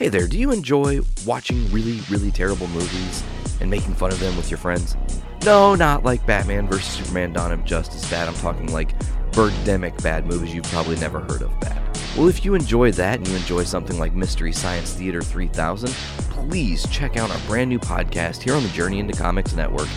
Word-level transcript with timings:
Hey 0.00 0.08
there, 0.08 0.26
do 0.26 0.38
you 0.38 0.50
enjoy 0.50 1.00
watching 1.26 1.70
really, 1.70 2.00
really 2.08 2.30
terrible 2.30 2.66
movies 2.68 3.22
and 3.60 3.68
making 3.68 3.92
fun 3.92 4.10
of 4.10 4.18
them 4.18 4.34
with 4.34 4.50
your 4.50 4.56
friends? 4.56 4.96
No, 5.44 5.74
not 5.74 6.04
like 6.04 6.24
Batman 6.24 6.66
vs. 6.68 6.86
Superman 6.86 7.34
Dawn 7.34 7.52
of 7.52 7.66
Justice 7.66 8.08
bad. 8.08 8.26
I'm 8.26 8.32
talking 8.36 8.72
like 8.72 8.98
birdemic 9.32 10.02
bad 10.02 10.24
movies 10.24 10.54
you've 10.54 10.64
probably 10.64 10.96
never 10.96 11.20
heard 11.20 11.42
of 11.42 11.60
bad. 11.60 11.82
Well, 12.16 12.28
if 12.28 12.46
you 12.46 12.54
enjoy 12.54 12.92
that 12.92 13.18
and 13.18 13.28
you 13.28 13.36
enjoy 13.36 13.64
something 13.64 13.98
like 13.98 14.14
Mystery 14.14 14.54
Science 14.54 14.94
Theater 14.94 15.20
3000, 15.20 15.90
please 16.30 16.88
check 16.88 17.18
out 17.18 17.30
our 17.30 17.40
brand 17.40 17.68
new 17.68 17.78
podcast 17.78 18.40
here 18.40 18.54
on 18.54 18.62
the 18.62 18.70
Journey 18.70 19.00
into 19.00 19.12
Comics 19.12 19.54
Network, 19.54 19.88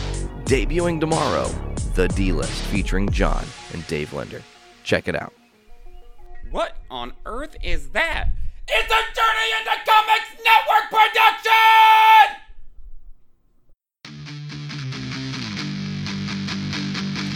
debuting 0.44 1.00
tomorrow, 1.00 1.48
The 1.96 2.10
D 2.10 2.34
List, 2.34 2.62
featuring 2.64 3.08
John 3.10 3.46
and 3.72 3.88
Dave 3.88 4.12
Linder. 4.12 4.42
Check 4.84 5.08
it 5.08 5.16
out. 5.16 5.34
What 6.52 6.76
on 6.92 7.14
earth 7.26 7.56
is 7.64 7.88
that? 7.92 8.32
It's 8.68 8.90
a 8.90 9.02
Journey 9.14 9.52
into 9.60 9.72
Comics 9.86 10.30
Network 10.44 10.90
production! 10.90 12.40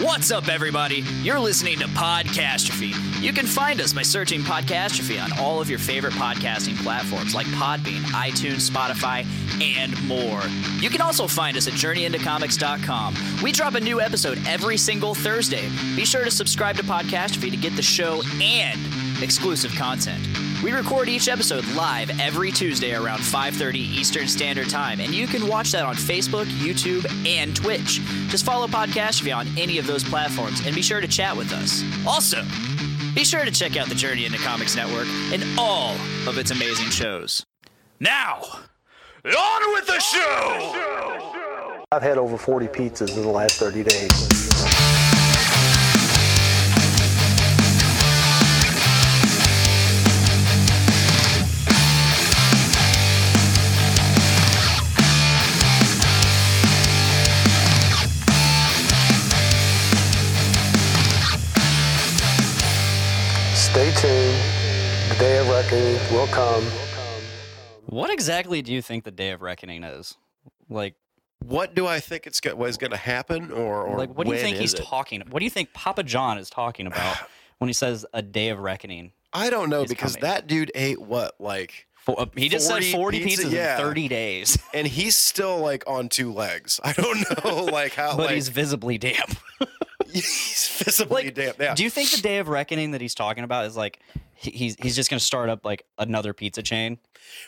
What's 0.05 0.31
up, 0.31 0.47
everybody? 0.47 1.03
You're 1.21 1.39
listening 1.39 1.79
to 1.79 1.85
Podcastrophe. 1.88 2.93
You 3.21 3.33
can 3.33 3.45
find 3.45 3.81
us 3.81 3.91
by 3.91 4.03
searching 4.03 4.39
Podcastrophe 4.41 5.21
on 5.21 5.38
all 5.38 5.59
of 5.59 5.69
your 5.69 5.79
favorite 5.79 6.13
podcasting 6.13 6.81
platforms 6.81 7.35
like 7.35 7.47
Podbean, 7.47 8.02
iTunes, 8.13 8.69
Spotify, 8.69 9.25
and 9.61 10.02
more. 10.07 10.41
You 10.80 10.89
can 10.89 11.02
also 11.02 11.27
find 11.27 11.57
us 11.57 11.67
at 11.67 11.73
JourneyIntoComics.com. 11.73 13.16
We 13.44 13.52
drop 13.52 13.73
a 13.73 13.81
new 13.81 13.99
episode 13.99 14.39
every 14.47 14.77
single 14.77 15.13
Thursday. 15.13 15.67
Be 15.95 16.05
sure 16.05 16.23
to 16.23 16.31
subscribe 16.31 16.77
to 16.77 16.83
Podcastrophe 16.83 17.52
to 17.52 17.57
get 17.57 17.75
the 17.75 17.81
show 17.81 18.21
and 18.39 18.80
exclusive 19.21 19.71
content. 19.75 20.25
We 20.63 20.71
record 20.71 21.07
each 21.07 21.27
episode 21.27 21.66
live 21.75 22.20
every 22.20 22.52
Tuesday 22.52 22.95
around 22.95 23.20
5:30 23.20 23.77
Eastern 23.77 24.27
Standard 24.27 24.70
Time, 24.70 24.99
and 24.99 25.13
you 25.13 25.27
can 25.27 25.47
watch 25.47 25.71
that 25.71 25.83
on 25.85 25.95
Facebook, 25.95 26.45
YouTube, 26.45 27.05
and 27.27 27.55
Twitch. 27.55 28.02
Just 28.30 28.44
follow 28.44 28.66
Podcastrophe 28.66 29.35
on 29.35 29.47
any 29.55 29.78
of 29.78 29.85
those 29.85 30.03
platforms 30.03 30.66
and 30.66 30.73
be 30.73 30.81
sure 30.81 31.00
to 31.00 31.08
chat 31.08 31.38
with 31.38 31.53
us. 31.53 31.83
Also, 32.08 32.44
be 33.13 33.23
sure 33.23 33.45
to 33.45 33.52
check 33.52 33.78
out 33.78 33.88
the 33.88 33.95
Journey 33.95 34.25
into 34.25 34.39
Comics 34.39 34.75
Network 34.75 35.08
and 35.31 35.44
all 35.59 35.94
of 36.28 36.39
its 36.39 36.50
amazing 36.50 36.89
shows. 36.89 37.45
Now, 38.00 38.41
on 39.25 39.73
with 39.73 39.85
the 39.85 40.00
show! 40.00 41.83
I've 41.91 42.02
had 42.02 42.17
over 42.17 42.35
40 42.35 42.67
pizzas 42.67 43.16
in 43.16 43.22
the 43.22 43.30
last 43.30 43.59
30 43.59 43.83
days. 43.83 44.47
Day 65.19 65.37
of 65.39 65.49
reckoning 65.49 65.95
will 66.11 66.27
come. 66.27 66.63
What 67.85 68.11
exactly 68.11 68.61
do 68.61 68.71
you 68.73 68.81
think 68.81 69.03
the 69.03 69.11
Day 69.11 69.31
of 69.31 69.41
Reckoning 69.41 69.83
is? 69.83 70.17
Like, 70.69 70.95
What 71.39 71.73
do 71.73 71.87
I 71.87 71.99
think 71.99 72.27
it's 72.27 72.41
go- 72.41 72.55
what 72.55 72.69
is 72.69 72.77
going 72.77 72.91
to 72.91 72.97
happen, 72.97 73.51
or, 73.51 73.83
or 73.83 73.97
like 73.97 74.13
what 74.15 74.27
do 74.27 74.33
you 74.33 74.39
think 74.39 74.57
he's 74.57 74.73
is 74.73 74.79
it? 74.79 74.83
talking? 74.85 75.21
What 75.29 75.39
do 75.39 75.45
you 75.45 75.49
think 75.49 75.73
Papa 75.73 76.03
John 76.03 76.38
is 76.38 76.49
talking 76.49 76.85
about 76.88 77.17
when 77.59 77.67
he 77.69 77.73
says 77.73 78.05
a 78.13 78.21
Day 78.21 78.49
of 78.49 78.59
Reckoning? 78.59 79.13
I 79.33 79.49
don't 79.49 79.69
know 79.69 79.85
because 79.85 80.15
coming? 80.15 80.29
that 80.29 80.47
dude 80.47 80.71
ate 80.75 81.01
what 81.01 81.35
like, 81.39 81.88
uh, 82.07 82.25
he 82.35 82.49
just 82.49 82.69
40 82.69 82.85
said 82.85 82.95
40 82.95 83.23
pizza- 83.23 83.47
pizzas 83.47 83.51
yeah. 83.51 83.77
in 83.77 83.81
30 83.83 84.07
days, 84.09 84.57
and 84.73 84.85
he's 84.88 85.15
still 85.17 85.59
like 85.59 85.83
on 85.88 86.09
two 86.09 86.31
legs. 86.33 86.79
I 86.83 86.93
don't 86.93 87.25
know 87.45 87.65
like 87.71 87.93
how 87.93 88.15
but 88.17 88.27
like 88.27 88.35
he's 88.35 88.49
visibly 88.49 88.97
damp. 88.97 89.38
he's 90.11 90.67
visibly 90.83 91.25
like, 91.25 91.33
damn. 91.35 91.53
Yeah. 91.59 91.73
do 91.75 91.83
you 91.83 91.89
think 91.89 92.11
the 92.11 92.22
Day 92.22 92.38
of 92.39 92.47
Reckoning 92.50 92.91
that 92.91 93.01
he's 93.01 93.16
talking 93.16 93.44
about 93.44 93.66
is 93.66 93.77
like 93.77 94.00
he- 94.13 94.22
he's 94.38 94.75
he's 94.80 94.96
just 94.96 95.09
going 95.09 95.20
to 95.20 95.25
start 95.25 95.50
up 95.50 95.66
like 95.66 95.84
another 95.98 96.34
pizza 96.34 96.62
chain? 96.62 97.00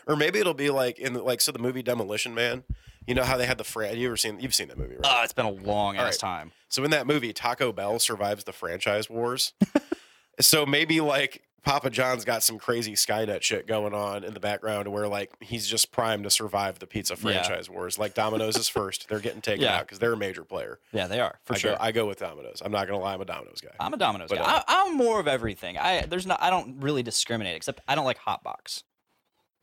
or 0.08 0.16
maybe 0.16 0.40
it'll 0.40 0.54
be 0.54 0.70
like 0.70 1.00
in 1.00 1.14
the, 1.14 1.24
like 1.24 1.42
so 1.42 1.52
the 1.52 1.60
movie 1.60 1.82
Demolition 1.84 2.34
Man. 2.34 2.64
You 3.08 3.16
know 3.16 3.24
how 3.24 3.38
they 3.38 3.48
had 3.48 3.58
the 3.58 3.64
fran? 3.64 3.98
You 3.98 4.08
ever 4.08 4.18
seen? 4.18 4.40
You've 4.40 4.54
seen 4.54 4.68
that 4.68 4.78
movie, 4.78 4.96
right? 4.96 5.06
Oh, 5.06 5.24
it's 5.24 5.34
been 5.34 5.46
a 5.46 5.52
long 5.52 5.98
All 5.98 6.06
ass 6.06 6.22
right. 6.22 6.30
time. 6.30 6.52
So 6.68 6.84
in 6.84 6.92
that 6.92 7.08
movie, 7.08 7.34
Taco 7.34 7.72
Bell 7.72 7.98
survives 7.98 8.44
the 8.44 8.54
franchise 8.54 9.10
wars. 9.10 9.54
so 10.40 10.66
maybe 10.66 11.02
like 11.02 11.42
Papa 11.64 11.90
John's 11.90 12.26
got 12.26 12.42
some 12.44 12.58
crazy 12.58 12.94
Skynet 12.94 13.42
shit 13.42 13.68
going 13.68 13.94
on 13.94 14.24
in 14.24 14.34
the 14.34 14.40
background 14.40 14.88
where 14.88 15.08
like 15.08 15.32
he's 15.40 15.68
just 15.68 15.92
primed 15.92 16.24
to 16.24 16.30
survive 16.30 16.80
the 16.80 16.88
pizza 16.88 17.16
franchise 17.16 17.70
wars. 17.70 17.98
Like 18.00 18.14
Domino's 18.14 18.58
is 18.58 18.68
first; 18.70 19.08
they're 19.10 19.20
getting 19.20 19.42
taken 19.42 19.64
Yeah. 19.64 19.78
out 19.78 19.82
because 19.86 20.00
they're 20.00 20.14
a 20.14 20.18
major 20.18 20.44
player. 20.44 20.80
Yeah, 20.92 21.08
they 21.08 21.20
are 21.20 21.40
for 21.44 21.56
I 21.56 21.58
sure. 21.58 21.72
Go, 21.74 21.78
I 21.80 21.92
go 21.92 22.06
with 22.08 22.20
Domino's. 22.20 22.62
I'm 22.64 22.72
not 22.72 22.88
gonna 22.88 23.00
lie, 23.00 23.14
I'm 23.14 23.22
a 23.22 23.26
Domino's 23.26 23.62
guy. 23.62 23.72
I'm 23.80 23.94
a 23.94 23.98
Domino's 23.98 24.30
But, 24.30 24.40
guy. 24.40 24.44
uh, 24.44 24.62
I, 24.68 24.86
I'm 24.88 24.96
more 24.98 25.20
of 25.20 25.28
everything. 25.28 25.78
I 25.78 26.02
there's 26.02 26.26
not. 26.28 26.42
I 26.42 26.50
don't 26.50 26.80
really 26.82 27.04
discriminate. 27.04 27.56
Except 27.58 27.82
I 27.88 27.96
don't 27.96 28.06
like 28.06 28.18
hot 28.20 28.44
box. 28.44 28.84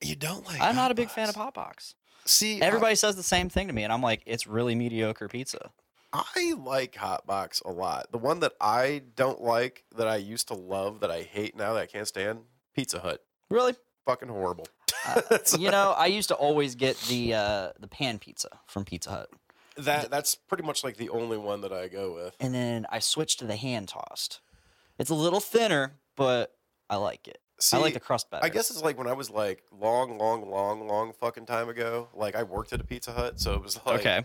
you 0.03 0.17
don't 0.17 0.47
like? 0.47 0.61
I'm 0.61 0.77
not 0.77 0.91
a 0.91 0.95
big 0.95 1.09
fan 1.11 1.29
of 1.29 1.35
hot 1.37 1.55
box. 1.55 1.95
See, 2.25 2.61
Everybody 2.61 2.97
says 2.97 3.15
the 3.17 3.23
same 3.23 3.49
thing 3.49 3.69
to 3.69 3.73
me, 3.73 3.85
and 3.85 3.93
I'm 3.93 4.03
like, 4.03 4.23
it's 4.27 4.47
really 4.49 4.75
mediocre 4.75 5.29
pizza. 5.29 5.71
I, 6.13 6.55
like 6.59 6.95
Hotbox 6.95 7.65
a 7.65 7.71
lot. 7.71 8.11
The 8.13 8.19
one 8.19 8.41
that 8.41 8.53
I 8.61 9.03
don't 9.17 9.41
like, 9.43 9.85
that 9.97 10.09
I 10.09 10.17
used 10.17 10.49
to 10.49 10.55
love, 10.55 11.01
that 11.01 11.11
I 11.11 11.23
hate 11.23 11.57
now, 11.57 11.75
that 11.75 11.83
I 11.83 11.87
can't 11.87 12.09
stand, 12.09 12.41
Pizza 12.75 13.01
Hut. 13.01 13.23
Really? 13.51 13.75
Fucking 14.07 14.29
horrible. 14.29 14.67
Uh, 15.07 15.21
you 15.59 15.71
know, 15.71 15.95
I 15.97 16.07
used 16.07 16.29
to 16.29 16.35
always 16.35 16.75
get 16.75 16.97
the 17.09 17.35
uh, 17.35 17.69
the 17.79 17.89
pan 17.89 18.19
pizza 18.19 18.49
from 18.67 18.85
Pizza 18.85 19.11
Hut, 19.11 19.31
That 19.77 20.11
that's 20.11 20.35
pretty 20.35 20.63
much 20.65 20.85
like 20.85 20.97
the 20.97 21.09
only 21.11 21.37
one 21.39 21.61
that 21.63 21.73
I 21.73 21.89
go 21.89 22.15
with. 22.15 22.37
and 22.41 22.55
then 22.55 22.87
I 22.91 23.01
switched 23.01 23.41
to 23.41 23.45
the 23.45 23.57
hand 23.57 23.89
tossed. 23.89 24.41
It's 24.99 25.11
a 25.11 25.15
little 25.15 25.41
thinner, 25.41 25.93
but 26.17 26.55
I 26.89 26.97
like 26.97 27.29
it. 27.29 27.39
I 27.73 27.79
like 27.79 27.95
the 27.95 28.01
crust 28.01 28.31
better. 28.31 28.45
I 28.45 28.49
guess 28.49 28.71
it's 28.71 28.83
like 28.83 28.97
when 28.99 29.07
I 29.07 29.13
was 29.15 29.31
like 29.31 29.63
long, 29.73 30.19
long, 30.19 30.49
long, 30.51 30.87
long 30.87 31.13
fucking 31.13 31.47
time 31.47 31.69
ago. 31.69 32.09
Like 32.15 32.37
I 32.37 32.43
worked 32.45 32.73
at 32.73 32.81
a 32.81 32.85
Pizza 32.85 33.13
Hut, 33.13 33.41
so 33.41 33.55
it 33.55 33.63
was 33.63 33.79
like 33.87 34.01
Okay. 34.01 34.25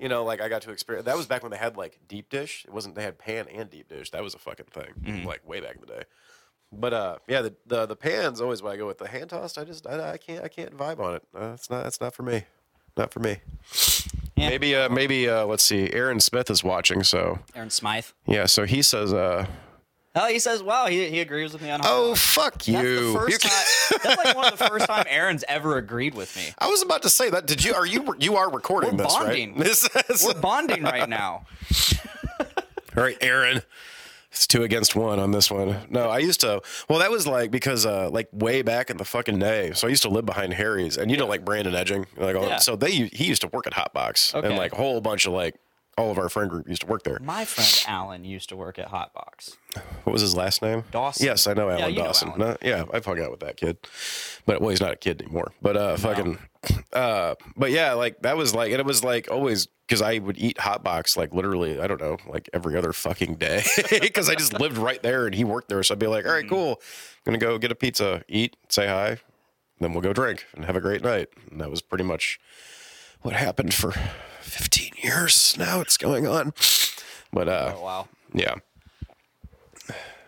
You 0.00 0.08
know, 0.08 0.24
like 0.24 0.40
I 0.40 0.48
got 0.48 0.62
to 0.62 0.70
experience. 0.70 1.06
That 1.06 1.16
was 1.16 1.26
back 1.26 1.42
when 1.42 1.52
they 1.52 1.58
had 1.58 1.76
like 1.76 1.98
deep 2.08 2.30
dish. 2.30 2.64
It 2.66 2.72
wasn't 2.72 2.94
they 2.94 3.02
had 3.02 3.18
pan 3.18 3.46
and 3.48 3.68
deep 3.70 3.88
dish. 3.88 4.10
That 4.10 4.22
was 4.22 4.34
a 4.34 4.38
fucking 4.38 4.66
thing, 4.72 4.94
Mhm. 5.02 5.24
like 5.26 5.46
way 5.46 5.60
back 5.60 5.74
in 5.76 5.80
the 5.82 5.86
day. 5.86 6.02
But 6.72 6.92
uh, 6.94 7.16
yeah, 7.28 7.42
the 7.42 7.54
the, 7.66 7.86
the 7.86 7.96
pan's 7.96 8.40
always 8.40 8.62
what 8.62 8.72
I 8.72 8.76
go 8.76 8.86
with. 8.86 8.98
The 8.98 9.08
hand 9.08 9.30
tossed, 9.30 9.58
I 9.58 9.64
just 9.64 9.86
I, 9.86 10.12
I 10.12 10.16
can't 10.18 10.44
I 10.44 10.48
can't 10.48 10.76
vibe 10.76 11.00
on 11.00 11.14
it. 11.16 11.22
Uh, 11.34 11.52
it's 11.54 11.68
not 11.68 11.82
that's 11.84 12.00
not 12.00 12.14
for 12.14 12.22
me. 12.22 12.44
Not 12.96 13.12
for 13.12 13.20
me. 13.20 13.38
Yeah. 14.36 14.48
Maybe 14.48 14.74
uh 14.74 14.88
maybe 14.88 15.28
uh 15.28 15.44
let's 15.46 15.62
see. 15.64 15.92
Aaron 15.92 16.20
Smith 16.20 16.50
is 16.50 16.64
watching, 16.64 17.02
so 17.02 17.40
Aaron 17.54 17.70
Smythe. 17.70 18.06
yeah. 18.26 18.46
So 18.46 18.64
he 18.64 18.82
says 18.82 19.12
uh 19.12 19.46
Oh, 20.16 20.26
he 20.26 20.40
says, 20.40 20.60
"Wow, 20.62 20.86
he, 20.86 21.08
he 21.08 21.20
agrees 21.20 21.52
with 21.52 21.62
me 21.62 21.70
on." 21.70 21.80
Hot 21.80 21.88
oh 21.92 22.08
Box." 22.10 22.20
fuck 22.20 22.52
that's 22.54 22.68
you. 22.68 23.12
the 23.12 23.18
first 23.18 23.42
time. 23.42 24.00
That's 24.02 24.24
like 24.24 24.36
one 24.36 24.52
of 24.52 24.58
the 24.58 24.64
first 24.68 24.86
time 24.86 25.04
Aaron's 25.08 25.44
ever 25.46 25.76
agreed 25.76 26.14
with 26.14 26.34
me. 26.36 26.52
I 26.58 26.66
was 26.68 26.82
about 26.82 27.02
to 27.02 27.10
say 27.10 27.30
that. 27.30 27.46
Did 27.46 27.64
you? 27.64 27.74
Are 27.74 27.86
you? 27.86 28.04
You 28.18 28.36
are 28.36 28.50
recording 28.50 28.96
We're 28.96 29.04
this, 29.04 29.14
bonding. 29.14 29.50
right? 29.54 29.58
This 29.66 29.88
is, 30.08 30.24
We're 30.26 30.40
bonding 30.40 30.82
right 30.82 31.08
now. 31.08 31.46
all 32.40 33.04
right, 33.04 33.16
Aaron. 33.20 33.62
It's 34.32 34.46
two 34.46 34.62
against 34.62 34.94
one 34.94 35.18
on 35.18 35.32
this 35.32 35.50
one. 35.50 35.76
No, 35.90 36.08
I 36.08 36.18
used 36.18 36.40
to. 36.42 36.60
Well, 36.88 37.00
that 37.00 37.10
was 37.10 37.26
like 37.26 37.50
because 37.50 37.84
uh 37.86 38.10
like 38.10 38.28
way 38.32 38.62
back 38.62 38.88
in 38.90 38.96
the 38.96 39.04
fucking 39.04 39.38
day. 39.40 39.72
So 39.74 39.86
I 39.86 39.90
used 39.90 40.02
to 40.02 40.08
live 40.08 40.24
behind 40.26 40.54
Harry's, 40.54 40.96
and 40.96 41.10
you 41.10 41.16
know 41.16 41.26
like 41.26 41.44
Brandon 41.44 41.74
Edging, 41.74 42.06
like 42.16 42.36
all, 42.36 42.46
Yeah. 42.46 42.58
so 42.58 42.74
they 42.76 42.90
he 42.90 43.24
used 43.26 43.42
to 43.42 43.48
work 43.48 43.66
at 43.66 43.72
Hotbox, 43.74 44.34
Okay. 44.34 44.46
and 44.48 44.56
like 44.56 44.72
a 44.72 44.76
whole 44.76 45.00
bunch 45.00 45.26
of 45.26 45.32
like 45.32 45.56
all 46.00 46.10
of 46.10 46.18
our 46.18 46.28
friend 46.28 46.48
group 46.50 46.68
used 46.68 46.80
to 46.82 46.86
work 46.86 47.02
there. 47.04 47.18
My 47.20 47.44
friend 47.44 47.84
Alan 47.86 48.24
used 48.24 48.48
to 48.48 48.56
work 48.56 48.78
at 48.78 48.88
Hotbox. 48.88 49.56
What 50.04 50.12
was 50.12 50.22
his 50.22 50.34
last 50.34 50.62
name? 50.62 50.84
Dawson. 50.90 51.26
Yes, 51.26 51.46
I 51.46 51.52
know 51.54 51.68
Alan 51.68 51.78
Yeah, 51.78 51.86
you 51.88 51.96
know 51.98 52.04
Dawson. 52.04 52.28
Alan. 52.30 52.40
No, 52.40 52.56
yeah, 52.62 52.84
I've 52.92 53.04
hung 53.04 53.20
out 53.22 53.30
with 53.30 53.40
that 53.40 53.56
kid. 53.56 53.76
But 54.46 54.60
well, 54.60 54.70
he's 54.70 54.80
not 54.80 54.92
a 54.92 54.96
kid 54.96 55.20
anymore. 55.22 55.52
But 55.62 55.76
uh, 55.76 55.96
fucking, 55.98 56.38
uh, 56.92 57.34
but 57.56 57.70
yeah, 57.70 57.92
like 57.92 58.22
that 58.22 58.36
was 58.36 58.54
like, 58.54 58.72
and 58.72 58.80
it 58.80 58.86
was 58.86 59.04
like 59.04 59.30
always 59.30 59.66
because 59.86 60.02
I 60.02 60.18
would 60.18 60.38
eat 60.38 60.58
hot 60.58 60.82
box 60.82 61.16
like 61.16 61.32
literally, 61.34 61.80
I 61.80 61.86
don't 61.86 62.00
know, 62.00 62.16
like 62.26 62.48
every 62.52 62.76
other 62.76 62.92
fucking 62.92 63.34
day 63.36 63.62
because 64.00 64.28
I 64.30 64.34
just 64.36 64.52
lived 64.58 64.78
right 64.78 65.02
there 65.02 65.26
and 65.26 65.34
he 65.34 65.44
worked 65.44 65.68
there. 65.68 65.82
So 65.82 65.94
I'd 65.94 65.98
be 65.98 66.06
like, 66.06 66.24
all 66.24 66.32
right, 66.32 66.44
Mm-hmm. 66.44 66.54
cool, 66.54 66.80
gonna 67.26 67.38
go 67.38 67.58
get 67.58 67.70
a 67.70 67.74
pizza, 67.74 68.24
eat, 68.28 68.56
say 68.68 68.86
hi, 68.86 69.18
then 69.80 69.92
we'll 69.92 70.00
go 70.02 70.12
drink 70.12 70.46
and 70.54 70.64
have 70.64 70.76
a 70.76 70.80
great 70.80 71.02
night. 71.02 71.28
And 71.50 71.60
that 71.60 71.70
was 71.70 71.82
pretty 71.82 72.04
much 72.04 72.38
what 73.22 73.34
happened 73.34 73.74
for 73.74 73.92
15 75.00 75.10
years 75.10 75.56
now. 75.58 75.80
It's 75.80 75.96
going 75.96 76.26
on, 76.26 76.52
but 77.32 77.48
uh, 77.48 77.74
Oh 77.76 77.82
wow. 77.82 78.08
yeah. 78.34 78.54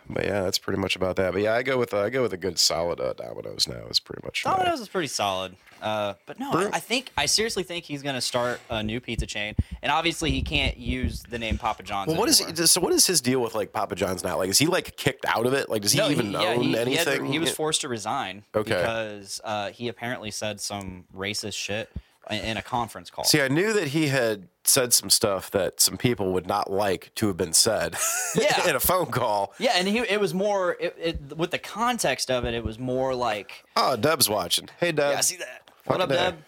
but 0.09 0.25
yeah, 0.25 0.43
that's 0.43 0.59
pretty 0.59 0.81
much 0.81 0.97
about 0.97 1.17
that. 1.17 1.33
But 1.33 1.43
yeah, 1.43 1.55
I 1.55 1.63
go 1.63 1.79
with 1.79 1.95
uh, 1.95 2.01
I 2.03 2.11
go 2.11 2.23
with 2.23 2.33
a 2.33 2.37
good 2.39 2.59
solid 2.59 3.01
uh, 3.01 3.13
Domino's 3.15 3.69
now. 3.69 3.87
Is 3.91 4.01
pretty 4.01 4.23
much 4.25 4.45
my- 4.45 4.53
Domino's 4.57 4.81
is 4.81 4.89
pretty 4.89 5.09
solid. 5.09 5.57
Uh, 5.81 6.15
but 6.27 6.39
no, 6.39 6.53
I, 6.53 6.71
I 6.75 6.79
think 6.79 7.11
I 7.17 7.27
seriously 7.27 7.65
think 7.65 7.85
he's 7.85 8.03
gonna 8.03 8.21
start 8.21 8.61
a 8.71 8.85
new 8.85 9.01
pizza 9.01 9.27
chain, 9.27 9.57
and 9.83 9.91
obviously 9.91 10.31
he 10.31 10.41
can't 10.43 10.77
use 10.77 11.25
the 11.25 11.39
name 11.41 11.59
Papa 11.59 11.83
John's. 11.83 12.07
Well, 12.09 12.19
what 12.19 12.29
is 12.29 12.41
anymore. 12.41 12.67
so? 12.67 12.81
What 12.81 12.93
is 12.93 13.05
his 13.07 13.21
deal 13.21 13.41
with 13.41 13.57
like 13.57 13.73
Papa 13.73 13.97
John's 13.97 14.23
now? 14.23 14.37
Like, 14.37 14.49
is 14.51 14.59
he 14.59 14.67
like 14.67 14.97
kicked 14.97 15.25
out 15.27 15.45
of 15.45 15.55
it? 15.55 15.69
Like, 15.69 15.83
does 15.83 15.91
he 15.93 15.99
No, 15.99 16.09
even 16.09 16.31
yeah, 16.31 16.39
own 16.51 16.61
he- 16.63 16.69
he 16.69 16.75
had 16.95 17.09
anything? 17.09 17.25
He, 17.33 17.41
was 17.41 17.51
forced 17.51 17.81
to 17.81 17.89
resign 17.89 18.45
Okay. 18.55 18.71
because 18.71 19.41
uh, 19.43 19.71
he 19.71 19.89
apparently 19.89 20.31
said 20.31 20.61
some 20.61 21.05
racist 21.17 21.55
shit 21.55 21.91
in, 22.31 22.57
a 22.57 22.63
conference 22.63 23.11
call. 23.11 23.25
See, 23.25 23.41
I 23.41 23.49
knew 23.49 23.73
that 23.73 23.89
he 23.89 24.09
had 24.09 24.49
said 24.65 24.93
some 24.93 25.11
stuff 25.11 25.51
that 25.51 25.81
some 25.81 25.97
people 25.97 26.33
would 26.33 26.47
not 26.47 26.71
like 26.71 27.11
to 27.17 27.27
have 27.27 27.37
been 27.37 27.53
said. 27.53 27.97
Yeah. 28.35 28.71
in 28.71 28.77
a 28.77 28.81
phone 28.81 29.11
call. 29.11 29.53
yeah, 29.59 29.73
and 29.75 29.87
he, 29.87 29.99
it 29.99 30.19
was 30.19 30.33
more 30.33 30.75
it, 30.81 30.97
it, 30.99 31.37
with 31.37 31.51
the 31.51 31.59
context 31.59 32.31
of 32.31 32.47
it. 32.47 32.55
It 32.55 32.65
was 32.65 32.79
more 32.79 33.15
like, 33.15 33.63
Oh, 33.77 33.95
Deb's 33.95 34.27
watching. 34.29 34.71
Hey, 34.81 34.91
Deb. 34.91 35.13
yeah, 35.13 35.19
I 35.19 35.21
see 35.21 35.37
that. 35.37 35.71
What 35.85 36.01
Fucking 36.01 36.17
up. 36.17 36.35
Deb? 36.35 36.39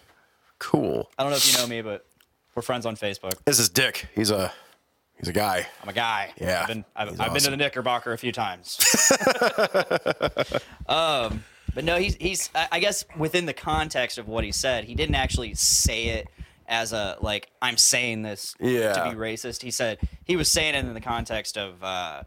Cool. 0.57 1.11
I 1.19 1.23
don't 1.23 1.29
know 1.31 1.37
if 1.37 1.51
you 1.51 1.59
know 1.59 1.67
me, 1.67 1.83
but 1.83 2.07
we're 2.55 2.63
friends 2.63 2.87
on 2.87 2.95
Facebook. 2.95 3.33
This 3.45 3.59
is 3.59 3.69
Dick. 3.69 4.07
He's 4.15 4.31
a 4.31 4.51
he's 5.19 5.27
a 5.27 5.33
guy. 5.33 5.67
I'm 5.83 5.89
a 5.89 5.93
guy. 5.93 6.31
Yeah, 6.39 6.61
I've 6.61 6.67
been 6.67 6.85
I've, 6.95 7.21
I've 7.21 7.33
been 7.33 7.43
to 7.43 7.51
the 7.51 7.57
Knickerbocker 7.57 8.13
a 8.13 8.17
few 8.17 8.31
times. 8.31 8.79
um, 10.87 11.43
but 11.75 11.83
no, 11.83 11.97
he's 11.97 12.15
he's 12.15 12.49
I 12.55 12.67
I 12.71 12.79
guess 12.79 13.05
within 13.17 13.45
the 13.45 13.53
context 13.53 14.17
of 14.17 14.27
what 14.27 14.43
he 14.43 14.51
said, 14.51 14.85
he 14.85 14.95
didn't 14.95 15.15
actually 15.15 15.53
say 15.53 16.05
it 16.07 16.27
as 16.67 16.93
a 16.93 17.17
like 17.21 17.49
I'm 17.61 17.77
saying 17.77 18.23
this 18.23 18.53
to 18.59 18.63
be 18.63 19.15
racist. 19.15 19.61
He 19.61 19.69
said 19.71 19.99
he 20.23 20.35
was 20.35 20.51
saying 20.51 20.73
it 20.73 20.85
in 20.85 20.93
the 20.93 21.01
context 21.01 21.57
of 21.57 21.83
uh, 21.83 22.23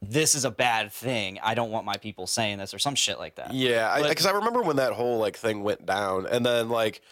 this 0.00 0.34
is 0.34 0.44
a 0.44 0.50
bad 0.50 0.92
thing. 0.92 1.38
I 1.42 1.54
don't 1.54 1.70
want 1.70 1.84
my 1.84 1.96
people 1.96 2.26
saying 2.26 2.58
this 2.58 2.72
or 2.72 2.78
some 2.78 2.94
shit 2.94 3.18
like 3.18 3.34
that. 3.34 3.52
Yeah, 3.52 4.08
because 4.08 4.26
I, 4.26 4.30
remember 4.32 4.62
when 4.62 4.76
that 4.76 4.92
whole 4.92 5.18
like 5.18 5.36
thing 5.36 5.62
went 5.62 5.84
down, 5.84 6.26
and 6.26 6.46
then 6.46 6.68
like. 6.68 7.02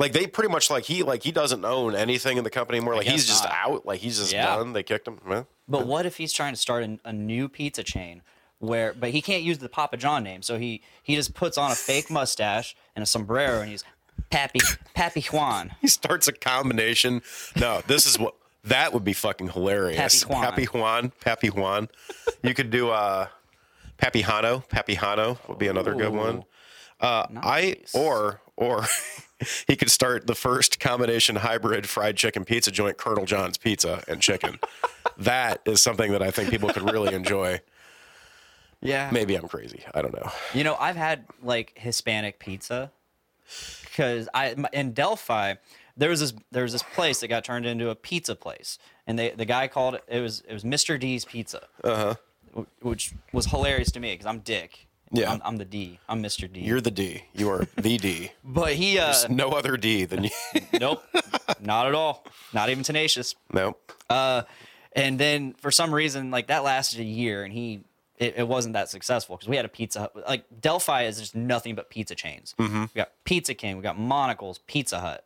Like 0.00 0.12
they 0.12 0.28
pretty 0.28 0.48
much 0.48 0.70
like 0.70 0.84
he 0.84 1.02
like 1.02 1.24
he 1.24 1.32
doesn't 1.32 1.64
own 1.64 1.96
anything 1.96 2.38
in 2.38 2.44
the 2.44 2.50
company 2.50 2.78
anymore. 2.78 2.94
Like 2.94 3.08
he's 3.08 3.26
just 3.26 3.42
not. 3.42 3.52
out. 3.52 3.84
Like 3.84 3.98
he's 3.98 4.16
just 4.18 4.32
Yeah. 4.32 4.54
done. 4.54 4.72
They 4.72 4.84
kicked 4.84 5.08
him. 5.08 5.18
Well, 5.26 5.48
But 5.66 5.88
what 5.88 6.06
if 6.06 6.18
he's 6.18 6.32
trying 6.32 6.52
to 6.52 6.56
start 6.56 6.84
a, 6.84 7.00
a 7.04 7.12
new 7.12 7.48
pizza 7.48 7.82
chain 7.82 8.22
where, 8.58 8.92
but 8.92 9.10
he 9.10 9.22
can't 9.22 9.42
use 9.42 9.58
the 9.58 9.68
Papa 9.68 9.96
John 9.96 10.24
name, 10.24 10.42
so 10.42 10.58
he 10.58 10.82
he 11.02 11.14
just 11.14 11.34
puts 11.34 11.56
on 11.56 11.70
a 11.70 11.74
fake 11.74 12.10
mustache 12.10 12.76
and 12.96 13.02
a 13.02 13.06
sombrero, 13.06 13.60
and 13.60 13.70
he's 13.70 13.84
Pappy 14.30 14.60
Pappy 14.94 15.22
Juan. 15.22 15.74
he 15.80 15.88
starts 15.88 16.28
a 16.28 16.32
combination. 16.32 17.22
No, 17.56 17.82
this 17.86 18.06
is 18.06 18.18
what 18.18 18.34
that 18.64 18.92
would 18.92 19.04
be 19.04 19.12
fucking 19.12 19.50
hilarious. 19.50 20.24
Pappy 20.24 20.32
Juan. 20.32 20.42
Pappy 20.42 20.64
Juan, 20.64 21.12
Pappy 21.20 21.48
Juan. 21.48 21.88
You 22.42 22.54
could 22.54 22.70
do 22.70 22.90
uh 22.90 23.28
Pappy 23.96 24.22
Hano, 24.22 24.68
Pappy 24.68 24.96
Hano 24.96 25.38
would 25.48 25.58
be 25.58 25.68
another 25.68 25.94
good 25.94 26.12
one. 26.12 26.44
Uh 27.00 27.26
I 27.36 27.76
or 27.94 28.40
or 28.56 28.84
he 29.68 29.76
could 29.76 29.90
start 29.90 30.26
the 30.26 30.34
first 30.34 30.80
combination 30.80 31.36
hybrid 31.36 31.88
fried 31.88 32.16
chicken 32.16 32.44
pizza 32.44 32.70
joint, 32.70 32.96
Colonel 32.96 33.24
John's 33.24 33.56
Pizza 33.56 34.02
and 34.08 34.20
chicken. 34.20 34.58
that 35.16 35.60
is 35.64 35.80
something 35.80 36.12
that 36.12 36.22
I 36.22 36.30
think 36.30 36.50
people 36.50 36.68
could 36.70 36.90
really 36.90 37.14
enjoy. 37.14 37.60
Yeah, 38.80 39.10
Maybe 39.12 39.34
I'm 39.34 39.48
crazy. 39.48 39.82
I 39.92 40.02
don't 40.02 40.14
know. 40.14 40.30
You 40.54 40.64
know, 40.64 40.76
I've 40.78 40.96
had 40.96 41.24
like 41.42 41.72
Hispanic 41.76 42.38
pizza 42.38 42.92
because 43.84 44.28
I 44.32 44.54
in 44.72 44.92
Delphi 44.92 45.54
there 45.96 46.10
was 46.10 46.20
this 46.20 46.32
there 46.52 46.62
was 46.62 46.72
this 46.72 46.82
place 46.82 47.20
that 47.20 47.28
got 47.28 47.44
turned 47.44 47.66
into 47.66 47.90
a 47.90 47.94
pizza 47.94 48.36
place, 48.36 48.78
and 49.06 49.18
they 49.18 49.30
the 49.30 49.44
guy 49.44 49.66
called 49.68 49.96
it 49.96 50.04
it 50.08 50.20
was 50.20 50.42
it 50.48 50.52
was 50.52 50.64
Mr. 50.64 50.98
D's 50.98 51.24
Pizza. 51.24 51.66
Uh 51.82 52.14
huh. 52.54 52.64
Which 52.80 53.12
was 53.32 53.46
hilarious 53.46 53.90
to 53.92 54.00
me 54.00 54.12
because 54.14 54.26
I'm 54.26 54.38
Dick. 54.40 54.86
Yeah. 55.10 55.32
I'm, 55.32 55.40
I'm 55.44 55.56
the 55.56 55.64
D. 55.64 55.98
I'm 56.08 56.22
Mr. 56.22 56.50
D. 56.52 56.60
You're 56.60 56.80
the 56.80 56.90
D. 56.90 57.24
You 57.34 57.50
are 57.50 57.66
the 57.76 57.96
D. 57.98 58.32
but 58.44 58.74
he 58.74 58.98
uh 58.98 59.06
There's 59.06 59.28
no 59.28 59.50
other 59.50 59.76
D 59.76 60.04
than 60.04 60.24
you. 60.24 60.30
nope, 60.80 61.02
not 61.60 61.86
at 61.86 61.94
all. 61.94 62.24
Not 62.52 62.70
even 62.70 62.84
tenacious. 62.84 63.34
nope. 63.52 63.92
Uh, 64.08 64.42
and 64.92 65.18
then 65.18 65.54
for 65.54 65.70
some 65.70 65.94
reason, 65.94 66.30
like 66.30 66.46
that 66.48 66.62
lasted 66.64 67.00
a 67.00 67.04
year, 67.04 67.44
and 67.44 67.52
he 67.52 67.80
it, 68.18 68.34
it 68.38 68.48
wasn't 68.48 68.74
that 68.74 68.88
successful 68.88 69.36
because 69.36 69.48
we 69.48 69.56
had 69.56 69.64
a 69.64 69.68
pizza 69.68 70.00
Hut. 70.00 70.16
Like 70.28 70.44
Delphi 70.60 71.04
is 71.04 71.18
just 71.18 71.34
nothing 71.34 71.74
but 71.74 71.88
pizza 71.90 72.14
chains. 72.14 72.54
Mm-hmm. 72.58 72.82
We 72.82 72.88
got 72.94 73.12
Pizza 73.24 73.54
King, 73.54 73.76
we 73.76 73.82
got 73.82 73.98
Monical's, 73.98 74.58
Pizza 74.66 74.98
Hut, 75.00 75.24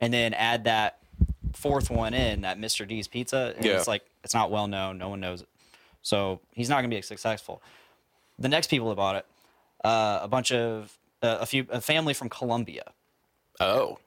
and 0.00 0.12
then 0.12 0.32
add 0.34 0.64
that 0.64 0.98
fourth 1.54 1.90
one 1.90 2.14
in 2.14 2.40
that 2.42 2.58
Mr. 2.58 2.86
D's 2.88 3.08
Pizza, 3.08 3.52
and 3.56 3.64
Yeah. 3.64 3.72
it's 3.76 3.88
like 3.88 4.04
it's 4.24 4.34
not 4.34 4.50
well 4.50 4.66
known, 4.68 4.98
no 4.98 5.08
one 5.08 5.20
knows 5.20 5.42
it, 5.42 5.48
so 6.00 6.40
he's 6.52 6.68
not 6.68 6.76
gonna 6.76 6.88
be 6.88 7.02
successful. 7.02 7.62
The 8.38 8.48
next 8.48 8.68
people 8.68 8.88
that 8.88 8.94
bought 8.96 9.16
it, 9.16 9.26
uh, 9.84 10.20
a 10.22 10.28
bunch 10.28 10.50
of 10.52 10.96
uh, 11.22 11.38
a 11.40 11.46
few 11.46 11.66
a 11.70 11.80
family 11.80 12.14
from 12.14 12.28
Colombia 12.28 12.92
Oh. 13.60 13.98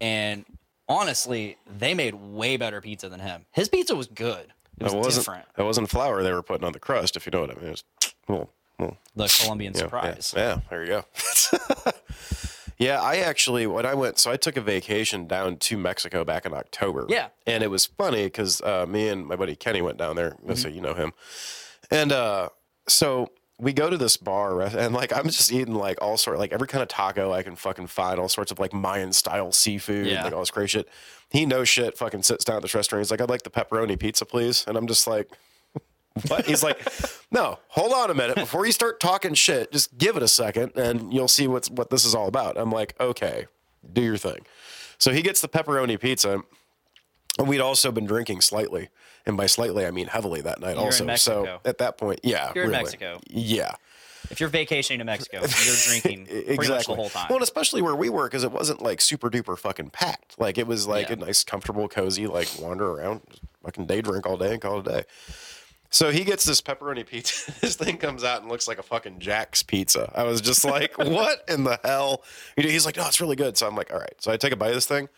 and 0.00 0.44
honestly, 0.88 1.56
they 1.78 1.94
made 1.94 2.14
way 2.14 2.56
better 2.56 2.80
pizza 2.80 3.08
than 3.08 3.20
him. 3.20 3.44
His 3.52 3.68
pizza 3.68 3.94
was 3.94 4.06
good. 4.06 4.52
It 4.80 4.84
was 4.84 4.92
That 4.92 4.98
wasn't 4.98 5.26
different. 5.26 5.46
that 5.56 5.64
wasn't 5.64 5.90
flour 5.90 6.22
they 6.22 6.32
were 6.32 6.42
putting 6.42 6.64
on 6.66 6.72
the 6.72 6.78
crust, 6.78 7.16
if 7.16 7.26
you 7.26 7.30
know 7.30 7.40
what 7.40 7.50
I 7.50 7.54
mean. 7.54 7.66
It 7.66 7.70
was 7.70 7.84
well, 8.28 8.50
well, 8.78 8.96
The 9.16 9.36
Colombian 9.42 9.72
yeah, 9.74 9.80
surprise. 9.80 10.34
Yeah, 10.36 10.42
yeah, 10.42 10.60
there 10.70 10.82
you 10.82 10.88
go. 10.88 11.04
yeah, 12.78 13.00
I 13.00 13.16
actually 13.16 13.66
when 13.66 13.86
I 13.86 13.94
went, 13.94 14.18
so 14.18 14.30
I 14.30 14.36
took 14.36 14.56
a 14.56 14.60
vacation 14.60 15.26
down 15.26 15.56
to 15.56 15.76
Mexico 15.76 16.24
back 16.24 16.46
in 16.46 16.52
October. 16.54 17.06
Yeah. 17.08 17.28
and 17.46 17.62
it 17.62 17.68
was 17.70 17.86
funny 17.86 18.24
because 18.24 18.60
uh, 18.62 18.86
me 18.88 19.08
and 19.08 19.26
my 19.26 19.36
buddy 19.36 19.56
Kenny 19.56 19.82
went 19.82 19.98
down 19.98 20.16
there. 20.16 20.30
Mm-hmm. 20.32 20.54
So 20.54 20.68
you 20.68 20.80
know 20.80 20.94
him, 20.94 21.12
and 21.90 22.12
uh, 22.12 22.48
so. 22.86 23.28
We 23.60 23.72
go 23.72 23.90
to 23.90 23.96
this 23.96 24.16
bar 24.16 24.60
and 24.60 24.94
like 24.94 25.12
I'm 25.12 25.24
just 25.24 25.52
eating 25.52 25.74
like 25.74 26.00
all 26.00 26.16
sort 26.16 26.38
like 26.38 26.52
every 26.52 26.68
kind 26.68 26.80
of 26.82 26.88
taco 26.88 27.32
I 27.32 27.42
can 27.42 27.56
fucking 27.56 27.88
find, 27.88 28.20
all 28.20 28.28
sorts 28.28 28.52
of 28.52 28.58
like 28.60 28.72
Mayan 28.72 29.12
style 29.12 29.50
seafood, 29.50 30.06
Yeah. 30.06 30.22
like 30.24 30.32
all 30.32 30.40
this 30.40 30.50
crazy 30.52 30.68
shit. 30.78 30.88
He 31.30 31.44
knows 31.44 31.68
shit, 31.68 31.98
fucking 31.98 32.22
sits 32.22 32.44
down 32.44 32.56
at 32.56 32.62
this 32.62 32.74
restaurant. 32.74 33.00
He's 33.00 33.10
like, 33.10 33.20
I'd 33.20 33.28
like 33.28 33.42
the 33.42 33.50
pepperoni 33.50 33.98
pizza, 33.98 34.24
please. 34.24 34.64
And 34.68 34.76
I'm 34.78 34.86
just 34.86 35.06
like, 35.08 35.28
what? 36.28 36.46
He's 36.46 36.62
like, 36.62 36.80
no, 37.32 37.58
hold 37.68 37.92
on 37.92 38.10
a 38.10 38.14
minute. 38.14 38.36
Before 38.36 38.64
you 38.64 38.72
start 38.72 39.00
talking 39.00 39.34
shit, 39.34 39.72
just 39.72 39.98
give 39.98 40.16
it 40.16 40.22
a 40.22 40.28
second 40.28 40.72
and 40.76 41.12
you'll 41.12 41.26
see 41.28 41.48
what's 41.48 41.68
what 41.68 41.90
this 41.90 42.04
is 42.04 42.14
all 42.14 42.28
about. 42.28 42.56
I'm 42.56 42.70
like, 42.70 42.94
okay, 43.00 43.46
do 43.92 44.02
your 44.02 44.16
thing. 44.16 44.46
So 44.98 45.12
he 45.12 45.20
gets 45.20 45.40
the 45.40 45.48
pepperoni 45.48 45.98
pizza. 45.98 46.42
And 47.38 47.46
we'd 47.48 47.60
also 47.60 47.92
been 47.92 48.06
drinking 48.06 48.40
slightly. 48.40 48.88
And 49.28 49.36
by 49.36 49.46
slightly, 49.46 49.84
I 49.86 49.90
mean 49.90 50.06
heavily 50.08 50.40
that 50.40 50.58
night 50.58 50.76
You're 50.76 50.92
in 50.92 51.10
also. 51.10 51.16
So 51.16 51.60
at 51.64 51.78
that 51.78 51.98
point, 51.98 52.20
yeah. 52.24 52.50
You're 52.54 52.64
in. 52.64 52.70
Mexico. 52.70 53.20
Yeah. 53.28 53.74
If 54.30 54.40
you're 54.40 54.48
vacationing 54.48 54.98
to 54.98 55.04
Mexico, 55.04 55.40
you're 55.64 55.76
drinking 55.86 56.26
pretty 56.26 56.48
much 56.48 56.54
Exactly. 56.58 56.94
the 56.94 57.00
whole 57.00 57.10
time. 57.10 57.26
Well, 57.28 57.36
and 57.36 57.42
especially 57.42 57.82
where 57.82 57.94
we 57.94 58.08
were, 58.08 58.24
because 58.26 58.42
it 58.42 58.50
wasn't 58.52 58.82
like 58.82 59.00
super 59.00 59.30
duper 59.30 59.56
fucking 59.56 59.90
packed. 59.90 60.40
Like 60.40 60.58
it 60.58 60.66
was 60.66 60.86
like 60.86 61.08
Yeah. 61.08 61.14
a 61.14 61.16
nice, 61.16 61.44
comfortable, 61.44 61.88
cozy, 61.88 62.26
like 62.26 62.48
wander 62.58 62.90
around, 62.90 63.20
fucking 63.62 63.86
day 63.86 64.00
drink 64.00 64.26
all 64.26 64.36
day 64.38 64.52
and 64.52 64.60
call 64.62 64.80
it 64.80 64.88
a 64.88 64.90
day. 64.90 65.04
So 65.90 66.10
he 66.10 66.24
gets 66.24 66.44
this 66.44 66.60
pepperoni 66.60 67.06
pizza. 67.06 67.52
this 67.60 67.76
thing 67.76 67.96
comes 67.98 68.24
out 68.24 68.40
and 68.42 68.50
looks 68.50 68.66
like 68.66 68.78
a 68.78 68.82
fucking 68.82 69.20
Jack's 69.20 69.62
pizza. 69.62 70.10
I 70.14 70.22
was 70.24 70.40
just 70.40 70.64
like, 70.64 70.96
what 70.98 71.44
in 71.48 71.64
the 71.64 71.78
hell? 71.84 72.24
He's 72.56 72.84
like, 72.86 72.96
no, 72.96 73.06
it's 73.06 73.20
really 73.20 73.36
good. 73.36 73.56
So 73.56 73.66
I'm 73.66 73.76
like, 73.76 73.92
all 73.92 73.98
right. 73.98 74.14
So 74.18 74.32
I 74.32 74.36
take 74.36 74.52
a 74.52 74.56
bite 74.56 74.68
of 74.68 74.74
this 74.74 74.86
thing. 74.86 75.08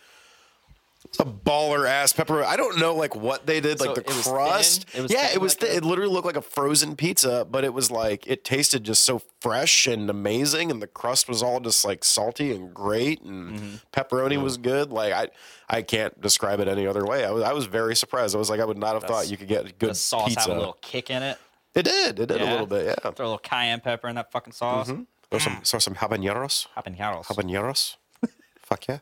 A 1.19 1.25
baller 1.25 1.88
ass 1.88 2.12
pepperoni. 2.12 2.45
I 2.45 2.57
don't 2.57 2.79
know 2.79 2.95
like 2.95 3.17
what 3.17 3.45
they 3.45 3.61
did, 3.61 3.81
like 3.81 3.88
So 3.88 3.95
the 3.95 4.00
it 4.02 4.07
crust. 4.07 4.87
It 4.95 5.11
yeah, 5.11 5.31
it 5.33 5.40
was. 5.40 5.61
like 5.61 5.71
a- 5.71 5.76
it 5.76 5.85
literally 5.85 6.12
looked 6.12 6.25
like 6.25 6.37
a 6.37 6.40
frozen 6.43 6.95
pizza, 6.95 7.47
but 7.50 7.64
it 7.64 7.75
was 7.75 7.90
like 7.90 8.26
it 8.29 8.45
tasted 8.45 8.85
just 8.85 9.02
so 9.02 9.21
fresh 9.40 9.87
and 9.87 10.09
amazing, 10.09 10.71
and 10.71 10.81
the 10.81 10.87
crust 10.87 11.29
was 11.29 11.43
all 11.43 11.59
just 11.61 11.85
like 11.85 12.05
salty 12.05 12.55
and 12.55 12.73
great, 12.73 13.21
and 13.23 13.59
Mm-hmm. 13.59 13.75
pepperoni 13.93 14.40
was 14.40 14.55
mm-hmm. 14.55 14.62
good. 14.62 14.90
Like 14.93 15.12
I, 15.12 15.29
I 15.69 15.83
can't 15.83 16.19
describe 16.21 16.61
it 16.61 16.69
any 16.69 16.87
other 16.87 17.05
way. 17.05 17.25
I 17.25 17.33
was, 17.33 17.43
I 17.43 17.52
was 17.52 17.67
very 17.67 17.97
surprised. 17.97 18.35
I 18.37 18.38
was 18.38 18.49
like, 18.49 18.61
I 18.61 18.64
would 18.64 18.79
not 18.79 18.95
have 18.95 19.05
thought 19.05 19.29
you 19.29 19.37
could 19.37 19.49
get 19.49 19.79
good 19.79 19.90
the 19.90 19.95
sauce 19.97 20.29
pizza. 20.29 20.43
have 20.49 20.50
a 20.50 20.59
little 20.59 20.79
kick 20.81 21.11
in 21.11 21.23
it. 21.23 21.38
It 21.75 21.83
did. 21.85 22.21
It 22.21 22.26
did 22.26 22.40
a 22.40 22.45
little 22.45 22.67
bit. 22.67 22.87
Yeah. 22.87 23.11
Throw 23.11 23.26
a 23.26 23.29
little 23.29 23.38
cayenne 23.38 23.81
pepper 23.81 24.09
in 24.09 24.14
that 24.17 24.31
fucking 24.33 24.52
sauce. 24.52 24.88
Mm-hmm. 24.90 25.02
Throw 25.31 25.38
some, 25.38 25.52
mm. 25.57 25.67
throw 25.69 25.79
some 25.81 25.95
habaneros. 25.95 26.67
Habaneros. 26.76 27.26
Habaneros. 27.26 27.97
Fuck 28.62 28.88
yeah. 28.88 28.99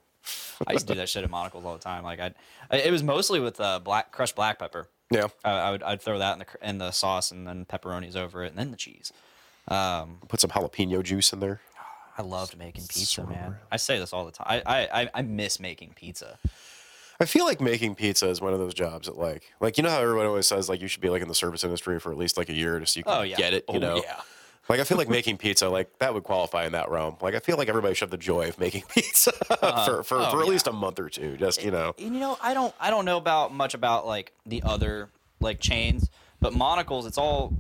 I 0.67 0.73
used 0.73 0.87
to 0.89 0.95
do 0.95 0.99
that 1.01 1.09
shit 1.09 1.25
at 1.25 1.31
Monical's 1.31 1.65
all 1.65 1.75
the 1.75 1.83
time. 1.83 2.05
Like 2.05 2.21
I'd, 2.21 2.35
it 2.73 2.91
was 2.91 3.03
mostly 3.03 3.41
with 3.41 3.61
uh, 3.61 3.79
black 3.81 4.13
crushed 4.13 4.35
black 4.37 4.59
pepper. 4.59 4.87
Yeah. 5.11 5.29
I, 5.45 5.51
I 5.53 5.71
would 5.71 5.83
I'd 5.83 6.03
throw 6.03 6.19
that 6.19 6.33
in 6.35 6.39
the 6.41 6.69
in 6.69 6.79
the 6.79 6.91
sauce 6.91 7.31
and 7.31 7.47
then 7.47 7.65
pepperonis 7.65 8.17
over 8.17 8.45
it 8.45 8.49
and 8.49 8.59
then 8.59 8.71
the 8.71 8.77
cheese. 8.77 9.13
Put 9.69 10.41
some 10.41 10.51
jalapeno 10.51 11.03
juice 11.03 11.33
in 11.33 11.41
there. 11.41 11.61
I 12.17 12.23
loved 12.23 12.59
making 12.59 12.83
pizza, 12.89 13.25
man. 13.25 13.57
I 13.71 13.77
say 13.77 13.99
this 13.99 14.13
all 14.13 14.25
the 14.25 14.33
time. 14.33 14.47
I, 14.49 14.63
I 14.67 15.03
I- 15.03 15.11
I 15.15 15.23
miss 15.23 15.61
making 15.61 15.93
pizza. 15.95 16.39
I 17.21 17.25
feel 17.25 17.45
like 17.45 17.61
making 17.61 17.95
pizza 17.97 18.29
is 18.29 18.41
one 18.41 18.53
of 18.53 18.59
those 18.61 18.75
jobs 18.75 19.07
that 19.07 19.17
like 19.19 19.53
like 19.61 19.77
you 19.77 19.83
know 19.83 19.91
how 19.91 20.01
everyone 20.01 20.27
always 20.27 20.47
says 20.47 20.69
like 20.69 20.81
you 20.81 20.89
should 20.89 21.01
be 21.01 21.09
like 21.11 21.23
in 21.23 21.29
the 21.29 21.35
service 21.35 21.65
industry 21.65 21.99
for 22.01 22.11
at 22.13 22.19
least 22.19 22.37
like 22.37 22.49
a 22.49 22.53
year 22.53 22.79
just 22.81 22.95
so 22.95 22.99
you 23.01 23.05
can 23.05 23.13
Oh 23.19 23.23
yeah, 23.23 23.37
get 23.37 23.55
it, 23.55 23.65
you 23.69 23.77
Oh, 23.77 23.79
know. 23.79 23.97
Yeah. 24.05 24.21
Like 24.69 24.81
I 24.81 24.85
feel 24.85 24.99
like 24.99 25.09
making 25.19 25.39
pizza 25.39 25.69
like 25.69 25.99
that 25.99 26.15
would 26.15 26.25
qualify 26.25 26.67
in 26.67 26.73
that 26.73 26.91
realm. 26.91 27.17
Like 27.21 27.35
I 27.35 27.41
feel 27.41 27.57
like 27.57 27.69
everybody 27.69 27.95
should 27.95 28.07
have 28.07 28.11
the 28.11 28.17
joy 28.19 28.49
of 28.49 28.59
making 28.59 28.83
pizza 28.95 29.33
for 29.33 29.57
for, 29.57 29.99
oh, 29.99 30.03
for 30.03 30.21
at 30.21 30.33
yeah. 30.33 30.51
least 30.51 30.67
a 30.67 30.73
month 30.73 30.99
or 30.99 31.09
two, 31.09 31.37
just 31.37 31.63
you 31.63 31.71
know. 31.71 31.95
And, 31.99 32.15
you 32.15 32.21
know, 32.21 32.39
I 32.43 32.55
don't 32.55 32.75
I 32.81 32.91
don't 32.91 33.05
know 33.05 33.17
about 33.17 33.53
much 33.55 33.75
about 33.75 34.07
like 34.07 34.33
the 34.47 34.63
other 34.65 35.09
like 35.41 35.61
chains, 35.61 36.11
but 36.41 36.53
Monical's, 36.55 37.07
it's 37.07 37.19
all 37.19 37.53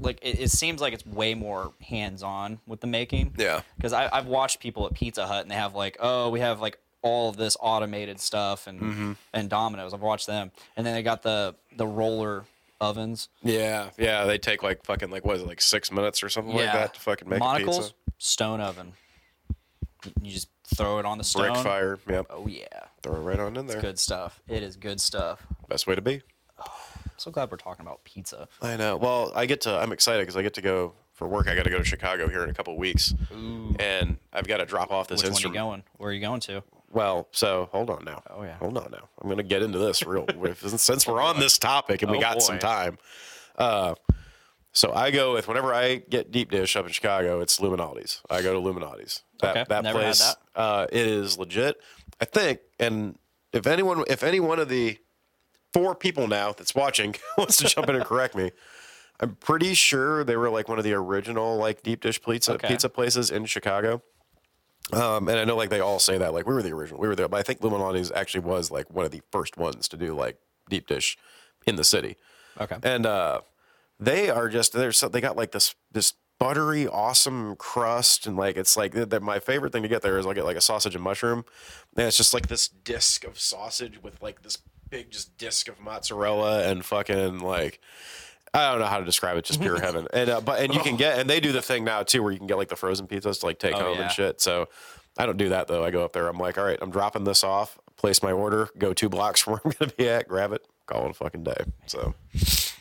like 0.00 0.18
it, 0.22 0.40
it 0.40 0.50
seems 0.50 0.80
like 0.80 0.92
it's 0.92 1.06
way 1.06 1.34
more 1.34 1.72
hands 1.80 2.22
on 2.22 2.58
with 2.66 2.80
the 2.80 2.86
making. 2.86 3.34
Yeah. 3.36 3.60
Because 3.76 3.92
I've 3.92 4.26
watched 4.26 4.60
people 4.60 4.86
at 4.86 4.94
Pizza 4.94 5.26
Hut 5.26 5.42
and 5.42 5.50
they 5.50 5.54
have 5.54 5.74
like, 5.74 5.96
oh, 6.00 6.30
we 6.30 6.40
have 6.40 6.60
like 6.60 6.78
all 7.02 7.28
of 7.28 7.36
this 7.36 7.56
automated 7.60 8.18
stuff 8.18 8.66
and 8.66 8.80
Mm-hmm. 8.80 9.12
and 9.32 9.48
Domino's. 9.50 9.94
I've 9.94 10.00
watched 10.00 10.26
them, 10.26 10.50
and 10.76 10.86
then 10.86 10.94
they 10.94 11.02
got 11.02 11.22
the 11.22 11.54
the 11.76 11.86
roller 11.86 12.44
ovens. 12.80 13.28
Yeah, 13.42 13.90
yeah. 13.98 14.24
They 14.24 14.38
take 14.38 14.62
like 14.62 14.84
fucking 14.84 15.10
like 15.10 15.24
what 15.24 15.36
is 15.36 15.42
it 15.42 15.48
like 15.48 15.60
six 15.60 15.90
minutes 15.92 16.22
or 16.22 16.28
something 16.28 16.54
like 16.54 16.72
that 16.72 16.94
to 16.94 17.00
fucking 17.00 17.28
make 17.28 17.38
a 17.40 17.44
Monical's, 17.44 17.78
pizza. 17.92 17.94
stone 18.18 18.60
oven. 18.60 18.92
You 20.22 20.32
just 20.32 20.48
throw 20.76 20.98
it 20.98 21.06
on 21.06 21.18
the 21.18 21.24
stone. 21.24 21.52
Brick 21.52 21.64
fire. 21.64 21.98
Yep. 22.08 22.26
Oh 22.30 22.46
yeah, 22.46 22.66
Throw 23.02 23.16
it 23.16 23.20
right 23.20 23.38
on 23.40 23.56
in 23.56 23.66
there. 23.66 23.80
good 23.80 23.98
stuff. 23.98 24.40
It 24.48 24.62
is 24.62 24.76
good 24.76 25.00
stuff. 25.00 25.46
Best 25.68 25.86
way 25.86 25.94
to 25.94 26.02
be. 26.02 26.20
so 27.16 27.30
glad 27.30 27.50
we're 27.50 27.56
talking 27.56 27.86
about 27.86 28.04
pizza. 28.04 28.48
I 28.60 28.76
know. 28.76 28.96
Well, 28.96 29.32
I 29.34 29.46
get 29.46 29.62
to. 29.62 29.76
I'm 29.78 29.92
excited 29.92 30.20
because 30.22 30.36
I 30.36 30.42
get 30.42 30.54
to 30.54 30.60
go 30.62 30.92
for 31.14 31.26
work. 31.26 31.48
I 31.48 31.54
got 31.54 31.62
to 31.64 31.70
go 31.70 31.78
to 31.78 31.84
Chicago 31.84 32.28
here 32.28 32.42
in 32.44 32.50
a 32.50 32.54
couple 32.54 32.76
weeks, 32.76 33.14
and 33.78 34.18
I've 34.32 34.46
got 34.46 34.58
to 34.58 34.66
drop 34.66 34.90
off 34.90 35.08
this 35.08 35.22
Which 35.22 35.24
one 35.24 35.30
you 35.30 35.34
instrument. 35.36 35.54
going? 35.56 35.82
Where 35.96 36.10
are 36.10 36.12
you 36.12 36.20
going 36.20 36.40
to? 36.40 36.62
Well, 36.94 37.28
so 37.32 37.68
hold 37.72 37.90
on 37.90 38.04
now. 38.04 38.22
Oh, 38.30 38.42
yeah. 38.44 38.56
Hold 38.58 38.78
on 38.78 38.88
now. 38.92 39.08
I'm 39.20 39.26
going 39.28 39.36
to 39.38 39.42
get 39.42 39.62
into 39.62 39.78
this 39.78 40.06
real 40.06 40.26
since 40.54 41.06
we're 41.06 41.20
on 41.20 41.38
this 41.40 41.58
topic 41.58 42.02
and 42.02 42.10
we 42.10 42.18
Oh, 42.18 42.20
got 42.20 42.40
some 42.42 42.58
time. 42.58 42.98
Uh, 43.58 43.94
so 44.72 44.92
I 44.92 45.10
go 45.10 45.34
with 45.34 45.46
whenever 45.48 45.74
I 45.74 45.96
get 45.96 46.30
deep 46.30 46.50
dish 46.50 46.76
up 46.76 46.86
in 46.86 46.92
Chicago, 46.92 47.40
it's 47.40 47.60
Lou 47.60 47.76
Malnati's. 47.76 48.22
I 48.30 48.42
go 48.42 48.52
to 48.52 48.58
Lou 48.58 48.72
Malnati's. 48.74 49.22
That 49.40 49.50
Okay, 49.56 49.64
that 49.68 49.84
never 49.84 49.98
place, 49.98 50.20
that. 50.20 50.36
Uh, 50.54 50.86
it 50.90 51.06
is 51.06 51.36
legit. 51.38 51.76
I 52.20 52.24
think, 52.24 52.60
and 52.78 53.18
if 53.52 53.66
anyone, 53.66 54.04
if 54.08 54.22
any 54.22 54.40
one 54.40 54.58
of 54.60 54.68
the 54.68 54.98
four 55.72 55.94
people 55.96 56.28
now 56.28 56.52
that's 56.52 56.74
watching 56.74 57.14
wants 57.38 57.56
to 57.58 57.64
jump 57.64 57.88
in 57.88 57.96
and 57.96 58.04
correct 58.04 58.34
me, 58.36 58.52
I'm 59.20 59.34
pretty 59.36 59.74
sure 59.74 60.22
they 60.24 60.36
were 60.36 60.50
like 60.50 60.68
one 60.68 60.78
of 60.78 60.84
the 60.84 60.92
original 60.94 61.56
like 61.56 61.82
deep 61.82 62.00
dish 62.02 62.20
pizza 62.22 62.54
Okay. 62.54 62.68
pizza 62.68 62.88
places 62.88 63.30
in 63.30 63.44
Chicago. 63.46 64.02
Um, 64.92 65.28
and 65.28 65.38
I 65.38 65.44
know 65.44 65.56
like 65.56 65.70
they 65.70 65.80
all 65.80 65.98
say 65.98 66.18
that 66.18 66.34
like 66.34 66.46
we 66.46 66.54
were 66.54 66.62
the 66.62 66.72
original, 66.72 67.00
we 67.00 67.08
were 67.08 67.16
there, 67.16 67.28
but 67.28 67.38
I 67.38 67.42
think 67.42 67.62
Lou 67.62 67.70
Malnati's 67.70 68.12
actually 68.12 68.40
was 68.40 68.70
like 68.70 68.90
one 68.90 69.04
of 69.04 69.10
the 69.10 69.22
first 69.32 69.56
ones 69.56 69.88
to 69.88 69.96
do 69.96 70.14
like 70.14 70.38
deep 70.68 70.86
dish 70.86 71.16
in 71.66 71.76
the 71.76 71.84
city. 71.84 72.16
Okay. 72.60 72.76
And 72.82 73.06
uh, 73.06 73.40
they 73.98 74.28
are 74.28 74.48
just 74.48 74.72
they're 74.72 74.92
so, 74.92 75.08
they 75.08 75.20
got 75.20 75.36
like 75.36 75.52
this 75.52 75.74
this 75.90 76.14
buttery 76.38 76.86
awesome 76.86 77.56
crust 77.56 78.26
and 78.26 78.36
like 78.36 78.56
it's 78.56 78.76
like 78.76 78.92
that 78.92 79.22
my 79.22 79.38
favorite 79.38 79.72
thing 79.72 79.82
to 79.82 79.88
get 79.88 80.02
there 80.02 80.18
is 80.18 80.26
I'll 80.26 80.34
get 80.34 80.44
like 80.44 80.56
a 80.56 80.60
sausage 80.60 80.94
and 80.94 81.02
mushroom 81.02 81.44
and 81.96 82.06
it's 82.06 82.16
just 82.16 82.34
like 82.34 82.48
this 82.48 82.68
disc 82.68 83.24
of 83.24 83.38
sausage 83.38 84.02
with 84.02 84.20
like 84.20 84.42
this 84.42 84.58
big 84.90 85.10
just 85.10 85.38
disc 85.38 85.68
of 85.68 85.80
mozzarella 85.80 86.68
and 86.68 86.84
fucking 86.84 87.38
like 87.38 87.80
I 88.54 88.70
don't 88.70 88.78
know 88.80 88.86
how 88.86 88.98
to 89.00 89.04
describe 89.04 89.36
it, 89.36 89.44
just 89.44 89.60
pure 89.60 89.80
heaven. 89.80 90.06
And 90.12 90.30
uh, 90.30 90.40
but 90.40 90.60
and 90.60 90.72
you 90.72 90.80
can 90.80 90.96
get 90.96 91.18
and 91.18 91.28
they 91.28 91.40
do 91.40 91.52
the 91.52 91.60
thing 91.62 91.84
now 91.84 92.02
too 92.04 92.22
where 92.22 92.32
you 92.32 92.38
can 92.38 92.46
get 92.46 92.56
like 92.56 92.68
the 92.68 92.76
frozen 92.76 93.06
pizzas 93.06 93.40
to 93.40 93.46
like 93.46 93.58
take 93.58 93.74
Oh, 93.74 93.80
home 93.80 93.96
yeah. 93.98 94.02
and 94.04 94.12
shit. 94.12 94.40
So 94.40 94.68
I 95.18 95.26
don't 95.26 95.36
do 95.36 95.48
that 95.50 95.66
though. 95.68 95.84
I 95.84 95.90
go 95.90 96.04
up 96.04 96.12
there. 96.12 96.28
I'm 96.28 96.38
like, 96.38 96.56
all 96.56 96.64
right, 96.64 96.78
I'm 96.80 96.90
dropping 96.90 97.24
this 97.24 97.42
off. 97.44 97.78
Place 97.96 98.22
my 98.22 98.32
order. 98.32 98.68
Go 98.78 98.92
two 98.94 99.08
blocks 99.08 99.40
from 99.40 99.54
where 99.54 99.60
I'm 99.64 99.72
gonna 99.78 99.92
be 99.96 100.08
at. 100.08 100.28
Grab 100.28 100.52
it. 100.52 100.64
Call 100.86 101.04
it 101.06 101.10
a 101.10 101.14
fucking 101.14 101.42
day. 101.44 101.56
So 101.86 102.14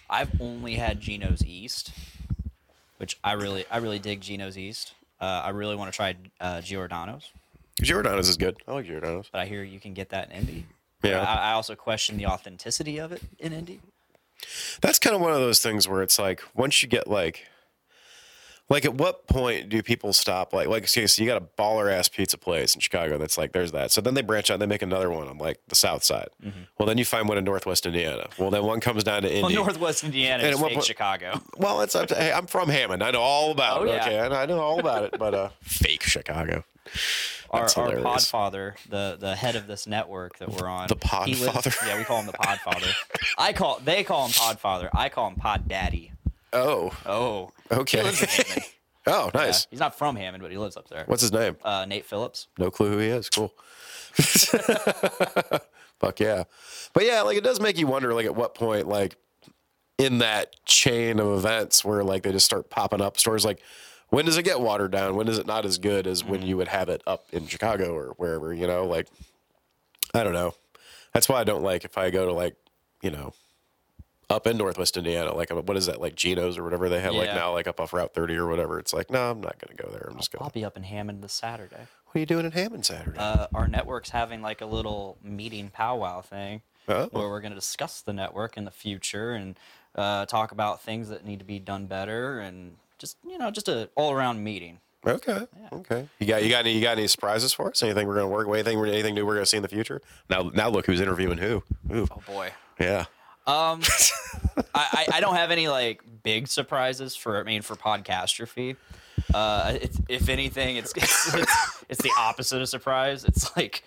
I've 0.10 0.30
only 0.42 0.76
had 0.76 1.00
Gino's 1.02 1.44
East, 1.46 1.92
which 2.98 3.18
I 3.24 3.34
really 3.34 3.66
I 3.72 3.78
really 3.78 4.00
dig 4.00 4.22
Gino's 4.22 4.58
East. 4.58 4.94
Uh, 5.22 5.42
I 5.46 5.50
really 5.50 5.76
want 5.76 5.92
to 5.92 5.96
try 5.96 6.16
uh, 6.42 6.60
Giordano's, 6.62 7.32
Giordano's 7.82 8.28
is 8.28 8.36
good. 8.36 8.58
I 8.68 8.74
like 8.74 8.86
Giordano's. 8.86 9.30
but 9.32 9.40
I 9.40 9.46
hear 9.46 9.64
you 9.64 9.80
can 9.80 9.94
get 9.94 10.10
that 10.10 10.30
in 10.32 10.40
Indy. 10.40 10.66
Yeah. 11.02 11.22
I, 11.22 11.52
I 11.52 11.54
also 11.54 11.76
question 11.76 12.18
the 12.18 12.28
authenticity 12.28 12.98
of 12.98 13.12
it 13.14 13.22
in 13.40 13.54
Indy. 13.54 13.80
That's 14.82 15.00
kind 15.00 15.16
of 15.16 15.22
one 15.22 15.32
of 15.34 15.40
those 15.40 15.60
things 15.60 15.88
where 15.88 16.02
it's 16.02 16.18
like 16.20 16.42
once 16.56 16.82
you 16.82 16.90
get 16.90 17.08
like 17.08 17.46
like 18.70 18.86
at 18.86 18.94
what 18.96 19.28
point 19.28 19.68
do 19.68 19.84
people 19.84 20.14
stop 20.14 20.54
like 20.54 20.68
like 20.68 20.84
okay, 20.84 21.06
so 21.06 21.22
you 21.22 21.28
got 21.30 21.42
a 21.42 21.46
baller 21.62 21.92
ass 21.92 22.08
pizza 22.08 22.38
place 22.38 22.74
in 22.74 22.80
Chicago 22.82 23.18
that's 23.18 23.38
like 23.38 23.52
there's 23.52 23.74
that. 23.74 23.92
So 23.92 24.00
then 24.00 24.14
they 24.14 24.22
branch 24.22 24.50
out 24.50 24.54
and 24.56 24.62
they 24.62 24.66
make 24.68 24.82
another 24.82 25.10
one 25.12 25.28
on 25.28 25.38
like 25.38 25.60
the 25.68 25.76
south 25.76 26.04
side. 26.04 26.30
Well 26.80 26.88
then 26.88 26.98
you 26.98 27.04
find 27.06 27.28
one 27.28 27.38
in 27.38 27.44
Northwest 27.44 27.86
Indiana. 27.86 28.28
Well 28.38 28.50
then 28.52 28.64
one 28.64 28.80
comes 28.80 29.04
down 29.04 29.24
to 29.24 29.30
Mm-hmm. 29.30 29.42
Well, 29.44 29.52
Northwest 29.52 30.04
Indiana 30.06 30.44
And 30.44 30.54
is 30.56 30.62
fake 30.62 30.74
point- 30.74 30.86
Chicago. 30.86 31.42
Well, 31.58 31.82
it's 31.82 31.94
up 31.94 32.08
to, 32.08 32.16
hey, 32.16 32.32
I'm 32.32 32.48
from 32.48 32.70
Hammond. 32.70 33.04
I 33.04 33.12
know 33.12 33.22
all 33.22 33.52
about 33.52 33.82
Oh, 33.82 33.84
it. 33.84 33.88
yeah. 33.90 34.02
Okay, 34.06 34.30
know, 34.30 34.36
I 34.36 34.46
know 34.46 34.60
all 34.60 34.80
about 34.80 35.04
it. 35.04 35.16
But 35.20 35.34
uh, 35.34 35.50
fake 35.62 36.04
Chicago. 36.04 36.64
Our, 37.54 37.62
our. 37.62 37.68
Podfather, 38.02 38.74
the 38.90 39.16
the 39.20 39.36
head 39.36 39.56
of 39.56 39.68
this 39.68 39.86
network 39.88 40.38
that 40.40 40.50
we're 40.50 40.68
on, 40.68 40.88
The 40.88 40.96
lives- 40.96 41.42
Podfather? 41.42 41.88
Yeah, 41.88 41.98
we 41.98 42.04
call 42.04 42.20
him 42.20 42.26
the 42.26 42.34
Podfather. 42.34 42.92
I 43.38 43.54
call 43.54 43.80
they 43.84 44.04
call 44.04 44.26
him 44.26 44.32
Podfather. 44.32 44.90
I 44.94 45.10
call 45.10 45.28
him 45.30 45.36
Pod 45.36 45.68
Daddy. 45.68 46.12
Oh, 46.52 46.92
Oh, 47.06 47.52
Okay. 47.72 48.00
He 48.00 48.04
lives 48.04 48.22
in 48.22 48.30
Hammond. 48.30 48.66
oh, 49.08 49.32
Yeah, 49.34 49.40
nice. 49.42 49.68
he's 49.72 49.80
not 49.80 49.98
from 49.98 50.16
Hammond, 50.16 50.42
but 50.44 50.52
he 50.52 50.58
lives 50.58 50.78
up 50.78 50.88
there. 50.90 51.04
What's 51.08 51.22
his 51.22 51.32
name? 51.32 51.58
Uh, 51.64 51.86
Nate 51.86 52.06
Phillips. 52.06 52.48
No 52.60 52.70
clue 52.72 52.92
who 52.92 52.98
he 53.00 53.08
is. 53.08 53.30
Cool. 53.30 53.54
Fuck 56.00 56.20
yeah. 56.20 56.44
But 56.94 57.06
yeah, 57.06 57.22
like 57.22 57.38
it 57.38 57.44
does 57.44 57.60
make 57.60 57.78
you 57.78 57.88
wonder, 57.88 58.14
like 58.14 58.26
at 58.26 58.36
what 58.36 58.56
point, 58.56 58.88
like 58.88 59.16
in 59.98 60.20
that 60.20 60.56
chain 60.66 61.20
of 61.20 61.28
events 61.38 61.86
where 61.86 62.04
like 62.04 62.24
they 62.24 62.32
just 62.32 62.46
start 62.46 62.70
popping 62.70 63.02
up 63.02 63.18
stores, 63.18 63.46
like 63.46 63.62
when 64.14 64.26
does 64.26 64.38
it 64.38 64.44
get 64.44 64.60
watered 64.62 64.92
down? 64.92 65.16
When 65.16 65.28
is 65.28 65.40
it 65.40 65.48
not 65.48 65.66
as 65.66 65.78
good 65.80 66.06
as 66.06 66.24
when 66.24 66.44
you 66.44 66.56
would 66.58 66.68
have 66.68 66.88
it 66.90 67.02
up 67.08 67.26
in 67.32 67.48
Chicago 67.48 67.94
or 67.96 68.10
wherever? 68.18 68.54
You 68.54 68.68
know, 68.68 68.86
like 68.86 69.08
I 70.14 70.24
don't 70.24 70.34
know. 70.34 70.54
That's 71.14 71.28
why 71.28 71.40
I 71.40 71.44
don't 71.44 71.64
like 71.64 71.84
if 71.86 71.98
I 71.98 72.10
go 72.12 72.26
to 72.28 72.32
like 72.34 72.56
you 73.02 73.12
know 73.12 73.34
up 74.30 74.48
in 74.48 74.58
Northwest 74.58 74.98
Indiana, 74.98 75.34
like 75.36 75.50
what 75.52 75.76
is 75.78 75.88
that 75.88 76.00
like 76.00 76.16
Gino's 76.16 76.58
or 76.58 76.64
whatever 76.64 76.90
they 76.90 77.00
have 77.02 77.14
like 77.14 77.28
Yeah. 77.28 77.36
now, 77.36 77.54
like 77.54 77.68
up 77.68 77.80
off 77.80 77.94
Route 77.94 78.14
30 78.14 78.36
or 78.36 78.48
whatever. 78.48 78.80
It's 78.80 78.94
like 78.94 79.10
no, 79.10 79.32
I'm 79.32 79.42
not 79.42 79.58
gonna 79.60 79.76
go 79.76 79.90
there. 79.90 80.08
I'm 80.10 80.18
just 80.18 80.32
going. 80.32 80.44
I'll 80.44 80.50
be 80.52 80.64
up 80.66 80.78
in 80.78 80.84
Hammond 80.84 81.24
this 81.24 81.34
Saturday. 81.34 81.76
What 82.06 82.16
are 82.16 82.20
you 82.20 82.26
doing 82.28 82.46
in 82.46 82.52
Hammond 82.52 82.86
Saturday? 82.86 83.18
Uh, 83.18 83.48
our 83.56 83.68
network's 83.68 84.12
having 84.12 84.42
like 84.44 84.62
a 84.62 84.68
little 84.68 85.18
meeting 85.24 85.70
powwow 85.74 86.22
thing 86.22 86.62
Oh. 86.88 87.08
where 87.12 87.30
we're 87.30 87.40
going 87.42 87.54
to 87.54 87.58
discuss 87.60 88.02
the 88.02 88.12
network 88.14 88.58
in 88.58 88.66
the 88.66 88.72
future 88.72 89.32
and 89.32 89.58
uh, 89.96 90.26
talk 90.26 90.52
about 90.52 90.82
things 90.82 91.08
that 91.10 91.26
need 91.26 91.40
to 91.40 91.46
be 91.46 91.58
done 91.58 91.86
better 91.88 92.40
and 92.40 92.76
just 93.04 93.18
you 93.28 93.38
know 93.38 93.52
just 93.52 93.68
a 93.68 93.90
all 93.96 94.12
around 94.12 94.44
meeting. 94.44 94.80
Okay. 95.06 95.46
Okay. 95.74 96.08
You 96.20 96.28
got 96.28 96.44
you 96.44 96.50
got 96.50 96.60
any 96.60 96.72
you 96.72 96.82
got 96.82 96.98
any 96.98 97.08
surprises 97.08 97.52
for 97.52 97.70
us? 97.70 97.84
Anything 97.84 98.08
we're 98.08 98.16
gonna 98.16 98.30
work? 98.30 98.48
Anything 98.48 98.80
anything 98.86 99.14
new 99.14 99.26
we're 99.26 99.34
gonna 99.34 99.46
see 99.46 99.58
in 99.58 99.64
the 99.64 99.70
future? 99.70 100.02
Now 100.30 100.50
now 100.54 100.70
look 100.70 100.86
who's 100.86 101.02
interviewing 101.02 101.38
who. 101.38 101.64
Ooh. 101.92 102.08
Oh 102.10 102.22
boy. 102.26 102.52
Yeah. 102.80 103.06
Um, 103.46 103.82
I, 104.58 104.64
I 104.74 105.08
I 105.16 105.20
don't 105.20 105.36
have 105.36 105.52
any 105.52 105.68
like 105.68 106.02
big 106.24 106.48
surprises 106.48 107.18
for 107.18 107.38
I 107.38 107.44
mean 107.44 107.62
for 107.62 107.76
podcastrophe. 107.76 108.78
Uh, 109.34 109.78
it's, 109.82 110.00
if 110.08 110.30
anything, 110.30 110.78
it's 110.78 110.94
it's, 110.96 111.36
it's 111.36 111.84
it's 111.90 112.02
the 112.02 112.12
opposite 112.18 112.62
of 112.62 112.70
surprise. 112.70 113.26
It's 113.26 113.56
like, 113.58 113.84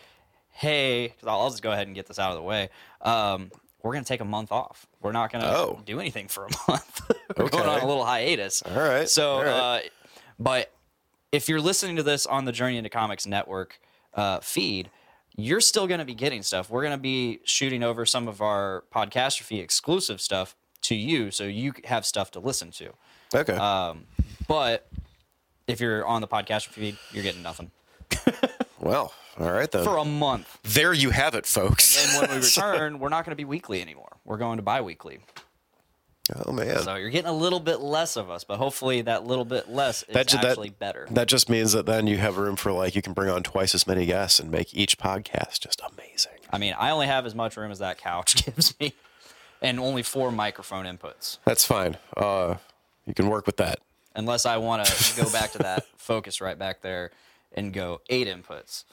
hey, 0.51 1.09
because 1.09 1.27
I'll, 1.27 1.41
I'll 1.41 1.51
just 1.51 1.63
go 1.63 1.73
ahead 1.73 1.87
and 1.87 1.97
get 1.97 2.07
this 2.07 2.19
out 2.19 2.31
of 2.31 2.37
the 2.37 2.43
way. 2.43 2.69
Um, 3.01 3.51
we're 3.87 3.93
gonna 3.95 4.05
take 4.05 4.21
a 4.21 4.25
month 4.25 4.53
off. 4.53 4.87
We're 5.01 5.13
not 5.13 5.33
gonna 5.33 5.47
Oh. 5.47 5.81
do 5.87 6.01
anything 6.01 6.29
for 6.29 6.47
a 6.47 6.51
month. 6.69 7.01
we're 7.37 7.49
going 7.49 7.65
on 7.69 7.77
Okay. 7.77 7.85
a 7.85 7.89
little 7.89 8.05
hiatus. 8.05 8.63
All 8.63 8.73
right, 8.77 9.09
So, 9.09 9.35
all 9.37 9.45
right. 9.45 9.51
Uh, 9.53 9.81
but 10.39 10.73
if 11.33 11.49
you're 11.49 11.61
listening 11.61 11.97
to 11.97 12.03
this 12.03 12.27
on 12.27 12.45
the 12.45 12.53
Journey 12.53 12.77
into 12.77 12.91
Comics 12.91 13.27
Network 13.27 13.81
uh, 14.15 14.41
feed, 14.41 14.91
you're 15.37 15.61
still 15.61 15.87
going 15.87 15.99
to 15.99 16.05
be 16.07 16.15
getting 16.15 16.43
stuff. 16.43 16.71
We're 16.71 16.81
going 16.83 16.93
to 16.97 16.99
be 17.03 17.41
shooting 17.45 17.83
over 17.83 18.07
some 18.07 18.27
of 18.29 18.41
our 18.41 18.85
podcastrophe 18.95 19.61
exclusive 19.63 20.21
stuff 20.21 20.57
to 20.83 20.95
you, 20.95 21.31
so 21.31 21.45
you 21.45 21.75
have 21.85 22.07
stuff 22.07 22.31
to 22.33 22.41
listen 22.41 22.71
to. 22.73 22.93
Okay. 23.35 23.53
Um, 23.55 24.05
but 24.49 24.89
if 25.67 25.81
you're 25.81 26.07
on 26.07 26.21
the 26.23 26.29
podcast 26.29 26.69
feed, 26.69 26.97
you're 27.13 27.23
getting 27.25 27.43
nothing 27.43 27.71
well, 28.81 29.13
all 29.39 29.53
right 29.53 29.71
then. 29.71 29.85
for 29.85 29.97
a 29.99 30.05
month. 30.05 30.59
there 30.63 30.93
you 30.93 31.11
have 31.11 31.35
it, 31.35 31.47
folks. 31.47 32.03
And 32.03 32.13
then 32.23 32.31
when 32.31 32.41
we 32.41 32.47
return, 32.47 32.99
we're 32.99 33.09
not 33.11 33.25
going 33.25 33.33
to 33.33 33.37
be 33.37 33.45
weekly 33.45 33.81
anymore. 33.83 34.17
We're 34.25 34.39
going 34.39 34.57
to 34.57 34.63
bi-weekly. 34.63 35.21
oh 36.45 36.53
man. 36.53 36.79
So 36.83 36.95
you're 36.97 37.11
getting 37.11 37.29
a 37.31 37.35
little 37.37 37.61
bit 37.61 37.81
less 37.81 38.17
of 38.17 38.31
us, 38.31 38.45
but 38.45 38.57
hopefully 38.59 39.03
that 39.03 39.25
little 39.25 39.45
bit 39.45 39.69
less 39.69 40.03
is 40.05 40.15
That 40.15 40.27
ju- 40.29 40.39
that- 40.39 40.45
actually 40.47 40.71
better. 40.71 41.07
That 41.11 41.29
just 41.29 41.49
means 41.49 41.73
that 41.73 41.87
then 41.87 42.07
you 42.07 42.17
have 42.19 42.37
room 42.37 42.57
for 42.57 42.73
like 42.73 42.95
you 42.97 43.03
can 43.03 43.13
bring 43.13 43.31
on 43.31 43.43
twice 43.43 43.75
as 43.75 43.87
many 43.87 44.07
guests 44.07 44.41
and 44.41 44.51
make 44.51 44.75
each 44.75 44.99
podcast 44.99 45.61
just 45.61 45.81
amazing. 45.93 46.33
I 46.51 46.59
mean, 46.59 46.75
I 46.79 46.91
only 46.91 47.07
have 47.07 47.27
as 47.27 47.35
much 47.35 47.57
room 47.57 47.71
as 47.71 47.79
that 47.81 47.99
couch 47.99 48.45
gives 48.45 48.79
me, 48.81 48.95
and 49.61 49.79
only 49.81 50.03
four 50.03 50.31
microphone 50.33 50.85
inputs. 50.87 51.39
That's 51.45 51.65
fine. 51.65 51.97
Uh, 52.17 52.57
you 53.05 53.15
can 53.15 53.29
work 53.29 53.47
with 53.47 53.57
that. 53.59 53.81
Unless 54.15 54.47
I 54.47 54.57
want 54.57 54.87
to 54.87 55.23
go 55.23 55.29
back 55.31 55.53
to 55.53 55.59
that 55.59 55.85
Focusrite 55.99 56.57
back 56.59 56.81
there 56.83 57.11
and 57.53 57.73
go 57.73 58.01
eight 58.09 58.27
inputs. 58.29 58.85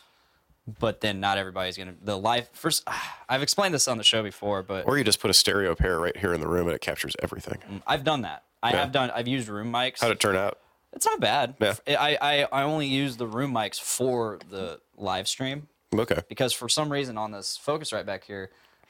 But 0.65 1.01
then 1.01 1.19
not 1.19 1.37
everybody's 1.37 1.77
gonna 1.77 1.95
the 2.01 2.17
live 2.17 2.49
first. 2.53 2.83
Ah, 2.87 3.19
I've 3.27 3.41
explained 3.43 3.73
this 3.73 3.87
on 3.87 3.97
the 3.97 4.03
show 4.03 4.23
before, 4.23 4.63
but 4.63 4.87
Or 4.87 4.97
you 4.97 5.03
just 5.03 5.19
put 5.19 5.29
a 5.29 5.33
stereo 5.33 5.75
pair 5.75 5.99
right 5.99 6.15
here 6.15 6.33
in 6.33 6.39
the 6.39 6.47
room 6.47 6.67
and 6.67 6.75
it 6.75 6.79
captures 6.81 7.15
everything. 7.21 7.57
Mm, 7.69 7.81
I've 7.85 8.05
done 8.05 8.21
that. 8.21 8.43
I 8.61 8.71
Yeah. 8.71 8.77
have 8.77 8.93
done. 8.93 9.11
I've 9.11 9.27
used 9.27 9.49
room 9.49 9.71
mics. 9.73 9.99
How'd 9.99 10.11
it 10.11 10.21
turn 10.21 10.37
out? 10.37 10.59
It's 10.93 11.05
not 11.05 11.19
bad. 11.19 11.55
Yeah. 11.59 11.73
I, 11.99 12.17
I 12.21 12.47
I 12.61 12.63
only 12.63 12.87
use 12.87 13.17
the 13.17 13.27
room 13.27 13.51
mics 13.53 13.77
for 13.81 14.39
the 14.49 14.79
live 14.95 15.27
stream 15.27 15.67
Okay. 15.93 16.19
because 16.29 16.53
for 16.53 16.69
some 16.69 16.89
reason 16.91 17.17
on 17.17 17.31
this 17.31 17.59
Focusrite 17.61 18.05
back 18.05 18.23
here, 18.23 18.49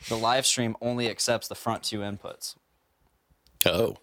the 0.09 0.15
live 0.17 0.45
stream 0.45 0.75
only 0.79 1.09
accepts 1.09 1.47
the 1.47 1.55
front 1.55 1.81
two 1.81 1.99
inputs. 1.99 2.55
Oh. 3.65 3.97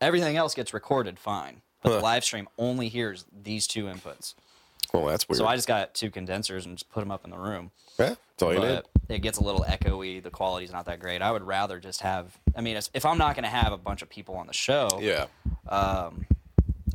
Everything 0.00 0.36
else 0.36 0.54
gets 0.54 0.72
recorded 0.74 1.18
fine, 1.20 1.62
but 1.82 1.90
the 1.90 2.00
live 2.00 2.24
stream 2.24 2.48
only 2.58 2.88
hears 2.88 3.26
these 3.32 3.66
two 3.68 3.84
inputs. 3.84 4.34
Well, 5.00 5.06
that's 5.06 5.28
weird. 5.28 5.38
So 5.38 5.46
I 5.46 5.56
just 5.56 5.66
got 5.68 5.92
two 5.94 6.10
condensers 6.10 6.66
and 6.66 6.76
just 6.78 6.88
put 6.90 7.00
them 7.00 7.10
up 7.10 7.24
in 7.24 7.30
the 7.30 7.38
room. 7.38 7.70
yeah, 7.98 8.10
that's 8.10 8.42
all 8.42 8.52
you 8.54 8.60
need. 8.60 8.82
But 9.06 9.14
it 9.16 9.18
gets 9.22 9.38
a 9.38 9.42
little 9.44 9.64
echoey. 9.68 10.22
The 10.22 10.30
quality's 10.30 10.72
not 10.72 10.86
that 10.86 11.00
great. 11.00 11.20
I 11.20 11.32
would 11.32 11.42
rather 11.42 11.80
just 11.80 12.00
have. 12.02 12.38
I 12.56 12.60
mean, 12.60 12.76
if 12.76 13.04
I'm 13.04 13.18
not 13.18 13.34
going 13.34 13.42
to 13.44 13.48
have 13.50 13.72
a 13.72 13.76
bunch 13.76 14.02
of 14.02 14.08
people 14.08 14.36
on 14.36 14.46
the 14.46 14.52
show, 14.52 14.88
Yeah. 15.02 15.26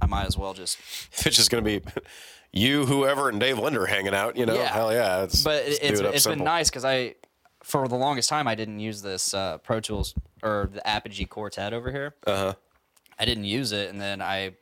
I 0.01 0.05
might 0.07 0.25
as 0.27 0.37
well 0.37 0.53
just. 0.53 0.79
If 0.79 1.25
it's 1.27 1.35
just 1.35 1.49
gonna 1.51 1.61
be 1.61 1.81
you, 2.53 2.85
whoever, 2.85 3.29
and 3.29 3.39
Dave 3.39 3.59
Linder 3.59 3.85
hanging 3.85 4.13
out, 4.15 4.37
you 4.37 4.45
know, 4.45 4.55
Yeah. 4.55 4.67
hell 4.71 4.93
yeah. 4.93 5.23
It's, 5.23 5.43
But 5.43 5.63
it's, 5.65 5.79
it 5.79 6.05
it's 6.05 6.25
been 6.25 6.43
nice 6.43 6.69
because 6.69 6.85
I, 6.85 7.15
for 7.63 7.87
the 7.87 7.95
longest 7.97 8.29
time, 8.29 8.47
I 8.47 8.55
didn't 8.55 8.79
use 8.79 9.01
this 9.01 9.33
uh, 9.33 9.57
Pro 9.57 9.79
Tools 9.81 10.15
or 10.41 10.69
the 10.71 10.85
Apogee 10.87 11.25
Quartet 11.25 11.73
over 11.73 11.91
here. 11.91 12.15
Uh 12.25 12.29
Uh-huh. 12.31 12.45
huh. 12.45 12.53
I 13.21 13.25
didn't 13.25 13.43
use 13.43 13.73
it, 13.73 13.89
and 13.89 13.99
then 13.99 14.21
I 14.21 14.53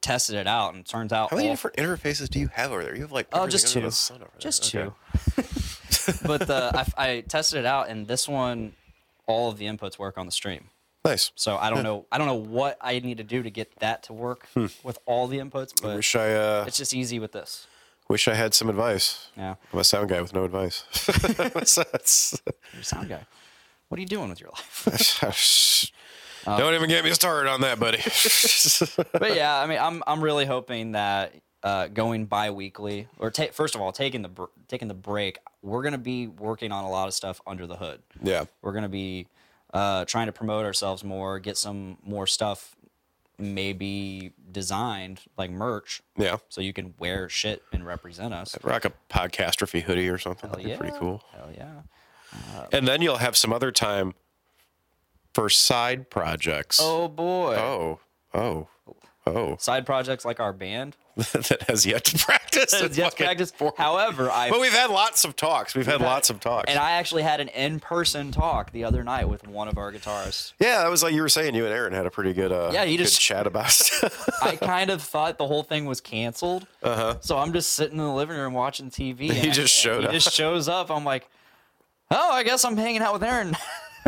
tested 0.00 0.36
it 0.36 0.46
out, 0.46 0.74
and 0.74 0.80
it 0.80 0.86
turns 0.88 1.12
out 1.12 1.30
How 1.30 1.36
many 1.36 1.48
all- 1.48 1.54
different 1.54 1.76
interfaces 1.76 2.28
do 2.28 2.38
you 2.38 2.48
have 2.48 2.70
over 2.72 2.82
there? 2.84 2.94
You 2.94 3.02
have 3.02 3.12
like 3.12 3.28
Oh, 3.32 3.46
just 3.46 3.68
two. 3.68 3.80
the 3.82 3.90
sun 3.90 4.16
over 4.22 4.30
there. 4.32 4.40
Just 4.40 4.74
Okay. 4.74 4.90
two. 5.36 5.42
but 6.26 6.46
the 6.46 6.70
I, 6.96 7.08
I 7.10 7.20
tested 7.22 7.60
it 7.60 7.66
out, 7.66 7.88
and 7.88 8.06
this 8.06 8.28
one, 8.28 8.72
all 9.26 9.50
of 9.50 9.58
the 9.58 9.66
inputs 9.66 9.98
work 9.98 10.16
on 10.18 10.26
the 10.26 10.32
stream. 10.32 10.70
Nice. 11.04 11.30
So 11.36 11.56
I 11.56 11.70
don't 11.70 11.82
know. 11.84 12.06
I 12.12 12.18
don't 12.18 12.26
know 12.26 12.34
what 12.34 12.76
I 12.80 12.98
need 12.98 13.18
to 13.18 13.24
do 13.24 13.42
to 13.42 13.50
get 13.50 13.72
that 13.80 14.02
to 14.04 14.12
work 14.12 14.46
with 14.82 14.98
all 15.06 15.26
the 15.26 15.38
inputs, 15.38 15.72
but 15.80 15.96
Wish 15.96 16.14
I 16.16 16.34
uh, 16.34 16.64
it's 16.66 16.76
just 16.76 16.92
easy 16.94 17.18
with 17.18 17.32
this. 17.32 17.66
wish 18.08 18.26
I 18.28 18.34
had 18.34 18.52
some 18.52 18.68
advice. 18.68 19.28
Yeah, 19.36 19.54
I'm 19.72 19.78
a 19.78 19.84
sound 19.84 20.08
guy 20.10 20.20
with 20.20 20.34
no 20.34 20.44
advice. 20.44 20.84
So 21.64 21.84
you're 22.72 22.80
a 22.80 22.84
sound 22.84 23.08
guy. 23.08 23.24
What 23.88 23.98
are 23.98 24.00
you 24.02 24.06
doing 24.08 24.28
with 24.28 24.40
your 24.40 24.50
life? 24.50 25.90
Don't 26.56 26.74
even 26.74 26.88
get 26.88 27.04
me 27.04 27.12
started 27.12 27.50
on 27.50 27.60
that, 27.62 27.78
buddy. 27.80 27.98
but 29.12 29.34
yeah, 29.34 29.58
I 29.60 29.66
mean, 29.66 29.78
I'm 29.78 30.02
I'm 30.06 30.22
really 30.22 30.46
hoping 30.46 30.92
that 30.92 31.34
uh, 31.62 31.88
going 31.88 32.26
bi-weekly 32.26 33.08
or 33.18 33.30
ta- 33.30 33.48
first 33.52 33.74
of 33.74 33.80
all 33.80 33.90
taking 33.92 34.22
the 34.22 34.28
br- 34.28 34.44
taking 34.68 34.88
the 34.88 34.94
break, 34.94 35.38
we're 35.62 35.82
gonna 35.82 35.98
be 35.98 36.26
working 36.28 36.70
on 36.72 36.84
a 36.84 36.90
lot 36.90 37.08
of 37.08 37.14
stuff 37.14 37.40
under 37.46 37.66
the 37.66 37.76
hood. 37.76 38.00
yeah. 38.22 38.44
We're 38.62 38.72
gonna 38.72 38.88
be 38.88 39.26
uh, 39.74 40.04
trying 40.04 40.26
to 40.26 40.32
promote 40.32 40.64
ourselves 40.64 41.02
more, 41.04 41.38
get 41.40 41.56
some 41.58 41.98
more 42.04 42.26
stuff 42.26 42.74
maybe 43.40 44.32
designed 44.50 45.20
like 45.36 45.50
merch, 45.50 46.02
Yeah. 46.16 46.38
so 46.48 46.60
you 46.60 46.72
can 46.72 46.94
wear 46.98 47.28
shit 47.28 47.62
and 47.72 47.86
represent 47.86 48.34
us. 48.34 48.56
Rock 48.64 48.84
a 48.84 48.92
podcastrophe 49.10 49.82
hoodie 49.82 50.08
or 50.08 50.18
something. 50.18 50.50
Hell 50.50 50.56
That'd 50.58 50.72
be 50.72 50.76
pretty 50.76 50.98
cool. 50.98 51.22
Hell 51.32 51.50
yeah. 51.56 51.82
And 52.72 52.86
then 52.86 53.00
you'll 53.00 53.18
have 53.18 53.36
some 53.36 53.52
other 53.52 53.70
time 53.72 54.14
for 55.38 55.48
side 55.48 56.10
projects. 56.10 56.80
Oh 56.82 57.06
boy. 57.08 57.54
Oh. 57.56 58.00
Oh. 58.34 58.68
Oh. 59.26 59.56
Side 59.58 59.84
projects 59.86 60.24
like 60.24 60.40
our 60.40 60.52
band. 60.52 60.96
that 61.16 61.64
has 61.68 61.84
yet 61.84 62.04
to 62.04 62.16
practice. 62.18 62.72
Yes, 62.72 62.82
It's 62.82 62.96
yes, 62.98 63.10
fucking 63.12 63.26
practice. 63.26 63.50
boring. 63.52 63.74
However, 63.76 64.30
I 64.30 64.48
But 64.50 64.60
we've 64.60 64.72
had 64.72 64.88
lots 64.90 65.24
of 65.24 65.36
talks. 65.36 65.74
We've 65.74 65.86
had 65.86 66.00
lots 66.00 66.30
of 66.30 66.40
talks. 66.40 66.64
and 66.70 66.78
I 66.78 66.92
actually 66.92 67.24
had 67.24 67.40
an 67.40 67.48
in-person 67.48 68.30
talk 68.32 68.72
the 68.72 68.84
other 68.84 69.04
night 69.04 69.28
with 69.28 69.46
one 69.46 69.68
of 69.68 69.76
our 69.78 69.92
guitarists. 69.92 70.54
yeah, 70.58 70.78
that 70.82 70.90
was 70.90 71.02
like 71.02 71.12
you 71.12 71.20
were 71.22 71.28
saying. 71.28 71.54
You 71.54 71.66
and 71.66 71.74
Aaron 71.74 71.92
had 71.92 72.06
a 72.06 72.10
pretty 72.10 72.32
good, 72.32 72.50
uh, 72.52 72.70
Yeah, 72.72 72.84
you 72.84 72.96
just- 72.98 73.20
chat 73.20 73.46
about 73.46 73.70
stuff. 73.70 74.28
I 74.42 74.56
kind 74.56 74.90
of 74.90 75.02
thought 75.02 75.36
the 75.38 75.46
whole 75.46 75.62
thing 75.62 75.84
was 75.86 76.00
canceled. 76.00 76.66
Uh-huh. 76.82 77.16
So 77.20 77.36
I'm 77.36 77.52
just 77.52 77.74
sitting 77.74 77.98
in 77.98 78.04
the 78.04 78.12
living 78.12 78.36
room 78.36 78.54
watching 78.54 78.90
TV. 78.90 79.30
He 79.32 79.50
just 79.50 79.74
showed 79.74 80.00
he 80.02 80.06
up. 80.06 80.12
just 80.12 80.32
shows 80.32 80.68
up. 80.68 80.90
I'm 80.90 81.04
like, 81.04 81.28
oh, 82.10 82.32
I 82.32 82.44
guess 82.44 82.64
I'm 82.64 82.76
hanging 82.78 83.02
out 83.02 83.12
with 83.12 83.22
Aaron, 83.24 83.56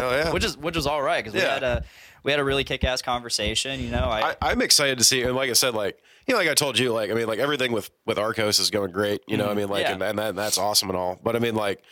oh 0.01 0.11
yeah. 0.11 0.33
which 0.33 0.45
is 0.45 0.57
which 0.57 0.77
is 0.77 0.87
all 0.87 1.03
right 1.03 1.23
because 1.23 1.35
we 1.35 1.41
Yeah. 1.41 1.55
had 1.55 1.63
a 1.63 1.85
we 2.23 2.31
had 2.33 2.39
a 2.41 2.45
really 2.45 2.65
kick-ass 2.65 3.01
conversation. 3.03 3.81
You 3.81 3.91
know, 3.91 4.05
I, 4.05 4.31
I, 4.33 4.37
I'm 4.51 4.61
excited 4.61 4.99
to 4.99 5.05
see, 5.05 5.23
and 5.23 5.35
like 5.35 5.49
I 5.49 5.55
said, 5.55 5.75
like 5.75 5.99
you 6.27 6.35
know, 6.35 6.39
like 6.41 6.49
I 6.51 6.55
told 6.55 6.79
you, 6.79 6.93
like 6.93 7.11
I 7.11 7.15
mean, 7.15 7.27
like 7.27 7.39
everything 7.39 7.73
with 7.73 7.91
with 8.07 8.19
Arcos 8.19 8.59
is 8.59 8.71
going 8.71 8.93
great. 8.93 9.23
You 9.27 9.37
know, 9.37 9.49
I 9.49 9.55
mean, 9.55 9.69
like, 9.69 9.87
Mm-hmm. 9.87 10.01
Yeah. 10.01 10.09
and, 10.09 10.11
and, 10.11 10.19
that, 10.19 10.29
and 10.31 10.39
that's 10.39 10.59
awesome 10.59 10.91
and 10.91 10.99
all. 10.99 11.19
But 11.23 11.35
I 11.37 11.39
mean, 11.39 11.55
like, 11.55 11.83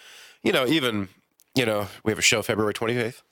you 0.43 0.53
know, 0.53 0.67
even 0.67 1.09
you 1.55 1.65
know, 1.67 1.89
we 2.05 2.13
have 2.13 2.19
a 2.19 2.23
show 2.23 2.43
February 2.43 2.75
28th. 2.75 3.23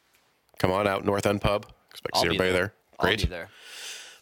Come 0.58 0.70
on 0.72 0.88
out, 0.88 1.04
North 1.04 1.26
End 1.26 1.40
Pub. 1.42 1.66
Expect 1.90 2.14
to 2.14 2.18
I'll 2.18 2.22
see 2.22 2.28
be 2.30 2.34
everybody 2.36 2.52
there. 2.52 2.72
I'll 2.98 3.06
Great. 3.08 3.20
be 3.20 3.26
there. 3.26 3.50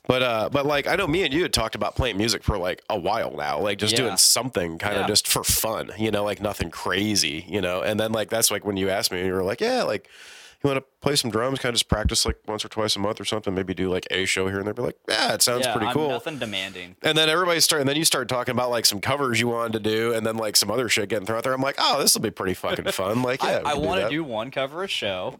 But 0.06 0.22
uh, 0.22 0.48
but 0.52 0.66
like 0.66 0.86
I 0.88 0.96
know 0.96 1.06
me 1.06 1.22
and 1.22 1.32
you 1.32 1.42
had 1.42 1.52
talked 1.52 1.74
about 1.76 1.94
playing 1.94 2.16
music 2.18 2.42
for 2.42 2.58
like 2.58 2.82
a 2.90 2.98
while 2.98 3.34
now, 3.36 3.60
like 3.60 3.78
just 3.78 3.92
Yeah. 3.92 4.00
doing 4.04 4.16
something 4.18 4.78
kind 4.78 4.96
of 4.96 5.02
Yeah. 5.02 5.06
just 5.06 5.26
for 5.28 5.42
fun, 5.44 5.92
you 5.96 6.10
know, 6.10 6.24
like 6.24 6.42
nothing 6.42 6.70
crazy, 6.70 7.44
you 7.48 7.60
know. 7.62 7.80
And 7.82 7.98
then 7.98 8.12
like 8.12 8.28
that's 8.28 8.50
like 8.50 8.64
when 8.66 8.76
you 8.76 8.90
asked 8.90 9.12
me, 9.12 9.24
you 9.24 9.32
were 9.32 9.44
like, 9.44 9.60
yeah, 9.62 9.84
like 9.84 10.10
you 10.64 10.70
want 10.70 10.78
to 10.78 10.86
play 11.00 11.14
some 11.14 11.30
drums, 11.30 11.58
kind 11.58 11.70
of 11.70 11.74
just 11.74 11.88
practice 11.88 12.24
like 12.24 12.36
once 12.46 12.64
or 12.64 12.68
twice 12.68 12.96
a 12.96 12.98
month 12.98 13.20
or 13.20 13.24
something, 13.24 13.54
maybe 13.54 13.74
do 13.74 13.90
like 13.90 14.06
a 14.10 14.24
show 14.24 14.48
here 14.48 14.56
and 14.58 14.66
there. 14.66 14.74
Be 14.74 14.82
like, 14.82 14.96
yeah, 15.08 15.34
it 15.34 15.42
sounds 15.42 15.66
Yeah, 15.66 15.72
pretty 15.72 15.86
I'm 15.88 15.92
cool. 15.94 16.08
nothing 16.08 16.38
demanding. 16.38 16.96
And 17.02 17.16
then 17.18 17.28
everybody 17.28 17.60
start, 17.60 17.80
and 17.80 17.88
then 17.88 17.96
you 17.96 18.04
start 18.04 18.28
talking 18.28 18.52
about 18.52 18.70
like 18.70 18.86
some 18.86 19.00
covers 19.00 19.38
you 19.40 19.48
wanted 19.48 19.74
to 19.74 19.80
do, 19.80 20.14
and 20.14 20.26
then 20.26 20.36
like 20.36 20.56
some 20.56 20.70
other 20.70 20.88
shit 20.88 21.08
getting 21.10 21.26
thrown 21.26 21.38
out 21.38 21.44
there. 21.44 21.52
I'm 21.52 21.60
like, 21.60 21.76
oh, 21.78 22.00
this 22.00 22.14
will 22.14 22.22
be 22.22 22.30
pretty 22.30 22.54
fucking 22.54 22.84
fun. 22.92 23.22
Like, 23.22 23.42
yeah, 23.42 23.60
I, 23.64 23.72
I 23.72 23.74
want 23.74 24.00
to 24.00 24.08
do 24.08 24.24
one 24.24 24.50
cover 24.50 24.82
a 24.84 24.88
show. 24.88 25.38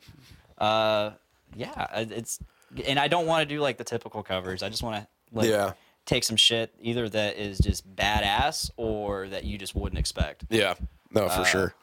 Uh, 0.58 1.12
yeah, 1.56 1.86
it's 1.94 2.38
and 2.86 2.98
I 2.98 3.08
don't 3.08 3.26
want 3.26 3.48
to 3.48 3.54
do 3.54 3.60
like 3.60 3.78
the 3.78 3.84
typical 3.84 4.22
covers. 4.22 4.62
I 4.62 4.68
just 4.68 4.82
want 4.82 4.96
to 5.02 5.08
like 5.32 5.48
Yeah. 5.48 5.72
take 6.06 6.24
some 6.24 6.36
shit 6.36 6.74
either 6.80 7.08
that 7.08 7.36
is 7.36 7.58
just 7.58 7.88
badass 7.96 8.70
or 8.76 9.28
that 9.28 9.44
you 9.44 9.56
just 9.58 9.74
wouldn't 9.74 9.98
expect. 9.98 10.44
Yeah, 10.50 10.74
no, 11.12 11.24
Uh, 11.26 11.28
for 11.38 11.44
sure. 11.44 11.74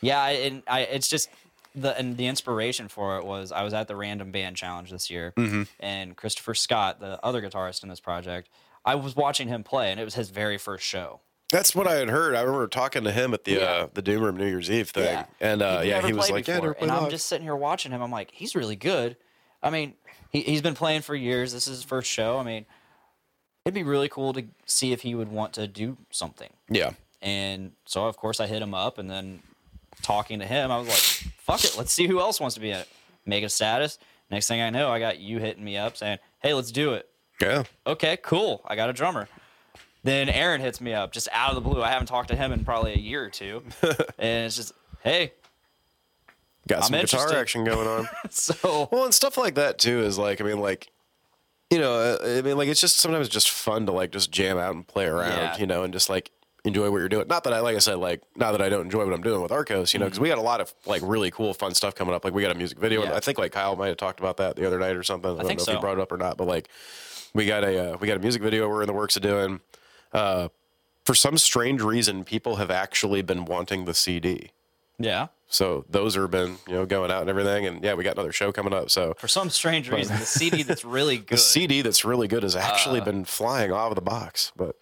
Yeah, 0.00 0.26
and 0.26 0.62
I 0.66 0.80
it's 0.80 1.06
just 1.08 1.28
the 1.74 1.96
and 1.98 2.16
the 2.16 2.26
inspiration 2.26 2.88
for 2.88 3.18
it 3.18 3.24
was 3.24 3.52
I 3.52 3.62
was 3.62 3.72
at 3.74 3.88
the 3.88 3.96
Random 3.96 4.30
Band 4.30 4.56
Challenge 4.56 4.90
this 4.90 5.10
year, 5.10 5.32
Mm-hmm. 5.36 5.62
and 5.80 6.16
Christopher 6.16 6.54
Scott, 6.54 7.00
the 7.00 7.18
other 7.24 7.40
guitarist 7.42 7.82
in 7.82 7.88
this 7.88 8.00
project, 8.00 8.48
I 8.84 8.94
was 8.94 9.14
watching 9.16 9.48
him 9.48 9.62
play, 9.64 9.90
and 9.90 9.98
it 10.00 10.04
was 10.04 10.14
his 10.14 10.30
very 10.30 10.58
first 10.58 10.84
show. 10.84 11.20
That's 11.50 11.74
what 11.74 11.86
I 11.86 11.96
had 11.96 12.08
heard. 12.08 12.34
I 12.34 12.40
remember 12.40 12.66
talking 12.66 13.04
to 13.04 13.12
him 13.12 13.34
at 13.34 13.44
the 13.44 13.52
Yeah. 13.52 13.60
uh, 13.60 13.88
the 13.92 14.00
Doom 14.02 14.22
Room 14.22 14.36
New 14.38 14.46
Year's 14.46 14.70
Eve 14.70 14.88
thing, 14.90 15.04
Yeah. 15.04 15.24
and 15.40 15.60
uh, 15.62 15.82
yeah, 15.84 16.00
he 16.06 16.12
was 16.12 16.30
like, 16.30 16.46
yeah, 16.48 16.56
before, 16.56 16.74
played 16.74 16.82
and 16.84 16.92
I'm 16.92 17.02
live. 17.04 17.10
just 17.12 17.26
sitting 17.26 17.44
here 17.44 17.56
watching 17.56 17.92
him. 17.92 18.02
I'm 18.02 18.10
like, 18.10 18.30
he's 18.32 18.54
really 18.54 18.76
good. 18.76 19.16
I 19.62 19.68
mean, 19.70 19.94
he, 20.30 20.40
he's 20.40 20.62
been 20.62 20.74
playing 20.74 21.02
for 21.02 21.14
years. 21.14 21.52
This 21.52 21.66
is 21.68 21.76
his 21.78 21.84
first 21.84 22.10
show. 22.10 22.38
I 22.38 22.42
mean, 22.42 22.64
it'd 23.64 23.74
be 23.74 23.82
really 23.82 24.08
cool 24.08 24.32
to 24.32 24.44
see 24.66 24.92
if 24.92 25.02
he 25.02 25.14
would 25.14 25.28
want 25.30 25.52
to 25.54 25.66
do 25.68 25.96
something. 26.10 26.50
yeah, 26.70 26.92
And 27.20 27.72
so, 27.84 28.06
of 28.06 28.16
course, 28.16 28.40
I 28.40 28.46
hit 28.46 28.60
him 28.62 28.74
up, 28.74 28.96
and 28.98 29.08
then 29.10 29.42
talking 30.02 30.38
to 30.40 30.46
him, 30.46 30.70
I 30.70 30.78
was 30.78 30.88
like, 30.88 31.32
"Fuck 31.38 31.64
it, 31.64 31.76
let's 31.78 31.92
see 31.92 32.06
who 32.06 32.20
else 32.20 32.40
wants 32.40 32.54
to 32.54 32.60
be 32.60 32.70
in 32.70 32.76
it." 32.78 32.88
Make 33.24 33.44
a 33.44 33.48
status. 33.48 33.98
Next 34.30 34.48
thing 34.48 34.60
I 34.60 34.70
know, 34.70 34.90
I 34.90 34.98
got 34.98 35.18
you 35.18 35.38
hitting 35.38 35.64
me 35.64 35.76
up 35.76 35.96
saying, 35.96 36.18
"Hey, 36.40 36.54
let's 36.54 36.72
do 36.72 36.92
it." 36.94 37.08
yeah, 37.40 37.64
Okay, 37.86 38.18
cool. 38.22 38.62
I 38.66 38.76
got 38.76 38.88
a 38.90 38.92
drummer. 38.92 39.28
Then 40.04 40.28
Aaron 40.28 40.60
hits 40.60 40.80
me 40.80 40.92
up 40.94 41.12
just 41.12 41.28
out 41.32 41.50
of 41.50 41.54
the 41.54 41.60
blue. 41.68 41.82
I 41.82 41.88
haven't 41.90 42.06
talked 42.06 42.28
to 42.28 42.36
him 42.36 42.52
in 42.52 42.64
probably 42.64 42.92
a 42.92 42.98
year 42.98 43.24
or 43.24 43.30
two, 43.30 43.62
and 44.18 44.46
it's 44.46 44.56
just, 44.56 44.72
"Hey." 45.02 45.32
got 46.68 46.84
some 46.84 46.94
I'm 46.94 47.00
guitar 47.00 47.20
interested. 47.22 47.38
action 47.40 47.64
going 47.64 47.88
on. 47.88 48.08
So 48.30 48.88
well, 48.92 49.04
and 49.04 49.12
stuff 49.14 49.36
like 49.36 49.54
that 49.56 49.78
too 49.78 50.00
is 50.00 50.16
like, 50.18 50.40
I 50.40 50.44
mean, 50.44 50.60
like, 50.60 50.88
you 51.70 51.78
know, 51.78 51.92
uh, 51.94 52.38
I 52.38 52.42
mean, 52.42 52.56
like, 52.56 52.68
it's 52.68 52.80
just 52.80 52.98
sometimes 52.98 53.28
just 53.28 53.50
fun 53.50 53.86
to 53.86 53.92
like 53.92 54.12
just 54.12 54.30
jam 54.30 54.58
out 54.58 54.74
and 54.74 54.86
play 54.86 55.06
around, 55.06 55.32
Yeah. 55.38 55.56
you 55.58 55.66
know, 55.66 55.82
and 55.82 55.92
just 55.92 56.08
like 56.08 56.30
enjoy 56.64 56.90
what 56.90 56.98
you're 56.98 57.08
doing. 57.08 57.26
Not 57.28 57.44
that 57.44 57.52
I, 57.52 57.60
like 57.60 57.74
I 57.74 57.80
said, 57.80 57.96
like, 57.96 58.22
not 58.36 58.52
that 58.52 58.62
I 58.62 58.68
don't 58.68 58.82
enjoy 58.84 59.04
what 59.04 59.12
I'm 59.12 59.22
doing 59.22 59.40
with 59.42 59.50
Arcos, 59.50 59.92
you 59.92 59.98
know, 60.00 60.06
because 60.06 60.20
we 60.20 60.28
got 60.28 60.38
a 60.38 60.42
lot 60.42 60.60
of 60.60 60.72
like 60.86 61.02
really 61.04 61.30
cool, 61.30 61.54
fun 61.54 61.74
stuff 61.74 61.94
coming 61.94 62.14
up. 62.14 62.24
Like, 62.24 62.34
we 62.34 62.42
got 62.42 62.52
a 62.52 62.54
music 62.54 62.78
video. 62.78 63.00
Mm-hmm. 63.02 63.10
Yeah. 63.10 63.16
I 63.16 63.20
think 63.20 63.38
like 63.38 63.52
Kyle 63.52 63.74
might 63.76 63.88
have 63.88 63.96
talked 63.96 64.20
about 64.20 64.36
that 64.36 64.56
the 64.56 64.66
other 64.66 64.78
night 64.78 64.94
or 64.96 65.02
something. 65.02 65.30
I, 65.30 65.34
don't 65.38 65.46
think 65.46 65.58
know 65.60 65.64
if 65.72 65.76
he 65.76 65.80
brought 65.80 65.98
it 65.98 66.00
up 66.00 66.12
or 66.12 66.16
not, 66.18 66.36
but 66.36 66.46
like, 66.46 66.68
we 67.34 67.46
got 67.46 67.64
a 67.64 67.94
uh, 67.94 67.96
we 67.98 68.06
got 68.06 68.16
a 68.16 68.20
music 68.20 68.42
video 68.42 68.68
we're 68.68 68.82
in 68.82 68.86
the 68.86 68.92
works 68.92 69.16
of 69.16 69.22
doing. 69.22 69.60
Uh, 70.12 70.48
for 71.04 71.14
some 71.14 71.36
strange 71.38 71.80
reason, 71.82 72.22
people 72.24 72.56
have 72.56 72.70
actually 72.70 73.22
been 73.22 73.44
wanting 73.44 73.86
the 73.86 73.94
CD. 73.94 74.50
yeah, 74.98 75.28
So 75.48 75.84
those 75.90 76.16
are 76.16 76.28
been 76.28 76.58
you 76.68 76.74
know 76.74 76.86
going 76.86 77.10
out 77.10 77.22
and 77.22 77.30
everything, 77.30 77.66
and 77.66 77.82
yeah, 77.82 77.94
we 77.94 78.04
got 78.04 78.14
another 78.14 78.30
show 78.32 78.52
coming 78.52 78.72
up. 78.72 78.88
So 78.90 79.14
for 79.18 79.26
some 79.26 79.50
strange 79.50 79.90
reason, 79.90 80.16
the 80.20 80.26
CD 80.38 80.62
that's 80.62 80.84
really 80.84 81.16
good. 81.16 81.30
the 81.30 81.36
CD 81.38 81.82
that's 81.82 82.04
really 82.04 82.28
good 82.28 82.42
has 82.44 82.54
actually 82.54 83.00
Uh. 83.00 83.04
been 83.04 83.24
flying 83.24 83.72
off 83.72 83.90
of 83.90 83.96
the 83.96 84.00
box, 84.02 84.52
but 84.54 84.76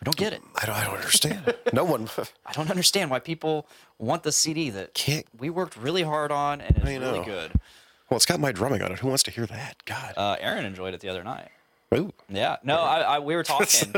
we 0.00 0.04
don't 0.04 0.16
get 0.16 0.32
it. 0.32 0.42
I 0.60 0.66
don't, 0.66 0.76
I 0.76 0.84
don't 0.84 0.96
understand. 0.96 1.54
no 1.72 1.84
one. 1.84 2.08
I 2.46 2.52
don't 2.52 2.70
understand 2.70 3.10
why 3.10 3.18
people 3.18 3.66
want 3.98 4.22
the 4.22 4.32
CD 4.32 4.70
that 4.70 4.94
Can't- 4.94 5.26
we 5.38 5.48
worked 5.50 5.76
really 5.76 6.02
hard 6.02 6.30
on 6.30 6.60
and 6.60 6.76
it's 6.76 6.86
I 6.86 6.96
really 6.96 7.24
good. 7.24 7.52
Well, 8.10 8.16
it's 8.16 8.26
got 8.26 8.38
my 8.38 8.52
drumming 8.52 8.82
on 8.82 8.92
it. 8.92 8.98
Who 9.00 9.08
wants 9.08 9.22
to 9.24 9.30
hear 9.30 9.46
that? 9.46 9.84
God. 9.84 10.14
Uh, 10.16 10.36
Aaron 10.38 10.64
enjoyed 10.64 10.94
it 10.94 11.00
the 11.00 11.08
other 11.08 11.24
night. 11.24 11.48
Ooh. 11.94 12.12
Yeah, 12.28 12.56
no, 12.62 12.78
I, 12.80 13.00
I 13.00 13.18
we 13.20 13.34
were 13.36 13.42
talking, 13.54 13.94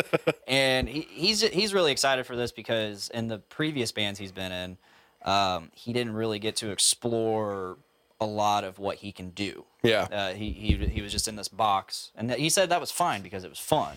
and 0.46 0.88
he, 0.88 1.00
he's 1.10 1.40
he's 1.40 1.72
really 1.74 1.90
excited 1.90 2.26
for 2.26 2.36
this 2.36 2.52
because 2.52 3.10
in 3.14 3.28
the 3.28 3.38
previous 3.38 3.92
bands 3.92 4.18
he's 4.18 4.30
been 4.32 4.52
in, 4.52 4.76
um, 5.24 5.70
he 5.74 5.92
didn't 5.94 6.12
really 6.12 6.38
get 6.38 6.54
to 6.56 6.70
explore 6.70 7.76
a 8.20 8.26
lot 8.26 8.64
of 8.64 8.78
what 8.78 8.96
he 8.98 9.10
can 9.12 9.30
do. 9.30 9.64
Yeah. 9.82 10.02
uh, 10.12 10.34
he 10.34 10.52
he 10.52 10.76
he 10.86 11.00
was 11.02 11.12
just 11.12 11.28
in 11.28 11.36
this 11.36 11.48
box, 11.48 12.10
and 12.14 12.30
he 12.32 12.50
said 12.50 12.68
that 12.68 12.80
was 12.80 12.90
fine 12.90 13.22
because 13.22 13.42
it 13.44 13.48
was 13.50 13.58
fun. 13.58 13.96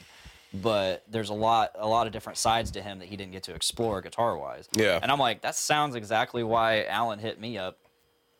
But 0.53 1.03
there's 1.09 1.29
a 1.29 1.33
lot 1.33 1.71
a 1.75 1.87
lot 1.87 2.07
of 2.07 2.13
different 2.13 2.37
sides 2.37 2.71
to 2.71 2.81
him 2.81 2.99
that 2.99 3.07
he 3.07 3.15
didn't 3.15 3.31
get 3.31 3.43
to 3.43 3.53
explore 3.53 4.01
guitar 4.01 4.37
wise. 4.37 4.67
Yeah. 4.75 4.99
and 5.01 5.09
I'm 5.11 5.19
like, 5.19 5.41
that 5.43 5.55
sounds 5.55 5.95
exactly 5.95 6.43
why 6.43 6.83
Alan 6.85 7.19
hit 7.19 7.39
me 7.39 7.57
up 7.57 7.77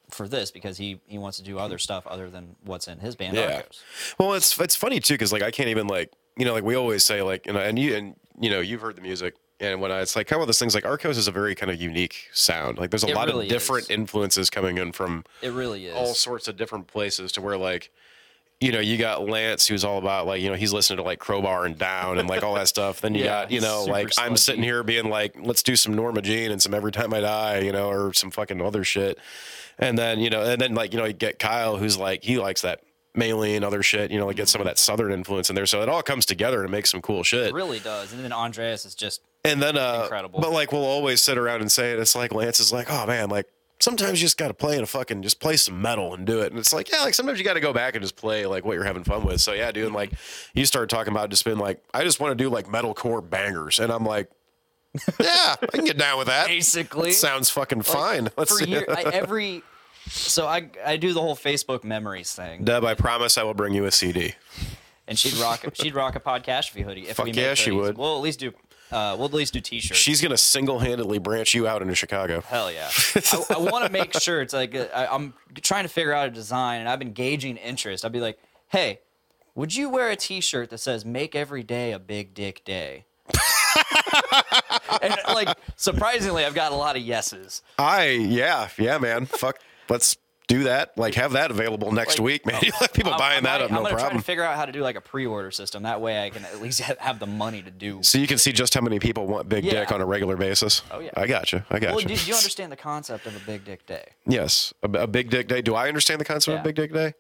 for 0.10 0.28
this 0.28 0.52
because 0.52 0.78
he 0.78 1.00
he 1.08 1.18
wants 1.18 1.38
to 1.38 1.44
do 1.44 1.58
other 1.58 1.78
stuff 1.78 2.06
other 2.06 2.30
than 2.30 2.56
what's 2.66 2.88
in 2.90 3.00
his 3.00 3.16
band 3.16 3.38
Yeah. 3.38 3.56
Arcos. 3.58 3.82
Well, 4.20 4.34
it's 4.34 4.60
it's 4.60 4.76
funny 4.76 5.00
too 5.00 5.14
because 5.14 5.32
like 5.32 5.42
I 5.42 5.52
can't 5.52 5.70
even 5.70 5.88
like 5.88 6.12
you 6.36 6.44
know 6.44 6.54
like 6.54 6.66
we 6.66 6.76
always 6.76 7.06
say 7.06 7.22
like 7.22 7.46
you 7.46 7.54
know 7.54 7.60
and 7.60 7.80
you 7.80 7.96
and 7.96 8.16
you 8.40 8.50
know 8.50 8.60
you've 8.60 8.82
heard 8.82 8.98
the 8.98 9.02
music 9.02 9.36
and 9.62 9.80
when 9.80 9.92
I, 9.92 10.02
it's 10.02 10.16
like 10.16 10.28
kind 10.28 10.42
of 10.42 10.48
those 10.50 10.60
things 10.60 10.76
like 10.76 10.84
Arcos 10.86 11.18
is 11.18 11.28
a 11.30 11.32
very 11.32 11.56
kind 11.56 11.72
of 11.72 11.80
unique 11.82 12.28
sound. 12.34 12.78
Like 12.78 12.90
there's 12.90 13.04
a 13.06 13.08
It 13.08 13.16
lot 13.16 13.28
really 13.28 13.46
of 13.46 13.50
different 13.52 13.84
is. 13.86 13.90
influences 13.92 14.50
coming 14.50 14.78
in 14.80 14.92
from 14.92 15.24
It 15.42 15.54
really 15.54 15.86
is. 15.86 15.96
all 15.96 16.14
sorts 16.14 16.50
of 16.50 16.58
different 16.58 16.88
places 16.88 17.32
to 17.34 17.42
where 17.42 17.58
like 17.58 17.90
you 18.62 18.72
know 18.72 18.80
you 18.80 18.98
got 18.98 19.28
Lance 19.28 19.68
who's 19.68 19.84
all 19.84 19.98
about 19.98 20.28
like 20.28 20.42
you 20.42 20.50
know 20.50 20.56
he's 20.56 20.72
listening 20.72 20.98
to 20.98 21.04
like 21.04 21.20
Crowbar 21.20 21.66
and 21.66 21.78
Down 21.78 22.20
and 22.20 22.30
like 22.30 22.44
all 22.44 22.54
that 22.56 22.68
stuff. 22.68 23.02
Then 23.02 23.16
you 23.16 23.24
Yeah, 23.26 23.42
got 23.44 23.52
you 23.52 23.60
know 23.60 23.84
like 23.84 24.10
I'm 24.18 24.38
sitting 24.38 24.64
here 24.64 24.84
being 24.84 25.10
like 25.10 25.36
let's 25.42 25.64
do 25.64 25.76
some 25.76 25.96
Norma 25.96 26.22
Jean 26.22 26.52
and 26.52 26.62
some 26.62 26.74
Every 26.74 26.92
Time 26.92 27.14
I 27.14 27.20
Die 27.22 27.60
you 27.60 27.72
know 27.72 27.90
or 27.90 28.14
some 28.14 28.32
fucking 28.32 28.62
other 28.62 28.84
shit. 28.84 29.18
And 29.80 29.98
then 29.98 30.20
you 30.20 30.30
know 30.30 30.44
and 30.44 30.62
then 30.62 30.76
like 30.76 30.94
you 30.94 31.00
know 31.00 31.06
you 31.06 31.14
get 31.14 31.40
Kyle 31.40 31.76
who's 31.78 31.98
like 31.98 32.24
he 32.24 32.38
likes 32.40 32.62
that. 32.62 32.82
Maylene, 33.14 33.64
other 33.64 33.84
shit, 33.84 34.10
you 34.10 34.18
know, 34.18 34.26
like 34.26 34.38
get 34.38 34.48
some 34.48 34.62
of 34.62 34.66
that 34.68 34.78
southern 34.80 35.12
influence 35.12 35.50
in 35.50 35.56
there. 35.58 35.66
So 35.66 35.82
it 35.82 35.90
all 35.90 36.02
comes 36.02 36.26
together 36.26 36.62
and 36.62 36.72
makes 36.72 36.90
some 36.90 37.02
cool 37.02 37.24
shit. 37.24 37.48
it 37.48 37.54
really 37.54 37.80
does. 37.80 38.14
And 38.14 38.24
then 38.24 38.32
Andreas 38.32 38.86
is 38.86 38.96
just 38.96 39.20
And 39.44 39.62
then, 39.62 39.76
uh, 39.76 40.04
Incredible. 40.04 40.40
But 40.40 40.54
like, 40.54 40.72
we'll 40.72 40.86
always 40.86 41.22
sit 41.22 41.38
around 41.38 41.60
and 41.60 41.70
say 41.70 41.92
it. 41.92 42.00
It's 42.00 42.16
like 42.16 42.34
Lance 42.34 42.62
is 42.62 42.72
like, 42.72 42.90
oh 42.90 43.06
man, 43.06 43.28
like 43.28 43.48
sometimes 43.82 44.22
you 44.22 44.26
just 44.26 44.38
got 44.38 44.48
to 44.50 44.54
play 44.54 44.78
in 44.78 44.84
a 44.84 44.86
fucking 44.86 45.22
just 45.22 45.40
play 45.40 45.58
some 45.58 45.82
metal 45.82 46.14
and 46.14 46.26
do 46.26 46.42
it. 46.42 46.52
And 46.52 46.60
it's 46.60 46.74
like, 46.74 46.92
yeah, 46.92 47.02
like 47.02 47.14
sometimes 47.14 47.40
you 47.40 47.46
got 47.46 47.56
to 47.56 47.60
go 47.60 47.74
back 47.74 47.96
and 47.96 48.04
just 48.04 48.16
play 48.16 48.46
like 48.46 48.64
what 48.66 48.74
you're 48.74 48.84
having 48.84 49.04
fun 49.04 49.26
with. 49.26 49.42
So 49.42 49.54
yeah, 49.54 49.72
dude, 49.72 49.86
and 49.86 49.96
like 49.96 50.12
you 50.54 50.66
started 50.66 50.90
talking 50.90 51.12
about 51.12 51.30
just 51.30 51.46
being 51.46 51.58
like, 51.58 51.84
I 51.94 52.04
just 52.04 52.20
want 52.20 52.38
to 52.38 52.44
do 52.44 52.50
like 52.50 52.68
metalcore 52.68 53.28
bangers, 53.28 53.80
and 53.80 53.92
I'm 53.92 54.06
like, 54.06 54.30
yeah, 55.20 55.56
I 55.62 55.68
can 55.72 55.86
get 55.86 55.98
down 55.98 56.18
with 56.18 56.28
that. 56.28 56.48
basically 56.48 57.12
Sounds 57.12 57.50
fucking 57.50 57.84
fine. 57.84 58.30
Let's 58.38 58.58
see. 58.58 58.70
year, 58.70 58.86
I, 58.90 59.04
every 59.14 59.64
so 60.08 60.48
I 60.48 60.70
I 60.86 60.98
do 60.98 61.14
the 61.14 61.22
whole 61.22 61.36
Facebook 61.36 61.84
memories 61.84 62.34
thing, 62.34 62.64
Deb, 62.64 62.84
I 62.84 62.94
promise 62.94 63.38
I 63.38 63.44
will 63.44 63.54
bring 63.54 63.74
you 63.74 63.86
a 63.86 63.92
CD. 63.92 64.36
and 65.08 65.18
she'd 65.18 65.36
rock 65.36 65.66
she'd 65.74 65.96
rock 65.96 66.16
a 66.16 66.20
podcast 66.20 66.76
you 66.76 66.84
hoodie. 66.84 67.08
If 67.08 67.18
Fuck 67.18 67.28
we 67.28 67.32
yeah, 67.32 67.50
make 67.50 67.58
she 67.58 67.72
would. 67.72 67.98
We'll 67.98 68.16
at 68.16 68.22
least 68.22 68.40
do 68.40 68.54
uh 68.92 69.16
we'll 69.18 69.28
at 69.28 69.34
least 69.34 69.54
do 69.54 69.60
t-shirts. 69.62 70.00
She's 70.00 70.22
gonna 70.22 70.38
single 70.38 70.80
handedly 70.80 71.20
branch 71.20 71.54
you 71.54 71.68
out 71.68 71.82
into 71.82 71.96
Chicago. 71.96 72.42
Hell 72.42 72.72
yeah! 72.72 72.90
I, 73.16 73.46
I 73.52 73.58
want 73.60 73.86
to 73.86 73.92
make 73.92 74.20
sure 74.20 74.42
it's 74.42 74.54
like 74.54 74.76
uh, 74.76 74.88
I, 74.94 75.08
I'm 75.08 75.34
trying 75.62 75.84
to 75.84 75.90
figure 75.90 76.14
out 76.14 76.28
a 76.28 76.32
design, 76.32 76.82
and 76.82 76.90
I've 76.90 77.00
been 77.00 77.14
gauging 77.14 77.58
interest. 77.58 78.06
I'd 78.06 78.12
be 78.12 78.20
like, 78.20 78.40
"Hey, 78.70 79.00
would 79.56 79.76
you 79.76 79.90
wear 79.90 80.10
a 80.10 80.16
T-shirt 80.16 80.70
that 80.70 80.80
says 80.80 81.06
"Make 81.06 81.36
every 81.36 81.64
day 81.64 81.92
a 81.92 82.00
big 82.00 82.34
dick 82.34 82.64
day"?" 82.66 83.06
and 85.02 85.16
like, 85.28 85.58
surprisingly, 85.76 86.46
I've 86.46 86.56
got 86.56 86.72
a 86.72 86.76
lot 86.76 86.96
of 86.96 87.02
yeses. 87.02 87.62
I 87.78 88.10
yeah 88.10 88.70
yeah 88.78 88.98
man. 88.98 89.26
Fuck, 89.26 89.60
let's 89.90 90.18
do 90.52 90.64
that. 90.64 90.98
Like 90.98 91.16
have 91.16 91.32
that 91.34 91.52
available 91.52 91.92
next 91.92 92.20
Like, 92.20 92.26
week, 92.26 92.46
man. 92.46 92.62
You 92.62 92.72
let 92.82 92.94
people 92.94 93.12
I'm- 93.12 93.20
buying 93.20 93.38
I'm 93.38 93.44
that 93.44 93.60
might- 93.60 93.66
up, 93.66 93.72
I'm 93.72 93.76
no 93.76 93.82
gonna 93.84 93.90
try 93.92 94.00
problem. 94.02 94.22
to 94.22 94.26
figure 94.26 94.44
out 94.44 94.56
how 94.56 94.66
to 94.66 94.72
do 94.72 94.82
like 94.82 94.96
a 94.96 95.02
pre-order 95.02 95.52
system. 95.52 95.84
That 95.84 96.02
way, 96.02 96.24
I 96.26 96.30
can 96.30 96.44
at 96.46 96.62
least 96.62 96.80
have 97.08 97.20
the 97.20 97.26
money 97.28 97.62
to 97.62 97.72
do. 97.72 98.04
So 98.04 98.18
you 98.18 98.28
can 98.28 98.38
see 98.38 98.52
just 98.52 98.74
how 98.74 98.82
many 98.82 99.00
people 99.00 99.28
want 99.28 99.48
big 99.50 99.64
Yeah. 99.64 99.80
dick 99.82 99.92
on 99.92 100.02
a 100.02 100.06
regular 100.06 100.36
basis. 100.38 100.82
Oh, 100.92 101.00
yeah. 101.00 101.12
I 101.16 101.28
got 101.28 101.52
you. 101.54 101.64
I 101.70 101.80
got 101.80 101.92
Well, 101.92 102.02
you. 102.02 102.08
do, 102.10 102.16
do 102.16 102.26
you 102.26 102.36
understand 102.42 102.72
the 102.72 102.76
concept 102.78 103.26
of 103.26 103.36
a 103.36 103.40
big 103.46 103.64
dick 103.66 103.86
day? 103.86 104.06
yes, 104.28 104.74
a, 104.84 104.90
a 104.92 105.08
big 105.08 105.30
dick 105.30 105.48
day. 105.48 105.62
Do 105.62 105.76
I 105.76 105.88
understand 105.88 106.20
the 106.22 106.26
concept 106.26 106.54
Yeah. 106.54 106.60
of 106.60 106.64
big 106.64 106.76
dick 106.76 106.94
day? 106.94 107.14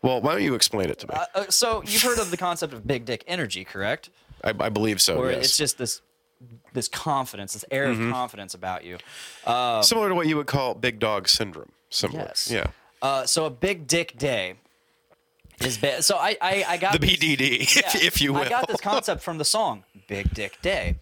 Well, 0.00 0.20
why 0.20 0.32
don't 0.32 0.42
you 0.44 0.54
explain 0.54 0.90
it 0.90 0.98
to 1.00 1.08
me? 1.08 1.14
Uh, 1.14 1.24
uh, 1.34 1.44
so 1.50 1.82
you've 1.84 2.02
heard 2.02 2.18
of 2.18 2.30
the 2.30 2.36
concept 2.36 2.72
of 2.72 2.86
big 2.86 3.04
dick 3.04 3.24
energy, 3.26 3.64
correct? 3.64 4.10
I, 4.44 4.50
I 4.60 4.68
believe 4.68 5.00
so. 5.00 5.16
Or 5.18 5.30
yes. 5.30 5.44
it's 5.44 5.56
just 5.56 5.76
this 5.78 6.00
this 6.72 6.86
confidence, 6.86 7.54
this 7.54 7.64
air 7.72 7.88
Mm-hmm. 7.88 8.06
of 8.06 8.12
confidence 8.12 8.54
about 8.54 8.84
you. 8.84 8.98
similar 9.82 10.08
to 10.08 10.14
what 10.14 10.28
you 10.28 10.36
would 10.36 10.46
call 10.46 10.74
big 10.74 11.00
dog 11.00 11.28
syndrome. 11.28 11.72
Similar. 11.90 12.26
Yes. 12.28 12.48
Yeah. 12.50 12.66
Uh, 13.00 13.26
so 13.26 13.44
a 13.46 13.50
big 13.50 13.86
dick 13.86 14.18
day 14.18 14.54
is 15.60 15.78
bad. 15.78 16.04
So 16.04 16.16
I, 16.16 16.36
I, 16.40 16.64
I 16.68 16.76
got 16.76 16.92
The 16.92 16.98
this- 16.98 17.16
BDD, 17.16 17.40
if, 17.60 17.76
yeah, 17.76 18.06
if 18.06 18.20
you 18.20 18.32
will. 18.32 18.42
I 18.42 18.48
got 18.48 18.68
this 18.68 18.80
concept 18.80 19.22
from 19.22 19.38
the 19.38 19.44
song 19.44 19.84
Big 20.06 20.32
Dick 20.34 20.60
Day. 20.62 20.96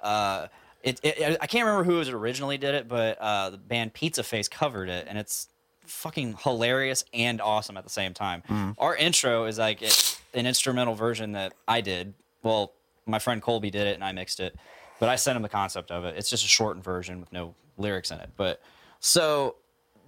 Uh, 0.00 0.46
it, 0.82 1.00
it, 1.02 1.38
I 1.40 1.46
can't 1.46 1.66
remember 1.66 1.84
who 1.84 1.98
was 1.98 2.08
originally 2.08 2.58
did 2.58 2.74
it, 2.74 2.88
but 2.88 3.18
uh, 3.18 3.50
the 3.50 3.58
band 3.58 3.92
Pizza 3.92 4.22
Face 4.22 4.48
covered 4.48 4.88
it, 4.88 5.06
and 5.08 5.18
it's 5.18 5.48
fucking 5.86 6.36
hilarious 6.42 7.04
and 7.12 7.40
awesome 7.40 7.76
at 7.76 7.84
the 7.84 7.90
same 7.90 8.14
time. 8.14 8.42
Mm-hmm. 8.42 8.70
Our 8.78 8.96
intro 8.96 9.46
is 9.46 9.58
like 9.58 9.82
it, 9.82 10.20
an 10.34 10.46
instrumental 10.46 10.94
version 10.94 11.32
that 11.32 11.54
I 11.66 11.80
did. 11.80 12.14
Well, 12.42 12.72
my 13.04 13.18
friend 13.18 13.42
Colby 13.42 13.70
did 13.70 13.86
it, 13.88 13.94
and 13.94 14.04
I 14.04 14.12
mixed 14.12 14.38
it, 14.40 14.56
but 15.00 15.08
I 15.08 15.16
sent 15.16 15.36
him 15.36 15.42
the 15.42 15.48
concept 15.48 15.90
of 15.90 16.04
it. 16.04 16.16
It's 16.16 16.30
just 16.30 16.44
a 16.44 16.48
shortened 16.48 16.84
version 16.84 17.20
with 17.20 17.32
no 17.32 17.54
lyrics 17.78 18.10
in 18.12 18.18
it. 18.18 18.30
But 18.36 18.60
so 19.00 19.56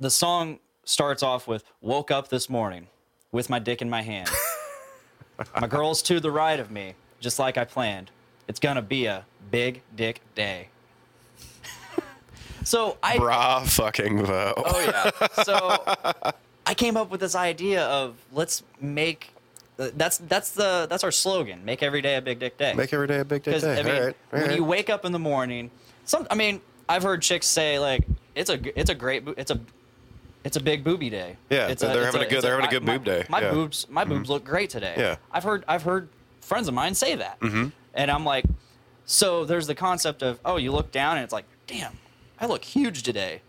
the 0.00 0.10
song 0.10 0.58
starts 0.88 1.22
off 1.22 1.46
with 1.46 1.64
"Woke 1.80 2.10
up 2.10 2.28
this 2.28 2.48
morning 2.48 2.88
with 3.30 3.50
my 3.50 3.58
dick 3.58 3.82
in 3.82 3.90
my 3.90 4.02
hand." 4.02 4.28
My 5.60 5.68
girl's 5.68 6.02
to 6.02 6.18
the 6.18 6.32
right 6.32 6.58
of 6.58 6.72
me, 6.72 6.94
just 7.20 7.38
like 7.38 7.56
I 7.56 7.64
planned. 7.64 8.10
It's 8.48 8.58
gonna 8.58 8.82
be 8.82 9.06
a 9.06 9.24
big 9.52 9.82
dick 9.94 10.20
day. 10.34 10.68
so 12.64 12.98
I 13.02 13.18
Bra 13.18 13.60
fucking 13.60 14.24
vow. 14.24 14.54
oh 14.56 14.80
yeah. 14.80 15.42
So 15.44 15.84
I 16.66 16.74
came 16.74 16.96
up 16.96 17.10
with 17.10 17.20
this 17.20 17.36
idea 17.36 17.84
of 17.86 18.16
let's 18.32 18.64
make 18.80 19.32
that's 19.76 20.18
that's 20.18 20.50
the 20.50 20.86
that's 20.90 21.04
our 21.04 21.12
slogan. 21.12 21.64
Make 21.64 21.82
every 21.82 22.02
day 22.02 22.16
a 22.16 22.22
big 22.22 22.40
dick 22.40 22.58
day. 22.58 22.74
Make 22.74 22.92
every 22.92 23.06
day 23.06 23.20
a 23.20 23.24
big 23.24 23.44
dick 23.44 23.60
day. 23.60 23.78
I 23.78 23.82
mean, 23.82 23.94
all 23.94 24.00
right. 24.00 24.16
all 24.32 24.38
when 24.40 24.48
right. 24.48 24.56
you 24.56 24.64
wake 24.64 24.90
up 24.90 25.04
in 25.04 25.12
the 25.12 25.18
morning, 25.20 25.70
some 26.04 26.26
I 26.30 26.34
mean, 26.34 26.60
I've 26.88 27.04
heard 27.04 27.22
chicks 27.22 27.46
say 27.46 27.78
like 27.78 28.04
it's 28.34 28.50
a 28.50 28.58
it's 28.78 28.90
a 28.90 28.94
great 28.94 29.22
it's 29.36 29.52
a 29.52 29.60
it's 30.44 30.56
a 30.56 30.60
big 30.60 30.84
booby 30.84 31.10
day. 31.10 31.36
Yeah, 31.50 31.68
it's 31.68 31.82
they're 31.82 31.90
it's 31.96 32.04
having 32.06 32.22
a 32.22 32.30
good- 32.30 32.42
they're 32.42 32.52
having 32.52 32.66
a 32.66 32.70
good 32.70 32.84
my- 32.84 32.96
boob 32.98 33.04
day. 33.04 33.24
My 33.28 33.40
Yeah. 33.40 33.46
Mm-hmm. 33.48 33.56
boobs 33.56 33.86
my 33.90 34.04
boobs 34.04 34.28
look 34.30 34.44
great 34.44 34.70
today. 34.70 34.94
Yeah. 34.96 35.16
I've 35.32 35.44
heard 35.44 35.64
I've 35.68 35.82
heard 35.82 36.08
friends 36.40 36.68
of 36.68 36.74
mine 36.74 36.94
say 36.94 37.14
that, 37.16 37.38
mm-hmm. 37.40 37.68
and 37.94 38.10
I'm 38.10 38.24
like, 38.24 38.44
so 39.04 39.44
there's 39.44 39.66
the 39.66 39.74
concept 39.74 40.22
of 40.22 40.38
oh 40.44 40.56
you 40.56 40.72
look 40.72 40.90
down 40.92 41.16
and 41.16 41.24
it's 41.24 41.32
like 41.32 41.44
damn 41.66 41.98
I 42.40 42.46
look 42.46 42.64
huge 42.64 43.02
today. 43.02 43.42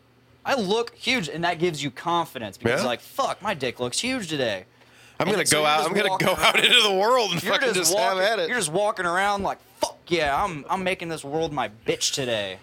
I 0.45 0.56
look 0.56 0.95
huge, 0.95 1.30
and 1.30 1.43
that 1.43 1.60
gives 1.60 1.84
you 1.84 1.91
confidence 1.91 2.58
because 2.58 2.71
Yeah. 2.71 2.78
you're 2.78 2.86
like 2.88 3.02
fuck 3.02 3.41
my 3.41 3.54
dick 3.54 3.80
looks 3.80 3.99
huge 3.99 4.28
today. 4.28 4.65
I'm 5.19 5.28
and 5.28 5.36
gonna 5.36 5.45
go 5.45 5.60
you're 5.60 5.67
out. 5.67 5.86
I'm 5.86 5.93
gonna 5.93 6.17
go 6.17 6.34
out 6.36 6.58
into 6.63 6.82
the 6.82 6.93
world 6.93 7.32
and 7.34 7.43
You're 7.43 7.54
fucking 7.54 7.73
just, 7.73 7.91
just, 7.91 7.97
have 7.97 8.17
walking, 8.17 8.32
at 8.32 8.39
it. 8.39 8.47
You're 8.49 8.58
just 8.58 8.71
walking 8.71 9.06
around 9.06 9.43
like 9.43 9.60
fuck 9.80 9.97
yeah, 10.08 10.43
I'm 10.43 10.65
I'm 10.69 10.84
making 10.84 11.10
this 11.10 11.23
world 11.23 11.54
my 11.54 11.69
bitch 11.86 12.13
today. 12.13 12.58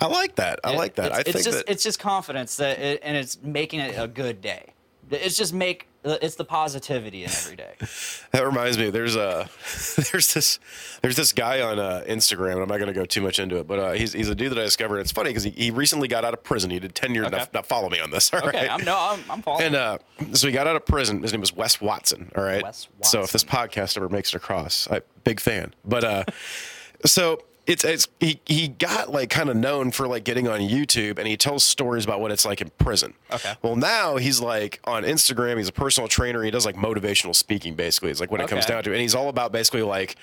I 0.00 0.06
like 0.06 0.36
that. 0.36 0.60
I 0.64 0.74
like 0.74 0.94
that. 0.96 1.06
It's, 1.06 1.16
I 1.16 1.20
it's 1.20 1.32
think 1.32 1.44
just 1.44 1.58
that 1.58 1.72
it's 1.72 1.82
just 1.82 1.98
confidence 1.98 2.56
that 2.56 2.78
it, 2.78 3.00
and 3.02 3.16
it's 3.16 3.40
making 3.42 3.80
it 3.80 3.94
a 3.98 4.06
good 4.06 4.40
day. 4.40 4.72
It's 5.10 5.36
just 5.36 5.54
make 5.54 5.88
it's 6.04 6.36
the 6.36 6.44
positivity 6.44 7.24
in 7.24 7.30
every 7.30 7.56
day. 7.56 7.74
That 8.30 8.44
reminds 8.44 8.76
me. 8.76 8.90
There's 8.90 9.16
a 9.16 9.48
there's 10.12 10.34
this 10.34 10.60
there's 11.00 11.16
this 11.16 11.32
guy 11.32 11.62
on 11.62 11.78
uh, 11.78 12.04
Instagram. 12.06 12.52
And 12.52 12.62
I'm 12.62 12.68
not 12.68 12.76
going 12.76 12.88
to 12.88 12.92
go 12.92 13.06
too 13.06 13.22
much 13.22 13.38
into 13.38 13.56
it, 13.56 13.66
but 13.66 13.78
uh, 13.78 13.92
he's 13.92 14.12
he's 14.12 14.28
a 14.28 14.34
dude 14.34 14.52
that 14.52 14.58
I 14.58 14.64
discovered. 14.64 14.98
It's 14.98 15.12
funny 15.12 15.30
because 15.30 15.44
he, 15.44 15.50
he 15.50 15.70
recently 15.70 16.08
got 16.08 16.26
out 16.26 16.34
of 16.34 16.44
prison. 16.44 16.70
He 16.70 16.78
did 16.78 16.94
ten 16.94 17.14
years. 17.14 17.28
Okay. 17.28 17.38
Now, 17.38 17.46
now 17.54 17.62
follow 17.62 17.88
me 17.88 18.00
on 18.00 18.10
this. 18.10 18.30
All 18.34 18.40
right. 18.40 18.54
Okay, 18.54 18.68
I'm 18.68 18.84
no, 18.84 18.96
I'm, 18.98 19.24
I'm 19.30 19.40
following. 19.40 19.64
And 19.64 19.76
uh, 19.76 19.98
so 20.32 20.46
he 20.46 20.52
got 20.52 20.66
out 20.66 20.76
of 20.76 20.84
prison. 20.84 21.22
His 21.22 21.32
name 21.32 21.40
was 21.40 21.54
Wes 21.54 21.80
Watson. 21.80 22.30
All 22.36 22.44
right. 22.44 22.62
Wes 22.62 22.88
Watson. 22.98 23.10
So 23.10 23.22
if 23.22 23.32
this 23.32 23.44
podcast 23.44 23.96
ever 23.96 24.10
makes 24.10 24.34
it 24.34 24.36
across, 24.36 24.90
I 24.90 25.00
big 25.24 25.40
fan. 25.40 25.74
But 25.86 26.04
uh, 26.04 26.24
so 27.06 27.40
it's 27.68 27.84
it's 27.84 28.08
he 28.18 28.40
he 28.46 28.66
got 28.66 29.12
like 29.12 29.30
kind 29.30 29.48
of 29.48 29.56
known 29.56 29.92
for 29.92 30.08
like 30.08 30.24
getting 30.24 30.48
on 30.48 30.58
YouTube 30.58 31.18
and 31.18 31.28
he 31.28 31.36
tells 31.36 31.62
stories 31.62 32.04
about 32.04 32.20
what 32.20 32.32
it's 32.32 32.44
like 32.44 32.60
in 32.60 32.70
prison. 32.78 33.14
Okay. 33.30 33.54
Well, 33.62 33.76
now 33.76 34.16
he's 34.16 34.40
like 34.40 34.80
on 34.84 35.04
Instagram. 35.04 35.58
He's 35.58 35.68
a 35.68 35.72
personal 35.72 36.08
trainer. 36.08 36.42
He 36.42 36.50
does 36.50 36.66
like 36.66 36.74
motivational 36.74 37.36
speaking. 37.36 37.74
Basically, 37.74 38.10
is 38.10 38.20
like 38.20 38.32
what 38.32 38.40
it 38.40 38.48
comes 38.48 38.66
down 38.66 38.82
to. 38.82 38.90
And 38.92 39.00
he's 39.00 39.14
all 39.14 39.28
about 39.28 39.52
basically 39.52 39.82
like, 39.82 40.16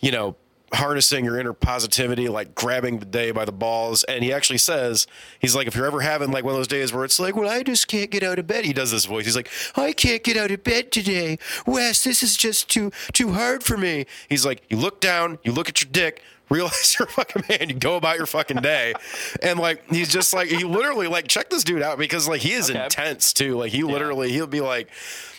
you 0.00 0.10
know. 0.10 0.36
Harnessing 0.70 1.24
your 1.24 1.40
inner 1.40 1.54
positivity, 1.54 2.28
like 2.28 2.54
grabbing 2.54 2.98
the 2.98 3.06
day 3.06 3.30
by 3.30 3.46
the 3.46 3.52
balls. 3.52 4.04
And 4.04 4.22
he 4.22 4.34
actually 4.34 4.58
says, 4.58 5.06
he's 5.38 5.56
like, 5.56 5.66
if 5.66 5.74
you're 5.74 5.86
ever 5.86 6.02
having 6.02 6.30
like 6.30 6.44
one 6.44 6.52
of 6.52 6.58
those 6.58 6.68
days 6.68 6.92
where 6.92 7.06
it's 7.06 7.18
like, 7.18 7.36
well, 7.36 7.48
I 7.48 7.62
just 7.62 7.88
can't 7.88 8.10
get 8.10 8.22
out 8.22 8.38
of 8.38 8.46
bed. 8.46 8.66
He 8.66 8.74
does 8.74 8.90
this 8.90 9.06
voice. 9.06 9.24
He's 9.24 9.34
like, 9.34 9.48
I 9.76 9.94
can't 9.94 10.22
get 10.22 10.36
out 10.36 10.50
of 10.50 10.62
bed 10.62 10.92
today. 10.92 11.38
Wes, 11.66 12.04
this 12.04 12.22
is 12.22 12.36
just 12.36 12.68
too 12.68 12.92
too 13.14 13.32
hard 13.32 13.64
for 13.64 13.78
me. 13.78 14.04
He's 14.28 14.44
like, 14.44 14.60
you 14.68 14.76
look 14.76 15.00
down, 15.00 15.38
you 15.42 15.52
look 15.52 15.70
at 15.70 15.80
your 15.80 15.90
dick, 15.90 16.22
realize 16.50 16.96
you're 16.98 17.08
a 17.08 17.10
fucking 17.10 17.42
man, 17.48 17.68
you 17.68 17.74
go 17.74 17.96
about 17.96 18.16
your 18.16 18.26
fucking 18.26 18.58
day. 18.62 18.94
and 19.42 19.58
like 19.58 19.88
he's 19.90 20.08
just 20.08 20.32
like 20.34 20.48
he 20.48 20.64
literally 20.64 21.06
like 21.06 21.28
check 21.28 21.50
this 21.50 21.64
dude 21.64 21.82
out 21.82 21.98
because 21.98 22.28
like 22.28 22.40
he 22.40 22.52
is 22.52 22.70
Okay. 22.70 22.84
intense 22.84 23.32
too. 23.32 23.56
Like 23.56 23.72
he 23.72 23.82
literally 23.82 24.32
he'll 24.32 24.46
be 24.46 24.60
like 24.60 24.88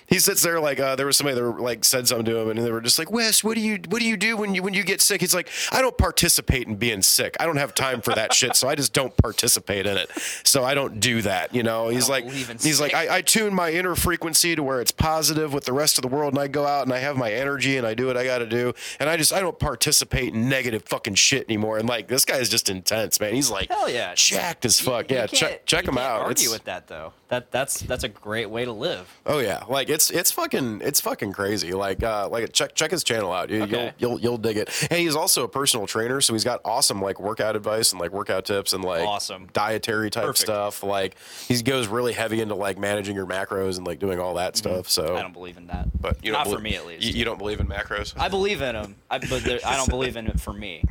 he 0.09 0.19
sits 0.19 0.41
there 0.41 0.59
like 0.59 0.79
uh, 0.79 0.95
there 0.95 1.05
was 1.05 1.17
somebody 1.17 1.35
that 1.35 1.43
were, 1.43 1.59
like 1.59 1.85
said 1.85 2.07
something 2.07 2.25
to 2.25 2.37
him, 2.37 2.49
and 2.49 2.59
they 2.59 2.71
were 2.71 2.81
just 2.81 2.99
like, 2.99 3.11
"Wes, 3.11 3.43
what 3.43 3.55
do 3.55 3.61
you 3.61 3.79
what 3.89 3.99
do 3.99 4.05
you 4.05 4.17
do 4.17 4.35
when 4.37 4.55
you 4.55 4.63
when 4.63 4.73
you 4.73 4.83
get 4.83 5.01
sick?" 5.01 5.21
He's 5.21 5.33
like, 5.35 5.49
"I 5.71 5.81
don't 5.81 5.97
participate 5.97 6.67
in 6.67 6.75
being 6.75 7.01
sick. 7.01 7.35
I 7.39 7.45
don't 7.45 7.57
have 7.57 7.73
time 7.75 8.01
for 8.01 8.13
that 8.15 8.33
shit, 8.33 8.55
so 8.55 8.67
I 8.67 8.75
just 8.75 8.93
don't 8.93 9.15
participate 9.17 9.85
in 9.85 9.97
it. 9.97 10.09
So 10.43 10.63
I 10.63 10.73
don't 10.73 10.99
do 10.99 11.21
that." 11.21 11.53
You 11.53 11.63
know, 11.63 11.89
he's 11.89 12.09
like, 12.09 12.25
he's 12.29 12.79
like. 12.81 12.93
I, 12.93 13.17
I 13.17 13.21
tune 13.21 13.53
my 13.53 13.71
inner 13.71 13.95
frequency 13.95 14.55
to 14.55 14.63
where 14.63 14.81
it's 14.81 14.91
positive 14.91 15.53
with 15.53 15.65
the 15.65 15.73
rest 15.73 15.97
of 15.97 16.01
the 16.01 16.07
world, 16.07 16.33
and 16.33 16.41
I 16.41 16.47
go 16.47 16.65
out 16.65 16.85
and 16.85 16.93
I 16.93 16.97
have 16.99 17.15
my 17.17 17.31
energy 17.31 17.77
and 17.77 17.85
I 17.87 17.93
do 17.93 18.07
what 18.07 18.17
I 18.17 18.23
got 18.25 18.39
to 18.39 18.45
do, 18.45 18.73
and 18.99 19.09
I 19.09 19.15
just 19.17 19.31
I 19.31 19.39
don't 19.39 19.57
participate 19.59 20.33
in 20.33 20.49
negative 20.49 20.83
fucking 20.85 21.15
shit 21.15 21.45
anymore. 21.47 21.77
And 21.77 21.87
like 21.87 22.07
this 22.07 22.25
guy 22.25 22.37
is 22.37 22.49
just 22.49 22.69
intense, 22.69 23.19
man. 23.19 23.33
He's 23.35 23.49
like, 23.51 23.69
Hell 23.69 23.89
yeah. 23.89 24.13
jacked 24.15 24.65
as 24.65 24.79
fuck. 24.79 25.09
You 25.11 25.17
yeah, 25.17 25.27
can't- 25.27 25.39
check 25.39 25.65
check 25.65 25.83
you 25.85 25.89
him 25.89 25.95
can't 25.97 26.07
out. 26.07 26.21
Argue 26.21 26.31
It's- 26.31 26.49
with 26.53 26.63
that 26.65 26.87
though. 26.87 27.13
That 27.29 27.51
that's 27.51 27.79
that's 27.81 28.03
a 28.03 28.09
great 28.09 28.49
way 28.49 28.65
to 28.65 28.71
live. 28.71 29.07
Oh 29.25 29.37
yeah, 29.37 29.63
like 29.69 29.87
it's 29.89 29.98
it's 29.99 30.09
it's 30.11 30.31
fucking 30.31 30.79
it's 30.81 31.01
fucking 31.01 31.33
crazy. 31.33 31.73
Like 31.73 32.01
uh 32.03 32.29
like 32.29 32.53
check 32.53 32.73
check 32.73 32.91
his 32.91 33.03
channel 33.03 33.33
out. 33.33 33.49
You, 33.49 33.63
Okay. 33.63 33.91
You'll 33.97 34.11
you'll 34.11 34.19
you'll 34.21 34.37
dig 34.37 34.55
it. 34.57 34.69
And 34.89 34.99
he's 34.99 35.15
also 35.15 35.43
a 35.43 35.47
personal 35.49 35.87
trainer, 35.87 36.21
so 36.21 36.33
he's 36.33 36.45
got 36.45 36.61
awesome 36.63 37.01
like 37.01 37.19
workout 37.19 37.55
advice 37.57 37.91
and 37.91 37.99
like 37.99 38.11
workout 38.11 38.45
tips 38.45 38.71
and 38.73 38.83
like 38.83 39.05
Awesome. 39.05 39.49
dietary 39.51 40.09
type 40.09 40.23
Perfect. 40.23 40.39
stuff. 40.39 40.83
Like 40.83 41.15
he 41.47 41.61
goes 41.61 41.87
really 41.87 42.13
heavy 42.13 42.39
into 42.39 42.55
like 42.55 42.77
managing 42.77 43.15
your 43.15 43.25
macros 43.27 43.77
and 43.77 43.85
like 43.85 43.99
doing 43.99 44.19
all 44.19 44.35
that 44.35 44.55
stuff. 44.55 44.87
So 44.89 45.03
Mm-hmm. 45.03 45.17
I 45.17 45.21
don't 45.21 45.33
believe 45.33 45.57
in 45.57 45.67
that. 45.67 46.01
but 46.01 46.23
you 46.23 46.31
not 46.31 46.47
for 46.47 46.59
me 46.59 46.75
at 46.75 46.85
least. 46.85 47.03
You, 47.05 47.13
you 47.19 47.25
don't 47.25 47.37
believe 47.37 47.59
in 47.59 47.67
macros? 47.67 48.13
I 48.17 48.29
believe 48.29 48.61
in 48.61 48.75
them, 48.75 48.95
I, 49.11 49.19
but 49.19 49.45
I 49.65 49.75
don't 49.75 49.89
believe 49.89 50.15
in 50.15 50.27
it 50.27 50.39
for 50.39 50.53
me. 50.53 50.83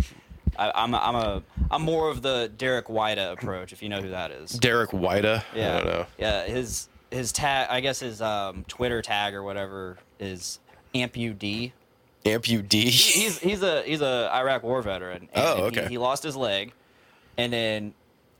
I, 0.58 0.72
I'm 0.74 0.92
a, 0.92 0.98
I'm 0.98 1.14
a 1.14 1.42
I'm 1.70 1.82
more 1.82 2.10
of 2.10 2.20
the 2.20 2.50
Derek 2.56 2.86
Weida 2.88 3.32
approach, 3.32 3.72
if 3.72 3.82
you 3.82 3.88
know 3.88 4.02
who 4.02 4.10
that 4.10 4.32
is. 4.32 4.50
Derek 4.52 4.90
Weida. 4.90 5.44
Yeah, 5.54 5.76
I 5.76 5.78
don't 5.78 5.86
know. 5.86 6.06
yeah. 6.18 6.44
His 6.46 6.88
his 7.10 7.32
tag, 7.32 7.68
I 7.70 7.80
guess 7.80 8.00
his 8.00 8.20
um, 8.20 8.64
Twitter 8.68 9.02
tag 9.02 9.34
or 9.34 9.42
whatever 9.42 9.98
is 10.18 10.58
ampud. 10.94 11.72
Ampud. 12.24 12.72
He's 12.72 13.38
he's 13.38 13.62
a 13.62 13.82
he's 13.82 14.00
a 14.02 14.30
Iraq 14.32 14.62
war 14.62 14.82
veteran. 14.82 15.28
And 15.32 15.44
Oh, 15.44 15.64
okay. 15.66 15.88
He, 15.88 15.98
lost 15.98 16.22
his 16.22 16.36
leg, 16.36 16.72
and 17.36 17.52
then 17.52 17.94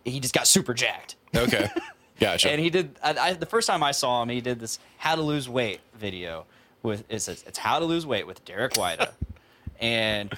he 0.04 0.20
just 0.20 0.35
got 0.35 0.46
super 0.46 0.74
jacked. 0.74 1.16
okay. 1.35 1.68
Gotcha. 2.20 2.50
And 2.50 2.61
he 2.61 2.68
did. 2.68 2.96
I, 3.00 3.14
I, 3.16 3.33
the 3.35 3.46
first 3.46 3.68
time 3.68 3.83
I 3.85 3.92
saw 3.92 4.22
him, 4.22 4.28
he 4.28 4.40
did 4.40 4.59
this 4.59 4.81
how 4.96 5.14
to 5.14 5.22
lose 5.22 5.48
weight 5.48 5.81
video 5.94 6.46
with 6.83 7.04
it 7.09 7.20
says 7.20 7.44
it's 7.46 7.59
how 7.59 7.78
to 7.78 7.85
lose 7.85 8.04
weight 8.07 8.26
with 8.26 8.44
Derek 8.44 8.72
Weida, 8.72 9.12
and 9.81 10.33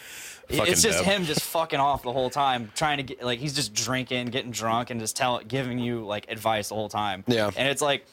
it's 0.51 0.83
just 0.83 0.99
Deb. 0.99 1.07
him 1.07 1.25
just 1.25 1.41
fucking 1.43 1.81
off 1.81 2.03
the 2.03 2.13
whole 2.13 2.29
time, 2.29 2.71
trying 2.75 2.99
to 2.99 3.03
get 3.03 3.23
like 3.23 3.39
he's 3.39 3.55
just 3.55 3.73
drinking, 3.73 4.27
getting 4.27 4.51
drunk, 4.51 4.91
and 4.91 5.01
just 5.01 5.17
tell 5.17 5.41
giving 5.41 5.79
you 5.79 6.05
like 6.05 6.31
advice 6.31 6.69
the 6.69 6.75
whole 6.75 6.91
time. 6.91 7.25
Yeah. 7.27 7.51
and 7.57 7.67
it's 7.67 7.81
like, 7.83 8.05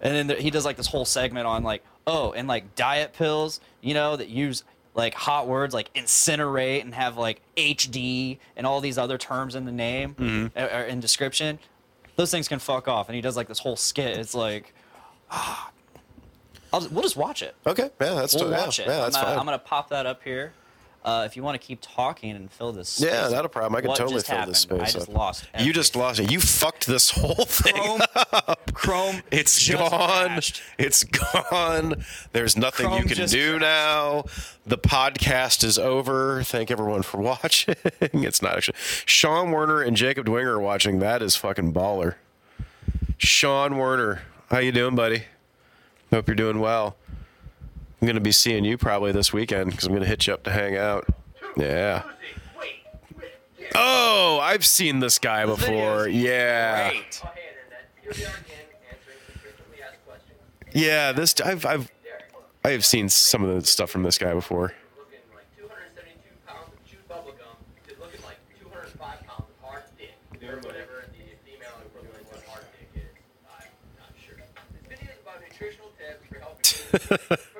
and 0.00 0.14
then 0.14 0.26
there, 0.26 0.36
he 0.36 0.50
does 0.50 0.64
like 0.64 0.76
this 0.76 0.86
whole 0.86 1.04
segment 1.04 1.46
on 1.46 1.62
like 1.62 1.82
oh, 2.06 2.32
and 2.32 2.46
like 2.46 2.74
diet 2.74 3.14
pills, 3.14 3.60
you 3.80 3.94
know, 3.94 4.14
that 4.16 4.28
use 4.28 4.62
like 4.94 5.14
hot 5.14 5.48
words 5.48 5.72
like 5.74 5.92
incinerate 5.94 6.82
and 6.82 6.94
have 6.94 7.16
like 7.16 7.40
HD 7.56 8.38
and 8.56 8.66
all 8.66 8.80
these 8.80 8.98
other 8.98 9.18
terms 9.18 9.54
in 9.54 9.64
the 9.64 9.72
name 9.72 10.14
Mm-hmm. 10.14 10.58
or, 10.58 10.66
or 10.66 10.82
in 10.84 11.00
description 11.00 11.58
those 12.16 12.30
things 12.30 12.46
can 12.48 12.58
fuck 12.58 12.86
off. 12.88 13.08
And 13.08 13.16
he 13.16 13.20
does 13.20 13.36
like 13.36 13.48
this 13.48 13.58
whole 13.58 13.74
skit. 13.76 14.16
It's 14.18 14.34
like, 14.34 14.72
ah, 15.30 15.70
I'll 16.72 16.86
we'll 16.90 17.02
just 17.02 17.16
watch 17.16 17.42
it. 17.42 17.54
okay. 17.66 17.90
Yeah, 18.00 18.14
that's 18.14 18.34
We'll 18.34 18.50
yeah, 18.50 18.58
watch 18.64 18.78
it. 18.78 18.86
Yeah, 18.86 19.00
that's 19.00 19.16
I'm, 19.16 19.22
gonna, 19.22 19.32
fine. 19.32 19.38
I'm 19.40 19.44
gonna 19.46 19.58
pop 19.58 19.88
that 19.90 20.06
up 20.06 20.22
here. 20.22 20.52
Uh, 21.04 21.24
if 21.26 21.36
you 21.36 21.42
want 21.42 21.60
to 21.60 21.64
keep 21.64 21.80
talking 21.82 22.30
and 22.30 22.50
fill 22.50 22.72
this, 22.72 22.98
Yeah, 22.98 23.28
not 23.28 23.44
a 23.44 23.48
problem. 23.48 23.76
I 23.76 23.80
can 23.82 23.88
what 23.88 23.98
totally 23.98 24.22
fill 24.22 24.46
this 24.46 24.64
happened? 24.64 24.80
I 24.82 24.86
space 24.86 24.94
just 24.94 25.08
up. 25.10 25.14
lost. 25.14 25.44
you 25.60 25.72
just 25.74 25.94
lost 25.94 26.18
it. 26.20 26.30
You 26.30 26.40
fucked 26.40 26.86
this 26.86 27.10
whole 27.10 27.44
thing. 27.44 27.74
Chrome. 27.74 28.56
Chrome. 28.72 29.22
It's 29.30 29.68
gone. 29.70 29.88
crashed. 29.88 30.62
It's 30.78 31.04
gone. 31.04 32.04
There's 32.32 32.56
nothing 32.56 32.90
you 32.94 33.04
can 33.04 33.26
do 33.28 33.58
now. 33.58 34.24
The 34.66 34.78
podcast 34.78 35.62
is 35.62 35.78
over. 35.78 36.42
Thank 36.42 36.70
everyone 36.70 37.02
for 37.02 37.18
watching. 37.20 37.74
it's 38.00 38.40
not 38.40 38.56
actually. 38.56 38.76
Sean 39.04 39.50
Werner 39.50 39.82
and 39.82 39.96
Jacob 39.96 40.24
Dwinger 40.24 40.52
are 40.52 40.60
watching. 40.60 41.00
That 41.00 41.20
is 41.20 41.36
fucking 41.36 41.74
baller. 41.74 42.14
Sean 43.18 43.76
Werner, 43.76 44.22
how 44.50 44.58
you 44.58 44.72
doing, 44.72 44.94
buddy? 44.94 45.24
Hope 46.10 46.28
you're 46.28 46.34
doing 46.34 46.60
well. 46.60 46.96
I'm 48.04 48.08
gonna 48.08 48.20
be 48.20 48.32
seeing 48.32 48.66
you 48.66 48.76
probably 48.76 49.12
this 49.12 49.32
weekend 49.32 49.70
because 49.70 49.86
I'm 49.86 49.94
gonna 49.94 50.04
hit 50.04 50.26
you 50.26 50.34
up 50.34 50.42
to 50.42 50.50
hang 50.50 50.76
out. 50.76 51.06
Yeah. 51.56 52.02
Oh, 53.74 54.40
I've 54.42 54.66
seen 54.66 55.00
this 55.00 55.18
guy 55.18 55.46
before. 55.46 56.06
Yeah. 56.06 56.92
Yeah, 60.74 61.12
this 61.12 61.40
I've 61.40 61.64
I've 61.64 61.90
I 62.62 62.72
have 62.72 62.84
seen 62.84 63.08
some 63.08 63.42
of 63.42 63.54
the 63.54 63.66
stuff 63.66 63.88
from 63.88 64.02
this 64.02 64.18
guy 64.18 64.34
before. 64.34 64.74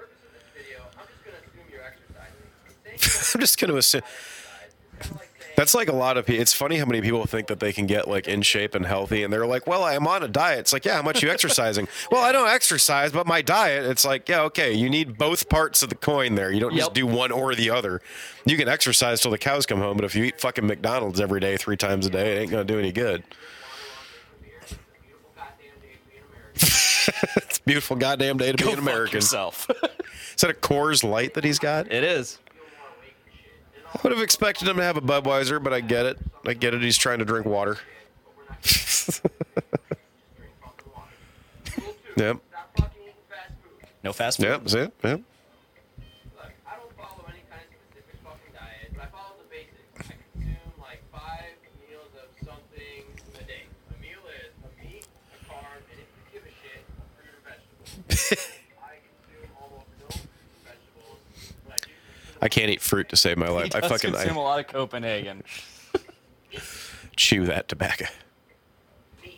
I'm 3.34 3.40
just 3.40 3.58
gonna 3.60 3.74
assume 3.76 4.02
exercise 4.02 4.68
is 4.68 4.98
kind 4.98 5.10
of 5.12 5.16
like 5.16 5.30
saying 5.30 5.54
that's 5.56 5.72
like 5.74 5.88
a 5.88 5.92
lot 5.92 6.16
of 6.16 6.26
people. 6.26 6.42
It's 6.42 6.52
funny 6.52 6.78
how 6.78 6.84
many 6.84 7.00
people 7.00 7.24
think 7.26 7.46
that 7.46 7.60
they 7.60 7.72
can 7.72 7.86
get 7.86 8.08
like 8.08 8.26
in 8.26 8.42
shape 8.42 8.74
and 8.74 8.84
healthy, 8.84 9.22
and 9.22 9.32
they're 9.32 9.46
like, 9.46 9.66
"Well, 9.68 9.84
I'm 9.84 10.04
on 10.08 10.22
a 10.24 10.28
diet." 10.28 10.58
It's 10.60 10.72
like, 10.72 10.84
"Yeah, 10.84 10.94
how 10.96 11.02
much 11.02 11.22
you 11.22 11.30
exercising?" 11.30 11.86
well, 12.10 12.22
I 12.24 12.32
don't 12.32 12.48
exercise, 12.48 13.12
but 13.12 13.26
my 13.26 13.40
diet. 13.40 13.84
It's 13.84 14.04
like, 14.04 14.28
yeah, 14.28 14.40
okay, 14.42 14.72
you 14.72 14.90
need 14.90 15.16
both 15.16 15.48
parts 15.48 15.82
of 15.84 15.90
the 15.90 15.94
coin 15.94 16.34
there. 16.34 16.50
You 16.50 16.58
don't 16.58 16.74
just 16.74 16.88
Yep. 16.88 16.94
do 16.94 17.06
one 17.06 17.30
or 17.30 17.54
the 17.54 17.70
other. 17.70 18.00
You 18.44 18.56
can 18.56 18.68
exercise 18.68 19.20
till 19.20 19.30
the 19.30 19.38
cows 19.38 19.64
come 19.64 19.78
home, 19.78 19.96
but 19.96 20.04
if 20.04 20.16
you 20.16 20.24
eat 20.24 20.40
fucking 20.40 20.66
McDonald's 20.66 21.20
every 21.20 21.38
day, 21.40 21.56
three 21.56 21.76
times 21.76 22.04
a 22.06 22.10
day, 22.10 22.36
it 22.36 22.40
ain't 22.40 22.50
gonna 22.50 22.64
do 22.64 22.78
any 22.80 22.90
good. 22.90 23.22
it's 26.56 27.58
a 27.58 27.62
beautiful 27.64 27.96
goddamn 27.96 28.38
day 28.38 28.52
to 28.52 28.56
be 28.58 28.64
Go 28.64 28.70
an 28.70 28.76
fuck 28.76 28.82
American. 28.82 29.16
yourself. 29.18 29.68
Is 30.34 30.40
that 30.40 30.50
a 30.50 30.54
Coors 30.54 31.02
Light 31.08 31.34
that 31.34 31.44
he's 31.44 31.58
got? 31.58 31.90
it 31.92 32.04
is. 32.04 32.38
I 33.94 33.98
would 34.02 34.12
have 34.12 34.22
expected 34.22 34.66
him 34.68 34.76
to 34.76 34.83
have 34.83 34.96
a 34.96 35.00
Budweiser, 35.00 35.62
but 35.62 35.72
I 35.72 35.80
get 35.80 36.04
it. 36.04 36.18
I 36.46 36.54
get 36.54 36.74
it. 36.74 36.83
He's 36.83 36.98
trying 36.98 37.20
to 37.20 37.24
drink 37.24 37.46
water. 37.46 37.78
yep. 42.16 42.38
stop 42.48 42.70
fucking 42.76 43.02
eating 43.02 43.14
fast 43.28 43.52
food. 43.62 43.87
No 44.02 44.12
fast 44.12 44.38
food. 44.38 44.46
Yep. 44.46 44.62
It? 44.66 44.72
Yep. 44.72 44.92
Look, 45.04 45.22
I 46.66 46.76
don't 46.76 46.96
follow 46.96 47.24
any 47.28 47.42
kind 47.50 47.62
of 47.62 47.70
specific 47.90 48.18
fucking 48.24 48.52
diet, 48.52 48.90
but 48.94 49.02
I 49.02 49.07
follow 49.14 49.35
the 49.38 49.46
basics. 49.50 50.11
I 50.11 50.14
consume 50.33 50.74
like 50.80 51.02
five 51.12 51.54
meals 51.87 52.11
of 52.18 52.28
something 52.42 53.04
a 53.38 53.44
day. 53.46 53.62
A 53.94 53.96
meal 54.02 54.24
is 54.42 54.52
a 54.64 54.70
meat, 54.83 55.07
a 55.07 55.38
carb, 55.46 55.87
and 55.92 55.98
if 56.02 56.09
you 56.11 56.22
give 56.35 56.44
a 56.46 56.54
shit, 56.62 56.83
a 56.98 57.07
fruit 57.14 57.30
or 57.30 57.42
vegetable. 57.46 57.87
I 58.83 58.98
consume 59.07 59.50
almost 59.61 59.87
no 60.02 60.09
fruits 60.11 60.50
and 60.50 60.66
vegetables, 60.66 61.20
but 61.62 61.72
I 61.74 61.80
do 61.85 61.92
consume 61.94 62.34
I 62.44 62.48
can't 62.48 62.70
eat 62.70 62.83
fruit 62.83 63.09
to 63.09 63.16
save 63.16 63.38
my 63.38 63.46
He 63.46 63.52
life. 63.52 63.74
I 63.74 63.80
does 63.80 63.90
fucking 63.90 64.12
consume 64.12 64.37
a 64.37 64.40
I 64.40 64.44
lot 64.44 64.61
of 64.61 64.66
Copenhagen. 64.68 65.42
chew 67.16 67.46
that 67.46 67.68
tobacco. 67.68 68.04
Oh, 69.24 69.30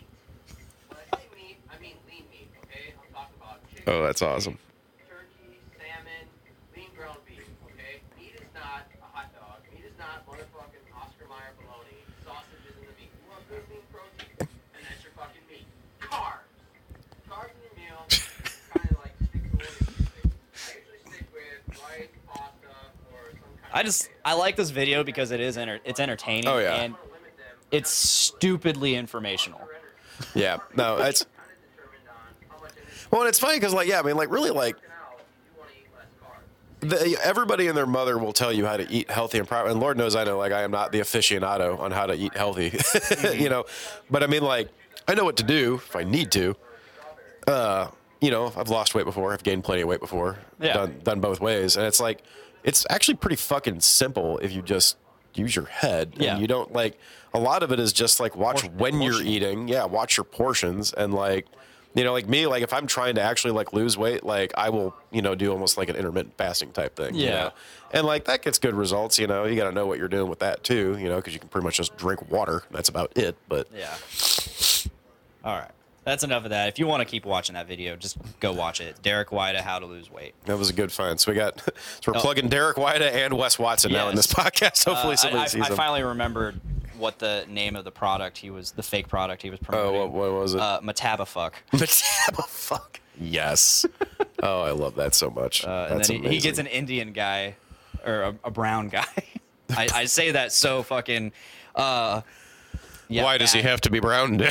that's 0.90 1.12
I 1.12 1.16
say 1.16 1.27
meat, 1.37 1.57
I 1.71 1.79
mean 1.81 1.95
lean 2.11 2.25
meat, 2.31 2.49
okay? 2.64 2.92
I'm 2.99 3.14
talking 3.14 3.37
about 3.40 3.62
chicken. 3.71 3.85
Oh, 3.87 4.03
that's 4.03 4.23
awesome. 4.23 4.59
turkey, 5.09 5.55
salmon, 5.79 6.27
lean 6.75 6.90
ground 6.99 7.19
beef, 7.29 7.47
okay? 7.71 8.03
Meat 8.19 8.35
is 8.35 8.51
not 8.55 8.90
a 8.99 9.07
hot 9.14 9.31
dog. 9.38 9.62
Meat 9.71 9.87
is 9.87 9.95
not 9.99 10.27
motherfucking 10.27 10.83
Oscar 10.99 11.31
Mayer 11.31 11.55
bologna. 11.62 12.03
Sausage 12.27 12.66
isn't 12.75 12.83
the 12.90 12.95
meat. 12.99 13.12
You 13.14 13.31
want 13.31 13.47
good 13.47 13.62
lean 13.71 13.87
protein, 13.95 14.35
and 14.51 14.83
that's 14.83 14.99
your 15.07 15.14
fucking 15.14 15.47
meat. 15.47 15.66
Carbs. 16.03 16.42
Carbs 17.31 17.55
in 17.55 17.62
your 17.71 17.75
meal, 17.79 18.03
kind 18.75 18.90
of 18.90 18.99
like 18.99 19.14
stick 19.31 19.47
to 19.47 19.55
what 19.55 19.71
you're 19.71 19.95
using. 19.95 20.27
I 20.27 20.71
usually 20.75 21.03
stick 21.07 21.27
with 21.31 21.62
rice, 21.87 22.11
pasta, 22.27 22.75
or 23.14 23.31
some 23.38 23.55
kind 23.62 23.66
I 23.77 23.83
just. 23.83 24.09
I 24.25 24.35
like 24.35 24.57
this 24.57 24.71
video 24.71 25.05
because 25.05 25.31
it 25.31 25.41
is 25.41 25.57
enter- 25.59 25.81
it's 25.85 26.01
entertaining 26.01 26.49
Oh, 26.49 26.59
yeah. 26.59 26.75
and 26.83 26.95
it's 27.71 27.91
stupidly 27.91 28.95
informational. 28.95 29.61
Yeah. 30.35 30.59
No, 30.75 30.97
that's 30.97 31.25
kind 31.25 31.49
of 31.51 31.77
determined 31.77 32.09
on 32.09 32.15
how 32.57 32.62
much 32.62 32.73
energy 32.77 33.07
well. 33.11 33.21
And 33.23 33.29
it's 33.29 33.39
funny 33.39 33.57
because 33.57 33.75
like 33.75 33.87
yeah, 33.89 34.01
I 34.01 34.03
mean 34.03 34.17
like 34.17 34.31
really 34.31 34.51
like 34.51 34.77
you're 34.81 34.91
out, 34.93 35.21
you 35.53 35.59
want 35.61 35.71
to 35.71 35.77
eat 35.79 36.91
less 36.91 37.01
carbs. 37.05 37.12
the, 37.15 37.23
everybody 37.27 37.67
and 37.69 37.77
their 37.77 37.87
mother 37.87 38.17
will 38.19 38.33
tell 38.33 38.53
you 38.53 38.65
how 38.65 38.77
to 38.79 38.91
eat 38.91 39.11
healthy 39.11 39.39
and 39.39 39.47
proper. 39.47 39.69
And 39.69 39.79
Lord 39.79 39.99
knows 39.99 40.17
I 40.17 40.25
know, 40.25 40.39
like 40.39 40.53
I 40.53 40.62
am 40.62 40.71
not 40.71 40.91
the 40.91 41.01
aficionado 41.01 41.79
on 41.79 41.91
how 41.93 42.07
to 42.07 42.15
eat 42.15 42.35
healthy, 42.35 42.73
you 43.39 43.51
know. 43.51 43.65
But 44.11 44.23
I 44.23 44.27
mean, 44.27 44.43
like 44.43 44.71
I 45.07 45.15
know 45.15 45.25
what 45.25 45.37
to 45.37 45.45
do 45.45 45.75
if 45.75 45.95
I 45.95 46.03
need 46.03 46.33
to. 46.33 46.57
Uh, 47.47 47.89
you 48.21 48.31
know, 48.31 48.53
I've 48.57 48.71
lost 48.71 48.95
weight 48.95 49.05
before. 49.05 49.33
I've 49.35 49.43
gained 49.43 49.62
plenty 49.65 49.83
of 49.83 49.89
weight 49.89 50.01
before. 50.01 50.39
Yeah. 50.59 50.73
Done 50.73 51.01
done 51.05 51.21
both 51.21 51.41
ways, 51.41 51.77
and 51.77 51.85
it's 51.87 52.01
like 52.01 52.23
it's 52.66 52.85
actually 52.90 53.14
pretty 53.14 53.37
fucking 53.37 53.81
simple 53.81 54.37
if 54.38 54.52
you 54.52 54.61
just 54.61 54.98
use 55.35 55.57
your 55.57 55.66
head 55.66 56.12
Yeah. 56.18 56.33
and 56.33 56.40
you 56.42 56.46
don't 56.46 56.72
like 56.72 56.98
a 57.33 57.38
lot 57.38 57.62
of 57.62 57.72
it 57.72 57.81
is 57.81 57.92
just 57.94 58.20
like 58.20 58.37
watch 58.37 58.62
when 58.76 59.00
you're 59.00 59.22
eating 59.22 59.68
yeah 59.68 59.85
watch 59.87 60.16
your 60.18 60.24
portions 60.24 60.92
and 60.92 61.14
like 61.14 61.46
You 61.94 62.05
know, 62.05 62.12
like 62.12 62.29
me, 62.29 62.46
like 62.46 62.62
if 62.62 62.74
I'm 62.74 62.87
trying 62.87 63.14
to 63.14 63.22
actually 63.22 63.52
like 63.55 63.72
lose 63.72 63.96
weight, 63.96 64.22
like 64.22 64.52
I 64.55 64.68
will, 64.68 64.94
you 65.11 65.22
know, 65.22 65.35
do 65.35 65.50
almost 65.50 65.79
like 65.79 65.88
an 65.88 65.96
intermittent 65.96 66.37
fasting 66.37 66.70
type 66.72 66.94
thing. 66.94 67.14
you 67.14 67.24
Yeah. 67.24 67.31
know? 67.44 67.50
And 67.92 68.07
like 68.07 68.26
that 68.26 68.42
gets 68.42 68.59
good 68.59 68.74
results. 68.74 69.18
You 69.18 69.26
know, 69.26 69.46
you 69.46 69.57
got 69.57 69.64
to 69.70 69.72
know 69.72 69.87
what 69.87 69.96
you're 69.98 70.07
doing 70.18 70.29
with 70.29 70.40
that 70.40 70.62
too. 70.62 70.98
You 71.00 71.09
know, 71.09 71.16
because 71.16 71.33
you 71.33 71.40
can 71.40 71.48
pretty 71.48 71.64
much 71.64 71.79
just 71.79 71.96
drink 71.96 72.31
water. 72.31 72.64
That's 72.70 72.90
about 72.90 73.16
it. 73.16 73.35
But 73.48 73.68
Yeah. 73.74 73.94
All 75.42 75.57
right. 75.59 75.70
That's 76.07 76.23
enough 76.23 76.45
of 76.45 76.51
that. 76.51 76.69
If 76.69 76.79
you 76.79 76.87
want 76.87 77.01
to 77.01 77.05
keep 77.05 77.27
watching 77.27 77.55
that 77.55 77.66
video, 77.66 77.97
just 77.97 78.16
go 78.38 78.53
watch 78.53 78.81
it. 78.81 79.03
Derek 79.03 79.31
Weida, 79.31 79.61
How 79.61 79.81
to 79.81 79.87
Lose 79.87 80.09
Weight. 80.09 80.35
that 80.45 80.57
was 80.57 80.71
a 80.71 80.73
good 80.73 80.92
find. 80.92 81.19
So 81.19 81.33
we 81.33 81.37
got, 81.37 81.61
so 82.01 82.12
we're 82.12 82.19
Oh. 82.19 82.21
plugging 82.21 82.49
Derek 82.49 82.77
Weida 82.77 83.12
and 83.12 83.35
Wes 83.37 83.59
Watson 83.59 83.90
now 83.92 84.09
in 84.09 84.14
this 84.14 84.29
podcast. 84.29 84.85
Hopefully 84.85 85.14
Uh, 85.14 85.16
somebody 85.16 85.40
I, 85.40 85.45
I, 85.45 85.47
sees 85.49 85.62
I 85.62 85.69
them. 85.69 85.77
finally 85.77 86.05
remembered 86.05 86.61
what 86.97 87.19
the 87.19 87.45
name 87.49 87.75
of 87.75 87.85
the 87.85 87.90
product 87.90 88.38
he 88.38 88.51
was, 88.51 88.71
the 88.71 88.85
fake 88.85 89.09
product 89.09 89.42
he 89.42 89.51
was 89.51 89.59
Oh, 89.62 89.66
promoting. 89.66 89.99
what, 90.01 90.12
what 90.12 90.33
was 90.33 90.55
it? 90.55 90.61
Uh, 90.61 90.81
Metabafuck. 90.81 91.55
fuck. 92.49 93.01
Yes. 93.21 93.85
oh, 94.45 94.62
I 94.62 94.71
love 94.71 94.95
that 94.95 95.12
so 95.14 95.29
much. 95.29 95.64
Uh, 95.66 95.88
and 95.90 95.99
That's 95.99 96.09
then 96.09 96.23
he, 96.23 96.29
he 96.31 96.38
gets 96.38 96.59
an 96.61 96.69
Indian 96.69 97.12
guy 97.12 97.57
or 98.05 98.23
a, 98.23 98.35
a 98.45 98.51
brown 98.53 98.90
guy. 98.90 99.05
I, 99.77 99.88
I 99.92 100.05
say 100.05 100.31
that 100.31 100.53
so 100.53 100.85
fucking. 100.85 101.33
Uh, 101.75 102.21
yeah, 103.09 103.25
Why 103.25 103.38
does 103.38 103.53
he 103.53 103.62
have 103.62 103.81
to 103.83 103.90
be 103.90 104.01
brown? 104.01 104.40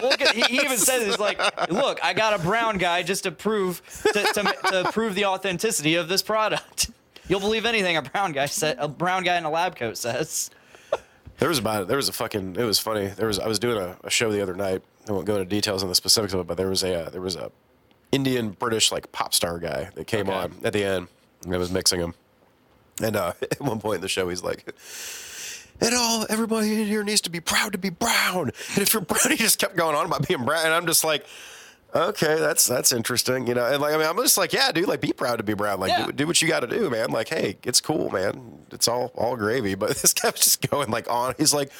Well, 0.00 0.16
'cause 0.16 0.30
he, 0.30 0.42
he 0.42 0.56
even 0.60 0.76
says 0.76 1.04
he's 1.04 1.18
like, 1.18 1.40
look, 1.72 1.98
I 2.04 2.12
got 2.12 2.38
a 2.38 2.42
brown 2.42 2.78
guy 2.78 3.02
just 3.02 3.24
to 3.24 3.32
prove 3.32 3.82
to, 4.04 4.12
to, 4.12 4.54
to 4.70 4.90
prove 4.92 5.16
the 5.16 5.24
authenticity 5.24 5.96
of 5.96 6.08
this 6.08 6.22
product. 6.22 6.90
You'll 7.28 7.40
believe 7.40 7.66
anything 7.66 7.96
a 7.96 8.02
brown 8.02 8.30
guy 8.30 8.46
said. 8.46 8.76
A 8.78 8.86
brown 8.86 9.24
guy 9.24 9.36
in 9.38 9.44
a 9.44 9.50
lab 9.50 9.74
coat 9.74 9.96
says. 9.98 10.50
There 11.38 11.48
was 11.48 11.58
about 11.58 11.88
there 11.88 11.96
was 11.96 12.08
a 12.08 12.12
fucking 12.12 12.54
it 12.56 12.62
was 12.62 12.78
funny. 12.78 13.08
There 13.08 13.26
was 13.26 13.40
I 13.40 13.48
was 13.48 13.58
doing 13.58 13.76
a, 13.78 13.96
a 14.04 14.10
show 14.10 14.30
the 14.30 14.40
other 14.40 14.54
night. 14.54 14.82
I 15.08 15.12
won't 15.12 15.26
go 15.26 15.34
into 15.36 15.46
details 15.46 15.82
on 15.82 15.88
the 15.88 15.94
specifics 15.96 16.32
of 16.32 16.40
it, 16.40 16.46
but 16.46 16.56
there 16.56 16.68
was 16.68 16.84
a 16.84 17.06
uh, 17.06 17.10
there 17.10 17.20
was 17.22 17.34
a 17.34 17.50
Indian 18.12 18.50
British 18.50 18.92
like 18.92 19.10
pop 19.10 19.34
star 19.34 19.58
guy 19.58 19.90
that 19.94 20.06
came 20.06 20.28
Okay. 20.28 20.38
on 20.38 20.54
at 20.62 20.72
the 20.74 20.84
end. 20.84 21.08
And 21.44 21.52
I 21.54 21.58
was 21.58 21.72
mixing 21.72 21.98
him, 22.00 22.14
and 23.02 23.16
uh, 23.16 23.32
at 23.42 23.60
one 23.60 23.80
point 23.80 23.96
in 23.96 24.02
the 24.02 24.08
show, 24.08 24.28
he's 24.28 24.44
like. 24.44 24.72
And 25.80 25.94
all 25.94 26.26
everybody 26.28 26.80
in 26.80 26.86
here 26.86 27.04
needs 27.04 27.20
to 27.22 27.30
be 27.30 27.40
proud 27.40 27.72
to 27.72 27.78
be 27.78 27.90
brown. 27.90 28.50
And 28.74 28.78
if 28.78 28.92
you're 28.92 29.02
brown, 29.02 29.30
he 29.30 29.36
just 29.36 29.58
kept 29.58 29.76
going 29.76 29.94
on 29.94 30.06
about 30.06 30.26
being 30.26 30.44
brown. 30.44 30.64
And 30.66 30.74
I'm 30.74 30.86
just 30.86 31.04
like, 31.04 31.24
okay, 31.94 32.36
that's 32.38 32.66
that's 32.66 32.92
interesting, 32.92 33.46
you 33.46 33.54
know. 33.54 33.64
And 33.64 33.80
like, 33.80 33.94
I 33.94 33.98
mean, 33.98 34.06
I'm 34.06 34.16
just 34.16 34.36
like, 34.36 34.52
yeah, 34.52 34.72
dude, 34.72 34.88
like, 34.88 35.00
be 35.00 35.12
proud 35.12 35.36
to 35.36 35.44
be 35.44 35.54
brown. 35.54 35.80
Like, 35.80 35.90
Yeah. 35.90 36.06
do, 36.06 36.12
do 36.12 36.26
what 36.26 36.42
you 36.42 36.48
got 36.48 36.60
to 36.60 36.66
do, 36.66 36.90
man. 36.90 37.10
Like, 37.10 37.28
hey, 37.28 37.58
it's 37.64 37.80
cool, 37.80 38.10
man. 38.10 38.58
It's 38.72 38.88
all 38.88 39.12
all 39.14 39.36
gravy. 39.36 39.74
But 39.76 39.90
this 40.02 40.12
guy 40.12 40.30
was 40.30 40.40
just 40.40 40.68
going 40.68 40.90
like 40.90 41.08
on. 41.10 41.34
He's 41.38 41.54
like, 41.54 41.70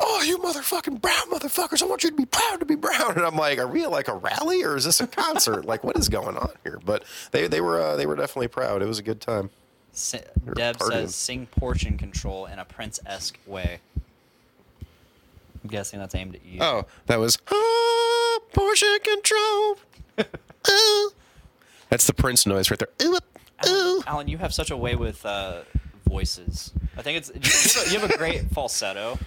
oh, 0.00 0.22
you 0.22 0.38
motherfucking 0.38 1.00
brown 1.00 1.30
motherfuckers! 1.30 1.82
I 1.82 1.86
want 1.86 2.04
you 2.04 2.10
to 2.10 2.16
be 2.16 2.26
proud 2.26 2.60
to 2.60 2.66
be 2.66 2.76
brown. 2.76 3.16
And 3.16 3.24
I'm 3.24 3.36
like, 3.36 3.58
are 3.58 3.66
we 3.66 3.84
at 3.84 3.90
like 3.90 4.08
a 4.08 4.14
rally 4.14 4.62
or 4.62 4.76
is 4.76 4.84
this 4.84 5.00
a 5.00 5.06
concert? 5.06 5.64
like, 5.64 5.82
what 5.82 5.96
is 5.96 6.08
going 6.08 6.36
on 6.36 6.50
here? 6.62 6.78
But 6.84 7.04
they 7.32 7.48
they 7.48 7.60
were 7.62 7.80
uh, 7.80 7.96
they 7.96 8.06
were 8.06 8.16
definitely 8.16 8.48
proud. 8.48 8.82
It 8.82 8.86
was 8.86 8.98
a 8.98 9.02
good 9.02 9.20
time. 9.20 9.50
Si- 9.98 10.20
Deb 10.54 10.80
says, 10.80 11.14
"Sing 11.14 11.46
portion 11.46 11.98
control 11.98 12.46
in 12.46 12.58
a 12.58 12.64
prince-esque 12.64 13.38
way." 13.46 13.80
I'm 15.62 15.70
guessing 15.70 15.98
that's 15.98 16.14
aimed 16.14 16.36
at 16.36 16.44
you. 16.44 16.58
Oh, 16.60 16.86
that 17.06 17.18
was 17.18 17.38
ah, 17.50 18.38
portion 18.52 18.96
control. 19.02 19.78
Ooh. 20.70 21.10
That's 21.88 22.06
the 22.06 22.14
Prince 22.14 22.46
noise 22.46 22.70
right 22.70 22.78
there. 22.78 22.88
Ooh, 23.02 23.18
ooh. 23.66 24.02
Alan, 24.06 24.28
you 24.28 24.38
have 24.38 24.52
such 24.52 24.70
a 24.70 24.76
way 24.76 24.94
with 24.94 25.24
uh, 25.24 25.62
voices. 26.08 26.72
I 26.96 27.02
think 27.02 27.18
it's 27.18 27.28
you 27.28 27.80
have, 27.80 27.86
a, 27.86 27.92
you 27.92 27.98
have 28.00 28.10
a 28.10 28.18
great 28.18 28.42
falsetto, 28.52 29.18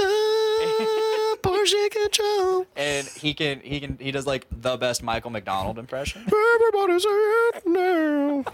Ah, 0.00 1.36
portion 1.42 1.88
control. 1.90 2.66
and 2.76 3.06
he 3.08 3.34
can 3.34 3.60
he 3.60 3.80
can 3.80 3.96
he 4.00 4.10
does 4.10 4.26
like 4.26 4.46
the 4.50 4.76
best 4.76 5.02
Michael 5.02 5.30
McDonald 5.30 5.78
impression. 5.78 6.22
Everybody's 6.26 7.04
it 7.06 7.66
now. 7.66 8.44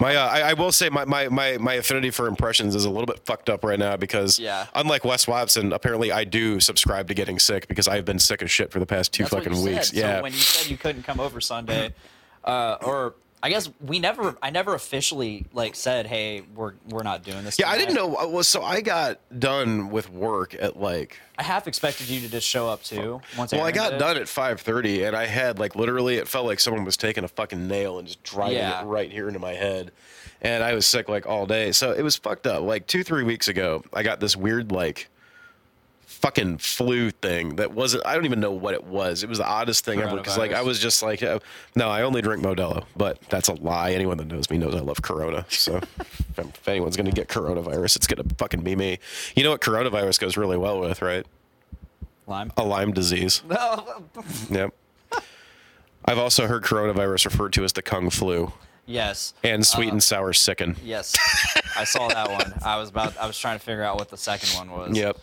My, 0.00 0.16
uh, 0.16 0.26
I, 0.26 0.40
I 0.40 0.52
will 0.54 0.72
say 0.72 0.88
my, 0.88 1.04
my, 1.04 1.28
my, 1.28 1.56
my 1.58 1.74
affinity 1.74 2.10
for 2.10 2.26
impressions 2.26 2.74
is 2.74 2.84
a 2.84 2.90
little 2.90 3.06
bit 3.06 3.20
fucked 3.24 3.48
up 3.48 3.62
right 3.62 3.78
now 3.78 3.96
because 3.96 4.38
Yeah. 4.40 4.66
unlike 4.74 5.04
Wes 5.04 5.28
Watson, 5.28 5.72
apparently 5.72 6.10
I 6.10 6.24
do 6.24 6.58
subscribe 6.58 7.06
to 7.08 7.14
getting 7.14 7.38
sick 7.38 7.68
because 7.68 7.86
I've 7.86 8.04
been 8.04 8.18
sick 8.18 8.42
as 8.42 8.50
shit 8.50 8.72
for 8.72 8.80
the 8.80 8.86
past 8.86 9.12
two 9.12 9.22
That's 9.24 9.32
what 9.34 9.44
fucking 9.44 9.58
you 9.58 9.64
weeks. 9.64 9.88
Said. 9.90 9.96
Yeah. 9.98 10.16
So 10.18 10.22
when 10.24 10.32
you 10.32 10.38
said 10.38 10.70
you 10.70 10.76
couldn't 10.78 11.04
come 11.04 11.20
over 11.20 11.40
Sunday, 11.40 11.94
uh, 12.44 12.76
or 12.82 13.14
I 13.44 13.50
guess 13.50 13.68
we 13.84 13.98
never, 13.98 14.38
I 14.42 14.48
never 14.48 14.74
officially 14.74 15.44
like 15.52 15.74
said, 15.76 16.06
"Hey, 16.06 16.40
we're 16.54 16.72
we're 16.88 17.02
not 17.02 17.22
doing 17.24 17.44
this." 17.44 17.58
yeah, 17.58 17.68
I 17.68 17.76
didn't 17.76 17.94
know. 17.94 18.06
Well, 18.08 18.42
so 18.42 18.62
I 18.62 18.80
got 18.80 19.20
done 19.38 19.90
with 19.90 20.10
work 20.10 20.54
at 20.58 20.80
like 20.80 21.18
I 21.38 21.42
half 21.42 21.68
expected 21.68 22.08
you 22.08 22.20
to 22.22 22.28
just 22.30 22.46
show 22.48 22.66
up 22.70 22.82
too. 22.82 23.20
Once 23.36 23.52
Well, 23.52 23.60
I 23.62 23.70
got 23.70 23.90
did. 23.90 23.98
done 23.98 24.16
at 24.16 24.22
5:30, 24.28 25.06
and 25.06 25.14
I 25.14 25.26
had 25.26 25.58
like 25.58 25.76
literally, 25.76 26.16
it 26.16 26.26
felt 26.26 26.46
like 26.46 26.58
someone 26.58 26.86
was 26.86 26.96
taking 26.96 27.22
a 27.22 27.28
fucking 27.28 27.68
nail 27.68 27.98
and 27.98 28.08
just 28.08 28.22
driving 28.22 28.56
Yeah. 28.56 28.80
it 28.80 28.86
right 28.86 29.12
here 29.12 29.28
into 29.28 29.40
my 29.40 29.52
head, 29.52 29.92
and 30.40 30.64
I 30.64 30.72
was 30.72 30.86
sick 30.86 31.10
like 31.10 31.26
all 31.26 31.44
day. 31.44 31.70
So 31.72 31.92
it 31.92 32.00
was 32.02 32.16
fucked 32.16 32.46
up. 32.46 32.62
Like 32.62 32.86
two, 32.86 33.04
three 33.04 33.24
weeks 33.24 33.48
ago, 33.48 33.84
I 33.92 34.02
got 34.02 34.20
this 34.20 34.34
weird 34.34 34.72
like 34.72 35.10
fucking 36.14 36.58
flu 36.58 37.10
thing 37.10 37.56
that 37.56 37.72
wasn't. 37.72 38.06
I 38.06 38.14
don't 38.14 38.24
even 38.24 38.40
know 38.40 38.52
what 38.52 38.74
it 38.74 38.84
was. 38.84 39.22
It 39.22 39.28
was 39.28 39.38
the 39.38 39.46
oddest 39.46 39.84
thing 39.84 40.00
ever 40.00 40.16
because 40.16 40.38
like 40.38 40.52
I 40.52 40.62
was 40.62 40.78
just 40.78 41.02
like, 41.02 41.22
uh, 41.22 41.40
no, 41.76 41.88
I 41.88 42.02
only 42.02 42.22
drink 42.22 42.42
Modelo, 42.42 42.84
but 42.96 43.20
that's 43.28 43.48
a 43.48 43.54
lie. 43.54 43.92
Anyone 43.92 44.16
that 44.18 44.26
knows 44.26 44.50
me 44.50 44.58
knows 44.58 44.74
I 44.74 44.80
love 44.80 45.02
Corona. 45.02 45.44
So 45.48 45.76
if, 45.98 46.38
if 46.38 46.68
anyone's 46.68 46.96
gonna 46.96 47.12
get 47.12 47.28
coronavirus, 47.28 47.96
it's 47.96 48.06
gonna 48.06 48.28
fucking 48.38 48.62
be 48.62 48.76
me. 48.76 48.98
You 49.36 49.44
know 49.44 49.50
what 49.50 49.60
coronavirus 49.60 50.20
goes 50.20 50.36
really 50.36 50.56
well 50.56 50.80
with, 50.80 51.02
right? 51.02 51.26
Lime. 52.26 52.52
A 52.56 52.64
Lyme 52.64 52.92
disease. 52.92 53.42
No. 53.48 54.02
Yep. 54.50 54.74
I've 56.06 56.18
also 56.18 56.46
heard 56.46 56.62
coronavirus 56.62 57.26
referred 57.26 57.52
to 57.54 57.64
as 57.64 57.72
the 57.72 57.82
kung 57.82 58.10
flu 58.10 58.52
yes. 58.86 59.34
and 59.42 59.66
sweet 59.66 59.88
Uh, 59.88 59.92
and 59.92 60.02
sour 60.02 60.32
sicken. 60.32 60.76
Yes. 60.84 61.16
I 61.76 61.84
saw 61.84 62.08
that 62.08 62.30
one. 62.30 62.54
I 62.64 62.76
was 62.78 62.90
about. 62.90 63.16
I 63.18 63.26
was 63.26 63.38
trying 63.38 63.58
to 63.58 63.64
figure 63.64 63.82
out 63.82 63.96
what 63.96 64.10
the 64.10 64.16
second 64.16 64.50
one 64.50 64.70
was. 64.70 64.96
Yep. 64.96 65.18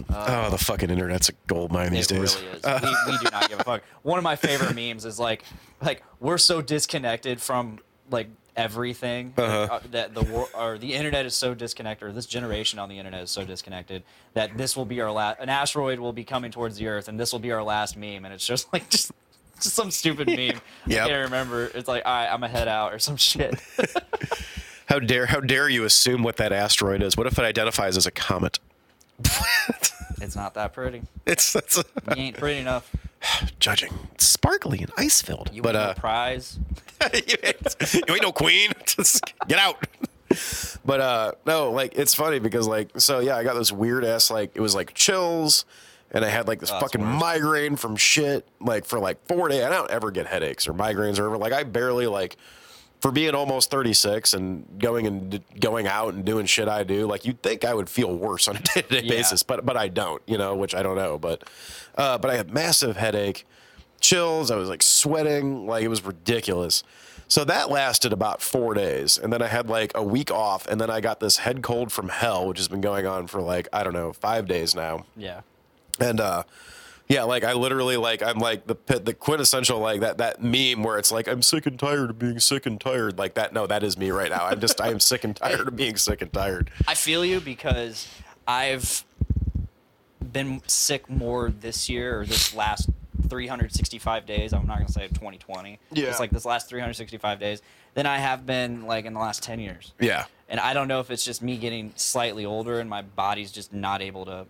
oh, 0.10 0.50
the 0.50 0.58
fucking 0.58 0.90
internet's 0.90 1.28
a 1.28 1.32
gold 1.46 1.72
mine 1.72 1.92
these 1.92 2.10
It 2.10 2.14
days. 2.20 2.36
really 2.40 2.56
is. 2.58 2.82
we, 2.82 3.12
we 3.12 3.18
do 3.18 3.28
not 3.30 3.48
give 3.48 3.60
a 3.60 3.64
fuck. 3.64 3.82
One 4.02 4.18
of 4.18 4.24
my 4.24 4.36
favorite 4.36 4.74
memes 4.74 5.04
is 5.04 5.18
like, 5.18 5.44
like 5.82 6.02
we're 6.20 6.38
so 6.38 6.60
disconnected 6.62 7.40
from 7.40 7.78
like 8.10 8.28
everything 8.56 9.34
Uh-huh. 9.36 9.74
uh, 9.74 9.80
that 9.90 10.14
the 10.14 10.22
world 10.22 10.48
or 10.54 10.78
the 10.78 10.94
internet 10.94 11.26
is 11.26 11.34
so 11.36 11.54
disconnected, 11.54 12.08
or 12.08 12.12
this 12.12 12.26
generation 12.26 12.78
on 12.78 12.88
the 12.88 12.98
internet 12.98 13.22
is 13.24 13.30
so 13.30 13.44
disconnected 13.44 14.02
that 14.34 14.56
this 14.56 14.76
will 14.76 14.84
be 14.84 15.00
our 15.00 15.10
last. 15.10 15.40
An 15.40 15.48
asteroid 15.48 15.98
will 15.98 16.12
be 16.12 16.24
coming 16.24 16.50
towards 16.50 16.76
the 16.76 16.86
Earth, 16.86 17.08
and 17.08 17.18
this 17.18 17.32
will 17.32 17.40
be 17.40 17.50
our 17.52 17.62
last 17.62 17.96
meme. 17.96 18.24
And 18.24 18.32
it's 18.34 18.46
just 18.46 18.66
like 18.72 18.88
just. 18.90 19.12
Just 19.62 19.76
some 19.76 19.92
stupid 19.92 20.26
meme. 20.26 20.60
Yep. 20.88 21.04
I 21.04 21.08
can't 21.08 21.24
remember. 21.26 21.66
It's 21.76 21.86
like, 21.86 22.02
all 22.04 22.12
right, 22.12 22.26
I'm 22.26 22.40
gonna 22.40 22.48
head 22.48 22.66
out 22.66 22.92
or 22.92 22.98
some 22.98 23.16
shit. 23.16 23.54
How 24.86 24.98
dare 24.98 25.26
how 25.26 25.38
dare 25.40 25.68
you 25.68 25.84
assume 25.84 26.24
what 26.24 26.36
that 26.38 26.52
asteroid 26.52 27.02
is? 27.02 27.16
What 27.16 27.28
if 27.28 27.38
it 27.38 27.44
identifies 27.44 27.96
as 27.96 28.04
a 28.04 28.10
comet? 28.10 28.58
it's 30.20 30.36
not 30.36 30.54
that 30.54 30.72
pretty. 30.72 31.02
It's 31.26 31.52
that's 31.52 31.76
You 31.76 31.82
ain't 32.16 32.36
pretty 32.36 32.60
enough. 32.60 32.90
judging 33.58 33.92
sparkly 34.18 34.80
and 34.80 34.90
ice 34.96 35.22
filled. 35.22 35.50
You 35.52 35.62
But 35.62 35.74
win 35.74 35.82
uh, 35.82 35.94
a 35.96 36.00
prize. 36.00 36.58
you, 37.14 37.36
ain't, 37.42 37.94
you 37.94 38.14
ain't 38.14 38.22
no 38.22 38.32
queen. 38.32 38.70
Just 38.86 39.22
get 39.48 39.58
out. 39.58 39.86
But 40.84 41.00
uh 41.00 41.32
no, 41.46 41.70
like 41.70 41.96
it's 41.96 42.14
funny 42.14 42.38
because 42.40 42.66
like 42.66 42.90
so 43.00 43.20
yeah, 43.20 43.36
I 43.36 43.44
got 43.44 43.54
this 43.54 43.70
weird 43.72 44.04
ass 44.04 44.30
like 44.30 44.50
it 44.54 44.60
was 44.60 44.74
like 44.74 44.92
chills 44.94 45.64
and 46.10 46.24
I 46.24 46.28
had 46.28 46.48
like 46.48 46.60
this 46.60 46.70
Oh, 46.72 46.80
fucking 46.80 47.04
migraine 47.04 47.76
from 47.76 47.96
shit 47.96 48.46
like 48.60 48.84
for 48.84 48.98
like 48.98 49.24
4 49.26 49.48
days. 49.48 49.62
I 49.62 49.70
don't 49.70 49.90
ever 49.90 50.10
get 50.10 50.26
headaches 50.26 50.66
or 50.68 50.74
migraines 50.74 51.18
or 51.18 51.26
ever 51.26 51.38
like 51.38 51.52
I 51.52 51.62
barely 51.62 52.06
like 52.06 52.36
for 53.04 53.12
being 53.12 53.34
almost 53.34 53.70
36 53.70 54.32
and 54.32 54.64
going 54.78 55.06
and 55.06 55.42
going 55.60 55.86
out 55.86 56.14
and 56.14 56.24
doing 56.24 56.46
shit 56.46 56.68
I 56.68 56.84
do, 56.84 57.06
like 57.06 57.26
you'd 57.26 57.42
think 57.42 57.62
I 57.62 57.74
would 57.74 57.90
feel 57.90 58.16
worse 58.16 58.48
on 58.48 58.56
a 58.56 58.60
day-to-day 58.74 59.06
basis, 59.06 59.42
but 59.42 59.66
but 59.66 59.76
I 59.76 59.88
don't, 59.88 60.22
you 60.26 60.38
know, 60.38 60.56
which 60.56 60.74
I 60.74 60.82
don't 60.82 60.96
know, 60.96 61.18
but 61.18 61.44
uh 61.98 62.16
but 62.16 62.30
I 62.30 62.36
had 62.36 62.50
massive 62.54 62.96
headache 62.96 63.44
chills. 64.00 64.50
I 64.50 64.56
was 64.56 64.70
like 64.70 64.82
sweating, 64.82 65.66
like 65.66 65.84
it 65.84 65.88
was 65.88 66.02
ridiculous. 66.02 66.82
So 67.28 67.44
that 67.44 67.70
lasted 67.70 68.14
about 68.14 68.40
four 68.40 68.72
days, 68.72 69.18
and 69.18 69.30
then 69.30 69.42
I 69.42 69.48
had 69.48 69.68
like 69.68 69.92
a 69.94 70.02
week 70.02 70.30
off, 70.30 70.66
and 70.66 70.80
then 70.80 70.88
I 70.88 71.02
got 71.02 71.20
this 71.20 71.36
head 71.38 71.62
cold 71.62 71.92
from 71.92 72.08
hell, 72.08 72.48
which 72.48 72.56
has 72.58 72.68
been 72.68 72.80
going 72.80 73.06
on 73.06 73.26
for 73.26 73.42
like 73.42 73.68
I 73.70 73.84
don't 73.84 73.92
know 73.92 74.14
five 74.14 74.46
days 74.48 74.74
now, 74.74 75.04
Yeah. 75.14 75.42
and 76.00 76.20
uh, 76.20 76.44
yeah, 77.08 77.24
like 77.24 77.44
I 77.44 77.52
literally 77.52 77.96
like 77.96 78.22
I'm 78.22 78.38
like 78.38 78.66
the 78.66 78.76
the 78.98 79.14
quintessential 79.14 79.78
like 79.78 80.00
that 80.00 80.18
that 80.18 80.42
meme 80.42 80.82
where 80.82 80.98
it's 80.98 81.12
like 81.12 81.28
I'm 81.28 81.42
sick 81.42 81.66
and 81.66 81.78
tired 81.78 82.10
of 82.10 82.18
being 82.18 82.40
sick 82.40 82.66
and 82.66 82.80
tired 82.80 83.18
like 83.18 83.34
that. 83.34 83.52
No, 83.52 83.66
that 83.66 83.82
is 83.82 83.98
me 83.98 84.10
right 84.10 84.30
now. 84.30 84.46
I'm 84.46 84.60
just 84.60 84.80
I 84.80 84.88
am 84.88 85.00
sick 85.00 85.24
and 85.24 85.36
tired 85.36 85.68
of 85.68 85.76
being 85.76 85.96
sick 85.96 86.22
and 86.22 86.32
tired. 86.32 86.70
I 86.88 86.94
feel 86.94 87.24
you 87.24 87.40
because 87.40 88.08
I've 88.46 89.04
been 90.32 90.62
sick 90.66 91.08
more 91.10 91.50
this 91.50 91.88
year 91.88 92.20
or 92.20 92.26
this 92.26 92.54
last 92.54 92.88
365 93.28 94.26
days. 94.26 94.52
I'm 94.52 94.66
not 94.66 94.76
going 94.76 94.86
to 94.86 94.92
say 94.92 95.08
2020. 95.08 95.78
Yeah. 95.92 96.08
It's 96.08 96.20
like 96.20 96.30
this 96.30 96.44
last 96.44 96.68
365 96.68 97.38
days 97.38 97.62
than 97.94 98.06
I 98.06 98.18
have 98.18 98.44
been 98.44 98.86
like 98.86 99.04
in 99.04 99.14
the 99.14 99.20
last 99.20 99.42
10 99.42 99.60
years. 99.60 99.92
Yeah, 100.00 100.24
And 100.48 100.60
I 100.60 100.74
don't 100.74 100.88
know 100.88 101.00
if 101.00 101.10
it's 101.10 101.24
just 101.24 101.42
me 101.42 101.56
getting 101.56 101.92
slightly 101.96 102.44
older 102.44 102.80
and 102.80 102.90
my 102.90 103.02
body's 103.02 103.52
just 103.52 103.72
not 103.72 104.02
able 104.02 104.24
to 104.26 104.46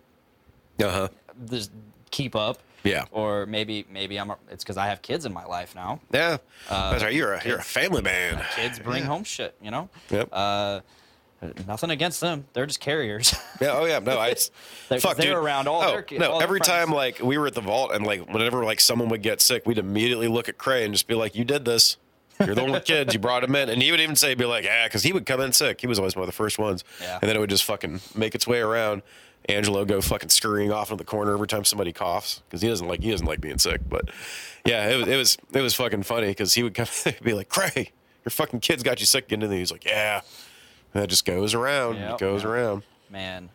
uh 0.83 0.91
huh. 0.91 1.07
just 1.49 1.71
keep 2.15 2.35
up. 2.35 2.59
Yeah. 2.83 3.05
Or 3.11 3.45
maybe 3.47 3.85
maybe 3.91 4.17
I'm 4.17 4.29
a, 4.29 4.37
it's 4.49 4.63
because 4.63 4.77
I 4.77 4.87
have 4.87 5.01
kids 5.01 5.25
in 5.25 5.33
my 5.33 5.43
life 5.45 5.73
now. 5.75 5.99
Yeah, 6.13 6.37
Uh, 6.69 6.91
that's 6.91 7.03
right. 7.03 7.13
You're 7.13 7.33
a 7.33 7.41
you're 7.45 7.57
a 7.57 7.63
family 7.63 8.01
man. 8.03 8.43
Kids 8.55 8.77
bring 8.79 9.03
home 9.03 9.23
shit, 9.23 9.55
you 9.61 9.71
know. 9.71 9.89
Yep. 10.11 10.29
Uh, 10.31 10.81
nothing 11.67 11.89
against 11.89 12.21
them. 12.21 12.45
They're 12.53 12.65
just 12.67 12.79
carriers. 12.79 13.33
Yeah. 13.61 13.71
Oh 13.71 13.85
yeah. 13.85 13.99
No, 13.99 14.19
I. 14.19 14.35
They're- 14.89 14.99
fuck, 14.99 15.15
they're 15.17 15.27
dude. 15.33 15.43
around 15.43 15.67
all 15.67 15.81
oh, 15.81 15.91
their 15.91 16.01
ki- 16.03 16.17
No, 16.17 16.33
all 16.33 16.41
every 16.41 16.59
time 16.59 16.91
like 16.91 17.21
we 17.21 17.37
were 17.37 17.47
at 17.47 17.53
the 17.55 17.61
vault 17.61 17.91
and 17.93 18.05
like 18.05 18.27
whenever 18.31 18.63
like 18.65 18.79
someone 18.81 19.09
would 19.09 19.21
get 19.23 19.41
sick, 19.41 19.65
we'd 19.65 19.77
immediately 19.77 20.27
look 20.27 20.47
at 20.49 20.57
Cray 20.57 20.83
and 20.85 20.93
just 20.93 21.07
be 21.07 21.15
like, 21.15 21.35
"You 21.35 21.43
did 21.45 21.63
this. 21.65 21.95
You're 22.45 22.53
the 22.53 22.61
one 22.63 22.73
with 22.73 22.83
kids. 22.93 23.13
You 23.13 23.19
brought 23.19 23.43
him 23.45 23.55
in." 23.55 23.69
And 23.69 23.81
he 23.81 23.89
would 23.91 24.01
even 24.01 24.15
say, 24.17 24.35
"Be 24.35 24.45
like, 24.45 24.63
yeah," 24.65 24.85
because 24.87 25.03
he 25.03 25.11
would 25.13 25.25
come 25.25 25.39
in 25.41 25.53
sick. 25.53 25.79
He 25.81 25.87
was 25.87 25.97
always 25.97 26.15
one 26.17 26.23
of 26.23 26.27
the 26.27 26.33
first 26.33 26.59
ones. 26.59 26.83
Yeah. 27.01 27.17
And 27.21 27.29
then 27.29 27.35
it 27.37 27.39
would 27.39 27.49
just 27.49 27.63
fucking 27.63 28.01
make 28.13 28.35
its 28.35 28.45
way 28.45 28.59
around. 28.59 29.01
Angelo 29.47 29.85
go 29.85 30.01
fucking 30.01 30.29
scurrying 30.29 30.71
off 30.71 30.91
into 30.91 31.03
the 31.03 31.07
corner 31.07 31.33
every 31.33 31.47
time 31.47 31.63
somebody 31.65 31.93
coughs 31.93 32.41
because 32.47 32.61
he 32.61 32.67
doesn't 32.67 32.87
like 32.87 33.01
he 33.01 33.11
doesn't 33.11 33.27
like 33.27 33.41
being 33.41 33.57
sick. 33.57 33.81
But 33.87 34.09
yeah, 34.65 34.89
it 34.89 34.97
was 34.97 35.07
it 35.07 35.17
was 35.17 35.37
it 35.53 35.61
was 35.61 35.73
fucking 35.75 36.03
funny 36.03 36.27
because 36.27 36.53
he 36.53 36.63
would 36.63 36.73
come 36.73 36.87
he'd 37.03 37.19
be 37.23 37.33
like, 37.33 37.49
"Cray, 37.49 37.91
your 38.23 38.31
fucking 38.31 38.61
kids 38.61 38.83
got 38.83 38.99
you 38.99 39.05
sick." 39.05 39.31
And 39.31 39.41
then 39.41 39.51
he's 39.51 39.71
like, 39.71 39.85
"Yeah." 39.85 40.21
And 40.93 41.03
that 41.03 41.07
just 41.07 41.25
goes 41.25 41.53
around. 41.53 41.95
Yep. 41.97 42.13
It 42.13 42.19
goes 42.19 42.43
around. 42.43 42.83
Man, 43.09 43.49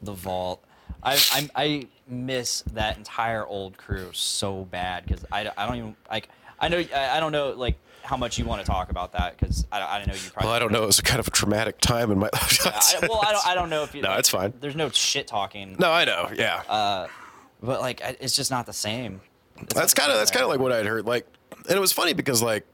the 0.00 0.12
vault. 0.12 0.64
I 1.02 1.14
I, 1.32 1.50
I 1.54 1.86
miss 2.08 2.62
that 2.72 2.96
entire 2.96 3.46
old 3.46 3.76
crew 3.76 4.10
so 4.12 4.64
bad 4.64 5.06
because 5.06 5.24
I, 5.30 5.50
I 5.56 5.66
don't 5.66 5.76
even 5.76 5.96
like 6.10 6.28
I 6.58 6.68
know 6.68 6.78
I, 6.78 7.16
I 7.16 7.20
don't 7.20 7.32
know 7.32 7.50
like 7.50 7.78
how 8.02 8.16
much 8.16 8.38
you 8.38 8.44
want 8.44 8.60
to 8.60 8.66
talk 8.66 8.90
about 8.90 9.12
that 9.12 9.36
because 9.38 9.66
I, 9.72 9.80
I 9.80 10.04
know 10.04 10.12
you 10.14 10.18
probably 10.32 10.46
Well, 10.48 10.54
I 10.54 10.58
don't 10.58 10.72
know. 10.72 10.82
It 10.82 10.86
was 10.86 10.98
a 10.98 11.02
kind 11.02 11.20
of 11.20 11.28
a 11.28 11.30
traumatic 11.30 11.78
time 11.80 12.10
in 12.10 12.18
my 12.18 12.28
life. 12.32 12.66
I, 12.66 13.06
well, 13.06 13.20
I 13.26 13.32
don't, 13.32 13.46
I 13.46 13.54
don't 13.54 13.70
know 13.70 13.82
if 13.84 13.94
you. 13.94 14.02
No, 14.02 14.10
like, 14.10 14.18
it's 14.20 14.28
fine. 14.30 14.52
There's 14.60 14.76
no 14.76 14.88
shit 14.90 15.26
talking. 15.26 15.76
no, 15.78 15.90
I 15.92 16.04
know. 16.04 16.30
Yeah, 16.34 16.62
Uh, 16.68 17.06
but 17.62 17.80
like, 17.80 18.00
it's 18.20 18.34
just 18.36 18.50
not 18.50 18.66
the 18.66 18.72
same. 18.72 19.20
It's 19.60 19.74
that's 19.74 19.94
kind 19.94 20.10
of 20.10 20.18
that's 20.18 20.30
kind 20.30 20.42
of 20.42 20.48
like 20.50 20.58
what 20.60 20.72
I'd 20.72 20.86
heard. 20.86 21.06
Like, 21.06 21.26
and 21.68 21.76
it 21.76 21.80
was 21.80 21.92
funny 21.92 22.12
because 22.12 22.42
like, 22.42 22.66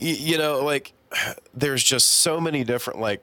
y- 0.00 0.16
you 0.18 0.38
know, 0.38 0.64
like, 0.64 0.92
there's 1.54 1.82
just 1.82 2.08
so 2.08 2.40
many 2.40 2.64
different 2.64 3.00
like. 3.00 3.22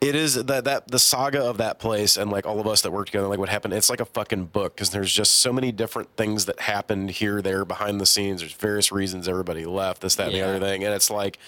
It 0.00 0.14
is 0.14 0.34
that 0.34 0.64
that 0.64 0.88
the 0.88 0.98
saga 0.98 1.42
of 1.42 1.58
that 1.58 1.78
place 1.78 2.16
and 2.16 2.30
like 2.30 2.46
all 2.46 2.58
of 2.58 2.66
us 2.66 2.80
that 2.82 2.90
work 2.90 3.06
together, 3.06 3.26
like 3.26 3.38
what 3.38 3.50
happened. 3.50 3.74
It's 3.74 3.90
like 3.90 4.00
a 4.00 4.06
fucking 4.06 4.46
book 4.46 4.74
because 4.74 4.90
there's 4.90 5.12
just 5.12 5.36
so 5.36 5.52
many 5.52 5.72
different 5.72 6.16
things 6.16 6.46
that 6.46 6.58
happened 6.60 7.10
here, 7.10 7.42
there, 7.42 7.66
behind 7.66 8.00
the 8.00 8.06
scenes. 8.06 8.40
There's 8.40 8.54
various 8.54 8.90
reasons 8.90 9.28
everybody 9.28 9.66
left, 9.66 10.00
this, 10.00 10.14
that, 10.14 10.28
and 10.28 10.34
the 10.34 10.40
other 10.40 10.58
thing, 10.58 10.84
and 10.84 10.94
it's 10.94 11.10
like, 11.10 11.38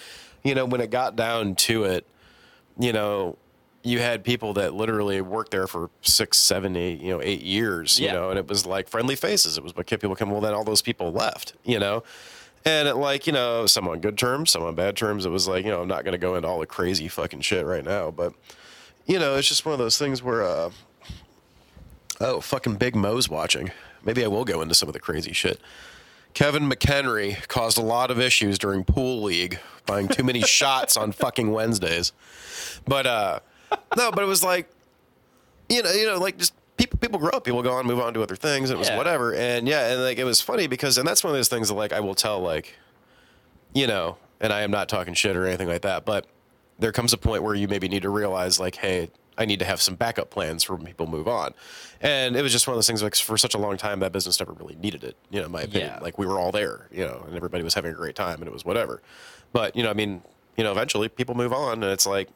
you 0.42 0.54
know, 0.54 0.66
when 0.66 0.82
it 0.82 0.90
got 0.90 1.16
down 1.16 1.54
to 1.54 1.84
it, 1.84 2.06
you 2.78 2.92
know, 2.92 3.38
you 3.84 4.00
had 4.00 4.22
people 4.22 4.52
that 4.54 4.74
literally 4.74 5.20
worked 5.22 5.50
there 5.50 5.66
for 5.66 5.90
six, 6.02 6.38
seven, 6.38 6.76
eight, 6.76 7.00
you 7.00 7.10
know, 7.10 7.22
eight 7.22 7.42
years, 7.42 7.98
you 7.98 8.08
know, 8.08 8.30
and 8.30 8.38
it 8.38 8.46
was 8.46 8.66
like 8.66 8.88
friendly 8.88 9.16
faces. 9.16 9.56
It 9.56 9.64
was 9.64 9.74
what 9.74 9.86
kept 9.86 10.02
people 10.02 10.14
coming. 10.14 10.32
Well, 10.32 10.42
then 10.42 10.54
all 10.54 10.62
those 10.62 10.82
people 10.82 11.10
left, 11.10 11.54
you 11.64 11.78
know, 11.78 12.02
and 12.64 12.88
it 12.88 12.96
like, 12.96 13.26
you 13.26 13.32
know, 13.32 13.66
some 13.66 13.88
on 13.88 14.00
good 14.00 14.16
terms, 14.16 14.50
some 14.50 14.62
on 14.62 14.74
bad 14.74 14.96
terms. 14.96 15.26
It 15.26 15.30
was 15.30 15.48
like, 15.48 15.64
you 15.64 15.70
know, 15.70 15.82
I'm 15.82 15.88
not 15.88 16.04
going 16.04 16.12
to 16.12 16.18
go 16.18 16.36
into 16.36 16.48
all 16.48 16.60
the 16.60 16.66
crazy 16.66 17.08
fucking 17.08 17.40
shit 17.40 17.66
right 17.66 17.84
now, 17.84 18.10
but 18.10 18.34
you 19.06 19.18
know, 19.18 19.36
it's 19.36 19.48
just 19.48 19.64
one 19.64 19.72
of 19.72 19.78
those 19.78 19.98
things 19.98 20.22
where, 20.22 20.42
uh, 20.42 20.70
oh, 22.20 22.40
fucking 22.40 22.76
Big 22.76 22.94
Mo's 22.94 23.28
watching. 23.28 23.72
Maybe 24.04 24.24
I 24.24 24.28
will 24.28 24.44
go 24.44 24.62
into 24.62 24.74
some 24.74 24.88
of 24.88 24.92
the 24.92 25.00
crazy 25.00 25.32
shit. 25.32 25.60
Kevin 26.34 26.68
McHenry 26.68 27.46
caused 27.48 27.78
a 27.78 27.82
lot 27.82 28.10
of 28.10 28.20
issues 28.20 28.58
during 28.58 28.84
pool 28.84 29.22
league, 29.22 29.58
buying 29.86 30.08
too 30.08 30.22
many 30.22 30.40
shots 30.46 30.96
on 30.96 31.12
fucking 31.12 31.50
Wednesdays. 31.50 32.12
But 32.86 33.06
uh 33.06 33.40
no, 33.96 34.10
but 34.10 34.22
it 34.22 34.26
was 34.26 34.42
like 34.42 34.68
you 35.68 35.82
know, 35.82 35.92
you 35.92 36.06
know, 36.06 36.18
like 36.18 36.38
just 36.38 36.54
people 36.82 36.98
people 36.98 37.18
grow 37.18 37.30
up, 37.30 37.44
people 37.44 37.62
go 37.62 37.72
on, 37.72 37.86
move 37.86 38.00
on 38.00 38.12
to 38.14 38.22
other 38.22 38.36
things. 38.36 38.70
It 38.70 38.78
was 38.78 38.88
Yeah. 38.88 38.96
whatever. 38.96 39.34
And 39.34 39.68
yeah, 39.68 39.92
and 39.92 40.02
like 40.02 40.18
it 40.18 40.24
was 40.24 40.40
funny 40.40 40.66
because 40.66 40.98
and 40.98 41.06
that's 41.06 41.22
one 41.22 41.30
of 41.32 41.36
those 41.38 41.48
things 41.48 41.68
that 41.68 41.74
like 41.74 41.92
I 41.92 42.00
will 42.00 42.14
tell 42.14 42.40
like 42.40 42.74
you 43.74 43.86
know, 43.86 44.18
and 44.40 44.52
I 44.52 44.62
am 44.62 44.70
not 44.70 44.88
talking 44.88 45.14
shit 45.14 45.34
or 45.36 45.46
anything 45.46 45.68
like 45.68 45.82
that, 45.82 46.04
but 46.04 46.26
there 46.78 46.92
comes 46.92 47.12
a 47.12 47.16
point 47.18 47.42
where 47.42 47.54
you 47.54 47.68
maybe 47.68 47.88
need 47.88 48.02
to 48.02 48.10
realize 48.10 48.60
like, 48.60 48.74
hey, 48.74 49.08
I 49.38 49.46
need 49.46 49.60
to 49.60 49.64
have 49.64 49.80
some 49.80 49.94
backup 49.94 50.28
plans 50.28 50.62
for 50.64 50.74
when 50.74 50.84
people 50.84 51.06
move 51.06 51.26
on. 51.26 51.54
And 52.02 52.36
it 52.36 52.42
was 52.42 52.52
just 52.52 52.66
one 52.66 52.74
of 52.74 52.76
those 52.76 52.86
things 52.86 53.02
like 53.02 53.14
for 53.14 53.38
such 53.38 53.54
a 53.54 53.58
long 53.58 53.78
time 53.78 54.00
that 54.00 54.12
business 54.12 54.38
never 54.40 54.52
really 54.52 54.74
needed 54.74 55.04
it, 55.04 55.16
you 55.30 55.40
know, 55.40 55.46
in 55.46 55.52
my 55.52 55.62
opinion. 55.62 55.92
Yeah. 55.94 56.00
Like 56.02 56.18
we 56.18 56.26
were 56.26 56.38
all 56.38 56.52
there, 56.52 56.88
you 56.92 57.04
know, 57.06 57.22
and 57.26 57.34
everybody 57.34 57.62
was 57.64 57.72
having 57.72 57.92
a 57.92 57.94
great 57.94 58.14
time 58.16 58.40
and 58.40 58.46
it 58.46 58.52
was 58.52 58.64
whatever. 58.64 59.00
But, 59.54 59.74
you 59.74 59.82
know, 59.82 59.88
I 59.90 59.94
mean, 59.94 60.20
you 60.58 60.64
know, 60.64 60.72
eventually 60.72 61.08
people 61.08 61.34
move 61.34 61.52
on 61.54 61.82
and 61.82 61.90
it's 61.92 62.06
like 62.06 62.28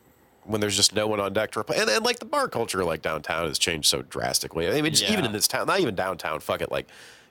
when 0.46 0.60
there's 0.60 0.76
just 0.76 0.94
no 0.94 1.06
one 1.06 1.18
on 1.20 1.32
deck 1.32 1.50
to 1.52 1.58
replace 1.60 1.80
and, 1.80 1.90
and 1.90 2.04
like 2.04 2.18
the 2.18 2.24
bar 2.24 2.48
culture 2.48 2.84
like 2.84 3.02
downtown 3.02 3.46
has 3.48 3.58
changed 3.58 3.88
so 3.88 4.02
drastically. 4.02 4.68
I 4.68 4.80
mean, 4.82 4.92
just 4.92 5.10
even 5.10 5.24
in 5.24 5.32
this 5.32 5.48
town, 5.48 5.66
not 5.66 5.80
even 5.80 5.94
downtown, 5.94 6.40
fuck 6.40 6.60
it, 6.60 6.70
like 6.70 6.86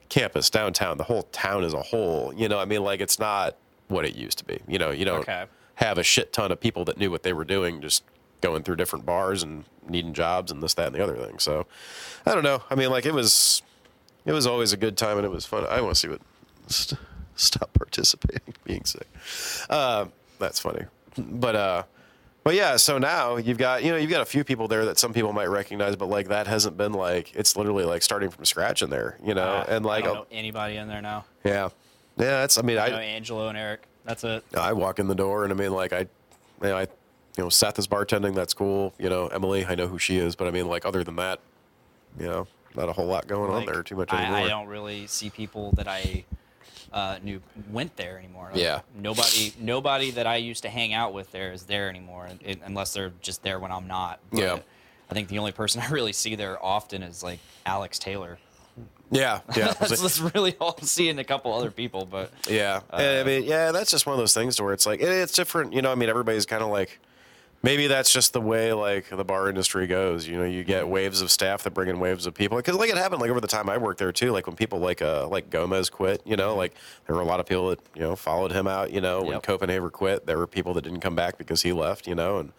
campus, 0.09 0.49
downtown, 0.49 0.97
the 0.97 1.03
whole 1.05 1.23
town 1.31 1.63
as 1.63 1.73
a 1.73 1.81
whole, 1.81 2.33
you 2.35 2.47
know, 2.49 2.59
I 2.59 2.65
mean, 2.65 2.83
like 2.83 2.99
it's 2.99 3.17
not 3.19 3.55
what 3.87 4.05
it 4.05 4.15
used 4.15 4.37
to 4.39 4.43
be. 4.45 4.59
You 4.67 4.77
know, 4.79 4.91
you 4.91 5.05
don't 5.05 5.21
Okay. 5.21 5.45
have 5.75 5.97
a 5.97 6.03
shit 6.03 6.33
ton 6.33 6.51
of 6.51 6.59
people 6.59 6.83
that 6.85 6.97
knew 6.97 7.09
what 7.09 7.23
they 7.23 7.33
were 7.33 7.45
doing, 7.45 7.81
just 7.81 8.03
going 8.41 8.63
through 8.63 8.75
different 8.75 9.05
bars 9.05 9.43
and 9.43 9.63
needing 9.87 10.13
jobs 10.13 10.51
and 10.51 10.61
this, 10.61 10.73
that, 10.73 10.87
and 10.87 10.95
the 10.95 11.03
other 11.03 11.15
thing. 11.15 11.39
So 11.39 11.65
I 12.25 12.33
don't 12.33 12.43
know. 12.43 12.63
I 12.69 12.75
mean, 12.75 12.89
like 12.89 13.05
it 13.05 13.13
was, 13.13 13.61
it 14.25 14.33
was 14.33 14.45
always 14.45 14.73
a 14.73 14.77
good 14.77 14.97
time 14.97 15.17
and 15.17 15.25
it 15.25 15.29
was 15.31 15.45
fun. 15.45 15.65
I 15.69 15.79
want 15.81 15.95
to 15.95 15.99
see 16.01 16.07
what 16.09 16.21
st- 16.67 16.99
stop 17.35 17.71
participating, 17.73 18.53
being 18.65 18.83
sick. 18.83 19.07
Uh, 19.69 20.05
that's 20.37 20.59
funny, 20.59 20.83
but 21.17 21.55
uh, 21.55 21.83
but 22.45 22.53
yeah. 22.53 22.77
So 22.77 22.97
now 22.97 23.35
you've 23.35 23.57
got 23.57 23.83
you 23.83 23.91
know 23.91 23.97
you've 23.97 24.09
got 24.09 24.21
a 24.21 24.25
few 24.25 24.45
people 24.45 24.69
there 24.69 24.85
that 24.85 24.97
some 24.97 25.11
people 25.11 25.33
might 25.33 25.49
recognize, 25.49 25.97
but 25.97 26.05
like 26.05 26.29
that 26.29 26.47
hasn't 26.47 26.77
been 26.77 26.93
like 26.93 27.35
it's 27.35 27.57
literally 27.57 27.83
like 27.83 28.01
starting 28.03 28.29
from 28.29 28.45
scratch 28.45 28.81
in 28.81 28.89
there, 28.89 29.17
you 29.25 29.33
know, 29.33 29.41
Uh, 29.41 29.65
and 29.67 29.85
like 29.85 30.05
I 30.05 30.07
don't 30.07 30.15
know 30.15 30.25
anybody 30.31 30.77
in 30.77 30.87
there 30.87 31.01
now. 31.01 31.25
yeah, 31.43 31.69
yeah. 32.15 32.39
That's 32.39 32.57
I 32.57 32.61
mean 32.61 32.77
I 32.77 32.87
know 32.87 32.97
Angelo 32.97 33.49
and 33.49 33.57
Eric. 33.57 33.81
That's 34.05 34.23
it. 34.23 34.45
I 34.55 34.71
walk 34.73 34.99
in 34.99 35.07
the 35.07 35.15
door 35.15 35.43
and 35.43 35.51
I 35.51 35.55
mean 35.55 35.73
like 35.73 35.91
I, 35.91 35.99
you 36.01 36.07
know, 36.61 36.77
I, 36.77 36.81
you 36.81 37.43
know, 37.43 37.49
Seth 37.49 37.79
is 37.79 37.87
bartending. 37.87 38.35
That's 38.35 38.53
cool. 38.53 38.93
You 38.99 39.09
know, 39.09 39.27
Emily, 39.27 39.65
I 39.65 39.73
know 39.73 39.87
who 39.87 39.97
she 39.97 40.17
is, 40.17 40.35
but 40.35 40.47
I 40.47 40.51
mean 40.51 40.67
like 40.67 40.85
other 40.85 41.03
than 41.03 41.15
that, 41.15 41.39
you 42.19 42.27
know, 42.27 42.47
not 42.75 42.89
a 42.89 42.93
whole 42.93 43.07
lot 43.07 43.25
going 43.27 43.49
on 43.51 43.65
there 43.65 43.81
too 43.81 43.95
much 43.95 44.13
I. 44.13 44.43
I 44.43 44.47
don't 44.47 44.67
really 44.67 45.07
see 45.07 45.31
people 45.31 45.71
that 45.73 45.87
I 45.87 46.25
uh, 46.95 47.19
knew 47.21 47.41
went 47.71 47.95
there 47.97 48.17
anymore. 48.17 48.49
Like, 48.53 48.61
Yeah. 48.61 48.79
Nobody, 48.95 49.53
nobody 49.59 50.11
that 50.11 50.25
I 50.25 50.37
used 50.37 50.63
to 50.63 50.69
hang 50.69 50.93
out 50.93 51.13
with 51.13 51.29
there 51.31 51.51
is 51.51 51.63
there 51.63 51.89
anymore, 51.89 52.29
it, 52.41 52.59
unless 52.63 52.93
they're 52.93 53.11
just 53.21 53.43
there 53.43 53.59
when 53.59 53.71
I'm 53.71 53.85
not. 53.87 54.19
But 54.31 54.39
Yeah. 54.39 54.59
I 55.11 55.13
think 55.13 55.27
the 55.27 55.37
only 55.37 55.51
person 55.51 55.81
I 55.85 55.89
really 55.89 56.13
see 56.13 56.35
there 56.35 56.63
often 56.65 57.03
is 57.03 57.21
like 57.21 57.39
Alex 57.65 57.99
Taylor. 57.99 58.39
Yeah, 59.11 59.41
yeah. 59.55 59.73
That's, 59.79 60.01
that's 60.01 60.19
really 60.19 60.55
all 60.59 60.75
I 60.81 60.85
see 60.85 61.09
and 61.09 61.19
a 61.19 61.23
couple 61.23 61.53
other 61.53 61.69
people, 61.69 62.07
but 62.09 62.31
Yeah, 62.49 62.81
and 62.91 63.19
I 63.19 63.23
mean, 63.23 63.43
yeah, 63.43 63.71
that's 63.71 63.91
just 63.91 64.07
one 64.07 64.13
of 64.13 64.17
those 64.19 64.33
things 64.33 64.59
where 64.59 64.73
it's 64.73 64.87
like 64.87 64.99
it- 64.99 65.07
it's 65.07 65.31
different. 65.33 65.73
You 65.73 65.83
know, 65.83 65.91
I 65.91 65.95
mean, 65.95 66.09
everybody's 66.09 66.47
kind 66.47 66.63
of 66.63 66.69
like 66.69 66.99
maybe 67.65 67.87
that's 67.87 68.13
just 68.13 68.31
the 68.31 68.39
way 68.39 68.71
like 68.71 69.09
the 69.09 69.25
bar 69.25 69.49
industry 69.49 69.87
goes. 69.87 70.27
You 70.27 70.37
know, 70.37 70.45
you 70.45 70.63
get 70.63 70.87
waves 70.87 71.21
of 71.21 71.31
staff 71.31 71.63
that 71.63 71.73
bring 71.73 71.89
in 71.89 71.99
waves 71.99 72.25
of 72.27 72.33
people 72.35 72.57
because 72.57 72.75
like 72.75 72.89
it 72.91 72.97
happened 72.97 73.21
like 73.21 73.31
over 73.31 73.41
the 73.41 73.47
time 73.47 73.69
I 73.69 73.77
worked 73.77 73.99
there 73.99 74.11
too. 74.11 74.31
Like 74.31 74.45
when 74.47 74.55
people 74.55 74.79
like 74.79 75.01
uh 75.01 75.27
like 75.27 75.49
Gomez 75.49 75.89
quit, 75.89 76.21
you 76.25 76.35
know, 76.37 76.55
like 76.55 76.73
there 77.07 77.15
were 77.15 77.21
a 77.21 77.25
lot 77.25 77.39
of 77.39 77.45
people 77.47 77.69
that 77.69 77.79
you 77.95 78.01
know 78.01 78.15
followed 78.15 78.51
him 78.51 78.67
out. 78.67 78.91
You 78.91 79.01
know, 79.01 79.21
when 79.21 79.33
Yep. 79.33 79.43
Copenhagen 79.43 79.89
quit, 79.89 80.25
there 80.27 80.37
were 80.37 80.47
people 80.47 80.73
that 80.75 80.83
didn't 80.83 81.01
come 81.01 81.15
back 81.15 81.37
because 81.37 81.63
he 81.63 81.73
left. 81.73 82.07
You 82.07 82.15
know, 82.15 82.37
and 82.37 82.53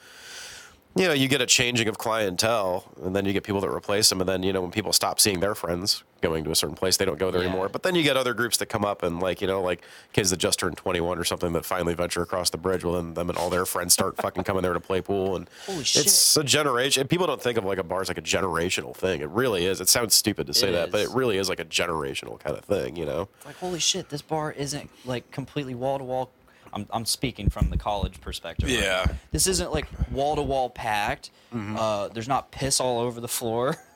you 0.96 1.06
know, 1.06 1.12
you 1.12 1.28
get 1.28 1.40
a 1.42 1.46
changing 1.46 1.88
of 1.88 1.98
clientele, 1.98 2.84
and 3.02 3.14
then 3.14 3.24
you 3.26 3.32
get 3.32 3.44
people 3.44 3.60
that 3.60 3.70
replace 3.70 4.08
them, 4.08 4.20
and 4.20 4.28
then 4.28 4.42
you 4.42 4.52
know 4.52 4.62
when 4.62 4.70
people 4.70 4.92
stop 4.92 5.20
seeing 5.20 5.40
their 5.40 5.54
friends 5.54 6.02
going 6.22 6.42
to 6.42 6.50
a 6.50 6.54
certain 6.56 6.74
place, 6.74 6.96
they 6.96 7.04
don't 7.04 7.18
go 7.18 7.30
there 7.30 7.42
Yeah. 7.42 7.48
anymore. 7.48 7.68
But 7.68 7.82
then 7.82 7.94
you 7.94 8.02
get 8.02 8.16
other 8.16 8.32
groups 8.32 8.56
that 8.56 8.66
come 8.66 8.84
up, 8.84 9.02
and 9.02 9.20
like 9.20 9.40
you 9.42 9.46
know, 9.46 9.60
like 9.60 9.82
kids 10.14 10.30
that 10.30 10.38
just 10.38 10.58
turned 10.58 10.78
21 10.78 11.18
or 11.18 11.24
something 11.24 11.52
that 11.52 11.66
finally 11.66 11.92
venture 11.94 12.22
across 12.22 12.48
the 12.48 12.56
bridge. 12.56 12.82
Well, 12.82 12.94
then 12.94 13.12
them 13.14 13.28
and 13.28 13.38
all 13.38 13.50
their 13.50 13.66
friends 13.66 13.92
start 13.92 14.16
fucking 14.22 14.44
coming 14.44 14.62
there 14.62 14.72
to 14.72 14.80
play 14.80 15.02
pool, 15.02 15.36
and 15.36 15.50
Holy 15.66 15.84
shit. 15.84 16.06
it's 16.06 16.36
a 16.36 16.42
generation. 16.42 17.02
and 17.02 17.10
People 17.10 17.26
don't 17.26 17.42
think 17.42 17.58
of 17.58 17.64
like 17.66 17.78
a 17.78 17.84
bar 17.84 18.00
as 18.00 18.08
like 18.08 18.18
a 18.18 18.22
generational 18.22 18.96
thing. 18.96 19.20
It 19.20 19.28
really 19.28 19.66
is. 19.66 19.80
It 19.82 19.88
sounds 19.90 20.14
stupid 20.14 20.46
to 20.46 20.54
say 20.54 20.68
It 20.70 20.72
that, 20.72 20.90
but 20.90 21.00
it 21.02 21.10
really 21.10 21.36
is 21.36 21.50
like 21.50 21.60
a 21.60 21.64
generational 21.66 22.40
kind 22.40 22.56
of 22.56 22.64
thing. 22.64 22.96
You 22.96 23.04
know? 23.04 23.28
like 23.44 23.56
holy 23.56 23.80
shit, 23.80 24.08
this 24.08 24.22
bar 24.22 24.52
isn't 24.52 24.88
like 25.04 25.30
completely 25.30 25.74
wall 25.74 25.98
to 25.98 26.04
wall. 26.04 26.30
I'm 26.76 26.86
I'm 26.92 27.06
speaking 27.06 27.48
from 27.48 27.70
the 27.70 27.76
college 27.78 28.20
perspective. 28.20 28.68
right 28.68 28.78
Yeah. 28.78 29.06
This 29.32 29.46
isn't 29.46 29.72
like 29.72 29.86
wall 30.12 30.36
to 30.36 30.42
wall 30.42 30.68
packed. 30.70 31.30
Mm-hmm. 31.54 31.76
Uh, 31.78 32.08
there's 32.08 32.28
not 32.28 32.50
piss 32.52 32.78
all 32.80 33.00
over 33.00 33.20
the 33.20 33.28
floor. 33.28 33.76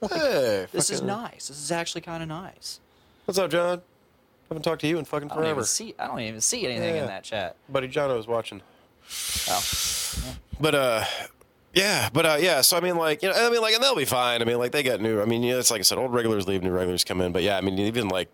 Hey, 0.00 0.66
This 0.72 0.88
is 0.88 1.00
fucking- 1.00 1.06
nice. 1.08 1.48
This 1.48 1.58
is 1.60 1.70
actually 1.70 2.00
kind 2.00 2.22
of 2.22 2.28
nice. 2.30 2.80
What's 3.26 3.38
up, 3.38 3.50
John? 3.50 3.82
Haven't 4.48 4.62
talked 4.62 4.80
to 4.80 4.86
you 4.88 4.96
in 4.98 5.04
fucking 5.04 5.30
I 5.30 5.34
don't 5.34 5.42
forever. 5.42 5.58
even 5.60 5.64
see. 5.66 5.94
I 5.98 6.06
don't 6.06 6.20
even 6.20 6.40
see 6.40 6.64
anything 6.64 6.94
Yeah. 6.94 7.02
in 7.02 7.06
that 7.08 7.22
chat. 7.22 7.56
Buddy 7.68 7.86
John, 7.86 8.10
I 8.10 8.14
was 8.14 8.26
watching. 8.26 8.62
Oh, 9.50 9.62
But 10.58 10.74
uh, 10.74 11.04
yeah, 11.74 12.08
but 12.14 12.24
uh, 12.24 12.38
yeah. 12.40 12.62
So 12.62 12.76
I 12.76 12.80
mean, 12.80 12.96
like 12.96 13.22
you 13.22 13.28
know, 13.28 13.34
I 13.34 13.50
mean, 13.50 13.60
like, 13.60 13.74
and 13.74 13.82
they'll 13.82 13.94
be 13.94 14.04
fine. 14.06 14.40
I 14.40 14.44
mean, 14.46 14.56
like 14.58 14.72
they 14.72 14.82
get 14.82 15.00
new. 15.02 15.20
I 15.20 15.26
mean, 15.26 15.42
you 15.42 15.52
know, 15.52 15.58
it's 15.58 15.70
like 15.70 15.80
I 15.80 15.82
said, 15.82 15.98
old 15.98 16.14
regulars 16.14 16.48
leave, 16.48 16.62
new 16.62 16.70
regulars 16.70 17.04
come 17.04 17.20
in. 17.20 17.32
But 17.32 17.42
yeah, 17.42 17.58
I 17.58 17.60
mean, 17.60 17.78
even 17.78 18.08
like 18.08 18.28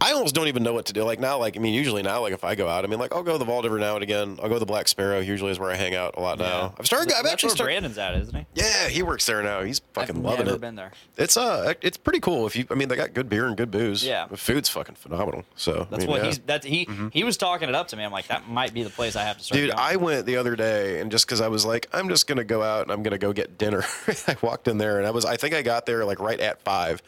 I 0.00 0.12
almost 0.12 0.34
don't 0.34 0.48
even 0.48 0.62
know 0.62 0.74
what 0.74 0.86
to 0.86 0.92
do. 0.92 1.04
Like 1.04 1.20
now, 1.20 1.38
like 1.38 1.56
I 1.56 1.60
mean, 1.60 1.72
usually 1.72 2.02
now, 2.02 2.20
like 2.20 2.34
if 2.34 2.44
I 2.44 2.54
go 2.54 2.68
out, 2.68 2.84
I 2.84 2.86
mean, 2.88 2.98
like 2.98 3.14
I'll 3.14 3.22
go 3.22 3.32
to 3.32 3.38
the 3.38 3.44
vault 3.46 3.64
every 3.64 3.80
now 3.80 3.94
and 3.94 4.02
again. 4.02 4.38
I'll 4.42 4.48
go 4.48 4.54
to 4.54 4.60
the 4.60 4.66
Black 4.66 4.88
Sparrow. 4.88 5.20
Usually 5.20 5.50
is 5.50 5.58
where 5.58 5.70
I 5.70 5.74
hang 5.74 5.94
out 5.94 6.16
a 6.16 6.20
lot 6.20 6.38
now. 6.38 6.74
I've 6.78 6.84
started. 6.86 7.12
I've 7.14 7.22
That's 7.22 7.32
actually 7.32 7.48
where 7.48 7.56
started. 7.56 7.72
Brandon's 7.72 7.98
at, 7.98 8.14
isn't 8.16 8.34
he? 8.34 8.46
Yeah, 8.54 8.88
he 8.88 9.02
works 9.02 9.24
there 9.24 9.42
now. 9.42 9.62
He's 9.62 9.80
fucking 9.94 10.22
loving 10.22 10.24
it. 10.24 10.28
I've 10.28 10.30
loving 10.32 10.44
never 10.46 10.56
it. 10.56 10.60
been 10.60 10.74
there. 10.74 10.92
It's 11.16 11.36
uh, 11.36 11.72
it's 11.80 11.96
pretty 11.96 12.20
cool. 12.20 12.46
If 12.46 12.56
you, 12.56 12.66
I 12.70 12.74
mean, 12.74 12.88
they 12.88 12.96
got 12.96 13.14
good 13.14 13.28
beer 13.30 13.46
and 13.46 13.56
good 13.56 13.70
booze. 13.70 14.04
Yeah. 14.04 14.26
the 14.26 14.36
food's 14.36 14.68
fucking 14.68 14.96
phenomenal. 14.96 15.44
So 15.56 15.72
I 15.72 15.84
That's 15.90 16.00
mean, 16.02 16.10
what 16.10 16.16
yeah. 16.16 16.20
Mm-hmm. 16.20 16.26
he's. 16.26 16.38
That's 16.40 16.66
he. 16.66 16.88
He 17.12 17.24
was 17.24 17.36
talking 17.38 17.68
it 17.70 17.74
up 17.74 17.88
to 17.88 17.96
me. 17.96 18.04
I'm 18.04 18.12
like, 18.12 18.26
that 18.28 18.48
might 18.48 18.74
be 18.74 18.82
the 18.82 18.90
place 18.90 19.16
I 19.16 19.24
have 19.24 19.38
to 19.38 19.44
start. 19.44 19.58
Dude, 19.58 19.70
going. 19.70 19.80
I 19.80 19.96
went 19.96 20.26
the 20.26 20.36
other 20.36 20.56
day, 20.56 21.00
and 21.00 21.10
just 21.10 21.24
because 21.26 21.40
I 21.40 21.48
was 21.48 21.64
like, 21.64 21.86
I'm 21.94 22.08
just 22.10 22.26
gonna 22.26 22.44
go 22.44 22.62
out 22.62 22.82
and 22.82 22.92
I'm 22.92 23.02
gonna 23.02 23.16
go 23.18 23.32
get 23.32 23.56
dinner. 23.56 23.82
I 24.28 24.36
walked 24.42 24.68
in 24.68 24.76
there, 24.76 24.98
and 24.98 25.06
I 25.06 25.10
was, 25.10 25.24
I 25.24 25.36
think 25.38 25.54
I 25.54 25.62
got 25.62 25.86
there 25.86 26.04
like 26.04 26.20
right 26.20 26.38
at 26.38 26.60
five. 26.60 27.02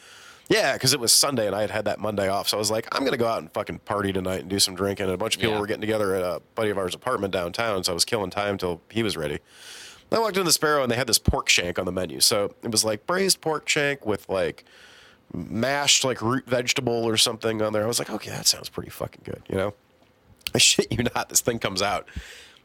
Yeah, 0.49 0.73
because 0.73 0.95
it 0.95 1.01
was 1.01 1.13
Sunday, 1.13 1.47
and 1.47 1.55
I 1.55 1.61
had 1.61 1.71
had 1.71 1.85
that 1.85 1.99
Monday 1.99 2.29
off, 2.29 2.49
so 2.49 2.57
I 2.57 2.61
was 2.61 2.71
like, 2.71 2.89
I'm 2.93 3.05
gonna 3.05 3.19
go 3.19 3.27
out 3.27 3.39
and 3.41 3.53
fucking 3.53 3.81
party 3.81 4.13
tonight 4.13 4.41
and 4.41 4.49
do 4.49 4.59
some 4.59 4.75
drinking. 4.75 5.05
And 5.07 5.13
a 5.15 5.19
bunch 5.19 5.35
of 5.37 5.41
people 5.41 5.55
Yeah. 5.55 5.61
were 5.61 5.67
getting 5.67 5.83
together 5.83 6.15
at 6.15 6.23
a 6.23 6.41
buddy 6.55 6.71
of 6.71 6.79
ours' 6.79 6.95
apartment 6.95 7.33
downtown, 7.35 7.85
so 7.85 7.93
I 7.93 7.95
was 7.95 8.05
killing 8.07 8.31
time 8.31 8.57
till 8.57 8.81
he 8.91 9.03
was 9.03 9.17
ready. 9.17 9.39
I 10.11 10.19
walked 10.19 10.37
into 10.39 10.45
the 10.45 10.53
Sparrow, 10.53 10.83
and 10.83 10.91
they 10.91 10.97
had 10.97 11.07
this 11.07 11.19
pork 11.19 11.51
shank 11.51 11.79
on 11.79 11.85
the 11.85 11.93
menu. 11.93 12.21
So 12.21 12.55
it 12.63 12.71
was 12.73 12.83
like 12.83 13.07
braised 13.07 13.43
pork 13.43 13.69
shank 13.69 14.07
with 14.07 14.27
like 14.31 14.65
mashed 15.35 16.03
like 16.05 16.23
root 16.23 16.47
vegetable 16.47 17.05
or 17.05 17.19
something 17.19 17.61
on 17.61 17.75
there. 17.75 17.85
I 17.85 17.87
was 17.87 17.99
like, 17.99 18.09
okay, 18.09 18.31
that 18.31 18.47
sounds 18.47 18.71
pretty 18.71 18.89
fucking 18.89 19.21
good, 19.25 19.43
you 19.51 19.57
know. 19.57 19.75
I 20.55 20.59
shit 20.59 20.91
you 20.91 21.05
not, 21.15 21.29
this 21.29 21.43
thing 21.43 21.59
comes 21.59 21.83
out. 21.83 22.09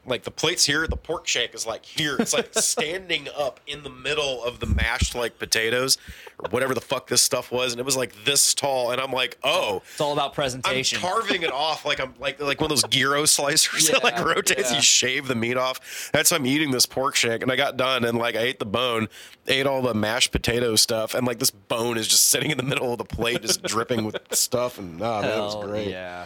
Like 0.06 0.24
the 0.24 0.32
plate's 0.32 0.66
here, 0.66 0.86
the 0.86 0.98
pork 0.98 1.28
shank 1.28 1.54
is 1.54 1.66
like 1.66 1.86
here. 1.86 2.18
It's 2.20 2.34
like 2.34 2.54
standing 2.56 3.28
up 3.38 3.60
in 3.68 3.84
the 3.84 3.90
middle 3.90 4.44
of 4.44 4.60
the 4.60 4.66
mashed 4.66 5.16
like 5.16 5.40
potatoes 5.40 5.98
or 6.40 6.50
whatever 6.50 6.74
the 6.74 6.82
fuck 6.82 7.08
this 7.08 7.22
stuff 7.22 7.52
was, 7.52 7.72
and 7.72 7.80
it 7.80 7.86
was 7.86 7.96
like 7.96 8.26
this 8.26 8.54
tall. 8.54 8.92
And 8.92 9.00
I'm 9.00 9.12
like, 9.12 9.38
oh, 9.44 9.82
it's 9.90 10.02
all 10.02 10.12
about 10.14 10.34
presentation. 10.34 10.98
I'm 10.98 11.02
carving 11.02 11.44
it 11.44 11.52
off 11.52 11.86
like 11.86 12.00
I'm 12.02 12.14
like 12.20 12.42
like 12.42 12.60
one 12.60 12.70
of 12.72 12.82
those 12.82 12.90
gyro 12.90 13.24
slicers 13.24 13.90
that 13.92 14.04
like 14.04 14.24
rotates. 14.24 14.72
yeah. 14.72 14.76
You 14.78 14.82
shave 14.82 15.28
the 15.28 15.36
meat 15.36 15.58
off. 15.58 16.10
That's 16.12 16.30
how 16.32 16.36
I'm 16.36 16.46
eating 16.46 16.72
this 16.72 16.86
pork 16.86 17.16
shank, 17.16 17.42
and 17.42 17.52
I 17.52 17.56
got 17.56 17.78
done 17.78 18.04
and 18.04 18.18
like 18.18 18.36
I 18.36 18.42
ate 18.42 18.60
the 18.60 18.66
bone, 18.66 19.08
ate 19.48 19.66
all 19.66 19.82
the 19.82 19.94
mashed 19.94 20.32
potato 20.32 20.76
stuff, 20.76 21.14
and 21.14 21.26
like 21.26 21.40
this 21.40 21.52
bone 21.52 21.98
is 21.98 22.08
just 22.08 22.28
sitting 22.28 22.52
in 22.52 22.58
the 22.58 22.64
middle 22.64 22.92
of 22.92 22.98
the 22.98 23.06
plate, 23.06 23.42
just 23.42 23.64
dripping 23.64 24.04
with 24.04 24.18
stuff. 24.32 24.78
And 24.78 25.00
nah, 25.00 25.22
man, 25.22 25.38
it 25.38 25.42
was 25.42 25.64
great. 25.66 25.88
Yeah. 25.88 26.26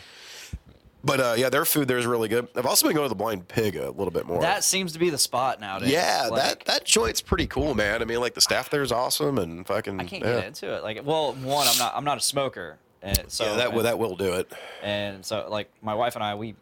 But 1.08 1.20
uh, 1.22 1.36
yeah, 1.38 1.50
their 1.50 1.64
food 1.64 1.88
there 1.88 1.98
is 1.98 2.06
really 2.06 2.28
good. 2.28 2.50
I've 2.56 2.66
also 2.66 2.86
been 2.86 2.96
going 2.96 3.06
to 3.06 3.10
the 3.10 3.16
Blind 3.16 3.48
Pig 3.48 3.78
a 3.78 3.90
little 3.90 4.12
bit 4.12 4.26
more. 4.26 4.42
That 4.42 4.64
seems 4.64 4.92
to 4.94 5.00
be 5.00 5.10
the 5.10 5.18
spot 5.18 5.62
nowadays. 5.62 5.90
yeah, 5.90 6.28
Like, 6.30 6.42
that 6.42 6.66
that 6.66 6.86
joint's 6.86 7.22
pretty 7.22 7.48
cool, 7.48 7.74
man. 7.74 8.02
I 8.02 8.06
mean, 8.06 8.20
like 8.20 8.34
the 8.34 8.42
staff 8.42 8.70
there 8.70 8.82
is 8.82 8.92
awesome, 8.92 9.38
and 9.38 9.66
fucking 9.66 10.00
I 10.00 10.04
can't 10.04 10.24
yeah. 10.24 10.36
get 10.36 10.46
into 10.46 10.76
it. 10.76 10.84
Like, 10.84 11.02
well, 11.06 11.34
one, 11.34 11.68
I'm 11.68 11.78
not. 11.78 11.94
I'm 11.96 12.04
not 12.04 12.18
a 12.18 12.22
smoker, 12.22 12.78
and 13.02 13.32
so 13.32 13.46
yeah, 13.46 13.56
that 13.56 13.74
will 13.74 13.84
that 13.84 13.98
will 13.98 14.18
do 14.18 14.34
it. 14.34 14.52
and 14.84 15.26
so 15.26 15.48
like 15.50 15.72
my 15.82 15.96
wife 15.96 16.16
and 16.16 16.24
I, 16.24 16.36
we 16.36 16.56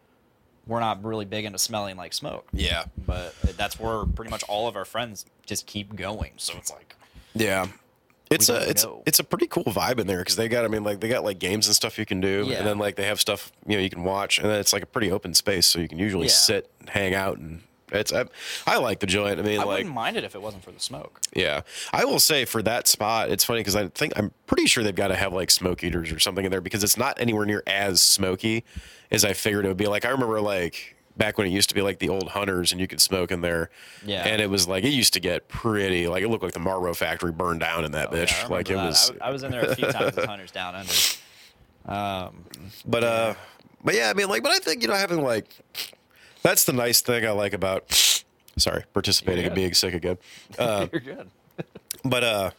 we're 0.66 0.80
not 0.80 1.04
really 1.04 1.24
big 1.24 1.44
into 1.44 1.58
smelling 1.58 1.96
like 1.96 2.12
smoke. 2.12 2.46
Yeah, 2.52 2.84
But 3.06 3.34
that's 3.56 3.78
where 3.78 4.04
pretty 4.04 4.30
much 4.30 4.42
all 4.48 4.68
of 4.68 4.76
our 4.76 4.84
friends 4.84 5.26
just 5.44 5.66
keep 5.66 5.94
going. 5.94 6.32
So 6.36 6.54
it's 6.56 6.72
like, 6.72 6.96
yeah. 7.34 7.68
It's 8.30 8.48
a 8.48 8.68
it's 8.68 8.84
know. 8.84 9.02
it's 9.06 9.18
a 9.20 9.24
pretty 9.24 9.46
cool 9.46 9.64
vibe 9.64 9.98
in 10.00 10.06
there 10.06 10.18
because 10.18 10.36
they 10.36 10.48
got 10.48 10.64
I 10.64 10.68
mean 10.68 10.82
like 10.84 11.00
they 11.00 11.08
got 11.08 11.22
like 11.24 11.38
games 11.38 11.66
and 11.68 11.76
stuff 11.76 11.98
you 11.98 12.04
can 12.06 12.20
do 12.20 12.44
Yeah. 12.48 12.58
and 12.58 12.66
then 12.66 12.78
like 12.78 12.96
they 12.96 13.04
have 13.06 13.20
stuff 13.20 13.52
you 13.66 13.76
know 13.76 13.82
you 13.82 13.90
can 13.90 14.02
watch 14.04 14.38
and 14.38 14.48
then 14.50 14.58
it's 14.58 14.72
like 14.72 14.82
a 14.82 14.86
pretty 14.86 15.10
open 15.12 15.32
space 15.34 15.66
so 15.66 15.78
you 15.78 15.86
can 15.88 15.98
usually 15.98 16.26
Yeah. 16.26 16.32
sit 16.32 16.70
and 16.80 16.88
hang 16.90 17.14
out 17.14 17.38
and 17.38 17.62
it's 17.92 18.12
I, 18.12 18.24
I 18.66 18.78
like 18.78 18.98
the 18.98 19.06
joint 19.06 19.38
I 19.38 19.42
mean 19.42 19.60
I 19.60 19.62
like 19.62 19.78
wouldn't 19.78 19.94
mind 19.94 20.16
it 20.16 20.24
if 20.24 20.34
it 20.34 20.42
wasn't 20.42 20.64
for 20.64 20.72
the 20.72 20.80
smoke. 20.80 21.20
Yeah, 21.36 21.60
I 21.92 22.04
will 22.04 22.18
say 22.18 22.44
for 22.44 22.60
that 22.62 22.88
spot, 22.88 23.30
it's 23.30 23.44
funny 23.44 23.60
because 23.60 23.76
I 23.76 23.86
think 23.88 24.12
I'm 24.16 24.32
pretty 24.48 24.66
sure 24.66 24.82
they've 24.82 24.92
got 24.92 25.08
to 25.08 25.14
have 25.14 25.32
like 25.32 25.52
smoke 25.52 25.84
eaters 25.84 26.10
or 26.10 26.18
something 26.18 26.44
in 26.44 26.50
there 26.50 26.60
because 26.60 26.82
it's 26.82 26.96
not 26.96 27.20
anywhere 27.20 27.46
near 27.46 27.62
as 27.64 28.00
smoky 28.00 28.64
as 29.12 29.24
I 29.24 29.34
figured 29.34 29.64
it 29.64 29.68
would 29.68 29.76
be. 29.76 29.86
Like 29.86 30.04
I 30.04 30.08
remember 30.08 30.40
like 30.40 30.95
back 31.16 31.38
when 31.38 31.46
it 31.46 31.50
used 31.50 31.68
to 31.70 31.74
be 31.74 31.82
like 31.82 31.98
the 31.98 32.08
old 32.08 32.28
hunters 32.28 32.72
and 32.72 32.80
you 32.80 32.86
could 32.86 33.00
smoke 33.00 33.30
in 33.30 33.40
there. 33.40 33.70
Yeah. 34.04 34.22
and 34.26 34.40
it 34.42 34.50
was 34.50 34.68
like 34.68 34.84
it 34.84 34.90
used 34.90 35.12
to 35.14 35.20
get 35.20 35.48
pretty 35.48 36.06
like 36.08 36.22
it 36.22 36.28
looked 36.28 36.42
like 36.44 36.52
the 36.52 36.58
Marlboro 36.60 36.94
factory 36.94 37.32
burned 37.32 37.60
down 37.60 37.84
in 37.84 37.92
that 37.92 38.08
Oh, 38.10 38.16
bitch. 38.16 38.44
I 38.44 38.48
like 38.48 38.68
it 38.70 38.74
that. 38.74 38.86
was. 38.86 39.12
I, 39.20 39.28
I 39.28 39.30
was 39.30 39.42
in 39.42 39.50
there 39.50 39.62
a 39.64 39.74
few 39.74 39.86
times 39.90 40.14
with 40.16 40.24
hunters 40.26 40.50
down 40.50 40.74
under. 40.74 40.92
Um, 41.86 42.44
But 42.84 43.04
uh, 43.04 43.34
but 43.84 43.94
yeah, 43.94 44.10
I 44.10 44.14
mean, 44.14 44.28
like, 44.28 44.42
but 44.42 44.52
I 44.52 44.58
think 44.58 44.82
you 44.82 44.88
know 44.88 44.94
having 44.94 45.22
like 45.22 45.46
that's 46.42 46.64
the 46.64 46.72
nice 46.72 47.00
thing 47.00 47.24
I 47.26 47.30
like 47.30 47.52
about. 47.52 47.84
Sorry, 48.58 48.84
participating 48.94 49.44
and 49.46 49.54
being 49.54 49.74
sick 49.74 49.94
again. 49.94 50.18
Uh, 50.58 50.86
you're 50.90 51.00
good. 51.00 51.28
but 52.04 52.24
uh, 52.24 52.50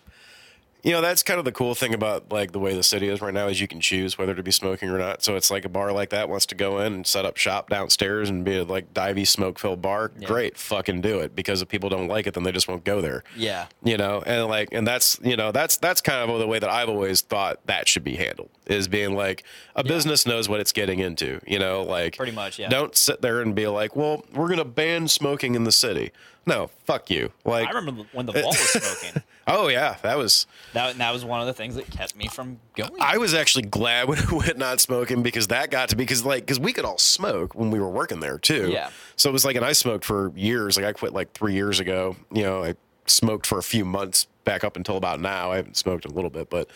you 0.88 0.94
know 0.94 1.02
that's 1.02 1.22
kind 1.22 1.38
of 1.38 1.44
the 1.44 1.52
cool 1.52 1.76
thing 1.76 1.94
about 1.94 2.32
like 2.32 2.54
the 2.54 2.60
way 2.60 2.74
the 2.74 2.82
city 2.82 3.10
is 3.10 3.20
right 3.20 3.34
now 3.34 3.48
is 3.48 3.60
you 3.60 3.68
can 3.68 3.82
choose 3.82 4.18
whether 4.18 4.34
to 4.34 4.42
be 4.42 4.52
smoking 4.52 4.90
or 4.90 4.98
not. 4.98 5.22
So 5.22 5.36
it's 5.36 5.52
like 5.52 5.66
a 5.66 5.70
bar 5.70 5.92
like 5.92 6.12
that 6.12 6.30
wants 6.30 6.46
to 6.46 6.56
go 6.56 6.80
in 6.80 6.94
and 6.94 7.06
set 7.06 7.26
up 7.26 7.36
shop 7.36 7.70
downstairs 7.70 8.30
and 8.30 8.46
be 8.46 8.60
a 8.60 8.64
like 8.64 8.94
divey 8.94 9.28
smoke 9.28 9.60
filled 9.60 9.82
bar. 9.82 10.14
Yeah. 10.18 10.28
Great, 10.28 10.58
fucking 10.58 11.02
do 11.02 11.20
it 11.20 11.36
because 11.36 11.62
if 11.62 11.68
people 11.68 11.90
don't 11.90 12.08
like 12.08 12.26
it, 12.26 12.36
then 12.36 12.44
they 12.44 12.54
just 12.54 12.70
won't 12.70 12.86
go 12.86 13.02
there 13.02 13.26
Yeah. 13.36 13.66
you 13.84 13.98
know 13.98 14.24
and 14.26 14.48
like 14.48 14.70
and 14.72 14.88
that's 14.88 15.20
you 15.22 15.36
know 15.36 15.52
that's 15.52 15.76
that's 15.76 16.00
kind 16.00 16.30
of 16.32 16.40
the 16.40 16.48
way 16.48 16.60
that 16.60 16.70
i've 16.70 16.88
always 16.88 17.20
thought 17.22 17.60
that 17.68 17.88
should 17.90 18.04
be 18.06 18.16
handled 18.16 18.50
is 18.66 18.88
being 18.88 19.14
like 19.16 19.44
a 19.76 19.84
business 19.84 20.26
knows 20.26 20.48
what 20.48 20.60
it's 20.62 20.72
getting 20.72 21.00
into 21.00 21.42
you 21.46 21.60
know 21.60 21.84
like 21.84 22.16
Pretty 22.16 22.32
much, 22.32 22.60
yeah. 22.60 22.70
don't 22.70 22.96
sit 22.96 23.22
there 23.22 23.42
and 23.42 23.54
be 23.56 23.68
like 23.68 23.96
well 23.96 24.24
we're 24.34 24.48
gonna 24.48 24.64
ban 24.64 25.08
smoking 25.10 25.56
in 25.56 25.64
the 25.66 25.72
city 25.72 26.12
no 26.46 26.70
fuck 26.86 27.10
you 27.10 27.32
like 27.44 27.68
I 27.68 27.72
remember 27.72 28.04
when 28.14 28.26
the 28.26 28.32
vault 28.42 28.46
was 28.48 28.70
smoking. 28.70 29.22
Oh 29.48 29.68
yeah 29.68 29.96
that 30.02 30.18
was 30.18 30.46
That 30.74 30.98
that 30.98 31.12
was 31.12 31.26
one 31.26 31.42
of 31.42 31.48
the 31.48 31.54
things 31.54 31.76
that 31.76 31.90
kept 31.90 32.16
me 32.16 32.28
from 32.28 32.60
going. 32.76 32.92
I 33.00 33.18
was 33.18 33.34
actually 33.34 33.64
glad 33.64 34.08
when 34.10 34.20
it 34.20 34.32
went 34.32 34.58
not 34.58 34.80
smoking 34.80 35.24
because 35.24 35.48
that 35.48 35.72
got 35.72 35.90
to 35.90 35.96
be 35.96 36.04
because 36.04 36.26
like 36.26 36.44
because 36.44 36.60
we 36.60 36.74
could 36.74 36.86
all 36.86 36.98
smoke 36.98 37.56
when 37.56 37.72
we 37.72 37.80
were 37.80 37.90
working 37.90 38.20
there 38.20 38.38
too. 38.38 38.70
Yeah. 38.70 38.90
So 39.16 39.30
it 39.30 39.34
was 39.34 39.46
like, 39.46 39.56
and 39.56 39.66
I 39.66 39.74
smoked 39.74 40.06
for 40.06 40.32
years. 40.36 40.78
Like 40.78 40.86
I 40.86 40.94
quit 40.94 41.14
like 41.14 41.34
three 41.34 41.54
years 41.54 41.80
ago. 41.80 42.16
You 42.32 42.44
know, 42.44 42.64
I 42.64 42.76
smoked 43.08 43.46
for 43.46 43.58
a 43.58 43.64
few 43.64 43.86
months 43.86 44.28
back 44.48 44.64
up 44.64 44.78
until 44.78 44.96
about 44.96 45.20
now. 45.20 45.52
I 45.52 45.58
haven't 45.58 45.76
smoked 45.76 46.06
in 46.06 46.12
a 46.12 46.16
little 46.16 46.30
bit, 46.30 46.50
but 46.50 46.70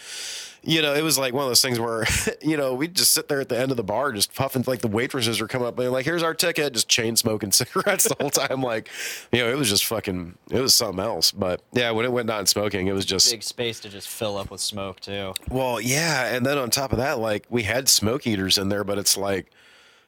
you 0.62 0.82
know, 0.82 0.94
it 0.94 1.02
was 1.02 1.18
like 1.18 1.34
one 1.34 1.44
of 1.44 1.50
those 1.50 1.62
things 1.62 1.80
where 1.80 2.06
you 2.42 2.58
know 2.58 2.74
we'd 2.76 2.94
just 2.94 3.14
sit 3.14 3.30
there 3.30 3.40
at 3.40 3.50
the 3.50 3.58
end 3.58 3.72
of 3.72 3.78
the 3.78 3.84
bar 3.84 4.12
just 4.12 4.36
puffing. 4.36 4.64
Like 4.68 4.82
the 4.82 4.88
waitresses 4.90 5.40
are 5.42 5.48
coming 5.48 5.68
up 5.68 5.80
and 5.80 5.92
like, 5.92 6.06
"Here's 6.06 6.22
our 6.22 6.34
ticket," 6.34 6.74
just 6.74 6.90
chain 6.90 7.16
smoking 7.16 7.52
cigarettes 7.54 8.04
the 8.04 8.16
whole 8.20 8.30
time. 8.30 8.62
Like, 8.62 8.90
you 9.32 9.40
know, 9.40 9.50
it 9.50 9.58
was 9.58 9.70
just 9.70 9.86
fucking. 9.86 10.38
It 10.52 10.60
was 10.60 10.76
something 10.76 11.04
else. 11.04 11.32
But 11.32 11.62
yeah, 11.72 11.92
when 11.92 12.06
it 12.06 12.12
went 12.12 12.28
non 12.28 12.46
smoking, 12.46 12.88
it 12.88 12.94
was 12.94 13.06
just 13.06 13.32
Big 13.32 13.42
space 13.42 13.80
to 13.80 13.90
just 13.90 14.10
fill 14.10 14.38
up 14.38 14.52
with 14.52 14.62
smoke 14.62 15.00
too. 15.00 15.34
well, 15.50 15.80
yeah, 15.80 16.36
and 16.36 16.46
then 16.46 16.58
on 16.58 16.70
top 16.70 16.92
of 16.92 16.98
that, 17.00 17.20
like 17.20 17.46
we 17.50 17.64
had 17.64 17.88
smoke 17.88 18.28
eaters 18.28 18.58
in 18.58 18.70
there, 18.70 18.84
but 18.84 18.98
it's 18.98 19.16
like, 19.18 19.52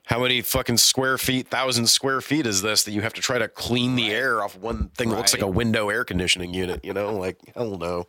how 0.05 0.21
many 0.21 0.41
fucking 0.41 0.77
square 0.77 1.17
feet, 1.17 1.47
thousand 1.47 1.87
square 1.87 2.19
feet 2.21 2.45
is 2.45 2.61
this 2.61 2.83
that 2.83 2.91
you 2.91 3.01
have 3.01 3.13
to 3.13 3.21
try 3.21 3.37
to 3.37 3.47
clean 3.47 3.95
the 3.95 4.11
air 4.11 4.43
off 4.43 4.57
one 4.57 4.89
thing 4.89 5.09
that 5.09 5.15
looks 5.15 5.33
like 5.33 5.41
a 5.41 5.47
window 5.47 5.89
air 5.89 6.03
conditioning 6.03 6.53
unit? 6.53 6.83
You 6.83 6.93
know, 6.93 7.15
like 7.15 7.37
hell 7.55 7.77
no. 7.77 8.07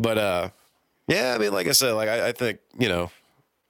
But 0.00 0.18
uh, 0.18 0.48
yeah, 1.06 1.34
I 1.34 1.38
mean, 1.38 1.52
like 1.52 1.68
I 1.68 1.72
said, 1.72 1.92
like 1.92 2.08
I, 2.08 2.28
I 2.28 2.32
think 2.32 2.58
you 2.78 2.88
know, 2.88 3.10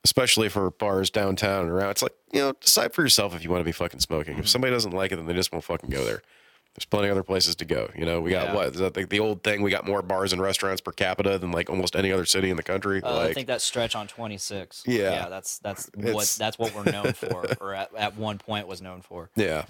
especially 0.04 0.48
for 0.48 0.70
bars 0.70 1.10
downtown 1.10 1.62
and 1.62 1.70
around, 1.70 1.90
it's 1.90 2.02
like 2.02 2.14
you 2.32 2.40
know, 2.40 2.52
decide 2.52 2.94
for 2.94 3.02
yourself 3.02 3.34
if 3.34 3.44
you 3.44 3.50
want 3.50 3.60
to 3.60 3.64
be 3.64 3.72
fucking 3.72 4.00
smoking. 4.00 4.38
If 4.38 4.48
somebody 4.48 4.72
doesn't 4.72 4.92
like 4.92 5.12
it, 5.12 5.16
then 5.16 5.26
they 5.26 5.34
just 5.34 5.52
won't 5.52 5.64
fucking 5.64 5.90
go 5.90 6.04
there. 6.04 6.22
There's 6.74 6.86
plenty 6.86 7.08
of 7.08 7.12
other 7.12 7.22
places 7.22 7.54
to 7.56 7.66
go. 7.66 7.90
You 7.94 8.06
know, 8.06 8.22
we 8.22 8.30
got 8.30 8.46
Yeah. 8.48 8.54
what 8.54 8.68
is 8.68 8.78
that 8.78 8.94
the, 8.94 9.04
the 9.04 9.20
old 9.20 9.42
thing? 9.42 9.60
We 9.60 9.70
got 9.70 9.86
more 9.86 10.00
bars 10.00 10.32
and 10.32 10.40
restaurants 10.40 10.80
per 10.80 10.90
capita 10.92 11.38
than 11.38 11.52
like 11.52 11.68
almost 11.68 11.94
any 11.94 12.10
other 12.10 12.24
city 12.24 12.48
in 12.48 12.56
the 12.56 12.62
country. 12.62 13.02
Uh, 13.02 13.14
like, 13.16 13.30
I 13.30 13.34
think 13.34 13.48
that 13.48 13.60
stretch 13.60 13.94
on 13.94 14.06
26. 14.06 14.84
Yeah. 14.86 14.98
yeah, 14.98 15.28
that's 15.28 15.58
that's 15.58 15.90
what 15.94 16.34
that's 16.38 16.58
what 16.58 16.74
we're 16.74 16.90
known 16.90 17.12
for, 17.12 17.44
or 17.60 17.74
at, 17.74 17.94
at 17.94 18.16
one 18.16 18.38
point 18.38 18.66
was 18.66 18.80
known 18.80 19.02
for. 19.02 19.28
yeah, 19.36 19.66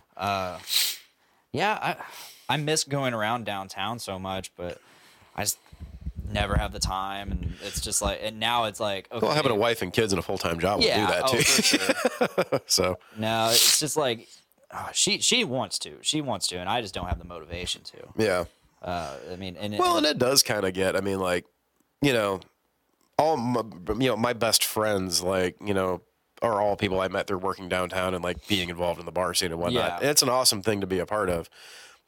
Yeah, 1.52 1.78
I 1.82 1.96
I 2.48 2.56
miss 2.56 2.84
going 2.84 3.14
around 3.14 3.46
downtown 3.46 3.98
so 3.98 4.18
much, 4.18 4.52
but 4.56 4.80
I 5.34 5.42
just 5.42 5.58
never 6.30 6.56
have 6.56 6.72
the 6.72 6.78
time, 6.78 7.32
and 7.32 7.54
it's 7.64 7.80
just 7.80 8.00
like, 8.00 8.20
and 8.22 8.38
now 8.38 8.64
it's 8.64 8.80
like, 8.80 9.08
okay, 9.10 9.26
well, 9.26 9.34
having 9.34 9.52
a 9.52 9.56
wife 9.56 9.82
and 9.82 9.92
kids 9.92 10.12
and 10.12 10.20
a 10.20 10.22
full 10.22 10.38
time 10.38 10.58
job 10.60 10.78
will 10.78 10.84
do 10.86 10.88
that 10.88 11.22
oh, 11.24 11.32
too. 11.32 11.42
for 11.42 11.62
sure. 11.62 12.60
so 12.66 12.98
no, 13.18 13.48
it's 13.50 13.80
just 13.80 13.96
like 13.96 14.28
uh, 14.72 14.88
she 14.92 15.18
she 15.18 15.44
wants 15.44 15.78
to, 15.80 15.98
she 16.00 16.20
wants 16.20 16.46
to, 16.48 16.56
and 16.56 16.68
I 16.68 16.80
just 16.80 16.94
don't 16.94 17.06
have 17.06 17.18
the 17.18 17.24
motivation 17.24 17.82
to. 17.82 17.98
yeah. 18.16 18.44
Uh, 18.82 19.16
I 19.32 19.36
mean, 19.36 19.56
and 19.56 19.78
Well, 19.78 19.98
and, 19.98 20.06
it 20.06 20.18
does 20.18 20.42
kind 20.42 20.64
of 20.64 20.74
get. 20.74 20.96
I 20.96 21.00
mean, 21.00 21.20
like, 21.20 21.44
you 22.00 22.12
know, 22.12 22.40
all 23.16 23.36
my, 23.36 23.62
you 23.98 24.08
know 24.08 24.16
my 24.16 24.32
best 24.32 24.64
friends, 24.64 25.22
like 25.22 25.56
you 25.64 25.72
know, 25.72 26.00
are 26.40 26.60
all 26.60 26.76
people 26.76 27.00
I 27.00 27.08
met. 27.08 27.26
They're 27.28 27.38
working 27.38 27.68
downtown 27.68 28.14
and 28.14 28.24
like 28.24 28.48
being 28.48 28.68
involved 28.68 28.98
in 28.98 29.06
the 29.06 29.12
bar 29.12 29.34
scene 29.34 29.52
and 29.52 29.60
whatnot. 29.60 30.02
Yeah. 30.02 30.10
It's 30.10 30.22
an 30.22 30.28
awesome 30.28 30.62
thing 30.62 30.80
to 30.80 30.86
be 30.86 30.98
a 30.98 31.06
part 31.06 31.30
of. 31.30 31.48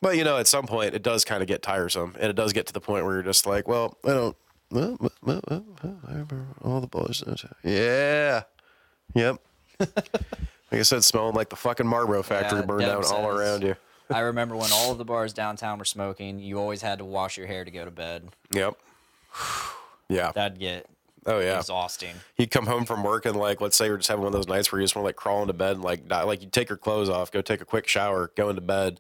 But 0.00 0.16
you 0.16 0.24
know, 0.24 0.36
at 0.36 0.48
some 0.48 0.66
point, 0.66 0.94
it 0.94 1.02
does 1.02 1.24
kind 1.24 1.42
of 1.42 1.46
get 1.46 1.62
tiresome, 1.62 2.16
and 2.18 2.28
it 2.28 2.36
does 2.36 2.52
get 2.52 2.66
to 2.66 2.72
the 2.72 2.80
point 2.80 3.04
where 3.04 3.14
you're 3.14 3.22
just 3.22 3.46
like, 3.46 3.68
well, 3.68 3.96
I 4.04 4.08
don't. 4.08 4.36
Well, 4.70 4.96
well, 5.22 5.42
well, 5.42 5.64
I 6.08 6.10
remember 6.10 6.46
all 6.62 6.80
the 6.80 6.88
boys. 6.88 7.22
Yeah. 7.62 8.42
Yep. 9.14 9.38
like 10.74 10.80
I 10.80 10.82
said, 10.82 11.04
smelling 11.04 11.36
like 11.36 11.50
the 11.50 11.56
fucking 11.56 11.86
Marlboro 11.86 12.24
factory 12.24 12.58
Yeah, 12.58 12.66
burned 12.66 12.80
Deb 12.80 13.02
down 13.02 13.12
all 13.12 13.28
around 13.28 13.62
you. 13.62 13.76
I 14.10 14.18
remember 14.20 14.56
when 14.56 14.72
all 14.72 14.90
of 14.90 14.98
the 14.98 15.04
bars 15.04 15.32
downtown 15.32 15.78
were 15.78 15.84
smoking. 15.84 16.40
You 16.40 16.58
always 16.58 16.82
had 16.82 16.98
to 16.98 17.04
wash 17.04 17.36
your 17.38 17.46
hair 17.46 17.64
to 17.64 17.70
go 17.70 17.84
to 17.84 17.92
bed. 17.92 18.28
Yep. 18.50 18.74
Yeah. 20.08 20.32
That'd 20.32 20.58
get 20.58 20.86
Oh, 21.26 21.38
yeah. 21.38 21.58
exhausting. 21.58 22.16
You'd 22.36 22.50
come 22.50 22.66
home 22.66 22.86
from 22.86 23.04
work 23.04 23.24
and 23.24 23.36
like, 23.36 23.60
let's 23.60 23.76
say 23.76 23.86
you're 23.86 23.96
just 23.98 24.08
having 24.08 24.24
one 24.24 24.34
of 24.34 24.36
those 24.36 24.48
nights 24.48 24.72
where 24.72 24.80
you 24.80 24.84
just 24.84 24.96
want 24.96 25.04
to 25.04 25.06
like 25.06 25.16
crawl 25.16 25.42
into 25.42 25.54
bed 25.54 25.76
and 25.76 25.84
like 25.84 26.08
die. 26.08 26.24
Like 26.24 26.42
you 26.42 26.48
take 26.48 26.68
your 26.68 26.76
clothes 26.76 27.08
off, 27.08 27.30
go 27.30 27.40
take 27.40 27.60
a 27.60 27.64
quick 27.64 27.86
shower, 27.86 28.32
go 28.36 28.48
into 28.48 28.60
bed, 28.60 28.98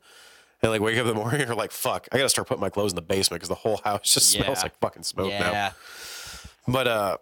and 0.62 0.70
like 0.70 0.80
wake 0.80 0.96
up 0.96 1.02
in 1.02 1.08
the 1.08 1.14
morning 1.20 1.40
and 1.40 1.48
you're 1.48 1.56
like, 1.56 1.72
fuck, 1.72 2.06
I 2.12 2.18
gotta 2.18 2.28
start 2.28 2.46
putting 2.46 2.60
my 2.62 2.70
clothes 2.70 2.92
in 2.92 2.96
the 2.96 3.02
basement 3.02 3.40
because 3.40 3.48
the 3.48 3.56
whole 3.56 3.78
house 3.84 4.14
just 4.14 4.30
smells 4.30 4.62
like 4.62 4.78
fucking 4.78 5.02
smoke 5.02 5.32
now. 5.32 5.72
But 6.68 6.86
uh, 6.86 7.16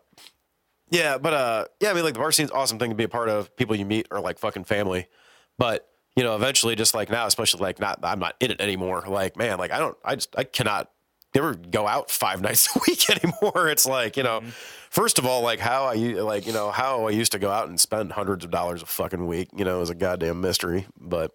yeah, 0.93 1.17
but 1.17 1.33
uh, 1.33 1.65
yeah, 1.81 1.91
I 1.91 1.95
mean, 1.95 2.05
like 2.05 2.13
the 2.13 2.21
bar 2.21 2.31
scene's 2.33 2.51
awesome 2.51 2.79
thing 2.79 2.91
to 2.91 2.97
be 2.97 3.05
a 3.05 3.09
part 3.09 3.31
of. 3.31 3.57
People 3.57 3.75
you 3.75 3.87
meet 3.87 4.07
are 4.11 4.21
like 4.21 4.39
fucking 4.39 4.65
family. 4.65 5.09
But 5.57 5.89
you 6.15 6.23
know, 6.23 6.37
eventually, 6.37 6.77
just 6.77 6.95
like 6.95 7.11
now, 7.11 7.27
especially 7.27 7.63
like 7.63 7.81
not, 7.81 8.01
I'm 8.03 8.19
not 8.19 8.37
in 8.41 8.51
it 8.51 8.61
anymore. 8.61 9.03
Like, 9.09 9.39
man, 9.39 9.59
like 9.59 9.73
I 9.73 9.79
don't, 9.79 9.97
I 10.05 10.17
just, 10.17 10.35
I 10.37 10.45
cannot 10.45 10.91
never 11.35 11.55
go 11.55 11.87
out 11.89 12.11
five 12.11 12.43
nights 12.43 12.69
a 12.77 12.81
week 12.87 13.09
anymore. 13.09 13.71
It's 13.71 13.87
like 13.87 14.19
you 14.19 14.23
know, 14.23 14.43
first 14.91 15.19
of 15.19 15.25
all, 15.25 15.41
like 15.41 15.61
how 15.61 15.85
I 15.85 15.95
like 15.95 16.47
you 16.47 16.53
know 16.53 16.71
how 16.71 17.07
I 17.07 17.11
used 17.11 17.33
to 17.33 17.39
go 17.39 17.51
out 17.51 17.69
and 17.69 17.81
spend 17.81 18.13
hundreds 18.13 18.45
of 18.45 18.51
dollars 18.51 18.83
a 18.83 18.87
fucking 18.87 19.27
week. 19.27 19.49
You 19.57 19.65
know, 19.65 19.81
is 19.81 19.89
a 19.89 19.95
goddamn 19.95 20.43
mystery. 20.43 20.87
But 21.01 21.33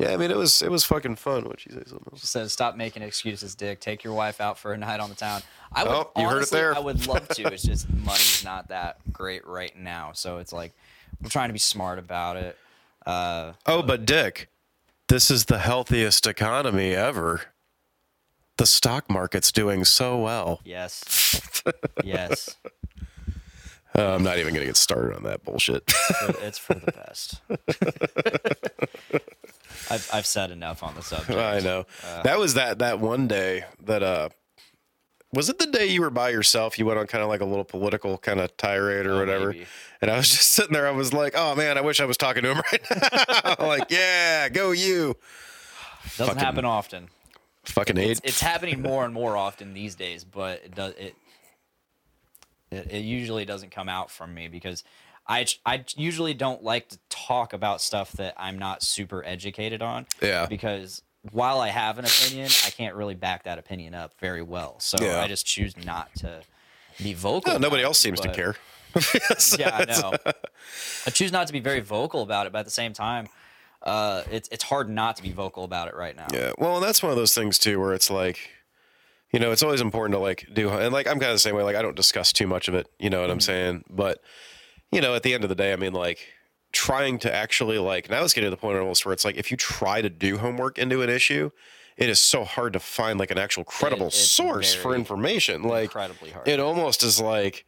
yeah, 0.00 0.12
I 0.12 0.16
mean, 0.16 0.30
it 0.30 0.36
was 0.36 0.62
it 0.62 0.70
was 0.70 0.84
fucking 0.84 1.16
fun. 1.16 1.44
What 1.44 1.64
you 1.66 1.72
say 1.72 1.82
something 1.86 2.08
else? 2.12 2.28
says 2.28 2.52
stop 2.52 2.76
making 2.76 3.02
excuses, 3.02 3.54
Dick. 3.54 3.80
Take 3.80 4.02
your 4.02 4.14
wife 4.14 4.40
out 4.40 4.58
for 4.58 4.72
a 4.72 4.76
night 4.78 4.98
on 5.00 5.08
the 5.10 5.14
town. 5.14 5.42
I 5.72 5.84
would, 5.84 5.92
Oh, 5.92 6.10
you 6.16 6.28
heard 6.28 6.42
it 6.42 6.50
there. 6.50 6.74
I 6.74 6.78
would 6.80 7.06
love 7.06 7.28
to. 7.28 7.42
It's 7.52 7.62
just 7.62 7.88
money's 8.04 8.42
not 8.44 8.68
that 8.68 8.96
great 9.12 9.46
right 9.46 9.76
now, 9.78 10.12
so 10.12 10.38
it's 10.38 10.52
like 10.52 10.72
we're 11.22 11.28
trying 11.28 11.48
to 11.50 11.52
be 11.52 11.58
smart 11.58 11.98
about 11.98 12.36
it. 12.36 12.56
Uh, 13.06 13.52
Oh, 13.66 13.82
but 13.82 14.04
Dick, 14.06 14.48
this 15.08 15.30
is 15.30 15.44
the 15.46 15.58
healthiest 15.58 16.26
economy 16.26 16.94
ever. 16.94 17.42
The 18.56 18.66
stock 18.66 19.08
market's 19.10 19.50
doing 19.52 19.84
so 19.84 20.18
well. 20.18 20.60
yes, 20.64 21.62
yes, 22.04 22.56
Uh, 23.96 24.14
I'm 24.14 24.22
not 24.22 24.38
even 24.38 24.52
going 24.54 24.60
to 24.62 24.66
get 24.66 24.76
started 24.76 25.16
on 25.16 25.22
that 25.24 25.42
bullshit. 25.44 25.82
it's 26.42 26.58
for 26.58 26.74
the 26.74 26.92
best. 26.92 27.40
I've 29.90 30.08
I've 30.12 30.26
said 30.26 30.50
enough 30.50 30.82
on 30.82 30.94
the 30.94 31.02
subject. 31.12 31.38
I 31.38 31.60
know. 31.60 31.84
Uh, 32.04 32.22
that 32.22 32.38
was 32.38 32.54
that 32.54 32.78
that 32.78 33.00
one 33.00 33.26
day 33.28 33.64
that 33.84 34.02
uh 34.02 34.28
was 35.32 35.48
it 35.48 35.58
the 35.58 35.66
day 35.66 35.86
you 35.86 36.00
were 36.00 36.10
by 36.10 36.30
yourself? 36.30 36.78
You 36.78 36.86
went 36.86 36.98
on 36.98 37.06
kind 37.06 37.22
of 37.22 37.28
like 37.28 37.40
a 37.40 37.44
little 37.44 37.64
political 37.64 38.18
kind 38.18 38.40
of 38.40 38.56
tirade 38.56 39.06
or 39.06 39.16
whatever. 39.18 39.50
Oh, 39.50 39.52
maybe. 39.52 39.66
And 40.02 40.10
I 40.10 40.16
was 40.16 40.28
just 40.36 40.50
sitting 40.52 40.72
there. 40.72 40.88
I 40.88 40.90
was 40.90 41.12
like, 41.12 41.34
"Oh 41.36 41.54
man, 41.54 41.78
I 41.78 41.82
wish 41.82 42.00
I 42.00 42.04
was 42.04 42.16
talking 42.16 42.42
to 42.42 42.50
him 42.54 42.62
right 42.72 42.82
now." 43.60 43.66
like, 43.66 43.90
yeah, 43.90 44.48
go 44.48 44.72
you, 44.72 45.14
Doesn't 46.16 46.26
fucking 46.34 46.38
happen 46.40 46.64
often. 46.64 47.08
fucking 47.64 47.96
It's, 47.96 48.20
it's 48.24 48.40
happening 48.40 48.82
more 48.82 49.04
and 49.04 49.14
more 49.14 49.36
often 49.36 49.72
these 49.74 49.94
days, 49.94 50.24
but 50.24 50.62
it 50.64 50.74
does 50.74 50.94
it. 50.94 51.14
It, 52.70 52.90
it 52.90 53.00
usually 53.00 53.44
doesn't 53.44 53.70
come 53.70 53.88
out 53.88 54.10
from 54.10 54.32
me 54.34 54.48
because 54.48 54.84
I 55.26 55.46
I 55.64 55.84
usually 55.96 56.34
don't 56.34 56.62
like 56.62 56.88
to 56.88 56.98
talk 57.08 57.52
about 57.52 57.80
stuff 57.80 58.12
that 58.12 58.34
I'm 58.36 58.58
not 58.58 58.82
super 58.82 59.24
educated 59.24 59.82
on. 59.82 60.06
Yeah. 60.20 60.46
Because 60.46 61.02
while 61.30 61.60
I 61.60 61.68
have 61.68 61.98
an 61.98 62.04
opinion, 62.04 62.48
I 62.66 62.70
can't 62.70 62.94
really 62.94 63.14
back 63.14 63.44
that 63.44 63.58
opinion 63.58 63.94
up 63.94 64.12
very 64.18 64.42
well. 64.42 64.80
So 64.80 64.96
Yeah. 65.00 65.20
I 65.20 65.28
just 65.28 65.46
choose 65.46 65.76
not 65.76 66.14
to 66.16 66.42
be 66.98 67.14
vocal. 67.14 67.58
Nobody 67.58 67.82
else 67.82 67.98
it, 67.98 68.02
seems 68.02 68.20
to 68.20 68.32
care. 68.32 68.56
yeah, 69.58 69.76
I 69.76 69.84
know. 69.84 70.12
I 71.06 71.10
choose 71.10 71.30
not 71.30 71.46
to 71.46 71.52
be 71.52 71.60
very 71.60 71.80
vocal 71.80 72.22
about 72.22 72.46
it, 72.46 72.52
but 72.52 72.60
at 72.60 72.64
the 72.64 72.72
same 72.72 72.92
time, 72.92 73.28
uh, 73.82 74.22
it's 74.30 74.48
it's 74.50 74.64
hard 74.64 74.88
not 74.88 75.16
to 75.16 75.22
be 75.22 75.32
vocal 75.32 75.64
about 75.64 75.88
it 75.88 75.94
right 75.94 76.16
now. 76.16 76.26
Yeah. 76.32 76.52
Well, 76.58 76.76
and 76.76 76.84
that's 76.84 77.02
one 77.02 77.10
of 77.10 77.16
those 77.16 77.34
things 77.34 77.58
too, 77.58 77.78
where 77.80 77.94
it's 77.94 78.10
like, 78.10 78.50
you 79.32 79.38
know, 79.38 79.52
it's 79.52 79.62
always 79.62 79.80
important 79.80 80.14
to 80.14 80.18
like 80.18 80.48
do, 80.52 80.68
and 80.70 80.92
like 80.92 81.06
I'm 81.06 81.20
kind 81.20 81.30
of 81.30 81.36
the 81.36 81.40
same 81.40 81.54
way. 81.54 81.62
Like 81.62 81.76
I 81.76 81.82
don't 81.82 81.96
discuss 81.96 82.32
too 82.32 82.46
much 82.46 82.66
of 82.68 82.74
it. 82.74 82.88
You 82.98 83.10
know 83.10 83.20
what 83.20 83.30
I'm 83.30 83.40
saying? 83.40 83.84
But 83.88 84.20
you 84.92 85.00
know, 85.00 85.14
at 85.14 85.22
the 85.22 85.34
end 85.34 85.44
of 85.44 85.48
the 85.48 85.54
day, 85.54 85.72
I 85.72 85.76
mean, 85.76 85.92
like 85.92 86.18
trying 86.72 87.18
to 87.20 87.34
actually 87.34 87.78
like 87.78 88.08
now 88.10 88.22
it's 88.22 88.32
getting 88.32 88.46
to 88.46 88.50
the 88.50 88.60
point 88.60 88.78
almost 88.78 89.04
where 89.04 89.12
it's 89.12 89.24
like 89.24 89.36
if 89.36 89.50
you 89.50 89.56
try 89.56 90.00
to 90.00 90.08
do 90.10 90.38
homework 90.38 90.78
into 90.78 91.02
an 91.02 91.10
issue. 91.10 91.50
It 91.96 92.08
is 92.08 92.18
so 92.18 92.44
hard 92.44 92.72
to 92.72 92.80
find 92.80 93.18
like 93.18 93.30
an 93.30 93.36
actual 93.36 93.62
credible 93.62 94.06
it's 94.06 94.16
source 94.16 94.72
for 94.72 94.94
information. 94.94 95.62
Like 95.62 95.84
incredibly 95.84 96.30
hard. 96.30 96.48
it 96.48 96.58
almost 96.58 97.02
is 97.02 97.20
like 97.20 97.66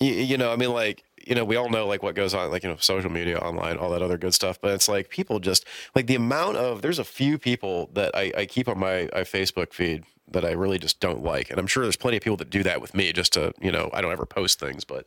you, 0.00 0.12
you 0.12 0.36
know 0.36 0.52
i 0.52 0.56
mean 0.56 0.70
like 0.70 1.04
you 1.26 1.34
know 1.34 1.44
we 1.44 1.56
all 1.56 1.68
know 1.68 1.86
like 1.86 2.02
what 2.02 2.14
goes 2.14 2.34
on 2.34 2.50
like 2.50 2.62
you 2.62 2.68
know 2.68 2.76
social 2.76 3.10
media 3.10 3.38
online 3.38 3.76
all 3.76 3.90
that 3.90 4.02
other 4.02 4.18
good 4.18 4.34
stuff 4.34 4.58
but 4.60 4.72
it's 4.72 4.88
like 4.88 5.08
people 5.08 5.38
just 5.38 5.64
like 5.94 6.06
the 6.06 6.14
amount 6.14 6.56
of 6.56 6.82
there's 6.82 6.98
a 6.98 7.04
few 7.04 7.38
people 7.38 7.90
that 7.94 8.14
i, 8.14 8.32
I 8.36 8.46
keep 8.46 8.68
on 8.68 8.78
my, 8.78 9.08
my 9.12 9.22
facebook 9.22 9.72
feed 9.72 10.04
that 10.30 10.44
i 10.44 10.52
really 10.52 10.78
just 10.78 11.00
don't 11.00 11.22
like 11.22 11.50
and 11.50 11.58
i'm 11.58 11.66
sure 11.66 11.82
there's 11.82 11.96
plenty 11.96 12.16
of 12.16 12.22
people 12.22 12.36
that 12.38 12.50
do 12.50 12.62
that 12.62 12.80
with 12.80 12.94
me 12.94 13.12
just 13.12 13.32
to 13.34 13.52
you 13.60 13.72
know 13.72 13.90
i 13.92 14.00
don't 14.00 14.12
ever 14.12 14.26
post 14.26 14.58
things 14.58 14.84
but 14.84 15.06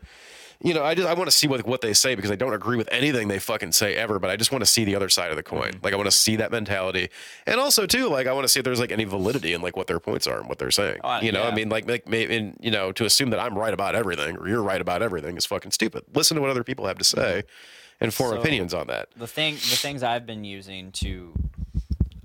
you 0.62 0.74
know, 0.74 0.84
I 0.84 0.94
just 0.94 1.08
I 1.08 1.14
want 1.14 1.28
to 1.30 1.36
see 1.36 1.48
what 1.48 1.66
what 1.66 1.82
they 1.82 1.94
say 1.94 2.16
because 2.16 2.32
I 2.32 2.36
don't 2.36 2.54
agree 2.54 2.76
with 2.76 2.90
anything 2.92 3.30
they 3.30 3.40
fucking 3.40 3.72
say 3.72 3.96
ever, 3.96 4.20
but 4.20 4.30
I 4.30 4.36
just 4.36 4.52
want 4.52 4.62
to 4.62 4.66
see 4.66 4.84
the 4.84 4.96
other 4.96 5.08
side 5.08 5.32
of 5.32 5.38
the 5.38 5.44
coin. 5.44 5.72
Mm-hmm. 5.72 5.84
Like 5.86 5.94
I 5.94 5.96
want 5.96 6.08
to 6.08 6.16
see 6.16 6.36
that 6.36 6.52
mentality, 6.52 7.10
and 7.46 7.60
also 7.60 7.86
too, 7.86 8.10
like 8.10 8.28
I 8.28 8.34
want 8.34 8.44
to 8.44 8.50
see 8.50 8.60
if 8.60 8.66
there's 8.66 8.80
like 8.80 8.92
any 8.92 9.06
validity 9.06 9.54
in 9.54 9.62
like 9.62 9.78
what 9.78 9.88
their 9.88 10.00
points 10.00 10.28
are 10.28 10.40
and 10.40 10.50
what 10.50 10.60
they're 10.60 10.72
saying. 10.72 11.00
Oh, 11.04 11.22
you 11.22 11.32
know, 11.32 11.44
I 11.44 11.56
mean, 11.56 11.70
like 11.70 11.86
make 11.88 12.08
maybe 12.10 12.36
and, 12.36 12.58
you 12.60 12.72
know 12.72 12.92
to 12.92 13.06
assume 13.06 13.30
that 13.30 13.40
I'm 13.40 13.58
right 13.58 13.74
about 13.74 13.96
everything 13.96 14.36
or 14.38 14.50
you're 14.50 14.64
right 14.64 14.82
about 14.82 15.02
everything 15.02 15.38
is 15.38 15.46
fucking 15.46 15.72
stupid. 15.72 16.04
Listen 16.14 16.36
to 16.36 16.42
what 16.42 16.50
other 16.50 16.64
people 16.66 16.88
have 16.88 16.98
to 16.98 17.06
say, 17.06 17.44
and 18.02 18.14
form 18.14 18.32
So- 18.32 18.42
opinions 18.42 18.74
on 18.74 18.88
that. 18.88 19.10
the 19.16 19.28
thing 19.28 19.54
the 19.56 19.78
things 19.78 20.04
I've 20.04 20.26
been 20.26 20.44
using 20.44 20.92
to 20.94 21.34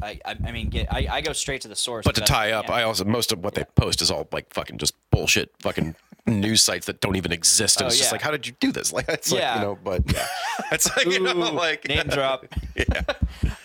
I 0.03 0.21
I, 0.25 0.53
mean 0.53 0.69
get 0.69 0.93
I, 0.93 1.07
I 1.11 1.21
go 1.21 1.33
straight 1.33 1.61
to 1.63 1.69
the 1.69 1.77
source. 1.77 2.05
But 2.05 2.15
to 2.17 2.21
tie 2.21 2.53
up, 2.53 2.67
can. 2.67 2.75
I 2.75 2.83
also 2.83 3.05
most 3.05 3.33
of 3.33 3.43
what 3.45 3.55
they 3.55 3.65
post 3.77 4.03
is 4.03 4.11
all 4.11 4.29
like 4.33 4.53
fucking 4.53 4.79
just 4.79 4.95
bullshit, 5.11 5.51
fucking 5.61 5.95
news 6.27 6.63
sites 6.63 6.87
that 6.87 7.01
don't 7.01 7.17
even 7.17 7.33
exist. 7.33 7.79
And 7.81 7.85
Oh, 7.85 7.89
it's 7.89 7.99
just 7.99 8.11
like, 8.13 8.23
how 8.23 8.31
did 8.31 8.47
you 8.47 8.55
do 8.61 8.73
this? 8.73 8.93
Like, 8.95 9.09
it's 9.09 9.31
like 9.31 9.41
Yeah. 9.41 9.57
you 9.57 9.61
know, 9.63 9.79
but 9.83 10.03
yeah, 10.13 10.27
it's 10.73 10.95
like 10.97 11.07
you 11.07 11.21
know, 11.21 11.33
like 11.35 11.87
name 11.89 12.07
drop. 12.09 12.47
yeah. 12.75 13.03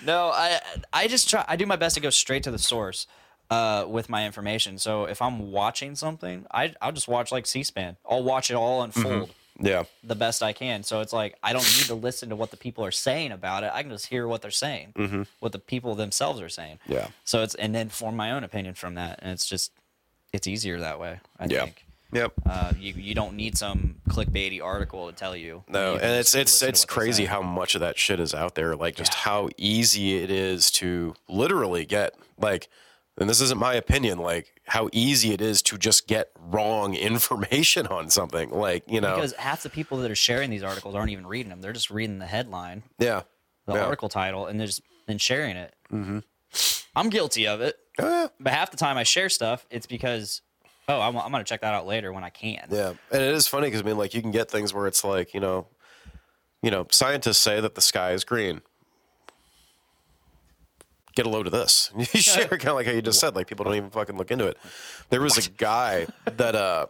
No, 0.06 0.30
I 0.34 0.60
I 0.94 1.08
just 1.08 1.30
try 1.30 1.44
I 1.48 1.56
do 1.56 1.66
my 1.66 1.76
best 1.78 1.96
to 1.96 2.02
go 2.02 2.10
straight 2.10 2.44
to 2.44 2.52
the 2.52 2.60
source 2.60 3.08
uh, 3.50 3.86
with 3.88 4.10
my 4.10 4.26
information. 4.26 4.78
So 4.78 5.06
if 5.06 5.22
I'm 5.22 5.52
watching 5.52 5.96
something, 5.96 6.46
I 6.52 6.74
I'll 6.82 6.92
just 6.92 7.08
watch 7.08 7.32
like 7.32 7.46
C-SPAN. 7.48 7.98
I'll 8.10 8.24
watch 8.24 8.52
it 8.52 8.56
all 8.56 8.82
unfold 8.84 9.32
Yeah. 9.62 9.84
the 10.04 10.16
best 10.16 10.42
I 10.42 10.54
can. 10.54 10.84
So 10.84 11.02
it's 11.02 11.14
like 11.14 11.36
I 11.44 11.54
don't 11.54 11.64
need 11.78 11.86
to 11.88 11.96
listen 11.96 12.30
to 12.30 12.36
what 12.36 12.52
the 12.52 12.58
people 12.58 12.84
are 12.86 12.92
saying 12.92 13.32
about 13.32 13.64
it. 13.64 13.72
I 13.74 13.82
can 13.84 13.92
just 13.92 14.08
hear 14.08 14.28
what 14.28 14.42
they're 14.42 14.52
saying, 14.52 15.28
what 15.40 15.52
the 15.52 15.60
people 15.60 15.96
themselves 15.96 16.42
are 16.42 16.50
saying. 16.50 16.80
Yeah. 16.88 17.08
So 17.26 17.44
it's 17.44 17.56
and 17.56 17.74
then 17.76 17.90
form 17.90 18.16
my 18.16 18.32
own 18.32 18.44
opinion 18.44 18.76
from 18.76 18.96
that, 18.96 19.20
and 19.22 19.32
it's 19.32 19.46
just 19.46 19.72
it's 20.34 20.48
easier 20.48 20.80
that 20.80 21.00
way. 21.00 21.20
I 21.40 21.46
Yeah. 21.46 21.66
think. 21.66 21.86
Yep. 22.12 22.34
Uh, 22.50 22.74
you 22.80 22.94
you 22.94 23.14
don't 23.14 23.36
need 23.36 23.56
some 23.58 23.98
clickbaity 24.10 24.64
article 24.64 25.08
to 25.12 25.14
tell 25.16 25.36
you. 25.36 25.64
No, 25.68 25.94
You 25.94 26.00
and 26.00 26.12
it's 26.20 26.34
it's 26.34 26.62
it's 26.64 26.84
crazy 26.86 27.26
how 27.26 27.42
much 27.44 27.76
of 27.76 27.82
that 27.82 28.00
shit 28.00 28.20
is 28.20 28.34
out 28.34 28.56
there. 28.56 28.76
Like 28.76 28.96
just 28.96 29.14
how 29.14 29.50
easy 29.58 30.16
it 30.18 30.32
is 30.32 30.72
to 30.72 31.14
literally 31.28 31.86
get 31.86 32.16
like, 32.40 32.68
and 33.20 33.30
this 33.30 33.42
isn't 33.42 33.60
my 33.60 33.74
opinion. 33.74 34.20
Like 34.20 34.62
how 34.66 34.90
easy 34.92 35.32
it 35.34 35.42
is 35.42 35.62
to 35.64 35.78
just 35.78 36.08
get 36.08 36.32
wrong 36.40 36.94
information 37.10 37.88
on 37.88 38.10
something. 38.10 38.50
Like 38.52 38.84
you 38.88 39.02
know, 39.02 39.16
because 39.16 39.34
half 39.34 39.64
the 39.64 39.70
people 39.70 39.98
that 40.00 40.10
are 40.12 40.16
sharing 40.16 40.50
these 40.50 40.64
articles 40.64 40.96
aren't 40.96 41.12
even 41.12 41.28
reading 41.28 41.50
them. 41.50 41.62
They're 41.62 41.74
just 41.74 41.90
reading 41.90 42.20
the 42.20 42.26
headline, 42.26 42.84
yeah, 42.98 43.24
the 43.66 43.74
yeah. 43.74 43.84
article 43.84 44.10
title, 44.10 44.48
and 44.48 44.60
they're 44.60 44.68
just 44.68 44.82
then 45.08 45.18
sharing 45.18 45.58
it. 45.58 45.76
Mm-hmm. 45.92 46.20
I'm 46.96 47.10
guilty 47.10 47.48
of 47.48 47.62
it, 47.62 47.78
Oh, 48.00 48.08
yeah. 48.08 48.28
but 48.40 48.54
half 48.54 48.72
the 48.72 48.78
time 48.78 48.98
I 48.98 49.04
share 49.04 49.30
stuff, 49.30 49.66
it's 49.70 49.86
because 49.86 50.42
oh, 50.88 51.00
I'm, 51.00 51.16
I'm 51.18 51.32
gonna 51.32 51.44
check 51.44 51.62
that 51.62 51.74
out 51.74 51.86
later 51.86 52.12
when 52.12 52.24
I 52.24 52.30
can. 52.30 52.68
Yeah, 52.72 52.94
and 53.12 53.22
it 53.22 53.34
is 53.34 53.48
funny 53.48 53.68
because 53.68 53.82
I 53.82 53.86
mean, 53.86 53.98
like, 53.98 54.14
you 54.14 54.22
can 54.22 54.32
get 54.32 54.50
things 54.50 54.74
where 54.74 54.88
it's 54.88 55.04
like, 55.04 55.34
you 55.34 55.40
know, 55.40 55.68
you 56.62 56.72
know, 56.72 56.88
scientists 56.92 57.38
say 57.38 57.62
that 57.62 57.76
the 57.76 57.82
sky 57.82 58.12
is 58.12 58.24
green. 58.24 58.62
Get 61.20 61.26
a 61.26 61.30
load 61.30 61.48
of 61.48 61.52
this. 61.52 61.92
You 61.98 62.06
share 62.22 62.48
kind 62.48 62.70
of 62.70 62.76
like 62.76 62.86
how 62.86 62.94
you 62.94 63.02
just 63.02 63.20
said, 63.20 63.36
like 63.36 63.48
people 63.48 63.66
don't 63.66 63.76
even 63.76 63.90
fucking 63.90 64.18
look 64.18 64.32
into 64.32 64.48
it. 64.48 64.58
There 65.10 65.20
was 65.20 65.38
a 65.46 65.50
guy 65.50 66.08
that, 66.26 66.56
uh, 66.56 66.88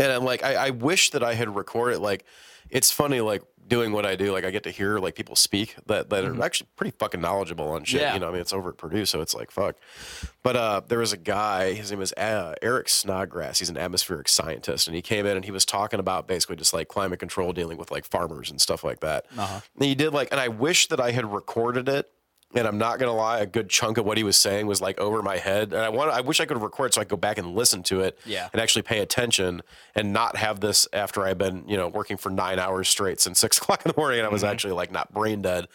and 0.00 0.10
I'm 0.10 0.24
like, 0.24 0.42
I, 0.42 0.54
I 0.68 0.70
wish 0.70 1.10
that 1.10 1.22
I 1.22 1.34
had 1.34 1.54
recorded. 1.54 1.98
Like, 1.98 2.24
it's 2.70 2.90
funny, 2.90 3.20
like 3.20 3.42
doing 3.66 3.92
what 3.92 4.06
I 4.06 4.16
do. 4.16 4.32
Like, 4.32 4.44
I 4.44 4.50
get 4.50 4.62
to 4.62 4.70
hear 4.70 4.98
like 4.98 5.14
people 5.14 5.36
speak 5.36 5.76
that 5.86 6.08
that 6.08 6.24
are 6.24 6.42
actually 6.42 6.68
pretty 6.76 6.96
fucking 6.98 7.20
knowledgeable 7.20 7.68
on 7.68 7.84
shit. 7.84 8.00
Yeah. 8.00 8.14
You 8.14 8.20
know, 8.20 8.28
I 8.28 8.32
mean, 8.32 8.40
it's 8.40 8.54
over 8.54 8.70
at 8.70 8.78
Purdue, 8.78 9.04
so 9.04 9.20
it's 9.20 9.34
like 9.34 9.50
fuck. 9.50 9.76
But 10.42 10.56
uh, 10.56 10.80
there 10.88 11.00
was 11.00 11.12
a 11.12 11.18
guy. 11.18 11.74
His 11.74 11.90
name 11.90 11.98
was 12.00 12.14
uh, 12.14 12.54
Eric 12.62 12.88
Snodgrass. 12.88 13.58
He's 13.58 13.68
an 13.68 13.76
atmospheric 13.76 14.28
scientist, 14.28 14.86
and 14.88 14.96
he 14.96 15.02
came 15.02 15.26
in 15.26 15.36
and 15.36 15.44
he 15.44 15.50
was 15.50 15.66
talking 15.66 16.00
about 16.00 16.26
basically 16.26 16.56
just 16.56 16.72
like 16.72 16.88
climate 16.88 17.18
control, 17.18 17.52
dealing 17.52 17.76
with 17.76 17.90
like 17.90 18.06
farmers 18.06 18.50
and 18.50 18.58
stuff 18.58 18.82
like 18.84 19.00
that. 19.00 19.26
Uh-huh. 19.36 19.60
And 19.74 19.84
he 19.84 19.94
did 19.94 20.14
like, 20.14 20.28
and 20.30 20.40
I 20.40 20.48
wish 20.48 20.88
that 20.88 21.00
I 21.00 21.10
had 21.10 21.30
recorded 21.30 21.90
it. 21.90 22.10
And 22.54 22.66
I'm 22.66 22.78
not 22.78 22.98
gonna 22.98 23.14
lie, 23.14 23.40
a 23.40 23.46
good 23.46 23.68
chunk 23.68 23.98
of 23.98 24.06
what 24.06 24.16
he 24.16 24.24
was 24.24 24.36
saying 24.36 24.66
was 24.66 24.80
like 24.80 24.98
over 24.98 25.22
my 25.22 25.36
head, 25.36 25.74
and 25.74 25.82
I 25.82 25.90
want, 25.90 26.10
I 26.10 26.22
wish 26.22 26.40
I 26.40 26.46
could 26.46 26.60
record 26.62 26.94
so 26.94 27.00
I 27.00 27.04
could 27.04 27.10
go 27.10 27.16
back 27.18 27.36
and 27.36 27.54
listen 27.54 27.82
to 27.84 28.00
it, 28.00 28.18
Yeah. 28.24 28.48
and 28.52 28.62
actually 28.62 28.82
pay 28.82 29.00
attention, 29.00 29.62
and 29.94 30.14
not 30.14 30.36
have 30.36 30.60
this 30.60 30.88
after 30.94 31.24
I've 31.24 31.36
been, 31.36 31.64
you 31.68 31.76
know, 31.76 31.88
working 31.88 32.16
for 32.16 32.30
nine 32.30 32.58
hours 32.58 32.88
straight 32.88 33.20
since 33.20 33.38
six 33.40 33.58
o'clock 33.58 33.84
in 33.84 33.92
the 33.92 34.00
morning, 34.00 34.20
and 34.20 34.26
I 34.26 34.30
was 34.30 34.42
mm-hmm. 34.42 34.52
actually 34.52 34.72
like 34.72 34.90
not 34.90 35.12
brain 35.12 35.42
dead, 35.42 35.68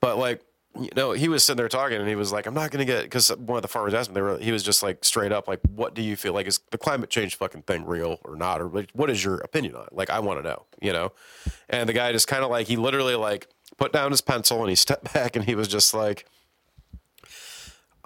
but 0.00 0.16
like 0.16 0.40
you 0.80 0.90
know, 0.96 1.12
he 1.12 1.28
was 1.28 1.44
sitting 1.44 1.56
there 1.56 1.68
talking, 1.68 1.98
and 1.98 2.08
he 2.08 2.16
was 2.16 2.32
like, 2.32 2.46
"I'm 2.46 2.54
not 2.54 2.70
gonna 2.70 2.84
get," 2.84 3.04
because 3.04 3.28
one 3.28 3.56
of 3.56 3.62
the 3.62 3.68
farmers 3.68 3.94
asked 3.94 4.08
him. 4.08 4.14
They 4.14 4.22
were, 4.22 4.38
he 4.38 4.50
was 4.50 4.62
just 4.62 4.82
like 4.82 5.04
straight 5.04 5.30
up, 5.30 5.46
like, 5.46 5.60
"What 5.68 5.94
do 5.94 6.02
you 6.02 6.16
feel 6.16 6.32
like 6.32 6.46
is 6.46 6.60
the 6.70 6.78
climate 6.78 7.10
change 7.10 7.36
fucking 7.36 7.62
thing 7.62 7.84
real 7.84 8.18
or 8.24 8.34
not, 8.34 8.60
or 8.60 8.68
like, 8.68 8.90
what 8.92 9.08
is 9.08 9.22
your 9.22 9.36
opinion 9.38 9.76
on 9.76 9.84
it? 9.84 9.92
Like, 9.92 10.10
I 10.10 10.18
want 10.18 10.40
to 10.40 10.48
know, 10.48 10.64
you 10.80 10.92
know." 10.92 11.12
And 11.68 11.88
the 11.88 11.92
guy 11.92 12.10
just 12.10 12.26
kind 12.26 12.42
of 12.42 12.50
like 12.50 12.66
he 12.66 12.76
literally 12.76 13.14
like 13.14 13.46
put 13.76 13.92
down 13.92 14.10
his 14.10 14.20
pencil 14.20 14.60
and 14.60 14.70
he 14.70 14.76
stepped 14.76 15.12
back 15.14 15.36
and 15.36 15.44
he 15.44 15.54
was 15.54 15.68
just 15.68 15.94
like. 15.94 16.26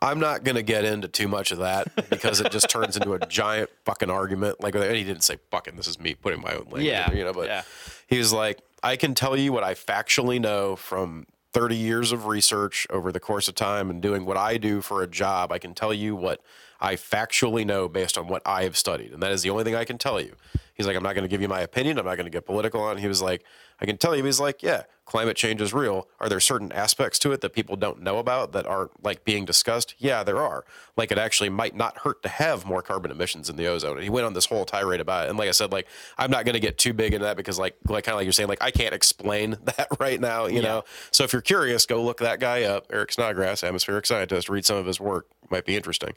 I'm 0.01 0.21
not 0.21 0.45
gonna 0.45 0.63
get 0.63 0.85
into 0.85 1.09
too 1.09 1.27
much 1.27 1.51
of 1.51 1.59
that 1.59 2.09
because 2.09 2.41
it 2.41 2.53
just 2.53 2.71
turns 2.71 2.97
into 2.97 3.15
a 3.15 3.27
giant 3.27 3.69
fucking 3.85 4.11
argument. 4.11 4.63
Like, 4.63 4.77
and 4.77 4.95
he 4.95 5.03
didn't 5.03 5.25
say 5.25 5.39
"fucking." 5.51 5.75
This 5.75 5.89
is 5.89 5.99
me 5.99 6.15
putting 6.15 6.41
my 6.41 6.53
own 6.53 6.67
language, 6.67 6.85
Yeah, 6.85 7.11
in, 7.11 7.17
you 7.17 7.25
know. 7.25 7.33
But 7.33 7.49
yeah. 7.49 7.63
he 8.07 8.17
was 8.17 8.33
like, 8.33 8.61
I 8.81 8.95
can 8.95 9.13
tell 9.15 9.37
you 9.37 9.53
what 9.53 9.65
I 9.65 9.75
factually 9.75 10.41
know 10.41 10.77
from 10.77 11.27
30 11.53 11.75
years 11.77 12.13
of 12.13 12.27
research 12.27 12.87
over 12.91 13.11
the 13.11 13.21
course 13.21 13.49
of 13.49 13.55
time 13.57 13.91
and 13.91 14.01
doing 14.01 14.25
what 14.25 14.37
I 14.37 14.57
do 14.59 14.81
for 14.81 15.03
a 15.03 15.09
job. 15.09 15.51
I 15.51 15.59
can 15.59 15.75
tell 15.75 15.93
you 15.93 16.15
what 16.15 16.41
I 16.81 16.95
factually 16.95 17.67
know 17.67 17.89
based 17.89 18.17
on 18.17 18.29
what 18.29 18.43
I 18.47 18.63
have 18.65 18.77
studied. 18.77 19.13
And 19.13 19.23
that 19.23 19.33
is 19.33 19.43
the 19.43 19.51
only 19.51 19.65
thing 19.65 19.75
I 19.75 19.85
can 19.85 19.99
tell 19.99 20.21
you. 20.21 20.35
He's 20.75 20.87
like, 20.87 20.97
I'm 20.97 21.03
not 21.03 21.15
going 21.15 21.25
to 21.25 21.29
give 21.29 21.43
you 21.43 21.49
my 21.49 21.61
opinion. 21.61 21.99
I'm 21.99 22.05
not 22.05 22.15
going 22.15 22.27
to 22.27 22.31
get 22.31 22.47
political 22.47 22.81
on. 22.83 22.99
He 22.99 23.09
was 23.09 23.21
like, 23.21 23.43
I 23.81 23.87
can 23.87 23.97
tell 23.97 24.15
you. 24.15 24.25
He's 24.25 24.39
like, 24.39 24.63
yeah, 24.63 24.85
climate 25.09 25.39
change 25.39 25.63
is 25.63 25.73
real. 25.73 26.07
Are 26.21 26.29
there 26.29 26.39
certain 26.39 26.71
aspects 26.71 27.19
to 27.21 27.33
it 27.33 27.41
that 27.41 27.55
people 27.55 27.77
don't 27.77 28.03
know 28.03 28.19
about 28.19 28.53
that 28.53 28.67
aren't 28.67 29.03
like 29.03 29.25
being 29.25 29.47
discussed? 29.47 29.95
Yeah, 29.97 30.23
there 30.23 30.37
are. 30.37 30.67
Like 30.99 31.11
it 31.11 31.17
actually 31.17 31.49
might 31.49 31.75
not 31.75 31.97
hurt 31.99 32.23
to 32.25 32.29
have 32.29 32.67
more 32.67 32.83
carbon 32.83 33.11
emissions 33.11 33.49
in 33.49 33.57
the 33.57 33.67
ozone. 33.67 33.95
And 33.95 34.03
he 34.03 34.11
went 34.11 34.27
on 34.27 34.35
this 34.35 34.45
whole 34.45 34.67
tirade 34.67 35.01
about 35.01 35.25
it. 35.25 35.31
And 35.31 35.39
like 35.39 35.49
I 35.49 35.53
said, 35.53 35.73
like 35.73 35.87
I'm 36.19 36.31
not 36.31 36.45
going 36.45 36.53
to 36.53 36.61
get 36.61 36.77
too 36.77 36.93
big 36.93 37.15
into 37.15 37.25
that 37.25 37.39
because 37.39 37.59
like 37.59 37.77
like 37.89 38.05
kind 38.05 38.13
of 38.13 38.19
like 38.19 38.27
you're 38.27 38.33
saying, 38.33 38.51
like 38.51 38.63
I 38.63 38.71
can't 38.71 38.95
explain 38.95 39.57
that 39.65 39.89
right 39.99 40.21
now. 40.21 40.47
You 40.47 40.61
know. 40.61 40.85
So 41.11 41.25
if 41.25 41.33
you're 41.33 41.41
curious, 41.41 41.87
go 41.87 42.05
look 42.05 42.19
that 42.19 42.39
guy 42.39 42.65
up, 42.65 42.87
Eric 42.93 43.13
Snodgrass, 43.13 43.65
atmospheric 43.65 44.05
scientist. 44.05 44.51
Read 44.51 44.67
some 44.67 44.77
of 44.77 44.85
his 44.85 45.01
work. 45.01 45.27
Might 45.51 45.65
be 45.65 45.75
interesting. 45.75 46.13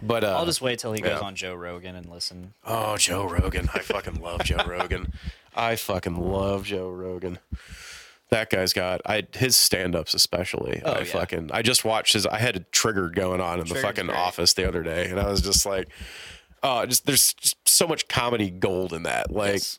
But 0.00 0.22
uh, 0.22 0.36
I'll 0.38 0.46
just 0.46 0.62
wait 0.62 0.78
till 0.78 0.92
he 0.92 1.00
goes 1.00 1.18
yeah. 1.20 1.26
on 1.26 1.34
Joe 1.34 1.56
Rogan 1.56 1.96
and 1.96 2.08
listen. 2.08 2.54
Oh, 2.64 2.96
Joe 2.96 3.28
Rogan. 3.28 3.68
I 3.74 3.80
fucking 3.80 4.20
love 4.20 4.44
Joe 4.44 4.62
Rogan. 4.66 5.12
I 5.56 5.74
fucking 5.74 6.16
love 6.16 6.64
Joe 6.64 6.88
Rogan. 6.88 7.40
That 8.30 8.50
guy's 8.50 8.72
got 8.72 9.00
I 9.06 9.26
his 9.34 9.56
stand-ups 9.56 10.12
especially. 10.14 10.82
Oh, 10.84 10.92
I 10.92 10.98
yeah. 10.98 11.04
fucking 11.04 11.50
I 11.52 11.62
just 11.62 11.84
watched 11.84 12.12
his 12.12 12.26
I 12.26 12.38
had 12.38 12.56
a 12.56 12.60
trigger 12.60 13.08
going 13.08 13.40
on 13.40 13.60
in 13.60 13.66
the 13.66 13.74
fucking 13.76 14.06
great. 14.06 14.18
office 14.18 14.52
the 14.52 14.66
other 14.68 14.82
day 14.82 15.08
and 15.10 15.18
I 15.18 15.26
was 15.28 15.40
just 15.40 15.64
like 15.64 15.88
oh 16.62 16.84
just 16.86 17.06
there's 17.06 17.32
just 17.34 17.56
so 17.66 17.86
much 17.86 18.06
comedy 18.08 18.50
gold 18.50 18.92
in 18.92 19.04
that. 19.04 19.30
Like 19.30 19.54
Yes. 19.54 19.78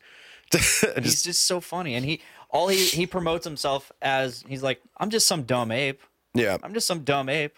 just 0.52 0.86
He's 0.98 1.22
just 1.24 1.46
so 1.46 1.60
funny, 1.60 1.94
and 1.94 2.04
he 2.04 2.22
all 2.50 2.70
he 2.70 2.84
he 2.86 3.06
promotes 3.06 3.46
himself 3.46 3.92
as 4.02 4.44
he's 4.48 4.64
like, 4.64 4.82
I'm 4.98 5.12
just 5.12 5.28
some 5.28 5.44
dumb 5.44 5.72
ape. 5.72 6.02
yeah. 6.34 6.58
I'm 6.64 6.74
just 6.74 6.88
some 6.88 7.02
dumb 7.04 7.30
ape. 7.30 7.56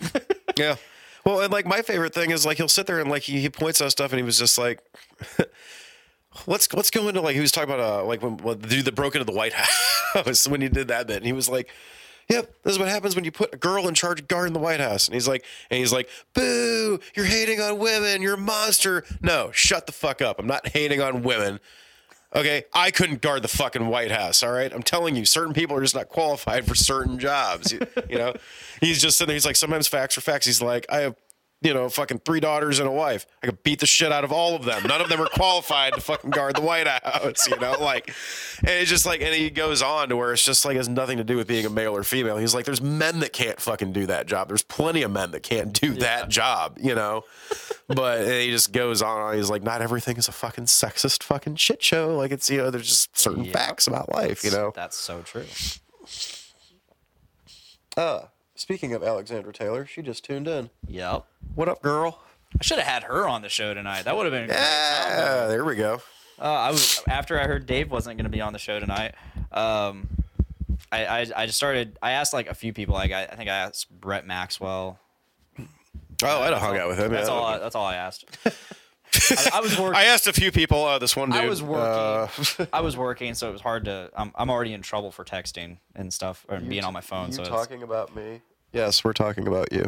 Yeah. 0.58 0.76
Well, 1.24 1.40
and 1.40 1.52
like 1.52 1.64
my 1.64 1.80
favorite 1.80 2.12
thing 2.12 2.30
is 2.30 2.44
like 2.44 2.56
he'll 2.58 2.68
sit 2.68 2.86
there 2.86 3.00
and 3.00 3.08
like 3.08 3.22
he, 3.22 3.40
he 3.40 3.48
points 3.48 3.80
out 3.80 3.90
stuff 3.92 4.12
and 4.12 4.18
he 4.18 4.22
was 4.24 4.38
just 4.38 4.58
like, 4.58 4.80
let's 6.46 6.72
let's 6.72 6.90
go 6.90 7.08
into 7.08 7.20
like 7.20 7.34
he 7.34 7.40
was 7.40 7.52
talking 7.52 7.72
about 7.72 8.02
uh 8.02 8.04
like 8.04 8.22
when, 8.22 8.36
the 8.36 8.68
dude 8.68 8.84
that 8.84 8.94
broke 8.94 9.14
into 9.14 9.24
the 9.24 9.32
White 9.32 9.52
House 10.14 10.48
when 10.48 10.60
he 10.60 10.68
did 10.68 10.88
that 10.88 11.06
bit 11.06 11.16
and 11.16 11.26
he 11.26 11.32
was 11.32 11.48
like. 11.48 11.70
Yep, 12.28 12.62
this 12.62 12.74
is 12.74 12.78
what 12.78 12.86
happens 12.86 13.16
when 13.16 13.24
you 13.24 13.32
put 13.32 13.52
a 13.52 13.56
girl 13.56 13.88
in 13.88 13.94
charge 13.94 14.20
of 14.20 14.28
guarding 14.28 14.52
the 14.52 14.60
White 14.60 14.78
House. 14.78 15.08
And 15.08 15.14
he's 15.14 15.26
like, 15.26 15.44
and 15.68 15.80
he's 15.80 15.92
like, 15.92 16.08
"Boo! 16.32 17.00
You're 17.16 17.24
hating 17.26 17.60
on 17.60 17.80
women. 17.80 18.22
You're 18.22 18.34
a 18.34 18.38
monster." 18.38 19.04
No, 19.20 19.50
shut 19.52 19.86
the 19.86 19.92
fuck 19.92 20.22
up. 20.22 20.38
I'm 20.38 20.46
not 20.46 20.68
hating 20.68 21.02
on 21.02 21.22
women. 21.22 21.58
Okay, 22.34 22.64
I 22.72 22.92
couldn't 22.92 23.20
guard 23.20 23.42
the 23.42 23.48
fucking 23.48 23.88
White 23.88 24.12
House. 24.12 24.44
All 24.44 24.52
right, 24.52 24.72
I'm 24.72 24.84
telling 24.84 25.16
you, 25.16 25.24
certain 25.24 25.52
people 25.52 25.76
are 25.76 25.80
just 25.80 25.96
not 25.96 26.08
qualified 26.08 26.66
for 26.66 26.76
certain 26.76 27.18
jobs. 27.18 27.72
You, 27.72 27.80
you 28.08 28.18
know, 28.18 28.34
he's 28.80 29.02
just 29.02 29.18
sitting 29.18 29.28
there. 29.28 29.34
He's 29.34 29.46
like, 29.46 29.56
sometimes 29.56 29.88
facts 29.88 30.16
are 30.16 30.20
facts. 30.20 30.46
He's 30.46 30.62
like, 30.62 30.86
I 30.88 31.00
have, 31.00 31.16
you 31.62 31.74
know, 31.74 31.88
fucking 31.88 32.20
three 32.20 32.40
daughters 32.40 32.78
and 32.78 32.88
a 32.88 32.92
wife. 32.92 33.26
I 33.42 33.46
could 33.46 33.62
beat 33.62 33.80
the 33.80 33.86
shit 33.86 34.10
out 34.12 34.24
of 34.24 34.32
all 34.32 34.56
of 34.56 34.64
them. 34.64 34.82
None 34.86 35.00
of 35.00 35.08
them 35.08 35.20
are 35.20 35.28
qualified 35.28 35.92
to 35.94 36.00
fucking 36.00 36.30
guard 36.30 36.56
the 36.56 36.62
White 36.62 36.88
House. 36.88 37.46
You 37.46 37.58
know, 37.58 37.76
like, 37.80 38.08
and 38.60 38.70
it's 38.70 38.88
just 38.88 39.04
like, 39.04 39.20
and 39.20 39.34
he 39.34 39.50
goes 39.50 39.82
on 39.82 40.08
to 40.08 40.16
where 40.16 40.32
it's 40.32 40.44
just 40.44 40.64
like 40.64 40.76
has 40.76 40.88
nothing 40.88 41.18
to 41.18 41.24
do 41.24 41.36
with 41.36 41.46
being 41.46 41.66
a 41.66 41.70
male 41.70 41.94
or 41.94 42.02
female. 42.02 42.38
He's 42.38 42.54
like, 42.54 42.64
there's 42.64 42.80
men 42.80 43.20
that 43.20 43.32
can't 43.32 43.60
fucking 43.60 43.92
do 43.92 44.06
that 44.06 44.26
job. 44.26 44.48
There's 44.48 44.62
plenty 44.62 45.02
of 45.02 45.10
men 45.10 45.32
that 45.32 45.42
can't 45.42 45.72
do 45.72 45.92
that 45.94 46.28
job. 46.28 46.78
You 46.80 46.94
know 46.94 47.24
but 47.88 48.20
and 48.20 48.30
he 48.30 48.50
just 48.50 48.72
goes 48.72 49.02
on. 49.02 49.34
He's 49.36 49.50
like, 49.50 49.64
not 49.64 49.82
everything 49.82 50.16
is 50.16 50.28
a 50.28 50.32
fucking 50.32 50.66
sexist 50.66 51.24
fucking 51.24 51.56
shit 51.56 51.82
show. 51.82 52.16
Like 52.16 52.30
it's 52.30 52.48
you 52.48 52.58
know, 52.58 52.70
there's 52.70 52.86
just 52.88 53.18
certain 53.18 53.44
Yep. 53.44 53.52
facts 53.52 53.86
about 53.88 54.12
life. 54.12 54.44
You 54.44 54.52
know. 54.52 54.72
That's 54.74 54.96
so 54.96 55.22
true. 55.22 55.44
Uh, 57.96 58.20
speaking 58.60 58.92
of 58.92 59.02
Alexandra 59.02 59.52
Taylor, 59.52 59.86
she 59.86 60.02
just 60.02 60.24
tuned 60.24 60.46
in. 60.46 60.70
Yep. 60.86 61.24
What 61.54 61.68
up, 61.68 61.82
girl? 61.82 62.20
I 62.58 62.62
should 62.62 62.78
have 62.78 62.86
had 62.86 63.04
her 63.04 63.26
on 63.26 63.42
the 63.42 63.48
show 63.48 63.72
tonight. 63.74 64.04
That 64.04 64.16
would 64.16 64.26
have 64.26 64.32
been. 64.32 64.46
Great. 64.46 64.58
Yeah, 64.58 65.46
there 65.46 65.64
we 65.64 65.76
go. 65.76 66.02
Uh, 66.38 66.44
I 66.44 66.70
was 66.70 67.02
after 67.08 67.38
I 67.40 67.44
heard 67.44 67.66
Dave 67.66 67.90
wasn't 67.90 68.16
going 68.16 68.24
to 68.24 68.30
be 68.30 68.40
on 68.40 68.52
the 68.52 68.58
show 68.58 68.78
tonight. 68.80 69.14
Um, 69.52 70.08
I, 70.92 71.04
I 71.04 71.26
I 71.36 71.46
just 71.46 71.56
started. 71.56 71.98
I 72.02 72.12
asked 72.12 72.32
like 72.32 72.48
a 72.48 72.54
few 72.54 72.72
people. 72.72 72.94
Like 72.94 73.12
I, 73.12 73.24
I 73.24 73.36
think 73.36 73.48
I 73.48 73.56
asked 73.56 73.90
Brett 73.90 74.26
Maxwell. 74.26 74.98
Oh, 75.58 76.42
I'd 76.42 76.52
have 76.52 76.60
hung 76.60 76.76
out 76.76 76.88
with 76.88 76.98
him. 76.98 77.12
That's 77.12 77.28
yeah. 77.28 77.34
all. 77.34 77.44
I, 77.44 77.58
that's 77.58 77.74
all 77.74 77.86
I 77.86 77.96
asked. 77.96 78.24
I, 78.46 79.50
I 79.54 79.60
was 79.60 79.78
working. 79.78 79.94
I 79.96 80.04
asked 80.04 80.26
a 80.26 80.32
few 80.32 80.50
people. 80.50 80.84
Uh, 80.84 80.98
this 80.98 81.14
one 81.14 81.30
dude. 81.30 81.40
I 81.40 81.48
was 81.48 81.62
working. 81.62 81.84
uh, 81.86 82.66
I 82.72 82.80
was 82.82 82.96
working, 82.96 83.34
so 83.34 83.48
it 83.48 83.52
was 83.52 83.62
hard 83.62 83.84
to. 83.84 84.10
I'm, 84.16 84.32
I'm 84.34 84.50
already 84.50 84.72
in 84.72 84.82
trouble 84.82 85.10
for 85.10 85.24
texting 85.24 85.78
and 85.94 86.12
stuff, 86.12 86.44
or 86.48 86.58
being 86.58 86.84
on 86.84 86.92
my 86.92 87.00
phone. 87.00 87.28
you 87.28 87.34
so 87.34 87.42
it's, 87.42 87.50
talking 87.50 87.82
about 87.82 88.14
me? 88.16 88.40
Yes, 88.72 89.02
we're 89.04 89.12
talking 89.12 89.46
about 89.48 89.72
you. 89.72 89.86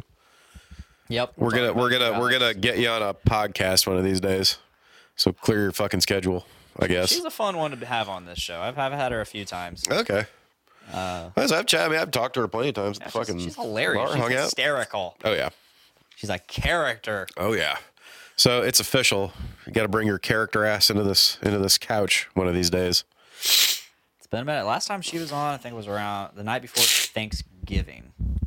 yep. 1.09 1.33
We're 1.37 1.51
gonna 1.51 1.73
we're 1.73 1.91
gonna 1.91 2.19
we're 2.19 2.31
gonna 2.33 2.55
get 2.55 2.79
you 2.79 2.89
on 2.89 3.03
a 3.03 3.15
podcast 3.15 3.87
one 3.87 3.97
of 3.97 4.05
these 4.05 4.21
days. 4.21 4.59
So 5.17 5.33
clear 5.33 5.63
your 5.63 5.73
fucking 5.73 6.01
schedule. 6.01 6.47
I 6.79 6.87
guess. 6.87 7.11
She's 7.11 7.25
a 7.25 7.31
fun 7.31 7.57
one 7.59 7.79
to 7.79 7.87
have 7.87 8.09
on 8.09 8.25
this 8.25 8.39
show. 8.39 8.59
I've, 8.61 8.79
I've 8.79 8.93
had 8.93 9.13
her 9.13 9.21
a 9.21 9.27
few 9.27 9.45
times. 9.45 9.85
Okay. 9.91 10.25
Uh, 10.91 11.29
I've 11.37 11.67
chatted. 11.67 11.75
I 11.87 11.89
mean, 11.91 11.99
I've 12.01 12.11
talked 12.11 12.35
to 12.35 12.41
her 12.41 12.49
plenty 12.49 12.71
of 12.71 12.75
times. 12.75 12.99
at 12.99 13.05
the 13.05 13.11
She's- 13.11 13.27
fucking 13.27 13.41
she's, 13.41 13.57
hilarious. 13.57 13.99
bar, 14.05 14.13
She's 14.15 14.23
hung 14.23 14.33
out. 14.33 14.43
hysterical. 14.45 15.17
Oh 15.25 15.33
yeah. 15.33 15.51
She's 16.17 16.31
a 16.31 16.39
character. 16.39 17.27
Oh 17.37 17.53
yeah. 17.53 17.77
So 18.37 18.63
it's 18.63 18.81
official. 18.81 19.33
You 19.67 19.73
got 19.73 19.83
to 19.83 19.89
bring 19.89 20.07
your 20.09 20.19
character 20.19 20.65
ass 20.65 20.89
into 20.91 21.03
this 21.05 21.39
into 21.43 21.59
this 21.59 21.77
couch 21.79 22.29
one 22.35 22.49
of 22.49 22.55
these 22.55 22.71
days. 22.71 23.05
It's 23.39 24.27
been 24.31 24.41
a 24.41 24.45
minute. 24.45 24.65
Last 24.65 24.87
time 24.89 25.03
she 25.03 25.19
was 25.19 25.31
on, 25.31 25.53
I 25.55 25.59
think 25.59 25.75
it 25.75 25.77
was 25.77 25.87
around 25.87 26.35
the 26.37 26.43
night 26.43 26.63
before 26.63 26.83
Thanksgiving. 26.85 27.52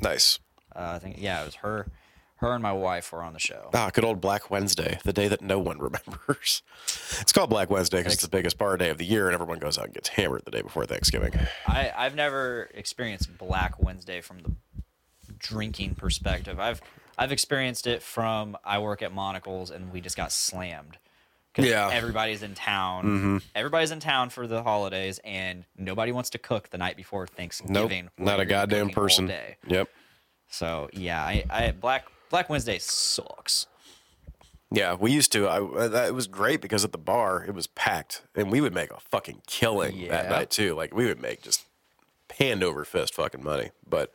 Nice. 0.02 0.40
Uh, 0.76 0.94
I 0.96 1.00
think 1.00 1.16
yeah, 1.20 1.42
it 1.42 1.46
was 1.46 1.56
her, 1.56 1.88
her 2.38 2.54
and 2.54 2.62
my 2.62 2.74
wife 2.74 3.12
were 3.12 3.24
on 3.24 3.34
the 3.34 3.40
show. 3.40 3.70
Ah, 3.74 3.90
good 3.94 4.04
old 4.04 4.20
Black 4.20 4.52
Wednesday, 4.52 5.00
the 5.04 5.14
day 5.14 5.28
that 5.28 5.42
no 5.42 5.58
one 5.60 5.78
remembers. 5.80 6.62
It's 7.22 7.32
called 7.32 7.50
Black 7.50 7.70
Wednesday 7.70 8.00
because 8.00 8.14
it's 8.14 8.24
the 8.24 8.30
biggest 8.30 8.58
bar 8.58 8.76
day 8.78 8.90
of 8.90 8.98
the 8.98 9.06
year, 9.06 9.28
and 9.28 9.34
everyone 9.34 9.60
goes 9.60 9.78
out 9.78 9.86
and 9.86 9.94
gets 9.94 10.10
hammered 10.10 10.44
the 10.46 10.52
day 10.52 10.62
before 10.62 10.86
Thanksgiving. 10.86 11.34
I 11.68 11.92
I've 11.96 12.16
never 12.16 12.70
experienced 12.74 13.38
Black 13.38 13.82
Wednesday 13.82 14.22
from 14.22 14.40
the 14.40 14.52
drinking 15.40 15.96
perspective. 15.96 16.60
I've 16.60 16.82
I've 17.18 17.32
experienced 17.32 17.88
it 17.88 18.04
from 18.04 18.58
I 18.64 18.80
work 18.80 19.02
at 19.02 19.14
Monical's 19.14 19.72
and 19.72 19.92
we 19.94 20.02
just 20.02 20.18
got 20.18 20.32
slammed. 20.32 20.98
'Cause 21.56 21.66
Yeah. 21.66 21.88
Mm-hmm. 21.88 21.98
everybody's 21.98 22.44
in 22.44 22.54
town. 22.54 23.42
Everybody's 23.56 23.92
in 23.92 24.00
town 24.02 24.30
for 24.30 24.46
the 24.46 24.62
holidays, 24.62 25.20
and 25.24 25.64
nobody 25.78 26.12
wants 26.12 26.30
to 26.32 26.38
cook 26.38 26.70
the 26.70 26.78
night 26.78 26.98
before 26.98 27.22
Nope, 27.24 27.32
Thanksgiving. 27.38 28.10
not 28.18 28.40
a 28.40 28.46
goddamn 28.46 28.90
person. 28.90 29.28
day. 29.28 29.56
Yep. 29.68 29.90
So 30.50 30.90
yeah, 30.94 31.24
I, 31.24 31.44
I 31.50 31.72
Black 31.72 32.06
Black 32.30 32.50
Wednesday 32.50 32.78
sucks. 32.80 33.68
Yeah, 34.72 34.96
we 34.96 35.12
used 35.12 35.32
to. 35.32 35.48
I, 35.48 35.62
uh, 35.62 35.88
that- 35.88 36.08
it 36.10 36.14
was 36.14 36.28
great 36.28 36.60
because 36.62 36.84
at 36.84 36.92
the 36.92 36.98
bar 36.98 37.46
it 37.48 37.54
was 37.54 37.68
packed, 37.68 38.24
and 38.36 38.52
we 38.52 38.60
would 38.62 38.74
make 38.74 38.92
a 38.92 39.00
fucking 39.00 39.44
killing 39.48 40.08
that 40.10 40.30
night 40.30 40.50
too. 40.50 40.76
Like 40.76 40.94
we 40.94 41.06
would 41.06 41.22
make 41.22 41.42
just 41.42 41.66
hand 42.38 42.64
over 42.64 42.84
fist 42.84 43.14
fucking 43.14 43.44
money. 43.44 43.72
But 43.88 44.12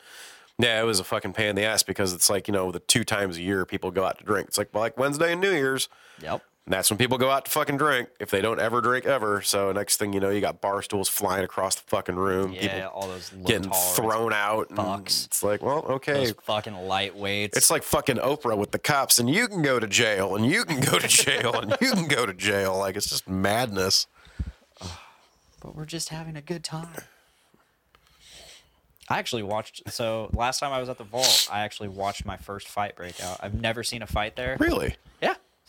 yeah, 0.59 0.79
it 0.81 0.85
was 0.85 1.01
a 1.01 1.05
fucking 1.05 1.33
pain 1.33 1.49
in 1.51 1.57
the 1.57 1.65
ass 1.65 1.83
because 1.83 2.13
it's 2.13 2.29
like 2.29 2.49
you 2.49 2.53
know 2.53 2.71
the 2.71 2.81
two 2.81 3.05
times 3.05 3.39
a 3.39 3.43
year 3.43 3.65
people 3.65 3.91
go 3.91 4.05
out 4.05 4.19
to 4.19 4.25
drink. 4.25 4.49
It's 4.49 4.59
like 4.59 4.73
Black 4.73 4.99
Wednesday 4.99 5.33
and 5.33 5.41
New 5.41 5.53
Year's. 5.53 5.89
Yep. 6.21 6.43
And 6.71 6.77
that's 6.77 6.89
when 6.89 6.99
people 6.99 7.19
go 7.19 7.31
out 7.31 7.47
to 7.47 7.51
fucking 7.51 7.79
drink 7.79 8.11
if 8.21 8.31
they 8.31 8.41
don't 8.41 8.61
ever 8.61 8.81
drink 8.81 9.05
ever. 9.05 9.43
So 9.43 9.73
next 9.73 9.97
thing 9.97 10.13
you 10.13 10.21
know, 10.21 10.31
you 10.31 10.41
got 10.41 10.61
bar 10.61 10.83
stools 10.83 11.09
flying 11.09 11.43
across 11.43 11.75
the 11.75 11.83
fucking 11.89 12.15
room. 12.15 12.53
Yeah, 12.53 12.61
people 12.61 12.91
all 12.95 13.09
those 13.09 13.31
getting 13.45 13.73
thrown 13.73 14.33
out. 14.33 14.69
fucks. 14.69 15.27
It's 15.27 15.43
like, 15.43 15.63
well, 15.63 15.85
okay. 15.87 16.13
Those 16.27 16.35
fucking 16.45 16.75
lightweights. 16.75 17.57
It's 17.57 17.73
like 17.73 17.83
fucking 17.83 18.19
Oprah 18.19 18.57
with 18.57 18.71
the 18.71 18.79
cops, 18.79 19.19
and 19.19 19.29
you 19.29 19.49
can 19.49 19.63
go 19.63 19.81
to 19.81 19.89
jail, 19.89 20.37
and 20.37 20.47
you 20.47 20.65
can 20.65 20.79
go 20.79 21.01
to 21.01 21.09
jail, 21.09 21.57
and 21.59 21.77
you 21.81 21.91
can 21.91 22.07
go 22.07 22.25
to 22.25 22.33
jail. 22.33 22.79
Like 22.79 22.95
it's 22.95 23.09
just 23.09 23.29
madness. 23.29 24.07
but 25.61 25.75
we're 25.75 25.87
just 25.87 26.11
having 26.11 26.37
a 26.37 26.41
good 26.41 26.63
time. 26.63 26.95
I 29.09 29.19
actually 29.19 29.43
watched. 29.43 29.91
So 29.91 30.31
last 30.35 30.61
time 30.61 30.73
I 30.73 30.79
was 30.79 30.89
at 30.89 30.99
the 30.99 31.05
vault, 31.05 31.49
I 31.51 31.63
actually 31.63 31.89
watched 31.89 32.25
my 32.25 32.37
first 32.37 32.69
fight 32.69 32.95
break 32.95 33.21
out. 33.25 33.39
I've 33.41 33.61
never 33.61 33.83
seen 33.83 34.03
a 34.03 34.07
fight 34.07 34.37
there. 34.37 34.57
Really? 34.61 34.95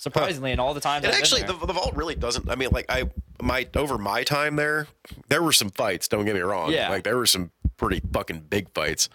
Surprisingly, 0.02 0.52
and 0.52 0.60
all 0.60 0.74
the 0.74 0.80
times. 0.82 1.06
And 1.06 1.14
I've 1.14 1.20
actually, 1.20 1.43
the, 1.43 1.54
the 1.54 1.74
vault 1.74 1.95
really 1.95 2.16
doesn't. 2.16 2.49
I 2.49 2.56
mean, 2.56 2.70
like 2.72 2.88
I 2.89 3.12
my 3.39 3.68
over 3.76 3.99
my 3.99 4.24
time 4.24 4.56
there, 4.56 4.88
there 5.30 5.43
were 5.43 5.52
some 5.52 5.70
fights. 5.70 6.08
Don't 6.08 6.26
get 6.26 6.34
me 6.34 6.41
wrong. 6.41 6.72
Yeah. 6.72 6.89
Like 6.89 7.04
there 7.04 7.16
were 7.18 7.28
some 7.28 7.52
pretty 7.78 8.02
fucking 8.12 8.39
big 8.49 8.74
fights. 8.74 9.10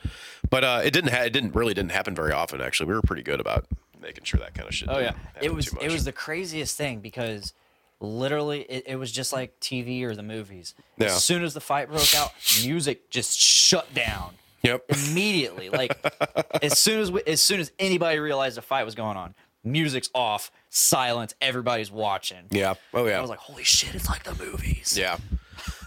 But 0.49 0.63
uh, 0.63 0.83
it 0.85 0.93
didn't. 0.93 1.11
Ha- 1.11 1.23
it 1.25 1.33
didn't 1.33 1.57
really 1.57 1.75
didn't 1.75 1.91
happen 1.91 2.15
very 2.15 2.31
often. 2.31 2.61
Actually, 2.61 2.87
we 2.91 2.95
were 2.95 3.03
pretty 3.03 3.25
good 3.25 3.41
about 3.41 3.67
making 4.01 4.23
sure 4.23 4.39
that 4.39 4.55
kind 4.55 4.69
of 4.69 4.75
shit. 4.77 4.89
Oh 4.89 4.99
yeah, 5.01 5.15
it 5.43 5.53
was 5.53 5.75
it 5.81 5.91
was 5.91 6.05
the 6.05 6.13
craziest 6.13 6.77
thing 6.77 7.01
because 7.01 7.53
literally 7.99 8.61
it, 8.63 8.85
it 8.87 8.97
was 8.97 9.11
just 9.11 9.33
like 9.33 9.59
TV 9.59 10.05
or 10.05 10.15
the 10.15 10.23
movies. 10.23 10.77
Yeah. 10.99 11.07
As 11.07 11.25
soon 11.25 11.43
as 11.43 11.53
the 11.53 11.61
fight 11.61 11.89
broke 11.89 12.15
out, 12.15 12.31
music 12.63 13.11
just 13.11 13.37
shut 13.37 13.93
down 13.93 14.35
Yep. 14.63 14.85
immediately. 14.89 15.69
Like 15.71 15.97
as 16.63 16.79
soon 16.79 17.01
as 17.01 17.11
we, 17.11 17.23
as 17.27 17.41
soon 17.41 17.59
as 17.59 17.73
anybody 17.81 18.19
realized 18.21 18.57
a 18.59 18.63
fight 18.63 18.85
was 18.85 18.95
going 18.95 19.17
on, 19.17 19.35
music's 19.67 20.09
off, 20.15 20.51
silence, 20.71 21.35
everybody's 21.41 21.91
watching. 21.91 22.47
Yeah. 22.51 22.75
Oh 22.95 23.07
yeah. 23.07 23.19
I 23.19 23.21
was 23.21 23.31
like, 23.31 23.41
holy 23.41 23.65
shit, 23.65 23.95
it's 23.95 24.09
like 24.09 24.25
the 24.25 24.35
movies. 24.43 24.97
Yeah. 24.99 25.19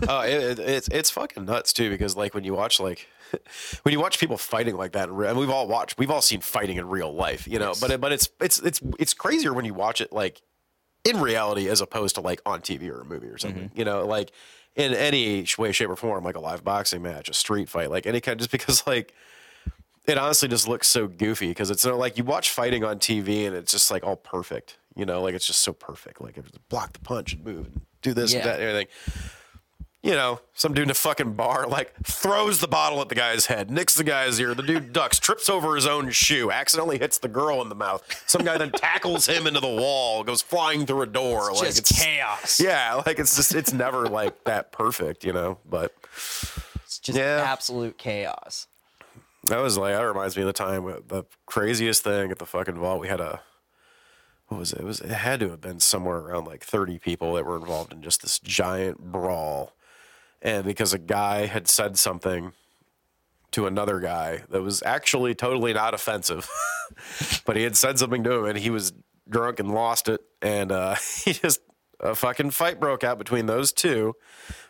uh, 0.07 0.25
it, 0.27 0.59
it, 0.59 0.59
it's 0.59 0.87
it's 0.89 1.09
fucking 1.09 1.45
nuts 1.45 1.73
too 1.73 1.89
because 1.89 2.15
like 2.15 2.33
when 2.33 2.43
you 2.43 2.53
watch 2.53 2.79
like 2.79 3.07
when 3.83 3.93
you 3.93 3.99
watch 3.99 4.19
people 4.19 4.37
fighting 4.37 4.75
like 4.75 4.93
that, 4.93 5.09
and 5.09 5.37
we've 5.37 5.49
all 5.49 5.67
watched, 5.67 5.97
we've 5.97 6.11
all 6.11 6.21
seen 6.21 6.41
fighting 6.41 6.77
in 6.77 6.87
real 6.87 7.13
life, 7.13 7.47
you 7.47 7.59
know. 7.59 7.73
But 7.79 7.91
it, 7.91 8.01
but 8.01 8.11
it's 8.11 8.29
it's 8.41 8.59
it's 8.59 8.81
it's 8.99 9.13
crazier 9.13 9.53
when 9.53 9.65
you 9.65 9.73
watch 9.73 10.01
it 10.01 10.11
like 10.11 10.41
in 11.05 11.19
reality 11.21 11.69
as 11.69 11.81
opposed 11.81 12.15
to 12.15 12.21
like 12.21 12.41
on 12.45 12.61
TV 12.61 12.89
or 12.89 13.01
a 13.01 13.05
movie 13.05 13.27
or 13.27 13.37
something, 13.37 13.71
you 13.73 13.85
know, 13.85 14.05
like 14.05 14.31
in 14.75 14.93
any 14.93 15.45
way, 15.57 15.71
shape, 15.71 15.89
or 15.89 15.95
form, 15.95 16.23
like 16.23 16.35
a 16.35 16.39
live 16.39 16.63
boxing 16.63 17.01
match, 17.01 17.29
a 17.29 17.33
street 17.33 17.69
fight, 17.69 17.89
like 17.89 18.05
any 18.05 18.21
kind, 18.21 18.37
just 18.39 18.51
because 18.51 18.85
like 18.87 19.13
it 20.09 20.17
honestly 20.17 20.47
just 20.49 20.67
looks 20.67 20.87
so 20.87 21.07
goofy 21.07 21.47
because 21.49 21.69
it's 21.69 21.85
not 21.85 21.97
like 21.97 22.17
you 22.17 22.23
watch 22.23 22.49
fighting 22.49 22.83
on 22.83 22.99
TV 22.99 23.45
and 23.47 23.55
it's 23.55 23.71
just 23.71 23.89
like 23.91 24.03
all 24.03 24.15
perfect, 24.15 24.77
you 24.95 25.05
know, 25.05 25.21
like 25.21 25.35
it's 25.35 25.45
just 25.47 25.61
so 25.61 25.71
perfect, 25.73 26.19
like 26.21 26.37
if 26.37 26.47
it's 26.47 26.57
block 26.69 26.93
the 26.93 26.99
punch 26.99 27.33
and 27.33 27.45
move 27.45 27.67
and 27.67 27.81
do 28.01 28.13
this 28.13 28.33
and 28.33 28.43
that 28.43 28.55
and 28.59 28.63
everything. 28.63 28.87
You 30.01 30.11
know, 30.11 30.39
some 30.53 30.73
dude 30.73 30.85
in 30.85 30.91
a 30.91 30.93
fucking 30.93 31.33
bar 31.33 31.67
like 31.67 31.93
throws 32.05 32.61
the 32.61 32.69
bottle 32.69 33.01
at 33.01 33.09
the 33.09 33.15
guy's 33.15 33.47
head, 33.47 33.69
nicks 33.69 33.95
the 33.95 34.05
guy's 34.05 34.39
ear. 34.39 34.53
The 34.55 34.63
dude 34.63 34.93
ducks, 34.93 35.19
trips 35.19 35.49
over 35.49 35.75
his 35.75 35.85
own 35.85 36.09
shoe, 36.11 36.49
accidentally 36.51 36.97
hits 36.99 37.17
the 37.17 37.27
girl 37.27 37.61
in 37.61 37.67
the 37.67 37.75
mouth. 37.75 38.01
Some 38.25 38.45
guy 38.45 38.57
then 38.57 38.71
tackles 38.71 39.27
him 39.27 39.45
into 39.45 39.59
the 39.59 39.67
wall, 39.67 40.23
goes 40.23 40.41
flying 40.41 40.85
through 40.85 41.01
a 41.01 41.05
door. 41.05 41.51
like 41.51 41.65
Just 41.65 41.85
chaos. 41.99 42.61
yeah, 42.61 43.01
like 43.05 43.19
it's 43.19 43.35
just 43.35 43.53
it's 43.53 43.73
never 43.73 44.07
like 44.07 44.45
that 44.45 44.71
perfect, 44.71 45.25
you 45.25 45.33
know. 45.33 45.57
But 45.69 45.93
It's 46.85 46.97
just 46.99 47.17
Yeah. 47.17 47.43
absolute 47.45 47.97
chaos. 47.97 48.67
That 49.49 49.61
was 49.61 49.77
like 49.77 49.93
that 49.93 50.01
reminds 50.01 50.35
me 50.35 50.43
of 50.43 50.47
the 50.47 50.53
time 50.53 50.83
the 51.07 51.25
craziest 51.45 52.03
thing 52.03 52.31
at 52.31 52.39
the 52.39 52.45
fucking 52.45 52.75
vault. 52.75 53.01
We 53.01 53.07
had 53.07 53.19
a 53.19 53.41
what 54.47 54.59
was 54.59 54.73
it? 54.73 54.79
It 54.79 54.85
was 54.85 55.01
it 55.01 55.11
had 55.11 55.39
to 55.41 55.49
have 55.49 55.61
been 55.61 55.79
somewhere 55.79 56.17
around 56.17 56.45
like 56.45 56.63
thirty 56.63 56.97
people 56.97 57.33
that 57.33 57.45
were 57.45 57.57
involved 57.57 57.93
in 57.93 58.01
just 58.01 58.21
this 58.21 58.39
giant 58.39 59.11
brawl, 59.11 59.73
and 60.41 60.65
because 60.65 60.93
a 60.93 60.99
guy 60.99 61.45
had 61.45 61.67
said 61.67 61.97
something 61.97 62.53
to 63.51 63.65
another 63.65 63.99
guy 63.99 64.43
that 64.49 64.61
was 64.61 64.83
actually 64.83 65.33
totally 65.33 65.73
not 65.73 65.93
offensive, 65.93 66.47
but 67.45 67.55
he 67.55 67.63
had 67.63 67.75
said 67.75 67.97
something 67.97 68.23
to 68.23 68.31
him 68.31 68.45
and 68.45 68.59
he 68.59 68.69
was 68.69 68.93
drunk 69.27 69.59
and 69.59 69.73
lost 69.73 70.09
it, 70.09 70.21
and 70.41 70.71
uh, 70.71 70.95
he 71.23 71.33
just 71.33 71.61
a 71.99 72.15
fucking 72.15 72.51
fight 72.51 72.79
broke 72.79 73.03
out 73.03 73.17
between 73.17 73.45
those 73.45 73.71
two. 73.73 74.15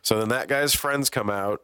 So 0.02 0.20
then 0.20 0.30
that 0.30 0.48
guy's 0.48 0.74
friends 0.74 1.10
come 1.10 1.30
out. 1.30 1.62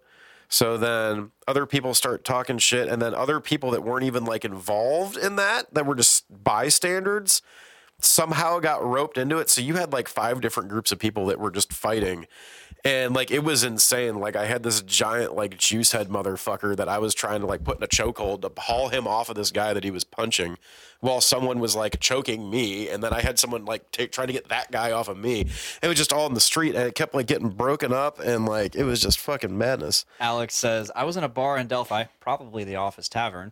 So 0.47 0.77
then 0.77 1.31
other 1.47 1.65
people 1.65 1.93
start 1.93 2.23
talking 2.23 2.57
shit, 2.57 2.87
and 2.87 3.01
then 3.01 3.13
other 3.13 3.39
people 3.39 3.71
that 3.71 3.83
weren't 3.83 4.05
even 4.05 4.25
like 4.25 4.45
involved 4.45 5.17
in 5.17 5.35
that, 5.37 5.73
that 5.73 5.85
were 5.85 5.95
just 5.95 6.25
bystanders, 6.43 7.41
somehow 7.99 8.59
got 8.59 8.85
roped 8.85 9.17
into 9.17 9.37
it. 9.37 9.49
So 9.49 9.61
you 9.61 9.75
had 9.75 9.93
like 9.93 10.07
five 10.07 10.41
different 10.41 10.69
groups 10.69 10.91
of 10.91 10.99
people 10.99 11.25
that 11.27 11.39
were 11.39 11.51
just 11.51 11.73
fighting. 11.73 12.27
And 12.85 13.15
like 13.15 13.31
it 13.31 13.43
was 13.43 13.63
insane. 13.63 14.19
Like 14.19 14.35
I 14.35 14.45
had 14.45 14.61
this 14.61 14.81
giant 14.81 15.35
like 15.35 15.57
juice 15.57 15.91
head 15.91 16.07
motherfucker 16.09 16.77
that 16.77 16.87
I 16.87 16.99
was 16.99 17.15
trying 17.15 17.41
to 17.41 17.47
like 17.47 17.63
put 17.63 17.77
in 17.77 17.83
a 17.83 17.87
chokehold 17.87 18.41
to 18.43 18.61
haul 18.61 18.89
him 18.89 19.07
off 19.07 19.27
of 19.27 19.35
this 19.35 19.49
guy 19.49 19.73
that 19.73 19.83
he 19.83 19.89
was 19.89 20.03
punching, 20.03 20.57
while 20.99 21.19
someone 21.19 21.59
was 21.59 21.75
like 21.75 21.99
choking 21.99 22.47
me, 22.47 22.87
and 22.87 23.03
then 23.03 23.11
I 23.11 23.21
had 23.21 23.39
someone 23.39 23.65
like 23.65 23.89
trying 23.91 24.27
to 24.27 24.33
get 24.33 24.49
that 24.49 24.71
guy 24.71 24.91
off 24.91 25.07
of 25.07 25.17
me. 25.17 25.47
It 25.81 25.87
was 25.87 25.97
just 25.97 26.13
all 26.13 26.27
in 26.27 26.35
the 26.35 26.39
street, 26.39 26.75
and 26.75 26.87
it 26.87 26.93
kept 26.93 27.15
like 27.15 27.25
getting 27.25 27.49
broken 27.49 27.91
up, 27.91 28.19
and 28.19 28.45
like 28.45 28.75
it 28.75 28.83
was 28.83 29.01
just 29.01 29.19
fucking 29.19 29.57
madness. 29.57 30.05
Alex 30.19 30.53
says, 30.53 30.91
I 30.95 31.05
was 31.05 31.17
in 31.17 31.23
a 31.23 31.29
bar 31.29 31.57
in 31.57 31.65
Delphi, 31.65 32.03
probably 32.19 32.63
the 32.63 32.75
Office 32.75 33.09
Tavern. 33.09 33.51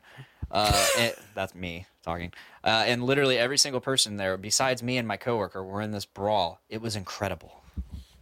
Uh, 0.51 0.87
and- 0.99 1.15
that's 1.33 1.55
me 1.55 1.87
talking. 2.03 2.31
Uh, 2.63 2.83
and 2.85 3.03
literally 3.03 3.39
every 3.39 3.57
single 3.57 3.81
person 3.81 4.17
there, 4.17 4.37
besides 4.37 4.83
me 4.83 4.97
and 4.97 5.07
my 5.07 5.17
coworker, 5.17 5.63
were 5.63 5.81
in 5.81 5.89
this 5.91 6.05
brawl. 6.05 6.59
It 6.69 6.81
was 6.81 6.95
incredible. 6.95 7.62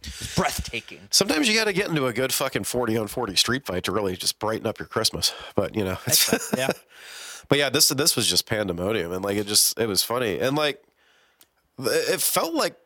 It 0.06 0.18
was 0.18 0.34
breathtaking. 0.34 1.00
Sometimes 1.10 1.48
you 1.48 1.54
got 1.54 1.64
to 1.64 1.72
get 1.72 1.88
into 1.88 2.06
a 2.06 2.12
good 2.12 2.32
fucking 2.32 2.64
40 2.64 2.96
on 2.96 3.06
40 3.08 3.36
street 3.36 3.66
fight 3.66 3.84
to 3.84 3.92
really 3.92 4.16
just 4.16 4.38
brighten 4.38 4.66
up 4.66 4.78
your 4.78 4.86
Christmas. 4.88 5.34
But, 5.54 5.74
you 5.76 5.84
know, 5.84 5.98
it's, 6.06 6.52
Yeah. 6.56 6.70
but 7.48 7.58
yeah, 7.58 7.68
this 7.70 7.88
this 7.88 8.16
was 8.16 8.26
just 8.26 8.46
pandemonium 8.46 9.12
and 9.12 9.24
like 9.24 9.36
it 9.36 9.46
just 9.46 9.78
it 9.78 9.86
was 9.86 10.02
funny. 10.02 10.38
And 10.38 10.56
like 10.56 10.82
it 11.78 12.20
felt 12.20 12.54
like 12.54 12.76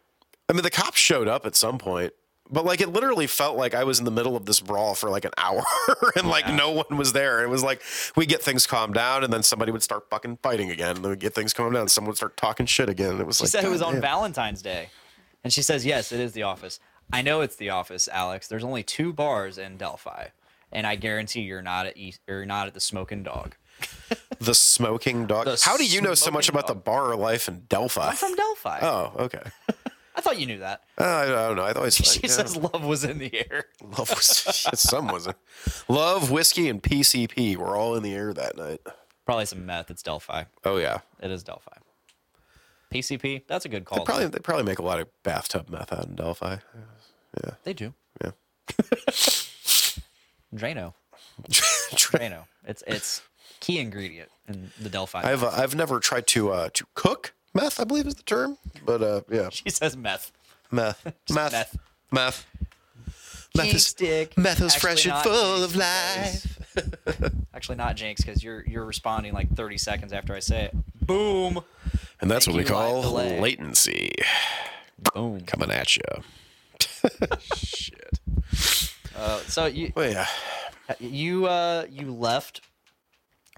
I 0.49 0.53
mean 0.53 0.63
the 0.63 0.71
cops 0.71 0.99
showed 0.99 1.29
up 1.29 1.47
at 1.47 1.55
some 1.55 1.79
point, 1.79 2.13
but 2.51 2.65
like 2.65 2.81
it 2.81 2.89
literally 2.89 3.27
felt 3.27 3.57
like 3.57 3.75
I 3.75 3.85
was 3.85 3.99
in 3.99 4.05
the 4.05 4.11
middle 4.11 4.37
of 4.37 4.47
this 4.47 4.61
brawl 4.61 4.95
for 4.95 5.11
like 5.11 5.25
an 5.25 5.33
hour 5.39 5.63
and 6.17 6.29
like 6.29 6.49
no 6.53 6.71
one 6.71 6.97
was 6.97 7.13
there. 7.13 7.43
It 7.43 7.49
was 7.49 7.63
like 7.63 7.83
we 8.17 8.27
get 8.27 8.43
things 8.43 8.67
calmed 8.67 8.95
down 8.95 9.23
and 9.25 9.33
then 9.33 9.43
somebody 9.43 9.73
would 9.73 9.83
start 9.83 10.09
fucking 10.11 10.39
fighting 10.43 10.71
again 10.71 10.97
and 10.97 11.05
then 11.05 11.11
we 11.11 11.17
get 11.17 11.35
things 11.35 11.53
calmed 11.53 11.75
down 11.75 11.83
and 11.83 11.91
someone 11.91 12.09
would 12.11 12.17
start 12.17 12.37
talking 12.37 12.67
shit 12.67 12.89
again. 12.89 13.21
It 13.21 13.27
was 13.27 13.37
She 13.39 13.45
like 13.45 13.51
said 13.51 13.65
it 13.65 13.71
was 13.71 13.83
God 13.83 13.97
on. 13.97 14.01
Valentine's 14.01 14.63
Day. 14.63 14.89
And 15.45 15.53
she 15.53 15.63
says, 15.63 15.87
yes, 15.87 16.11
it 16.11 16.19
is 16.19 16.33
the 16.33 16.43
office. 16.43 16.81
I 17.13 17.23
know 17.23 17.41
it's 17.41 17.57
the 17.57 17.71
office, 17.71 18.09
Alex. 18.09 18.49
There's 18.49 18.65
only 18.65 18.83
two 18.83 19.13
bars 19.13 19.59
in 19.59 19.77
Delphi. 19.77 20.29
And 20.73 20.87
I 20.87 20.97
guarantee 20.97 21.43
you're 21.43 21.63
not 21.63 21.87
at 21.87 21.97
East, 21.97 22.21
you're 22.27 22.45
not 22.45 22.67
at 22.67 22.75
the 22.75 22.81
Smoking 22.81 23.23
Dog. 23.23 23.57
the 24.41 24.55
smoking 24.55 25.27
dog. 25.27 25.45
The 25.45 25.61
How 25.63 25.77
do 25.77 25.85
you 25.85 26.01
know 26.01 26.15
so 26.15 26.31
much 26.31 26.47
smoking 26.47 26.61
about 26.61 26.67
the 26.67 26.75
bar 26.75 27.15
life 27.15 27.49
in 27.49 27.65
Delphi? 27.69 28.09
I'm 28.09 28.17
from 28.17 28.35
Delphi. 28.35 28.79
Oh, 28.83 29.13
okay. 29.19 29.43
I 30.17 30.23
thought 30.23 30.41
you 30.41 30.47
knew 30.47 30.59
that. 30.61 30.83
Uh, 30.99 31.05
I 31.05 31.27
don't 31.27 31.57
know. 31.57 31.65
I 31.65 31.75
thought 31.75 31.93
She 31.93 32.27
says 32.27 32.57
love 32.57 32.85
was 32.85 33.05
in 33.05 33.19
the 33.19 33.35
air. 33.35 33.67
love 33.83 34.09
was 34.11 34.27
some 34.75 35.09
was 35.09 35.27
it. 35.27 35.37
Love, 35.89 36.31
whiskey, 36.31 36.71
and 36.71 36.83
PCP 36.83 37.57
were 37.57 37.77
all 37.77 37.95
in 37.97 38.03
the 38.03 38.15
air 38.15 38.33
that 38.33 38.57
night. 38.57 38.81
Probably 39.27 39.45
some 39.45 39.67
meth. 39.67 39.91
It's 39.91 40.03
Delphi. 40.03 40.45
Oh 40.65 40.79
yeah, 40.79 41.01
It 41.21 41.31
is 41.31 41.43
Delphi. 41.43 41.77
PCP. 42.93 43.43
That's 43.47 43.67
a 43.67 43.69
good 43.69 43.85
call. 43.85 43.99
they 43.99 44.05
probably 44.05 44.27
they 44.29 44.39
probably 44.39 44.65
make 44.65 44.79
a 44.79 44.83
lot 44.83 45.01
of 45.01 45.09
bathtub 45.23 45.69
meth 45.69 45.93
out 45.93 46.07
in 46.07 46.15
Delphi. 46.15 46.57
They 47.65 47.73
do. 47.73 47.95
Yeah, 48.23 48.31
Drano. 50.55 50.95
Drano. 51.51 52.45
It's 52.67 52.83
it's 52.87 53.23
key 53.61 53.79
ingredient 53.79 54.31
in 54.49 54.71
the 54.81 54.89
Delphi. 54.89 55.23
I've 55.25 55.43
uh, 55.43 55.51
I've 55.53 55.75
never 55.75 56.01
tried 56.01 56.27
to 56.29 56.51
uh, 56.51 56.69
to 56.75 56.87
cook 56.95 57.35
meth. 57.55 57.81
I 57.81 57.85
believe 57.85 58.07
is 58.07 58.15
the 58.15 58.23
term, 58.23 58.59
but 58.85 59.03
uh, 59.03 59.21
yeah, 59.31 59.49
she 59.51 59.71
says 59.71 59.97
meth. 59.97 60.33
meth, 60.71 61.05
meth, 61.31 61.53
meth. 61.53 61.77
meth. 62.11 62.47
Meth 63.57 63.75
is 63.75 63.87
stick. 63.87 64.37
meth 64.37 64.61
is 64.61 64.75
Actually 64.75 64.81
fresh 64.81 65.05
and 65.07 65.15
not 65.15 65.25
full 65.25 65.59
Jinx, 65.61 65.65
of 65.65 65.77
life. 65.77 67.43
Actually, 67.55 67.77
not 67.77 67.97
Jinx, 67.97 68.21
because 68.23 68.45
you're 68.45 68.63
you're 68.67 68.85
responding 68.85 69.33
like 69.33 69.55
30 69.55 69.79
seconds 69.79 70.13
after 70.13 70.35
I 70.35 70.41
say 70.41 70.65
it. 70.65 70.77
Boom. 71.07 71.61
And 72.21 72.31
that's 72.31 72.45
Thank 72.47 72.57
what 72.57 72.65
we 72.65 72.69
call 72.69 73.13
latency 73.13 74.13
Boom. 75.15 75.41
coming 75.43 75.71
at 75.71 75.97
you. 75.97 76.03
Shit. 77.55 78.21
Uh, 79.17 79.39
so 79.41 79.67
you 79.67 79.93
Well, 79.95 80.11
yeah. 80.11 80.27
you 81.01 81.47
uh 81.47 81.87
you 81.91 82.13
left 82.13 82.61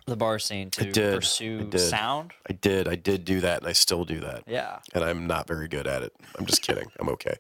the 0.06 0.16
bar 0.16 0.38
scene 0.38 0.70
to 0.70 0.90
did. 0.90 1.12
I 1.12 1.16
pursue 1.16 1.64
did. 1.64 1.78
sound. 1.80 2.32
I 2.48 2.54
did. 2.54 2.88
I 2.88 2.94
did 2.94 3.26
do 3.26 3.40
that, 3.40 3.58
and 3.60 3.68
I 3.68 3.72
still 3.72 4.04
do 4.06 4.20
that. 4.20 4.44
Yeah. 4.46 4.78
And 4.94 5.04
I'm 5.04 5.26
not 5.26 5.46
very 5.46 5.68
good 5.68 5.86
at 5.86 6.02
it. 6.02 6.14
I'm 6.38 6.46
just 6.46 6.62
kidding. 6.62 6.90
I'm 6.98 7.10
okay. 7.10 7.34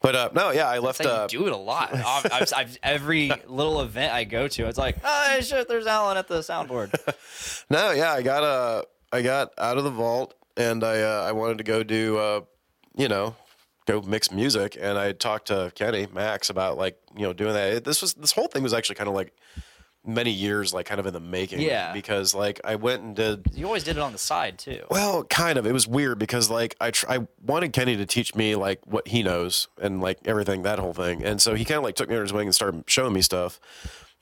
But 0.00 0.14
uh, 0.14 0.28
no, 0.32 0.50
yeah, 0.50 0.68
I 0.68 0.78
left. 0.78 1.00
You 1.02 1.08
Uh, 1.10 1.26
do 1.26 1.46
it 1.48 1.52
a 1.52 1.56
lot. 1.56 1.92
I've, 1.92 2.32
I've, 2.32 2.52
I've, 2.54 2.78
every 2.84 3.32
little 3.48 3.80
event 3.80 4.12
I 4.12 4.22
go 4.24 4.46
to, 4.46 4.68
it's 4.68 4.78
like, 4.78 4.98
oh 5.02 5.38
shit, 5.40 5.66
there's 5.68 5.86
Alan 5.88 6.16
at 6.16 6.28
the 6.28 6.38
soundboard. 6.40 6.94
no, 7.70 7.90
yeah, 7.90 8.12
I 8.12 8.22
got 8.22 8.44
uh, 8.44 8.82
I 9.12 9.22
got 9.22 9.50
out 9.58 9.76
of 9.78 9.82
the 9.84 9.90
vault, 9.90 10.34
and 10.56 10.84
I 10.84 11.00
uh, 11.00 11.24
I 11.28 11.32
wanted 11.32 11.58
to 11.58 11.64
go 11.64 11.82
do 11.82 12.16
uh, 12.18 12.40
you 12.96 13.08
know, 13.08 13.34
go 13.86 14.00
mix 14.02 14.30
music, 14.30 14.76
and 14.80 14.98
I 14.98 15.12
talked 15.12 15.48
to 15.48 15.72
Kenny 15.74 16.06
Max 16.12 16.50
about 16.50 16.76
like 16.76 16.98
you 17.16 17.22
know 17.22 17.32
doing 17.32 17.54
that. 17.54 17.84
This 17.84 18.02
was 18.02 18.14
this 18.14 18.32
whole 18.32 18.48
thing 18.48 18.62
was 18.62 18.74
actually 18.74 18.96
kind 18.96 19.08
of 19.08 19.14
like 19.14 19.32
many 20.06 20.30
years 20.30 20.74
like 20.74 20.86
kind 20.86 21.00
of 21.00 21.06
in 21.06 21.12
the 21.12 21.20
making. 21.20 21.60
Yeah. 21.60 21.92
Because 21.92 22.34
like 22.34 22.60
I 22.64 22.76
went 22.76 23.02
and 23.02 23.16
did 23.16 23.46
You 23.54 23.66
always 23.66 23.84
did 23.84 23.96
it 23.96 24.00
on 24.00 24.12
the 24.12 24.18
side 24.18 24.58
too. 24.58 24.84
Well, 24.90 25.24
kind 25.24 25.58
of. 25.58 25.66
It 25.66 25.72
was 25.72 25.86
weird 25.86 26.18
because 26.18 26.50
like 26.50 26.76
I 26.80 26.90
tr- 26.90 27.06
I 27.08 27.26
wanted 27.44 27.72
Kenny 27.72 27.96
to 27.96 28.06
teach 28.06 28.34
me 28.34 28.54
like 28.54 28.80
what 28.86 29.08
he 29.08 29.22
knows 29.22 29.68
and 29.80 30.00
like 30.00 30.18
everything 30.24 30.62
that 30.62 30.78
whole 30.78 30.92
thing, 30.94 31.24
and 31.24 31.40
so 31.40 31.54
he 31.54 31.64
kind 31.64 31.78
of 31.78 31.84
like 31.84 31.94
took 31.94 32.08
me 32.08 32.14
under 32.14 32.24
his 32.24 32.32
wing 32.32 32.46
and 32.46 32.54
started 32.54 32.84
showing 32.86 33.12
me 33.12 33.22
stuff. 33.22 33.60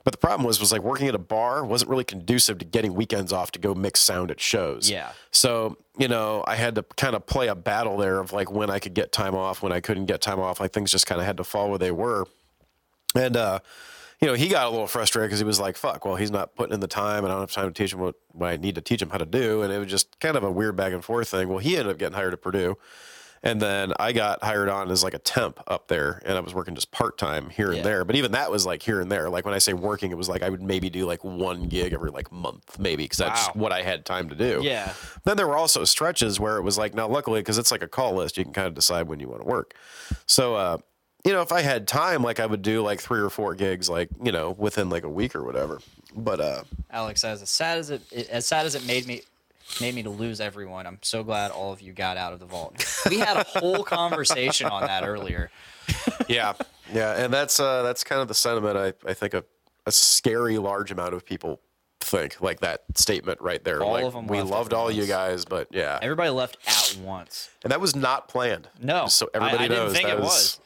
But 0.03 0.11
the 0.11 0.17
problem 0.17 0.45
was 0.45 0.59
was 0.59 0.71
like 0.71 0.81
working 0.81 1.07
at 1.07 1.15
a 1.15 1.19
bar 1.19 1.63
wasn't 1.63 1.89
really 1.89 2.03
conducive 2.03 2.57
to 2.57 2.65
getting 2.65 2.93
weekends 2.93 3.31
off 3.31 3.51
to 3.51 3.59
go 3.59 3.73
mix 3.73 4.01
sound 4.01 4.31
at 4.31 4.39
shows. 4.39 4.89
Yeah. 4.89 5.11
So 5.31 5.77
you 5.97 6.07
know 6.07 6.43
I 6.45 6.55
had 6.55 6.75
to 6.75 6.83
kind 6.97 7.15
of 7.15 7.25
play 7.25 7.47
a 7.47 7.55
battle 7.55 7.97
there 7.97 8.19
of 8.19 8.33
like 8.33 8.51
when 8.51 8.69
I 8.69 8.79
could 8.79 8.93
get 8.93 9.11
time 9.11 9.35
off, 9.35 9.61
when 9.61 9.71
I 9.71 9.79
couldn't 9.79 10.05
get 10.05 10.21
time 10.21 10.39
off. 10.39 10.59
Like 10.59 10.73
things 10.73 10.91
just 10.91 11.07
kind 11.07 11.21
of 11.21 11.27
had 11.27 11.37
to 11.37 11.43
fall 11.43 11.69
where 11.69 11.79
they 11.79 11.91
were, 11.91 12.25
and 13.15 13.37
uh, 13.37 13.59
you 14.23 14.27
know, 14.27 14.35
he 14.35 14.47
got 14.47 14.67
a 14.67 14.69
little 14.69 14.87
frustrated 14.87 15.29
because 15.29 15.39
he 15.39 15.45
was 15.45 15.59
like, 15.59 15.75
"Fuck, 15.75 16.05
well, 16.05 16.15
he's 16.15 16.31
not 16.31 16.55
putting 16.55 16.73
in 16.73 16.79
the 16.79 16.87
time, 16.87 17.25
and 17.25 17.27
I 17.27 17.35
don't 17.35 17.41
have 17.41 17.51
time 17.51 17.67
to 17.67 17.73
teach 17.73 17.91
him 17.91 17.99
what, 17.99 18.15
what 18.31 18.51
I 18.51 18.55
need 18.55 18.75
to 18.75 18.81
teach 18.81 19.01
him 19.01 19.09
how 19.09 19.17
to 19.17 19.25
do." 19.25 19.63
And 19.63 19.73
it 19.73 19.79
was 19.79 19.89
just 19.89 20.17
kind 20.21 20.37
of 20.37 20.43
a 20.43 20.51
weird 20.51 20.77
back 20.77 20.93
and 20.93 21.03
forth 21.03 21.27
thing. 21.27 21.49
Well, 21.49 21.57
he 21.57 21.75
ended 21.75 21.91
up 21.91 21.97
getting 21.97 22.15
hired 22.15 22.31
at 22.31 22.41
Purdue, 22.41 22.77
and 23.43 23.61
then 23.61 23.91
I 23.99 24.13
got 24.13 24.41
hired 24.43 24.69
on 24.69 24.89
as 24.89 25.03
like 25.03 25.13
a 25.13 25.19
temp 25.19 25.59
up 25.67 25.87
there, 25.89 26.21
and 26.25 26.37
I 26.37 26.39
was 26.39 26.53
working 26.53 26.73
just 26.75 26.91
part 26.91 27.17
time 27.17 27.49
here 27.49 27.67
and 27.67 27.77
Yeah. 27.77 27.83
there. 27.83 28.05
But 28.05 28.15
even 28.15 28.31
that 28.31 28.49
was 28.49 28.65
like 28.65 28.81
here 28.81 29.01
and 29.01 29.11
there. 29.11 29.29
Like 29.29 29.45
when 29.45 29.53
I 29.53 29.57
say 29.59 29.73
working, 29.73 30.11
it 30.11 30.17
was 30.17 30.29
like 30.29 30.41
I 30.41 30.49
would 30.49 30.61
maybe 30.61 30.89
do 30.89 31.05
like 31.05 31.23
one 31.23 31.67
gig 31.67 31.93
every 31.93 32.09
like 32.11 32.31
month, 32.31 32.79
maybe 32.79 33.03
because 33.03 33.17
that's 33.17 33.47
Wow. 33.47 33.53
what 33.55 33.71
I 33.71 33.81
had 33.81 34.05
time 34.05 34.29
to 34.29 34.35
do. 34.35 34.61
Yeah. 34.63 34.93
Then 35.25 35.37
there 35.37 35.47
were 35.47 35.57
also 35.57 35.83
stretches 35.83 36.39
where 36.39 36.57
it 36.57 36.61
was 36.63 36.77
like, 36.77 36.93
now 36.93 37.07
luckily, 37.07 37.41
because 37.41 37.57
it's 37.57 37.71
like 37.71 37.83
a 37.83 37.87
call 37.87 38.13
list, 38.15 38.37
you 38.37 38.43
can 38.45 38.53
kind 38.53 38.67
of 38.67 38.73
decide 38.73 39.07
when 39.07 39.19
you 39.19 39.27
want 39.27 39.41
to 39.41 39.47
work. 39.47 39.73
So, 40.25 40.55
uh, 40.55 40.77
you 41.25 41.31
know, 41.31 41.41
if 41.41 41.51
I 41.53 41.61
had 41.61 41.87
time, 41.87 42.21
like 42.21 42.39
I 42.39 42.45
would 42.45 42.61
do 42.61 42.81
like 42.81 42.99
three 43.01 43.19
or 43.21 43.29
four 43.29 43.55
gigs, 43.55 43.89
like, 43.89 44.09
you 44.21 44.31
know, 44.31 44.51
within 44.51 44.89
like 44.89 45.03
a 45.03 45.09
week 45.09 45.35
or 45.35 45.43
whatever. 45.43 45.79
But, 46.15 46.39
uh, 46.41 46.63
Alex, 46.91 47.23
as 47.23 47.49
sad 47.49 47.77
as 47.79 47.89
it, 47.89 48.01
it 48.11 48.29
as 48.29 48.45
sad 48.45 48.65
as 48.65 48.75
it 48.75 48.85
made 48.85 49.07
me 49.07 49.21
made 49.81 49.95
me 49.95 50.03
to 50.03 50.09
lose 50.09 50.39
everyone, 50.41 50.85
I'm 50.87 50.99
so 51.01 51.23
glad 51.23 51.51
all 51.51 51.71
of 51.73 51.81
you 51.81 51.93
got 51.93 52.17
out 52.17 52.33
of 52.33 52.39
the 52.39 52.45
vault. 52.45 52.85
We 53.09 53.19
had 53.19 53.37
a 53.37 53.43
whole 53.43 53.83
conversation 53.83 54.67
on 54.67 54.83
that 54.83 55.03
earlier. 55.07 55.51
yeah. 56.27 56.53
Yeah. 56.93 57.13
And 57.23 57.33
that's, 57.33 57.59
uh, 57.59 57.83
that's 57.83 58.03
kind 58.03 58.21
of 58.21 58.27
the 58.27 58.33
sentiment 58.33 58.77
I, 58.77 58.93
I 59.09 59.13
think 59.13 59.33
a, 59.33 59.43
a 59.85 59.91
scary 59.91 60.57
large 60.57 60.91
amount 60.91 61.13
of 61.13 61.25
people 61.25 61.59
think 61.99 62.41
like 62.41 62.59
that 62.61 62.83
statement 62.95 63.39
right 63.41 63.63
there. 63.63 63.81
All 63.81 63.93
like, 63.93 64.03
of 64.05 64.15
'em 64.15 64.27
we 64.27 64.41
loved 64.41 64.73
at 64.73 64.77
all 64.77 64.89
you 64.91 65.05
guys, 65.05 65.45
but 65.45 65.67
yeah. 65.71 65.99
Everybody 66.01 66.29
left 66.29 66.57
at 66.67 66.97
once. 67.03 67.49
And 67.63 67.71
that 67.71 67.79
was 67.81 67.95
not 67.95 68.27
planned. 68.29 68.69
No, 68.81 69.07
So 69.07 69.27
I- 69.33 69.37
everybody 69.37 69.65
I, 69.65 69.67
didn't 69.67 69.83
knows 69.85 69.93
think 69.93 70.07
that 70.07 70.17
it 70.17 70.19
was- 70.21 70.27
was. 70.29 70.59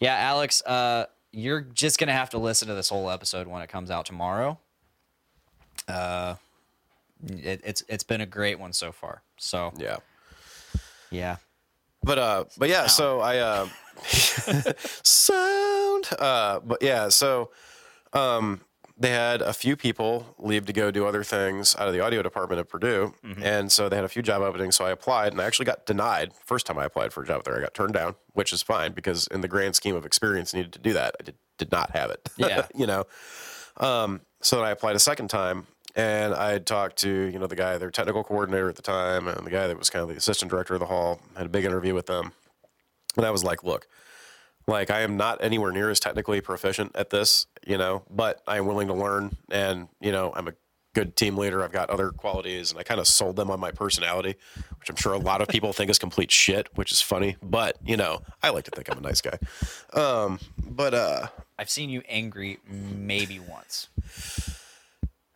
Yeah, 0.00 0.16
Alex, 0.16 0.62
uh, 0.66 1.06
you're 1.32 1.60
just 1.62 1.98
gonna 1.98 2.12
have 2.12 2.30
to 2.30 2.38
listen 2.38 2.68
to 2.68 2.74
this 2.74 2.88
whole 2.88 3.08
episode 3.10 3.46
when 3.46 3.62
it 3.62 3.68
comes 3.68 3.90
out 3.90 4.04
tomorrow. 4.06 4.58
Uh, 5.88 6.34
it, 7.28 7.60
it's 7.64 7.82
it's 7.88 8.04
been 8.04 8.20
a 8.20 8.26
great 8.26 8.58
one 8.58 8.72
so 8.72 8.92
far. 8.92 9.22
So 9.38 9.72
Yeah. 9.78 9.96
yeah, 11.10 11.36
But 12.02 12.18
uh, 12.18 12.44
but 12.58 12.68
yeah, 12.68 12.86
so 12.86 13.20
I 13.20 13.38
uh, 13.38 13.68
sound. 15.02 16.08
Uh, 16.18 16.60
but 16.60 16.82
yeah, 16.82 17.08
so 17.08 17.50
um, 18.12 18.60
they 18.96 19.10
had 19.10 19.42
a 19.42 19.52
few 19.52 19.76
people 19.76 20.34
leave 20.38 20.66
to 20.66 20.72
go 20.72 20.90
do 20.90 21.06
other 21.06 21.24
things 21.24 21.74
out 21.78 21.88
of 21.88 21.94
the 21.94 22.00
audio 22.00 22.22
department 22.22 22.60
at 22.60 22.68
Purdue, 22.68 23.14
and 23.42 23.70
so 23.72 23.88
they 23.88 23.96
had 23.96 24.04
a 24.04 24.08
few 24.08 24.22
job 24.22 24.42
openings. 24.42 24.76
So 24.76 24.84
I 24.84 24.90
applied, 24.90 25.32
and 25.32 25.40
I 25.40 25.44
actually 25.44 25.66
got 25.66 25.86
denied. 25.86 26.32
First 26.44 26.66
time 26.66 26.78
I 26.78 26.84
applied 26.84 27.12
for 27.12 27.22
a 27.22 27.26
job 27.26 27.44
there, 27.44 27.56
I 27.56 27.60
got 27.60 27.74
turned 27.74 27.94
down, 27.94 28.14
which 28.32 28.52
is 28.52 28.62
fine 28.62 28.92
because 28.92 29.26
in 29.28 29.40
the 29.40 29.48
grand 29.48 29.74
scheme 29.76 29.96
of 29.96 30.04
experience 30.06 30.54
needed 30.54 30.72
to 30.74 30.78
do 30.78 30.92
that, 30.92 31.16
I 31.20 31.22
did 31.22 31.36
did 31.58 31.70
not 31.72 31.90
have 31.92 32.10
it. 32.10 32.28
Yeah. 32.36 32.66
you 32.74 32.86
know. 32.86 33.04
Um, 33.78 34.20
so 34.40 34.56
then 34.56 34.64
I 34.64 34.70
applied 34.70 34.94
a 34.94 35.00
second 35.00 35.28
time, 35.28 35.66
and 35.94 36.34
I 36.34 36.58
talked 36.58 36.96
to 36.98 37.08
you 37.08 37.38
know 37.38 37.46
the 37.46 37.56
guy, 37.56 37.78
their 37.78 37.90
technical 37.90 38.24
coordinator 38.24 38.68
at 38.68 38.76
the 38.76 38.82
time, 38.82 39.28
and 39.28 39.46
the 39.46 39.50
guy 39.50 39.66
that 39.66 39.78
was 39.78 39.90
kind 39.90 40.02
of 40.02 40.08
the 40.08 40.16
assistant 40.16 40.50
director 40.50 40.74
of 40.74 40.80
the 40.80 40.86
hall. 40.86 41.20
Had 41.36 41.46
a 41.46 41.50
big 41.50 41.64
interview 41.64 41.94
with 41.94 42.06
them, 42.06 42.32
and 43.16 43.24
I 43.24 43.30
was 43.30 43.44
like, 43.44 43.62
look. 43.62 43.86
Like 44.66 44.90
I 44.90 45.02
am 45.02 45.18
not 45.18 45.44
anywhere 45.44 45.72
near 45.72 45.90
as 45.90 46.00
technically 46.00 46.40
proficient 46.40 46.96
at 46.96 47.10
this, 47.10 47.44
you 47.66 47.76
know, 47.76 48.02
but 48.08 48.40
I 48.46 48.56
am 48.56 48.64
willing 48.64 48.88
to 48.88 48.94
learn, 48.94 49.36
and 49.50 49.88
you 50.00 50.10
know, 50.10 50.32
I'm 50.34 50.48
a 50.48 50.54
good 50.94 51.16
team 51.16 51.36
leader. 51.36 51.62
I've 51.62 51.72
got 51.72 51.90
other 51.90 52.10
qualities, 52.10 52.70
and 52.70 52.80
I 52.80 52.82
kind 52.82 53.00
of 53.00 53.06
sold 53.06 53.36
them 53.36 53.50
on 53.50 53.60
my 53.60 53.72
personality, 53.72 54.36
which 54.78 54.88
I'm 54.88 54.96
sure 54.96 55.12
a 55.12 55.18
lot 55.18 55.42
of 55.42 55.48
people 55.48 55.72
think 55.72 55.90
is 55.90 55.98
complete 55.98 56.30
shit, 56.30 56.68
which 56.76 56.92
is 56.92 57.00
funny. 57.02 57.36
But 57.42 57.76
you 57.84 57.96
know, 57.96 58.22
I 58.42 58.50
like 58.50 58.64
to 58.64 58.70
think 58.70 58.90
I'm 58.90 58.98
a 58.98 59.02
nice 59.02 59.20
guy. 59.20 59.38
Um, 59.92 60.38
but 60.58 60.94
uh, 60.94 61.26
I've 61.58 61.68
seen 61.68 61.90
you 61.90 62.02
angry 62.08 62.58
maybe 62.66 63.38
once. 63.38 63.88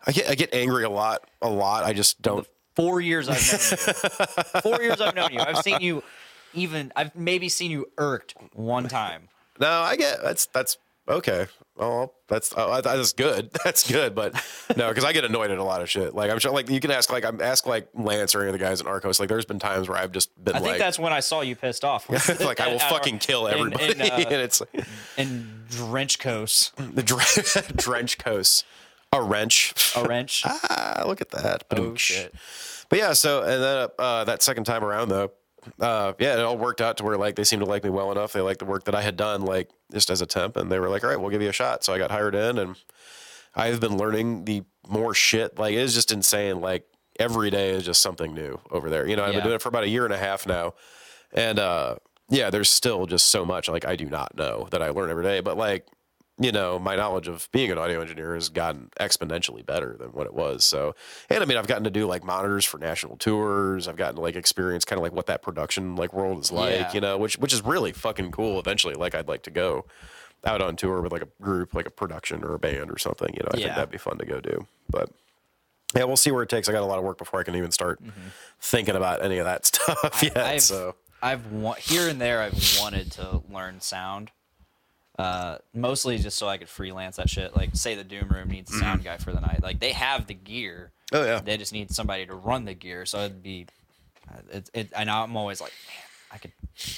I 0.09 0.13
get 0.13 0.31
I 0.31 0.35
get 0.35 0.55
angry 0.55 0.85
a 0.85 0.91
lot, 0.91 1.29
a 1.43 1.49
lot. 1.51 1.85
I 1.85 1.93
just 1.93 2.21
don't. 2.23 2.47
Four 2.75 3.01
years 3.01 3.29
I've 3.29 3.37
known 3.37 3.61
you. 3.71 4.61
Four 4.63 4.83
years 4.83 5.01
I've 5.01 5.15
known 5.15 5.33
you. 5.33 5.41
I've 5.41 5.59
seen 5.59 5.81
you 5.81 6.03
even. 6.55 6.93
I've 6.97 7.15
maybe 7.15 7.49
seen 7.51 7.71
you 7.71 7.91
irked 7.99 8.35
one 8.55 8.89
time. 8.89 9.29
No, 9.61 9.69
I 9.69 9.97
get 9.97 10.23
that's 10.23 10.47
that's 10.47 10.79
okay. 11.09 11.47
Oh, 11.81 12.11
that's 12.27 12.53
oh, 12.57 12.81
that's 12.81 13.13
good. 13.13 13.51
That's 13.65 13.89
good, 13.89 14.13
but 14.15 14.35
no, 14.77 14.89
because 14.89 15.05
I 15.05 15.13
get 15.13 15.25
annoyed 15.25 15.53
at 15.53 15.59
a 15.59 15.63
lot 15.63 15.81
of 15.81 15.89
shit. 15.89 16.13
Like 16.13 16.29
I'm 16.29 16.41
sure, 16.41 16.51
like 16.51 16.69
you 16.69 16.81
can 16.81 16.91
ask, 16.91 17.13
like 17.13 17.25
I'm 17.25 17.41
ask 17.41 17.67
like 17.67 17.89
Lance 17.95 18.35
or 18.35 18.41
any 18.41 18.49
of 18.49 18.53
the 18.53 18.59
guys 18.59 18.81
in 18.81 18.89
Arcos. 18.89 19.21
Like 19.21 19.29
there's 19.29 19.45
been 19.45 19.61
times 19.61 19.89
where 19.89 19.97
I've 19.97 20.11
just 20.11 20.35
been 20.43 20.55
like 20.55 20.63
I 20.63 20.65
think 20.65 20.73
like, 20.73 20.79
that's 20.81 20.99
when 20.99 21.13
I 21.13 21.21
saw 21.21 21.43
you 21.43 21.55
pissed 21.55 21.85
off. 21.85 22.11
like 22.41 22.59
I 22.61 22.67
will 22.69 22.81
our- 22.81 22.91
fucking 22.91 23.21
kill 23.21 23.47
everybody, 23.47 23.93
in, 23.93 24.01
uh, 24.01 24.05
and 24.05 24.33
it's 24.33 24.61
like, 24.61 24.87
in 25.17 25.63
drench 25.71 26.19
coats, 26.19 26.73
the 26.79 27.03
dre- 27.03 27.63
drench 27.77 28.19
coast, 28.19 28.65
a 29.13 29.23
wrench, 29.23 29.73
a 29.97 30.05
wrench. 30.05 30.43
ah, 30.47 31.03
look 31.07 31.21
at 31.21 31.31
that. 31.31 31.65
oh 31.71 31.95
shit! 31.97 32.35
But 32.89 32.99
yeah, 32.99 33.13
so 33.13 33.43
and 33.43 33.63
then 33.63 33.89
uh, 33.99 34.25
that 34.25 34.43
second 34.43 34.65
time 34.65 34.85
around 34.85 35.09
though, 35.09 35.33
uh, 35.81 36.13
yeah, 36.19 36.35
it 36.35 36.41
all 36.41 36.59
worked 36.59 36.81
out 36.81 36.97
to 36.99 37.05
where 37.05 37.17
like 37.17 37.35
they 37.37 37.45
seemed 37.45 37.61
to 37.61 37.67
like 37.67 37.85
me 37.85 37.91
well 37.91 38.13
enough. 38.13 38.33
They 38.33 38.41
liked 38.41 38.59
the 38.61 38.65
work 38.67 38.85
that 38.85 38.95
I 38.95 39.03
had 39.03 39.17
done, 39.17 39.43
like 39.43 39.71
just 39.93 40.11
as 40.11 40.21
a 40.21 40.27
temp, 40.27 40.57
and 40.57 40.71
they 40.71 40.79
were 40.79 40.89
like, 40.89 41.05
"All 41.05 41.11
right, 41.11 41.21
we'll 41.21 41.31
give 41.31 41.43
you 41.43 41.49
a 41.49 41.53
shot." 41.53 41.85
So 41.85 41.93
I 41.95 41.99
got 41.99 42.11
hired 42.11 42.35
in, 42.35 42.59
and 42.59 42.77
I've 43.55 43.81
been 43.81 43.97
learning 43.97 44.45
the 44.45 44.63
more 44.89 45.15
shit. 45.15 45.59
Like 45.59 45.75
it's 45.75 45.95
just 45.95 46.13
insane. 46.13 46.61
Like 46.61 46.87
every 47.19 47.51
day 47.51 47.71
is 47.71 47.85
just 47.85 48.01
something 48.03 48.35
new 48.35 48.61
over 48.71 48.89
there. 48.91 49.07
You 49.09 49.17
know, 49.17 49.25
I've 49.25 49.31
Yeah. 49.33 49.39
been 49.41 49.45
doing 49.45 49.57
it 49.57 49.63
for 49.63 49.69
about 49.71 49.85
a 49.85 49.89
year 49.89 50.05
and 50.05 50.15
a 50.15 50.19
half 50.19 50.47
now, 50.47 50.75
and 51.33 51.59
uh, 51.59 51.97
yeah, 52.29 52.51
there's 52.51 52.69
still 52.71 53.07
just 53.07 53.27
so 53.29 53.45
much 53.45 53.69
like 53.69 53.85
I 53.87 53.97
do 53.97 54.05
not 54.07 54.37
know 54.37 54.69
that 54.71 54.83
I 54.83 54.91
learn 54.91 55.11
every 55.11 55.25
day. 55.25 55.41
But 55.41 55.57
like 55.57 55.87
you 56.41 56.53
know, 56.53 56.78
my 56.78 56.95
knowledge 56.95 57.26
of 57.26 57.49
being 57.53 57.72
an 57.72 57.78
audio 57.78 58.01
engineer 58.01 58.34
has 58.34 58.49
gotten 58.49 58.91
exponentially 59.01 59.66
better 59.66 59.97
than 59.99 60.11
what 60.11 60.26
it 60.26 60.34
was. 60.34 60.64
So, 60.64 60.95
and 61.28 61.43
I 61.43 61.47
mean, 61.47 61.59
I've 61.59 61.66
gotten 61.66 61.84
to 61.84 61.91
do 61.91 62.07
like 62.07 62.22
monitors 62.22 62.64
for 62.64 62.78
national 62.78 63.16
tours. 63.16 63.89
I've 63.89 63.97
gotten 63.97 64.16
to 64.16 64.20
like 64.20 64.36
experience 64.36 64.84
kind 64.84 64.99
of 64.99 65.03
like 65.03 65.12
what 65.12 65.26
that 65.26 65.43
production 65.43 65.97
like 65.97 66.12
world 66.12 66.39
is 66.39 66.53
like, 66.53 66.74
Yeah. 66.74 66.93
you 66.93 67.01
know, 67.01 67.18
which 67.18 67.39
which 67.39 67.53
is 67.53 67.64
really 67.64 67.93
fucking 67.93 68.30
cool. 68.30 68.61
Eventually, 68.61 68.95
like 68.95 69.14
I'd 69.14 69.28
like 69.28 69.43
to 69.45 69.51
go 69.51 69.86
out 70.45 70.62
on 70.62 70.76
tour 70.76 71.01
with 71.01 71.12
like 71.12 71.22
a 71.22 71.28
group, 71.43 71.74
like 71.74 71.86
a 71.86 71.91
production 71.91 72.45
or 72.45 72.55
a 72.55 72.59
band 72.59 72.91
or 72.91 72.99
something. 72.99 73.34
You 73.34 73.43
know, 73.43 73.51
I 73.53 73.57
think 73.57 73.68
that'd 73.74 73.91
be 73.91 73.99
fun 73.99 74.18
to 74.18 74.26
go 74.26 74.41
do. 74.41 74.66
But 74.89 75.11
yeah, 75.97 76.05
we'll 76.05 76.16
see 76.16 76.30
where 76.30 76.43
it 76.43 76.49
takes. 76.49 76.68
I 76.68 76.72
got 76.72 76.82
a 76.82 76.86
lot 76.86 76.99
of 76.99 77.05
work 77.05 77.18
before 77.18 77.41
I 77.41 77.43
can 77.43 77.57
even 77.57 77.72
start 77.72 78.01
mm-hmm. 78.03 78.28
thinking 78.61 78.95
about 78.95 79.24
any 79.24 79.39
of 79.39 79.47
that 79.47 79.66
stuff 79.66 80.22
yet. 80.22 80.36
I've, 80.36 80.62
so 80.62 80.95
I've 81.22 81.51
wa- 81.51 81.74
here 81.74 82.09
and 82.09 82.20
there 82.20 82.43
I've 82.43 82.78
wanted 82.80 83.11
to 83.12 83.43
learn 83.51 83.80
sound. 83.80 84.30
Uh, 85.19 85.59
mostly 85.75 86.16
just 86.19 86.39
so 86.39 86.47
I 86.47 86.59
could 86.59 86.69
freelance 86.69 87.16
that 87.16 87.29
shit. 87.29 87.57
Like, 87.57 87.71
say 87.75 87.97
the 87.97 88.05
Doom 88.05 88.29
Room 88.29 88.49
needs 88.49 88.73
a 88.73 88.79
sound 88.79 89.03
guy 89.03 89.16
for 89.16 89.33
the 89.33 89.41
night. 89.41 89.62
Like, 89.62 89.81
they 89.81 89.91
have 89.91 90.29
the 90.29 90.35
gear. 90.35 90.93
Oh, 91.12 91.25
yeah. 91.25 91.41
They 91.41 91.57
just 91.57 91.73
need 91.73 91.91
somebody 91.91 92.25
to 92.27 92.35
run 92.35 92.64
the 92.64 92.75
gear. 92.75 93.05
So 93.05 93.19
it'd 93.21 93.43
be, 93.43 93.66
uh, 94.31 94.39
it, 94.53 94.71
it. 94.73 94.93
And 94.95 95.11
I'm 95.11 95.37
always 95.37 95.61
like, 95.61 95.73
man, 95.89 96.05
I 96.31 96.39
could, 96.39 96.53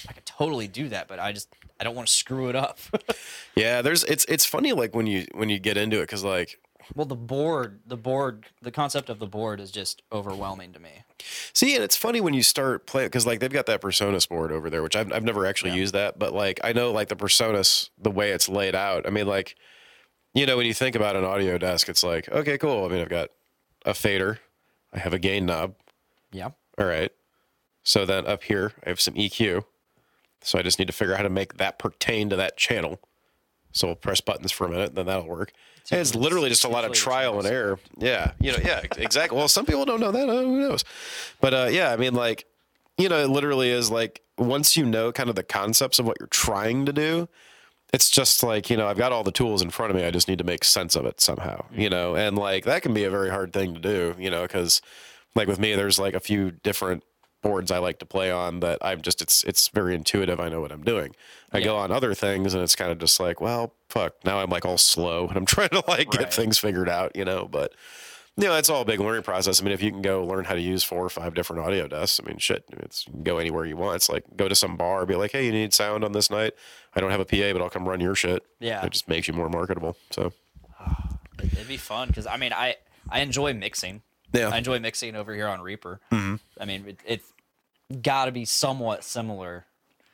I 0.09 0.13
could 0.13 0.27
totally 0.27 0.69
do 0.69 0.91
that, 0.91 1.09
but 1.09 1.19
I 1.19 1.33
just, 1.33 1.49
I 1.81 1.85
don't 1.85 1.95
want 1.95 2.09
to 2.09 2.15
screw 2.15 2.51
it 2.51 2.57
up. 2.57 2.79
yeah, 3.57 3.81
there's 3.81 4.05
it's 4.05 4.27
it's 4.27 4.45
funny 4.45 4.75
like 4.75 4.95
when 4.95 5.07
you 5.07 5.25
when 5.33 5.49
you 5.49 5.59
get 5.59 5.79
into 5.79 5.97
it 5.99 6.03
because 6.03 6.23
like 6.23 6.61
well, 6.95 7.07
the 7.07 7.17
board, 7.17 7.81
the 7.87 7.97
board, 7.97 8.47
the 8.61 8.71
concept 8.71 9.09
of 9.09 9.19
the 9.19 9.27
board 9.27 9.61
is 9.61 9.71
just 9.71 10.03
overwhelming 10.13 10.73
to 10.73 10.81
me. 10.81 11.05
See, 11.53 11.75
and 11.75 11.85
it's 11.85 11.97
funny 11.97 12.21
when 12.21 12.35
you 12.35 12.43
start 12.43 12.87
playing 12.87 13.07
because 13.07 13.27
like 13.27 13.41
they've 13.41 13.53
got 13.53 13.67
that 13.67 13.81
PreSonus 13.81 14.29
board 14.29 14.53
over 14.53 14.71
there, 14.71 14.83
which 14.83 14.97
I've 14.97 15.13
I've 15.13 15.25
never 15.25 15.47
actually 15.47 15.73
used 15.73 15.95
that, 15.95 16.19
but 16.19 16.33
like 16.33 16.61
I 16.65 16.73
know 16.73 16.93
like 16.93 17.09
the 17.09 17.17
PreSonus 17.17 17.91
the 17.99 18.11
way 18.11 18.31
it's 18.31 18.49
laid 18.49 18.75
out. 18.75 19.07
I 19.07 19.11
mean, 19.11 19.27
like 19.27 19.57
you 20.35 20.47
know 20.47 20.57
when 20.57 20.67
you 20.67 20.75
think 20.75 20.97
about 20.97 21.17
an 21.17 21.25
audio 21.25 21.59
desk, 21.59 21.89
it's 21.89 22.03
like 22.03 22.29
okay, 22.31 22.59
cool. 22.59 22.85
I 22.85 22.89
mean, 22.89 23.01
I've 23.01 23.09
got 23.09 23.31
a 23.85 23.95
fader, 23.95 24.41
I 24.93 24.99
have 24.99 25.13
a 25.13 25.19
gain 25.19 25.47
knob. 25.47 25.75
Yeah. 26.33 26.51
All 26.79 26.87
right, 26.87 27.13
so 27.83 28.07
then 28.07 28.27
up 28.27 28.45
here 28.45 28.73
I 28.85 28.89
have 28.89 29.01
some 29.01 29.15
EQ. 29.15 29.65
So 30.43 30.59
I 30.59 30.63
just 30.63 30.79
need 30.79 30.87
to 30.87 30.93
figure 30.93 31.13
out 31.13 31.19
how 31.19 31.25
to 31.25 31.29
make 31.29 31.59
that 31.59 31.79
pertain 31.79 32.31
to 32.31 32.37
that 32.37 32.57
channel. 32.57 32.99
So 33.73 33.89
we'll 33.89 33.97
press 33.97 34.21
buttons 34.21 34.53
for 34.53 34.67
a 34.67 34.71
minute, 34.71 34.95
then 34.95 35.07
that'll 35.07 35.27
work. 35.27 35.53
And 35.91 36.01
it's 36.01 36.15
literally 36.15 36.49
just 36.49 36.65
a 36.65 36.69
lot 36.69 36.85
of 36.85 36.93
trial 36.93 37.39
and 37.39 37.47
error. 37.47 37.79
Yeah, 37.99 38.33
you 38.41 38.53
know, 38.53 38.59
yeah, 38.65 38.83
exactly. 38.97 39.37
Well, 39.37 39.49
some 39.49 39.67
people 39.67 39.85
don't 39.85 40.01
know 40.01 40.13
that. 40.13 40.29
Uh, 40.29 40.43
who 40.43 40.61
knows? 40.61 40.85
But 41.41 41.55
uh, 41.55 41.69
yeah, 41.71 41.93
I 41.93 41.97
mean, 41.97 42.15
like, 42.15 42.47
you 42.99 43.09
know, 43.09 43.19
it 43.19 43.29
literally 43.29 43.71
is 43.71 43.91
like 43.91 44.23
once 44.39 44.77
you 44.77 44.85
know 44.85 45.13
kind 45.13 45.29
of 45.29 45.37
the 45.37 45.43
concepts 45.43 45.99
of 45.99 46.07
what 46.07 46.17
you're 46.21 46.29
trying 46.29 46.87
to 46.87 46.93
do, 46.93 47.29
it's 47.93 48.11
just 48.11 48.43
like 48.43 48.71
you 48.71 48.77
know, 48.77 48.87
I've 48.87 48.99
got 48.99 49.13
all 49.13 49.25
the 49.25 49.33
tools 49.33 49.63
in 49.63 49.71
front 49.71 49.91
of 49.91 49.97
me. 49.97 50.05
I 50.05 50.11
just 50.11 50.29
need 50.29 50.39
to 50.39 50.45
make 50.45 50.65
sense 50.65 50.95
of 50.95 51.07
it 51.07 51.21
somehow. 51.21 51.65
You 51.73 51.91
know, 51.91 52.15
and 52.15 52.37
like 52.37 52.65
that 52.65 52.83
can 52.83 52.95
be 52.95 53.05
a 53.05 53.11
very 53.11 53.31
hard 53.31 53.53
thing 53.53 53.75
to 53.75 53.81
do. 53.81 54.15
You 54.19 54.31
know, 54.31 54.43
because 54.43 54.81
like 55.35 55.49
with 55.49 55.59
me, 55.59 55.75
there's 55.75 55.99
like 55.99 56.15
a 56.15 56.21
few 56.21 56.51
different 56.51 57.05
boards 57.43 57.71
I 57.71 57.79
like 57.79 57.99
to 58.01 58.07
play 58.07 58.31
on 58.31 58.61
that 58.61 58.79
I'm 58.83 59.01
just 59.01 59.23
it's 59.23 59.43
it's 59.45 59.69
very 59.69 59.95
intuitive. 59.95 60.39
I 60.41 60.49
know 60.49 60.61
what 60.61 60.73
I'm 60.73 60.83
doing. 60.85 61.15
I 61.53 61.61
go 61.61 61.77
on 61.77 61.91
other 61.91 62.15
things 62.15 62.55
and 62.55 62.63
it's 62.63 62.77
kind 62.77 62.93
of 62.93 62.99
just 62.99 63.19
like, 63.19 63.41
well, 63.41 63.75
fuck. 63.89 64.15
Now 64.25 64.39
I'm 64.41 64.51
like 64.51 64.65
all 64.65 64.79
slow 64.79 65.27
and 65.29 65.37
I'm 65.37 65.47
trying 65.55 65.71
to 65.71 65.83
like 65.89 66.11
get 66.11 66.21
Right. 66.21 66.33
things 66.35 66.59
figured 66.59 66.89
out, 66.89 67.17
you 67.17 67.25
know. 67.25 67.47
But 67.51 67.73
you 68.37 68.45
know, 68.47 68.57
it's 68.57 68.71
all 68.71 68.83
a 68.83 68.85
big 68.85 69.01
learning 69.01 69.23
process. 69.25 69.61
I 69.61 69.65
mean, 69.65 69.73
if 69.73 69.83
you 69.83 69.91
can 69.91 70.01
go 70.03 70.25
learn 70.25 70.45
how 70.45 70.55
to 70.55 70.61
use 70.61 70.83
four 70.85 71.05
or 71.05 71.09
five 71.11 71.35
different 71.35 71.63
audio 71.63 71.89
desks, 71.89 72.21
I 72.23 72.27
mean, 72.27 72.39
shit, 72.39 72.65
it's 72.75 73.05
you 73.07 73.13
can 73.13 73.23
go 73.25 73.39
anywhere 73.39 73.67
you 73.67 73.77
want. 73.77 73.97
It's 73.97 74.09
like 74.09 74.25
go 74.37 74.49
to 74.49 74.55
some 74.55 74.77
bar, 74.77 75.05
be 75.05 75.17
like, 75.17 75.33
hey, 75.33 75.45
you 75.45 75.53
need 75.53 75.75
sound 75.75 76.05
on 76.05 76.13
this 76.13 76.31
night. 76.31 76.53
I 76.95 77.01
don't 77.01 77.11
have 77.11 77.21
a 77.21 77.25
PA, 77.25 77.53
but 77.53 77.61
I'll 77.61 77.69
come 77.71 77.89
run 77.89 78.01
your 78.01 78.15
shit. 78.15 78.43
Yeah. 78.61 78.85
it 78.87 78.93
just 78.93 79.09
makes 79.09 79.27
you 79.29 79.35
more 79.35 79.49
marketable. 79.51 79.97
So 80.11 80.33
It'd 81.43 81.69
be 81.69 81.77
fun 81.77 82.09
because 82.09 82.27
I 82.27 82.37
mean 82.37 82.53
I 82.53 82.77
I 83.11 83.21
enjoy 83.21 83.53
mixing. 83.55 84.03
Yeah. 84.33 84.49
I 84.49 84.59
enjoy 84.59 84.79
mixing 84.79 85.17
over 85.17 85.35
here 85.35 85.49
on 85.49 85.61
Reaper. 85.61 86.01
Mm-hmm. 86.13 86.37
I 86.61 86.65
mean 86.65 86.85
it, 86.89 86.99
it's 87.07 87.33
got 88.03 88.27
to 88.27 88.33
be 88.33 88.45
somewhat 88.45 89.03
similar. 89.05 89.67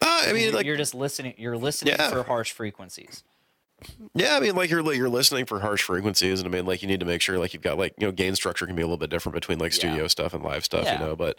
Uh, 0.03 0.25
I 0.29 0.33
mean, 0.33 0.53
like 0.53 0.67
you're 0.67 0.77
just 0.77 0.95
listening. 0.95 1.35
You're 1.39 1.57
listening 1.57 1.95
Yeah. 1.99 2.11
for 2.11 2.23
harsh 2.23 2.53
frequencies. 2.53 3.23
Yeah, 4.15 4.37
I 4.37 4.41
mean, 4.41 4.57
like 4.57 4.71
you're 4.71 4.83
li- 4.83 4.97
you're 4.97 5.09
listening 5.09 5.45
for 5.47 5.61
harsh 5.61 5.83
frequencies, 5.83 6.41
and 6.41 6.49
I 6.49 6.51
mean, 6.57 6.65
like 6.67 6.81
you 6.83 6.89
need 6.89 7.01
to 7.01 7.07
make 7.07 7.21
sure 7.21 7.39
like 7.39 7.53
you've 7.53 7.63
got 7.63 7.77
like 7.79 7.95
you 7.99 8.07
know 8.07 8.13
gain 8.13 8.35
structure 8.35 8.67
can 8.67 8.75
be 8.77 8.83
a 8.83 8.87
little 8.87 8.97
bit 8.97 9.11
different 9.11 9.35
between 9.35 9.59
like 9.59 9.73
studio 9.73 10.07
stuff 10.09 10.33
and 10.35 10.43
live 10.43 10.65
stuff, 10.65 10.85
Yeah. 10.85 10.95
you 11.01 11.07
know. 11.07 11.17
But 11.17 11.39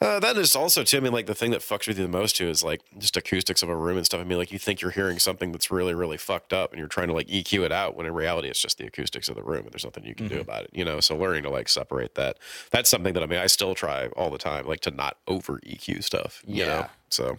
uh, 0.00 0.20
that 0.20 0.36
is 0.38 0.56
also 0.56 0.82
too. 0.82 0.96
I 0.96 1.00
mean, 1.00 1.12
like 1.12 1.26
the 1.26 1.34
thing 1.34 1.50
that 1.50 1.60
fucks 1.60 1.86
with 1.88 1.98
you 1.98 2.04
the 2.04 2.08
most 2.10 2.36
too 2.36 2.48
is 2.48 2.62
like 2.64 2.80
just 2.98 3.16
acoustics 3.16 3.62
of 3.62 3.68
a 3.68 3.76
room 3.76 3.96
and 3.96 4.06
stuff. 4.06 4.20
I 4.20 4.24
mean, 4.24 4.38
like 4.38 4.50
you 4.52 4.58
think 4.58 4.80
you're 4.80 4.90
hearing 4.90 5.18
something 5.18 5.52
that's 5.52 5.70
really 5.70 5.94
really 5.94 6.16
fucked 6.16 6.52
up, 6.52 6.70
and 6.72 6.78
you're 6.78 6.88
trying 6.88 7.08
to 7.08 7.14
like 7.14 7.28
EQ 7.28 7.64
it 7.64 7.72
out 7.72 7.96
when 7.96 8.06
in 8.06 8.14
reality 8.14 8.48
it's 8.48 8.60
just 8.60 8.78
the 8.78 8.86
acoustics 8.86 9.28
of 9.28 9.34
the 9.36 9.42
room, 9.42 9.64
and 9.64 9.72
there's 9.72 9.84
nothing 9.84 10.04
you 10.04 10.14
can 10.14 10.28
do 10.28 10.40
about 10.40 10.64
it, 10.64 10.70
you 10.72 10.84
know. 10.84 11.00
So 11.00 11.16
learning 11.16 11.42
to 11.42 11.50
like 11.50 11.68
separate 11.68 12.14
that 12.14 12.38
that's 12.70 12.88
something 12.88 13.12
that 13.14 13.22
I 13.22 13.26
mean 13.26 13.40
I 13.40 13.46
still 13.46 13.74
try 13.74 14.06
all 14.16 14.30
the 14.30 14.38
time, 14.38 14.66
like 14.66 14.80
to 14.80 14.90
not 14.90 15.18
over 15.28 15.60
EQ 15.66 16.02
stuff, 16.02 16.42
you 16.46 16.64
Yeah. 16.64 16.66
know. 16.66 16.86
So. 17.10 17.38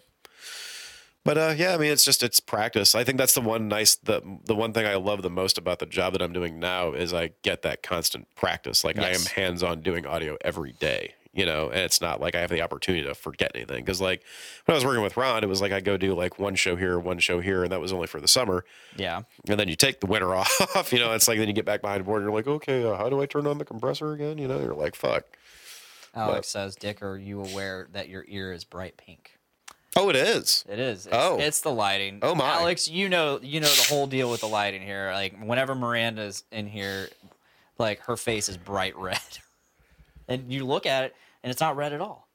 But 1.27 1.37
uh, 1.37 1.53
yeah, 1.57 1.73
I 1.73 1.77
mean, 1.77 1.91
it's 1.91 2.05
just 2.05 2.23
it's 2.23 2.39
practice. 2.39 2.95
I 2.95 3.03
think 3.03 3.17
that's 3.17 3.33
the 3.33 3.41
one 3.41 3.67
nice 3.67 3.95
the 3.95 4.21
the 4.45 4.55
one 4.55 4.71
thing 4.71 4.85
I 4.85 4.95
love 4.95 5.23
the 5.23 5.29
most 5.29 5.57
about 5.57 5.79
the 5.79 5.85
job 5.85 6.13
that 6.13 6.21
I'm 6.21 6.31
doing 6.31 6.57
now 6.57 6.93
is 6.93 7.13
I 7.13 7.31
get 7.41 7.63
that 7.63 7.83
constant 7.83 8.33
practice. 8.35 8.85
Like 8.85 8.97
I 8.97 9.09
am 9.09 9.19
hands 9.35 9.61
on 9.61 9.81
doing 9.81 10.05
audio 10.05 10.37
every 10.39 10.71
day, 10.71 11.15
you 11.33 11.45
know, 11.45 11.67
and 11.67 11.81
it's 11.81 11.99
not 11.99 12.21
like 12.21 12.33
I 12.33 12.39
have 12.39 12.49
the 12.49 12.61
opportunity 12.61 13.05
to 13.05 13.13
forget 13.13 13.51
anything. 13.55 13.83
Because 13.83 13.99
like 13.99 14.23
when 14.63 14.73
I 14.73 14.77
was 14.77 14.85
working 14.85 15.03
with 15.03 15.17
Ron, 15.17 15.43
it 15.43 15.49
was 15.49 15.59
like 15.59 15.73
I 15.73 15.81
go 15.81 15.97
do 15.97 16.13
like 16.13 16.39
one 16.39 16.55
show 16.55 16.77
here, 16.77 16.97
one 16.97 17.19
show 17.19 17.41
here, 17.41 17.61
and 17.61 17.73
that 17.73 17.81
was 17.81 17.91
only 17.91 18.07
for 18.07 18.21
the 18.21 18.27
summer. 18.29 18.63
Yeah. 18.95 19.23
And 19.49 19.59
then 19.59 19.67
you 19.67 19.75
take 19.75 19.99
the 19.99 20.07
winter 20.07 20.33
off, 20.35 20.93
you 20.93 20.99
know. 20.99 21.11
It's 21.11 21.27
like 21.27 21.39
then 21.39 21.49
you 21.49 21.53
get 21.53 21.65
back 21.65 21.81
behind 21.81 21.99
the 21.99 22.05
board, 22.05 22.21
and 22.21 22.29
you're 22.29 22.37
like, 22.37 22.47
okay, 22.47 22.85
uh, 22.85 22.95
how 22.95 23.09
do 23.09 23.21
I 23.21 23.25
turn 23.25 23.47
on 23.47 23.57
the 23.57 23.65
compressor 23.65 24.13
again? 24.13 24.37
You 24.37 24.47
know, 24.47 24.61
you're 24.61 24.75
like, 24.75 24.95
fuck. 24.95 25.25
Alex 26.15 26.47
says, 26.47 26.77
"Dick, 26.77 27.03
are 27.03 27.17
you 27.17 27.43
aware 27.43 27.89
that 27.91 28.07
your 28.07 28.23
ear 28.29 28.53
is 28.53 28.63
bright 28.63 28.95
pink?" 28.95 29.36
Oh, 29.97 30.09
it 30.09 30.15
is. 30.15 30.63
It 30.69 30.79
is. 30.79 31.07
It's, 31.07 31.15
Oh. 31.15 31.39
it's 31.39 31.61
the 31.61 31.71
lighting. 31.71 32.19
Oh, 32.21 32.35
my. 32.35 32.45
Alex, 32.53 32.87
you 32.87 33.09
know, 33.09 33.39
you 33.41 33.59
know 33.59 33.67
the 33.67 33.87
whole 33.89 34.05
deal 34.07 34.29
with 34.29 34.41
the 34.41 34.47
lighting 34.47 34.81
here. 34.83 35.11
Like 35.13 35.37
whenever 35.41 35.73
Miranda's 35.75 36.43
in 36.51 36.67
here, 36.67 37.09
like 37.79 37.99
her 38.01 38.15
face 38.15 38.47
is 38.47 38.57
bright 38.57 38.95
red, 38.97 39.19
and 40.27 40.51
you 40.53 40.65
look 40.65 40.85
at 40.85 41.03
it, 41.05 41.15
and 41.43 41.49
it's 41.51 41.59
not 41.61 41.75
red 41.75 41.93
at 41.93 42.01
all. 42.01 42.27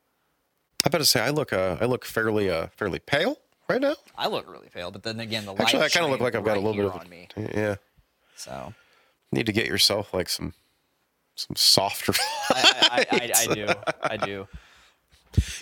I 0.85 0.89
better 0.89 1.05
say 1.05 1.21
I 1.21 1.31
look 1.31 1.53
uh, 1.53 1.77
I 1.81 1.85
look 1.85 2.05
fairly 2.05 2.51
uh 2.51 2.67
fairly 2.77 2.99
pale 2.99 3.39
right 3.69 3.81
now. 3.81 3.95
I 4.19 4.27
look 4.27 4.51
really 4.51 4.69
pale, 4.75 4.91
but 4.91 5.05
then 5.05 5.21
again, 5.21 5.45
the 5.45 5.53
light. 5.53 5.61
Actually, 5.61 5.85
I 5.85 5.89
kind 5.91 6.05
of 6.05 6.11
look 6.11 6.21
like 6.21 6.35
I've 6.35 6.45
got 6.45 6.57
a 6.57 6.61
little 6.61 6.75
bit 6.75 6.87
of 6.87 7.01
on 7.01 7.09
me. 7.09 7.29
yeah. 7.37 7.77
So 8.35 8.75
Need 9.31 9.47
to 9.47 9.53
get 9.53 9.67
yourself 9.67 10.13
like 10.13 10.29
some 10.29 10.55
some 11.37 11.55
softer. 11.57 12.13
I, 12.51 12.67
I, 12.91 13.07
I, 13.13 13.31
I 13.51 13.55
do. 13.55 13.67
I 14.03 14.17
do. 14.17 14.49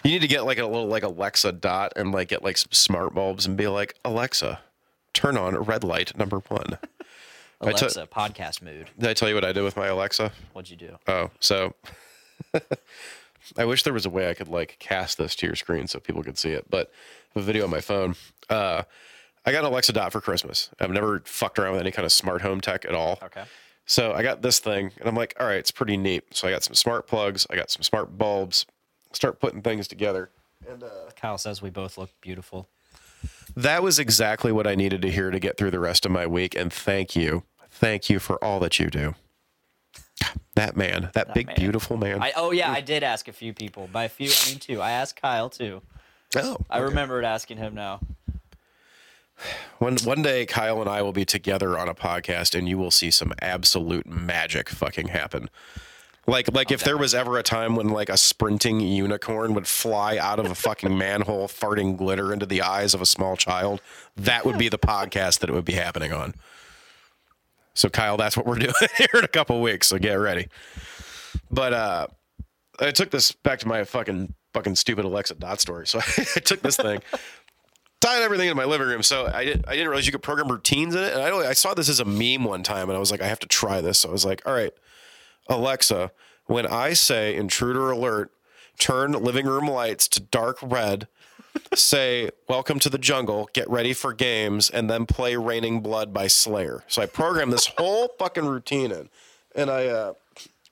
You 0.04 0.10
need 0.10 0.20
to 0.20 0.28
get 0.28 0.44
like 0.44 0.58
a 0.58 0.66
little 0.66 0.86
like 0.86 1.02
Alexa 1.02 1.52
dot 1.52 1.92
and 1.96 2.12
like 2.12 2.28
get 2.28 2.42
like 2.42 2.56
some 2.56 2.72
smart 2.72 3.14
bulbs 3.14 3.46
and 3.46 3.56
be 3.56 3.68
like 3.68 3.94
Alexa, 4.04 4.60
turn 5.12 5.36
on 5.36 5.56
red 5.56 5.84
light 5.84 6.16
number 6.16 6.38
one. 6.48 6.78
Alexa, 7.60 8.08
podcast 8.10 8.62
mood. 8.62 8.88
Did 8.98 9.10
I 9.10 9.14
tell 9.14 9.28
you 9.28 9.34
what 9.34 9.44
I 9.44 9.52
did 9.52 9.62
with 9.62 9.76
my 9.76 9.88
Alexa? 9.88 10.32
What'd 10.54 10.70
you 10.70 10.76
do? 10.76 10.96
Oh, 11.06 11.30
so 11.40 11.74
I 13.58 13.64
wish 13.64 13.82
there 13.82 13.92
was 13.92 14.06
a 14.06 14.10
way 14.10 14.30
I 14.30 14.34
could 14.34 14.48
like 14.48 14.76
cast 14.78 15.18
this 15.18 15.34
to 15.36 15.46
your 15.46 15.56
screen 15.56 15.86
so 15.86 16.00
people 16.00 16.22
could 16.22 16.38
see 16.38 16.50
it, 16.50 16.70
but 16.70 16.90
a 17.34 17.40
video 17.40 17.64
on 17.64 17.70
my 17.70 17.80
phone. 17.80 18.14
Uh, 18.48 18.82
I 19.44 19.52
got 19.52 19.60
an 19.64 19.70
Alexa 19.70 19.92
Dot 19.92 20.12
for 20.12 20.20
Christmas. 20.20 20.70
I've 20.78 20.90
never 20.90 21.22
fucked 21.24 21.58
around 21.58 21.72
with 21.72 21.80
any 21.80 21.90
kind 21.90 22.04
of 22.04 22.12
smart 22.12 22.42
home 22.42 22.60
tech 22.60 22.84
at 22.84 22.94
all. 22.94 23.18
Okay. 23.22 23.44
So 23.86 24.12
I 24.12 24.22
got 24.22 24.42
this 24.42 24.58
thing, 24.58 24.92
and 24.98 25.08
I'm 25.08 25.14
like, 25.14 25.34
all 25.40 25.46
right, 25.46 25.56
it's 25.56 25.70
pretty 25.70 25.96
neat. 25.96 26.24
So 26.36 26.46
I 26.46 26.50
got 26.50 26.62
some 26.62 26.74
smart 26.74 27.06
plugs, 27.06 27.46
I 27.50 27.56
got 27.56 27.70
some 27.70 27.82
smart 27.82 28.16
bulbs. 28.16 28.66
Start 29.12 29.40
putting 29.40 29.62
things 29.62 29.88
together. 29.88 30.30
And 30.68 30.82
uh, 30.82 30.88
Kyle 31.16 31.38
says 31.38 31.62
we 31.62 31.70
both 31.70 31.98
look 31.98 32.10
beautiful. 32.20 32.68
That 33.56 33.82
was 33.82 33.98
exactly 33.98 34.52
what 34.52 34.66
I 34.66 34.74
needed 34.74 35.02
to 35.02 35.10
hear 35.10 35.30
to 35.30 35.38
get 35.38 35.56
through 35.56 35.72
the 35.72 35.80
rest 35.80 36.06
of 36.06 36.12
my 36.12 36.26
week. 36.26 36.54
And 36.54 36.72
thank 36.72 37.16
you, 37.16 37.44
thank 37.70 38.08
you 38.08 38.18
for 38.18 38.42
all 38.42 38.60
that 38.60 38.78
you 38.78 38.88
do. 38.88 39.14
That 40.54 40.76
man, 40.76 41.10
that, 41.14 41.32
big 41.32 41.46
man. 41.46 41.56
beautiful 41.56 41.96
man. 41.96 42.22
I 42.22 42.32
oh 42.36 42.50
yeah, 42.50 42.70
I 42.70 42.82
did 42.82 43.02
ask 43.02 43.28
a 43.28 43.32
few 43.32 43.54
people. 43.54 43.88
By 43.90 44.04
a 44.04 44.08
few, 44.08 44.28
I 44.28 44.50
mean 44.50 44.58
two. 44.58 44.80
I 44.80 44.90
asked 44.90 45.20
Kyle 45.20 45.48
too. 45.48 45.80
oh, 46.36 46.58
I 46.68 46.78
okay. 46.78 46.84
remembered 46.84 47.24
asking 47.24 47.56
him 47.56 47.74
now. 47.74 48.00
One 49.78 49.96
one 50.04 50.20
day, 50.20 50.44
Kyle 50.44 50.80
and 50.80 50.90
I 50.90 51.00
will 51.00 51.12
be 51.12 51.24
together 51.24 51.78
on 51.78 51.88
a 51.88 51.94
podcast, 51.94 52.54
and 52.54 52.68
you 52.68 52.76
will 52.76 52.90
see 52.90 53.10
some 53.10 53.32
absolute 53.40 54.06
magic 54.06 54.68
fucking 54.68 55.08
happen. 55.08 55.48
Like 56.30 56.54
like 56.54 56.70
if 56.70 56.84
there 56.84 56.96
was 56.96 57.12
ever 57.12 57.38
a 57.38 57.42
time 57.42 57.74
when 57.74 57.88
like 57.88 58.08
a 58.08 58.16
sprinting 58.16 58.78
unicorn 58.78 59.52
would 59.54 59.66
fly 59.66 60.16
out 60.16 60.38
of 60.38 60.48
a 60.48 60.54
fucking 60.54 60.96
manhole, 60.96 61.48
farting 61.48 61.96
glitter 61.96 62.32
into 62.32 62.46
the 62.46 62.62
eyes 62.62 62.94
of 62.94 63.02
a 63.02 63.06
small 63.06 63.36
child, 63.36 63.80
that 64.16 64.46
would 64.46 64.56
be 64.56 64.68
the 64.68 64.78
podcast 64.78 65.40
that 65.40 65.50
it 65.50 65.52
would 65.52 65.64
be 65.64 65.72
happening 65.72 66.12
on. 66.12 66.34
So 67.74 67.88
Kyle, 67.88 68.16
that's 68.16 68.36
what 68.36 68.46
we're 68.46 68.60
doing 68.60 68.72
here 68.96 69.08
in 69.14 69.24
a 69.24 69.28
couple 69.28 69.60
weeks. 69.60 69.88
So 69.88 69.98
get 69.98 70.14
ready. 70.14 70.46
But 71.50 71.72
uh 71.72 72.06
I 72.78 72.92
took 72.92 73.10
this 73.10 73.32
back 73.32 73.58
to 73.60 73.68
my 73.68 73.82
fucking 73.82 74.32
fucking 74.54 74.76
stupid 74.76 75.04
Alexa 75.04 75.34
dot 75.34 75.60
story. 75.60 75.88
So 75.88 75.98
I 76.16 76.40
took 76.40 76.62
this 76.62 76.76
thing, 76.76 77.02
tied 78.00 78.22
everything 78.22 78.48
in 78.48 78.56
my 78.56 78.66
living 78.66 78.86
room. 78.86 79.02
So 79.02 79.26
I 79.26 79.44
didn't 79.44 79.66
I 79.66 79.72
didn't 79.72 79.88
realize 79.88 80.06
you 80.06 80.12
could 80.12 80.22
program 80.22 80.46
routines 80.46 80.94
in 80.94 81.02
it. 81.02 81.12
And 81.12 81.22
I 81.22 81.48
I 81.48 81.54
saw 81.54 81.74
this 81.74 81.88
as 81.88 81.98
a 81.98 82.04
meme 82.04 82.44
one 82.44 82.62
time, 82.62 82.88
and 82.88 82.96
I 82.96 83.00
was 83.00 83.10
like, 83.10 83.20
I 83.20 83.26
have 83.26 83.40
to 83.40 83.48
try 83.48 83.80
this. 83.80 83.98
So 83.98 84.10
I 84.10 84.12
was 84.12 84.24
like, 84.24 84.42
all 84.46 84.54
right, 84.54 84.72
Alexa, 85.50 86.12
when 86.46 86.66
I 86.66 86.92
say 86.92 87.34
intruder 87.34 87.90
alert, 87.90 88.30
turn 88.78 89.12
living 89.12 89.46
room 89.46 89.68
lights 89.68 90.08
to 90.08 90.20
dark 90.20 90.58
red. 90.62 91.08
say 91.74 92.30
welcome 92.48 92.78
to 92.78 92.88
the 92.88 92.96
jungle 92.96 93.50
get 93.52 93.68
ready 93.68 93.92
for 93.92 94.12
games 94.12 94.70
and 94.70 94.88
then 94.88 95.04
play 95.04 95.34
raining 95.34 95.80
blood 95.80 96.14
by 96.14 96.28
slayer 96.28 96.84
so 96.86 97.02
i 97.02 97.06
programmed 97.06 97.52
this 97.52 97.66
whole 97.76 98.06
fucking 98.20 98.46
routine 98.46 98.92
in 98.92 99.08
and 99.56 99.68
i 99.68 99.86
uh 99.88 100.12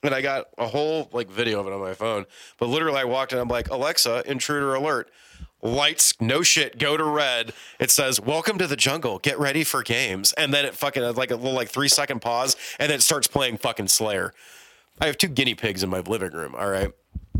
and 0.01 0.15
I 0.15 0.21
got 0.21 0.47
a 0.57 0.67
whole 0.67 1.09
like 1.11 1.29
video 1.29 1.59
of 1.59 1.67
it 1.67 1.73
on 1.73 1.81
my 1.81 1.93
phone. 1.93 2.25
But 2.57 2.69
literally, 2.69 2.99
I 2.99 3.03
walked 3.03 3.33
in. 3.33 3.39
I'm 3.39 3.49
like, 3.49 3.69
Alexa, 3.69 4.23
intruder 4.25 4.73
alert. 4.73 5.11
Lights, 5.61 6.13
no 6.21 6.41
shit, 6.41 6.79
go 6.79 6.95
to 6.95 7.03
red. 7.03 7.51
It 7.79 7.91
says, 7.91 8.17
"Welcome 8.21 8.57
to 8.59 8.67
the 8.67 8.77
jungle. 8.77 9.19
Get 9.19 9.37
ready 9.37 9.65
for 9.65 9.83
games." 9.83 10.31
And 10.33 10.53
then 10.53 10.63
it 10.63 10.73
fucking 10.73 11.03
has 11.03 11.17
like 11.17 11.31
a 11.31 11.35
little 11.35 11.51
like 11.51 11.67
three 11.67 11.89
second 11.89 12.21
pause, 12.21 12.55
and 12.79 12.89
then 12.89 12.99
it 12.99 13.01
starts 13.01 13.27
playing 13.27 13.57
fucking 13.57 13.89
Slayer. 13.89 14.33
I 15.01 15.05
have 15.07 15.17
two 15.17 15.27
guinea 15.27 15.55
pigs 15.55 15.83
in 15.83 15.89
my 15.89 15.99
living 15.99 16.31
room. 16.31 16.55
All 16.55 16.69
right, 16.69 16.91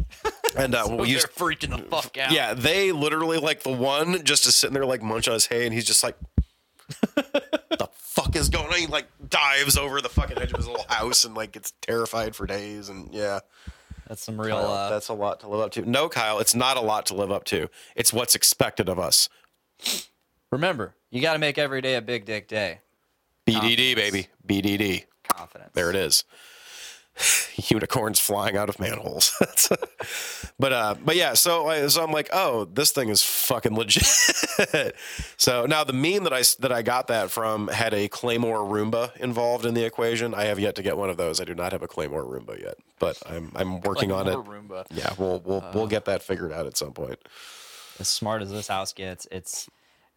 and 0.58 0.76
uh, 0.76 0.88
we 0.90 1.10
used 1.10 1.28
They're 1.28 1.48
freaking 1.48 1.70
the 1.76 1.84
fuck 1.90 2.18
out. 2.18 2.32
yeah, 2.32 2.54
they 2.54 2.92
literally 2.92 3.38
like 3.38 3.64
the 3.64 3.72
one 3.72 4.24
just 4.24 4.46
is 4.48 4.56
sitting 4.56 4.74
there 4.74 4.86
like 4.86 5.02
munching 5.02 5.32
on 5.32 5.36
his 5.36 5.48
hay, 5.48 5.66
and 5.66 5.74
he's 5.74 5.86
just 5.86 6.04
like, 6.04 6.16
"The 7.16 7.90
fuck 7.94 8.36
is 8.36 8.50
going 8.50 8.68
on?" 8.68 8.74
He 8.80 8.88
like 8.88 9.08
dives 9.30 9.78
over 9.78 10.02
the 10.02 10.10
fucking 10.10 10.38
edge 10.38 10.52
of 10.52 10.58
his 10.58 10.68
little 10.68 10.86
house 10.90 11.26
and 11.26 11.36
like 11.36 11.52
gets 11.54 11.74
terrified 11.82 12.36
for 12.36 12.46
days. 12.48 12.90
And 12.90 13.14
yeah, 13.14 13.40
that's 14.08 14.24
some 14.24 14.40
real. 14.40 14.56
Kyle, 14.58 14.72
Uh, 14.72 14.90
that's 14.90 15.10
a 15.10 15.14
lot 15.14 15.40
to 15.42 15.48
live 15.48 15.60
up 15.62 15.72
to. 15.72 15.90
No, 15.90 16.10
Kyle, 16.10 16.40
it's 16.40 16.56
not 16.56 16.78
a 16.78 16.82
lot 16.82 17.06
to 17.08 17.14
live 17.16 17.32
up 17.32 17.44
to. 17.46 17.70
It's 17.96 18.12
what's 18.14 18.36
expected 18.36 18.90
of 18.90 18.98
us. 19.00 19.30
remember, 20.52 20.96
you 21.10 21.22
got 21.22 21.34
to 21.34 21.40
make 21.40 21.58
every 21.58 21.82
day 21.82 21.96
a 21.96 22.02
big 22.02 22.26
dick 22.26 22.48
day. 22.48 22.80
BDD, 23.48 23.96
baby, 23.96 24.28
BDD. 24.48 25.06
Confidence. 25.24 25.72
There 25.74 25.90
it 25.90 25.96
is. 25.96 26.24
Unicorns 27.70 28.20
flying 28.20 28.56
out 28.58 28.70
of 28.70 28.80
manholes. 28.80 29.34
but 30.60 30.74
uh, 30.74 30.96
but 31.04 31.16
yeah. 31.16 31.34
So 31.34 31.68
I, 31.68 31.88
so 31.88 32.04
I'm 32.04 32.12
like, 32.12 32.30
oh, 32.32 32.66
this 32.66 32.92
thing 32.92 33.10
is 33.10 33.22
fucking 33.24 33.76
legit. 33.76 34.06
so 35.38 35.66
now 35.66 35.84
the 35.84 35.94
meme 35.94 36.24
that 36.24 36.34
I 36.34 36.40
s- 36.40 36.56
that 36.56 36.72
I 36.72 36.82
got 36.82 37.08
that 37.08 37.32
from 37.32 37.68
had 37.68 37.94
a 37.94 38.08
Claymore 38.08 38.60
Roomba 38.60 39.16
involved 39.18 39.66
in 39.66 39.74
the 39.74 39.84
equation. 39.86 40.34
I 40.34 40.46
have 40.46 40.60
yet 40.60 40.76
to 40.76 40.84
get 40.84 40.98
one 40.98 41.10
of 41.10 41.18
those. 41.18 41.42
I 41.42 41.44
do 41.44 41.56
not 41.56 41.72
have 41.72 41.84
a 41.84 41.88
Claymore 41.88 42.24
Roomba 42.24 42.62
yet, 42.62 42.78
but 43.00 43.22
I'm 43.26 43.52
I'm 43.56 43.82
working 43.82 44.12
on 44.12 44.28
it. 44.28 44.36
Roomba. 44.36 44.86
Yeah, 44.92 45.14
we'll 45.18 45.42
we'll 45.46 45.64
we'll 45.74 45.88
get 45.88 46.06
that 46.06 46.24
figured 46.24 46.52
out 46.54 46.66
at 46.66 46.78
some 46.78 46.94
point. 46.94 47.20
As 48.00 48.08
smart 48.08 48.42
as 48.42 48.50
this 48.52 48.68
house 48.68 48.94
gets, 48.94 49.28
it's. 49.32 49.70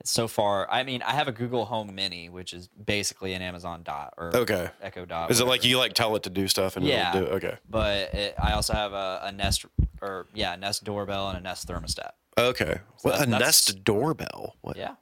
So 0.04 0.26
far, 0.28 0.68
I 0.70 0.82
mean, 0.82 1.02
I 1.02 1.12
have 1.12 1.28
a 1.28 1.32
Google 1.32 1.64
Home 1.66 1.94
Mini, 1.94 2.28
which 2.28 2.52
is 2.52 2.68
basically 2.68 3.34
an 3.34 3.42
Amazon 3.42 3.82
Dot 3.82 4.14
or 4.16 4.34
Okay. 4.36 4.68
Echo 4.80 5.04
Dot. 5.04 5.30
Is 5.30 5.40
it 5.40 5.46
like 5.46 5.64
you 5.64 5.78
like 5.78 5.92
tell 5.94 6.14
it 6.16 6.22
to 6.24 6.30
do 6.30 6.48
stuff 6.48 6.76
and 6.76 6.84
Yeah. 6.86 7.16
it'll 7.16 7.26
do? 7.28 7.32
Okay. 7.34 7.56
But 7.68 8.14
it, 8.14 8.34
I 8.42 8.52
also 8.52 8.72
have 8.74 8.92
a, 8.92 9.20
a 9.24 9.32
Nest 9.32 9.64
or 10.00 10.26
yeah, 10.34 10.54
a 10.54 10.56
Nest 10.56 10.84
doorbell 10.84 11.28
and 11.28 11.38
a 11.38 11.40
Nest 11.40 11.68
thermostat. 11.68 12.10
Okay. 12.38 12.78
Well, 13.04 13.18
that- 13.18 13.28
a 13.28 13.30
Nest 13.30 13.84
doorbell. 13.84 14.56
What? 14.62 14.76
Yeah, 14.76 14.94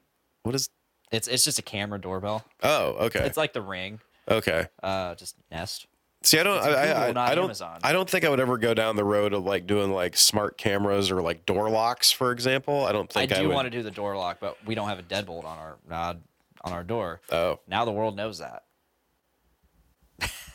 What 0.43 0.55
is? 0.55 0.69
it's 1.13 1.27
it's 1.29 1.45
just 1.45 1.59
a 1.59 1.63
camera 1.63 2.01
doorbell. 2.01 2.45
Oh, 2.63 2.93
okay. 3.07 3.21
It's 3.21 3.37
like 3.37 3.53
the 3.53 3.63
Ring, 3.63 4.01
okay. 4.29 4.67
uh, 4.83 5.15
just 5.15 5.37
Nest. 5.51 5.87
See, 6.23 6.39
I 6.39 6.43
don't, 6.43 6.59
I, 6.59 6.65
Google, 6.67 7.03
I, 7.03 7.13
not 7.13 7.31
I 7.31 7.35
don't, 7.35 7.45
Amazon. 7.45 7.81
I 7.83 7.93
don't 7.93 8.09
think 8.09 8.25
I 8.27 8.29
would 8.29 8.41
ever 8.41 8.59
go 8.59 8.75
down 8.75 8.97
the 8.97 9.05
road 9.05 9.33
of 9.33 9.45
like 9.45 9.67
doing 9.67 9.91
like 9.91 10.17
smart 10.19 10.59
cameras 10.59 11.11
or 11.11 11.23
like 11.23 11.47
door 11.47 11.71
locks, 11.71 12.11
for 12.13 12.31
example. 12.31 12.85
I 12.85 12.93
don't 12.93 13.11
think 13.11 13.33
I, 13.33 13.41
do 13.41 13.49
would. 13.49 13.55
want 13.55 13.67
to 13.67 13.71
do 13.71 13.83
the 13.83 13.91
door 13.91 14.17
lock, 14.19 14.37
but 14.39 14.59
we 14.67 14.75
don't 14.75 14.89
have 14.89 14.99
a 14.99 15.03
deadbolt 15.03 15.45
on 15.47 15.57
our 15.59 15.77
uh, 15.91 16.15
on 16.63 16.73
our 16.73 16.85
door. 16.85 17.23
Oh, 17.33 17.61
Now 17.67 17.87
the 17.87 17.93
world 17.93 18.17
knows 18.17 18.39
that. 18.39 18.65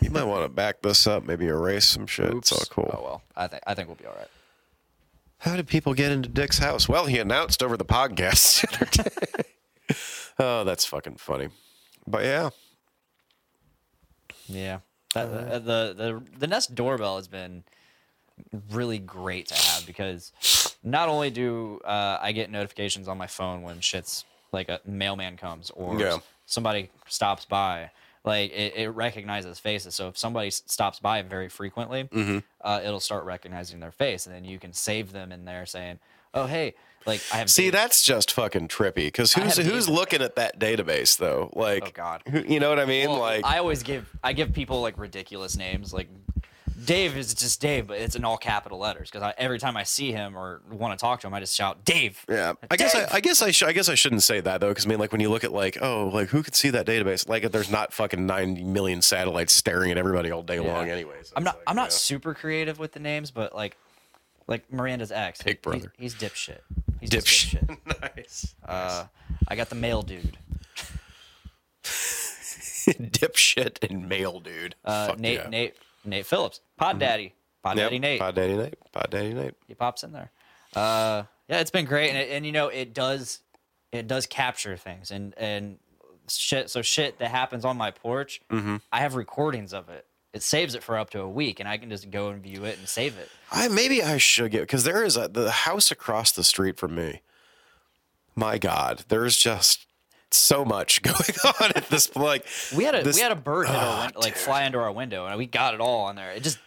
You 0.01 0.11
might 0.11 0.25
want 0.25 0.43
to 0.45 0.49
back 0.49 0.83
this 0.83 1.07
up, 1.07 1.25
maybe 1.25 1.47
erase 1.47 1.85
some 1.85 2.05
shit. 2.05 2.31
It's 2.35 2.51
all 2.51 2.59
cool. 2.69 2.91
Oh 2.95 3.01
well, 3.03 3.23
I 3.35 3.47
think 3.47 3.63
I 3.65 3.73
think 3.73 3.87
we'll 3.87 3.95
be 3.95 4.05
all 4.05 4.13
right. 4.15 4.27
How 5.39 5.55
did 5.55 5.67
people 5.67 5.95
get 5.95 6.11
into 6.11 6.29
Dick's 6.29 6.59
house? 6.59 6.87
Well, 6.87 7.07
he 7.07 7.17
announced 7.17 7.63
over 7.63 7.75
the 7.75 7.85
podcast 7.85 8.61
the 8.69 8.75
other 8.75 9.09
day. 9.09 9.95
oh, 10.39 10.63
that's 10.63 10.85
fucking 10.85 11.15
funny. 11.17 11.47
But 12.05 12.23
yeah, 12.23 12.49
Yeah. 14.47 14.79
That, 15.15 15.31
the, 15.31 15.59
the 15.59 15.93
the 15.95 16.39
the 16.39 16.47
Nest 16.47 16.75
doorbell 16.75 17.15
has 17.17 17.27
been 17.27 17.63
really 18.71 18.99
great 18.99 19.47
to 19.47 19.55
have 19.55 19.85
because 19.85 20.31
not 20.83 21.09
only 21.09 21.29
do 21.29 21.79
uh, 21.85 22.19
I 22.21 22.31
get 22.31 22.51
notifications 22.51 23.07
on 23.07 23.17
my 23.17 23.27
phone 23.27 23.63
when 23.63 23.79
shit's 23.81 24.25
like 24.51 24.69
a 24.69 24.79
mailman 24.85 25.37
comes 25.37 25.71
or 25.71 25.99
Yeah. 25.99 26.17
somebody 26.45 26.89
stops 27.07 27.45
by, 27.45 27.91
like 28.23 28.51
it, 28.51 28.75
it 28.75 28.89
recognizes 28.89 29.59
faces. 29.59 29.95
So 29.95 30.07
if 30.09 30.17
somebody 30.17 30.51
stops 30.51 30.99
by 30.99 31.21
very 31.21 31.49
frequently, 31.49 32.03
Mm-hmm. 32.03 32.39
uh, 32.61 32.81
it'll 32.83 32.99
start 32.99 33.23
recognizing 33.25 33.79
their 33.79 33.91
face, 33.91 34.25
and 34.27 34.35
then 34.35 34.45
you 34.45 34.59
can 34.59 34.73
save 34.73 35.11
them 35.11 35.31
in 35.31 35.45
there 35.45 35.65
saying, 35.65 35.99
"Oh 36.35 36.45
hey, 36.45 36.75
like 37.05 37.21
I 37.33 37.37
have." 37.37 37.49
see, 37.49 37.63
Dave- 37.63 37.71
that's 37.73 38.03
just 38.03 38.31
fucking 38.31 38.67
trippy. 38.67 39.07
Because 39.07 39.33
who's 39.33 39.57
who's 39.57 39.89
looking 39.89 40.21
at 40.21 40.35
that 40.35 40.59
database 40.59 41.17
though? 41.17 41.49
Like, 41.53 41.83
Oh, 41.87 41.91
God. 41.93 42.21
who- 42.29 42.43
you 42.47 42.59
know 42.59 42.69
what 42.69 42.79
I 42.79 42.85
mean? 42.85 43.09
Well, 43.09 43.19
like, 43.19 43.43
I 43.45 43.57
always 43.57 43.81
give 43.81 44.07
I 44.23 44.33
give 44.33 44.53
people 44.53 44.81
like 44.81 44.97
ridiculous 44.97 45.57
names. 45.57 45.93
Like 45.93 46.09
Dave 46.83 47.15
is 47.17 47.33
just 47.33 47.61
Dave, 47.61 47.87
but 47.87 47.97
it's 47.99 48.15
in 48.15 48.25
all 48.25 48.37
capital 48.37 48.77
letters 48.77 49.09
because 49.09 49.33
every 49.37 49.59
time 49.59 49.77
I 49.77 49.83
see 49.83 50.11
him 50.11 50.37
or 50.37 50.61
want 50.69 50.97
to 50.97 51.01
talk 51.01 51.21
to 51.21 51.27
him, 51.27 51.33
I 51.33 51.39
just 51.39 51.55
shout 51.55 51.85
Dave. 51.85 52.23
Yeah, 52.29 52.53
I 52.69 52.75
guess 52.75 52.93
I, 52.93 53.07
I 53.11 53.19
guess 53.21 53.41
I, 53.41 53.51
sh- 53.51 53.63
I 53.63 53.71
guess 53.71 53.87
I 53.87 53.95
shouldn't 53.95 54.23
say 54.23 54.41
that 54.41 54.59
though, 54.61 54.69
because 54.69 54.85
I 54.85 54.89
mean, 54.89 54.99
like 54.99 55.11
when 55.11 55.21
you 55.21 55.29
look 55.29 55.43
at 55.43 55.53
like, 55.53 55.77
oh, 55.81 56.09
like 56.13 56.29
who 56.29 56.43
could 56.43 56.53
see 56.53 56.69
that 56.71 56.85
database? 56.85 57.27
Like, 57.27 57.49
there's 57.51 57.71
not 57.71 57.93
fucking 57.93 58.25
ninety 58.25 58.63
million 58.63 59.01
satellites 59.01 59.53
staring 59.53 59.89
at 59.91 59.97
everybody 59.97 60.31
all 60.31 60.43
day 60.43 60.59
long, 60.59 60.89
anyways. 60.89 61.31
I'm 61.35 61.43
not 61.43 61.55
like, 61.55 61.63
I'm 61.67 61.75
not 61.75 61.85
yeah. 61.85 61.89
super 61.89 62.33
creative 62.33 62.77
with 62.77 62.91
the 62.91 62.99
names, 62.99 63.31
but 63.31 63.55
like 63.55 63.77
like 64.47 64.71
Miranda's 64.71 65.11
ex, 65.11 65.41
Big 65.41 65.57
he- 65.57 65.59
brother. 65.61 65.93
He's, 65.97 66.15
dipshit. 66.15 66.59
He's 66.99 67.09
just 67.09 67.27
Dipshit. 67.27 67.65
dipshit. 67.67 68.01
nice. 68.17 68.55
Uh, 68.65 69.05
I 69.47 69.55
got 69.55 69.69
the 69.69 69.75
male 69.75 70.01
dude. 70.01 70.37
Dipshit 72.85 73.89
and 73.89 74.07
male 74.07 74.39
dude. 74.39 74.75
Uh, 74.83 75.07
Fuck 75.07 75.19
Nate 75.19 75.33
yeah. 75.35 75.41
Mm-hmm. 75.41 75.49
Nate 75.51 75.75
Nate 76.05 76.25
Phillips, 76.25 76.61
Pod 76.77 76.99
Daddy, 76.99 77.33
Pod 77.63 77.77
Yep, 77.77 77.85
Daddy 77.85 77.99
Nate. 77.99 78.19
Pod 78.19 78.35
Daddy 78.35 78.55
Nate. 78.55 78.75
Pod 78.91 79.07
Daddy 79.09 79.33
Nate. 79.33 79.53
he 79.67 79.73
pops 79.73 80.03
in 80.03 80.11
there. 80.11 80.31
Uh, 80.75 81.23
yeah, 81.49 81.59
it's 81.61 81.71
been 81.71 81.85
great, 81.85 82.09
and, 82.09 82.17
it- 82.17 82.29
and 82.31 82.45
you 82.45 82.51
know 82.51 82.67
it 82.67 82.93
does 82.93 83.39
it 83.91 84.07
does 84.07 84.25
capture 84.25 84.77
things 84.77 85.09
and 85.11 85.33
and 85.37 85.79
shit. 86.29 86.69
So 86.69 86.81
shit 86.81 87.17
that 87.19 87.31
happens 87.31 87.65
on 87.65 87.77
my 87.77 87.91
porch, 87.91 88.41
Mm-hmm. 88.51 88.77
I 88.91 88.99
have 89.01 89.15
recordings 89.15 89.73
of 89.73 89.89
it. 89.89 90.05
It 90.35 90.43
saves 90.43 90.75
it 90.75 90.83
for 90.83 90.97
up 90.97 91.09
to 91.11 91.21
a 91.21 91.29
week, 91.29 91.59
and 91.61 91.67
I 91.67 91.77
can 91.77 91.89
just 91.89 92.11
go 92.11 92.27
and 92.27 92.43
view 92.43 92.65
it 92.65 92.77
and 92.77 92.87
save 92.87 93.17
it. 93.17 93.29
I 93.51 93.69
maybe 93.69 94.03
I 94.03 94.17
should 94.17 94.51
get 94.51 94.61
because 94.61 94.83
there 94.83 95.01
is 95.03 95.15
a 95.15 95.29
the 95.29 95.49
house 95.49 95.91
across 95.91 96.31
the 96.33 96.43
street 96.43 96.77
from 96.77 96.93
me. 96.93 97.21
My 98.35 98.57
God, 98.57 99.05
there's 99.07 99.37
just 99.37 99.85
so 100.31 100.65
much 100.65 101.01
going 101.01 101.15
on 101.61 101.71
at 101.75 101.87
this 101.89 102.13
like 102.17 102.45
We 102.75 102.83
had 102.83 102.95
a 102.95 103.03
this- 103.03 103.15
we 103.15 103.21
had 103.21 103.31
a 103.31 103.35
bird 103.35 103.67
hit 103.67 103.75
our 103.77 103.81
Ah, 103.81 104.11
like 104.15 104.33
dude. 104.33 104.43
fly 104.43 104.63
into 104.63 104.77
our 104.77 104.91
window, 104.91 105.25
and 105.25 105.37
we 105.37 105.45
got 105.47 105.73
it 105.73 105.79
all 105.79 106.01
on 106.03 106.17
there. 106.17 106.31
It 106.31 106.43
just 106.43 106.59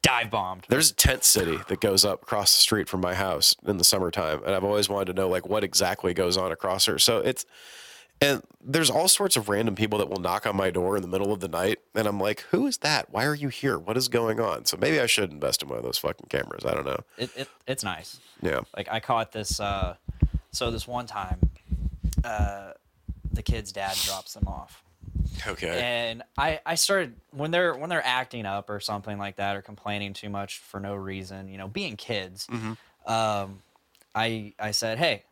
dive 0.00 0.30
bombed. 0.30 0.64
There's 0.70 0.90
a 0.90 0.94
tent 0.94 1.22
city 1.22 1.58
that 1.68 1.80
goes 1.80 2.06
up 2.06 2.22
across 2.22 2.56
the 2.56 2.62
street 2.62 2.88
from 2.88 3.02
my 3.02 3.12
house 3.14 3.54
in 3.66 3.76
the 3.76 3.84
summertime, 3.84 4.42
and 4.46 4.54
I've 4.54 4.64
always 4.64 4.88
wanted 4.88 5.08
to 5.08 5.12
know 5.12 5.28
like 5.28 5.46
what 5.46 5.64
exactly 5.64 6.14
goes 6.14 6.38
on 6.38 6.50
across 6.50 6.86
her. 6.86 6.98
So 6.98 7.18
it's 7.18 7.44
and 8.22 8.42
there's 8.64 8.90
all 8.90 9.08
sorts 9.08 9.36
of 9.36 9.48
random 9.48 9.74
people 9.74 9.98
that 9.98 10.08
will 10.08 10.20
knock 10.20 10.46
on 10.46 10.56
my 10.56 10.70
door 10.70 10.96
in 10.96 11.02
the 11.02 11.08
middle 11.08 11.32
of 11.32 11.40
the 11.40 11.48
night, 11.48 11.80
and 11.94 12.06
I'm 12.06 12.20
like, 12.20 12.40
who 12.50 12.66
is 12.66 12.78
that? 12.78 13.10
Why 13.10 13.24
are 13.24 13.34
you 13.34 13.48
here? 13.48 13.78
What 13.78 13.96
is 13.96 14.08
going 14.08 14.40
on? 14.40 14.64
So 14.66 14.76
maybe 14.76 15.00
I 15.00 15.06
should 15.06 15.30
invest 15.30 15.62
in 15.62 15.68
one 15.68 15.78
of 15.78 15.84
those 15.84 15.98
fucking 15.98 16.26
cameras. 16.28 16.64
I 16.64 16.74
don't 16.74 16.86
know. 16.86 17.00
It, 17.18 17.30
it 17.36 17.48
it's 17.66 17.84
nice. 17.84 18.20
Yeah. 18.40 18.60
Like 18.76 18.88
I 18.90 19.00
caught 19.00 19.32
this. 19.32 19.58
Uh, 19.60 19.96
so 20.52 20.70
this 20.70 20.86
one 20.86 21.06
time, 21.06 21.38
uh, 22.24 22.72
the 23.32 23.42
kid's 23.42 23.72
dad 23.72 23.96
drops 24.04 24.34
them 24.34 24.46
off. 24.46 24.82
Okay. 25.46 25.80
and 25.82 26.22
I, 26.36 26.60
I 26.64 26.74
started 26.74 27.14
when 27.30 27.50
they're 27.50 27.74
when 27.74 27.88
they're 27.88 28.04
acting 28.04 28.44
up 28.46 28.68
or 28.68 28.80
something 28.80 29.18
like 29.18 29.36
that 29.36 29.56
or 29.56 29.62
complaining 29.62 30.12
too 30.12 30.28
much 30.28 30.58
for 30.58 30.78
no 30.78 30.94
reason 30.94 31.48
you 31.48 31.58
know 31.58 31.68
being 31.68 31.96
kids 31.96 32.46
um 33.06 33.62
i 34.14 34.52
i 34.58 34.70
said 34.72 34.98
hey 34.98 35.22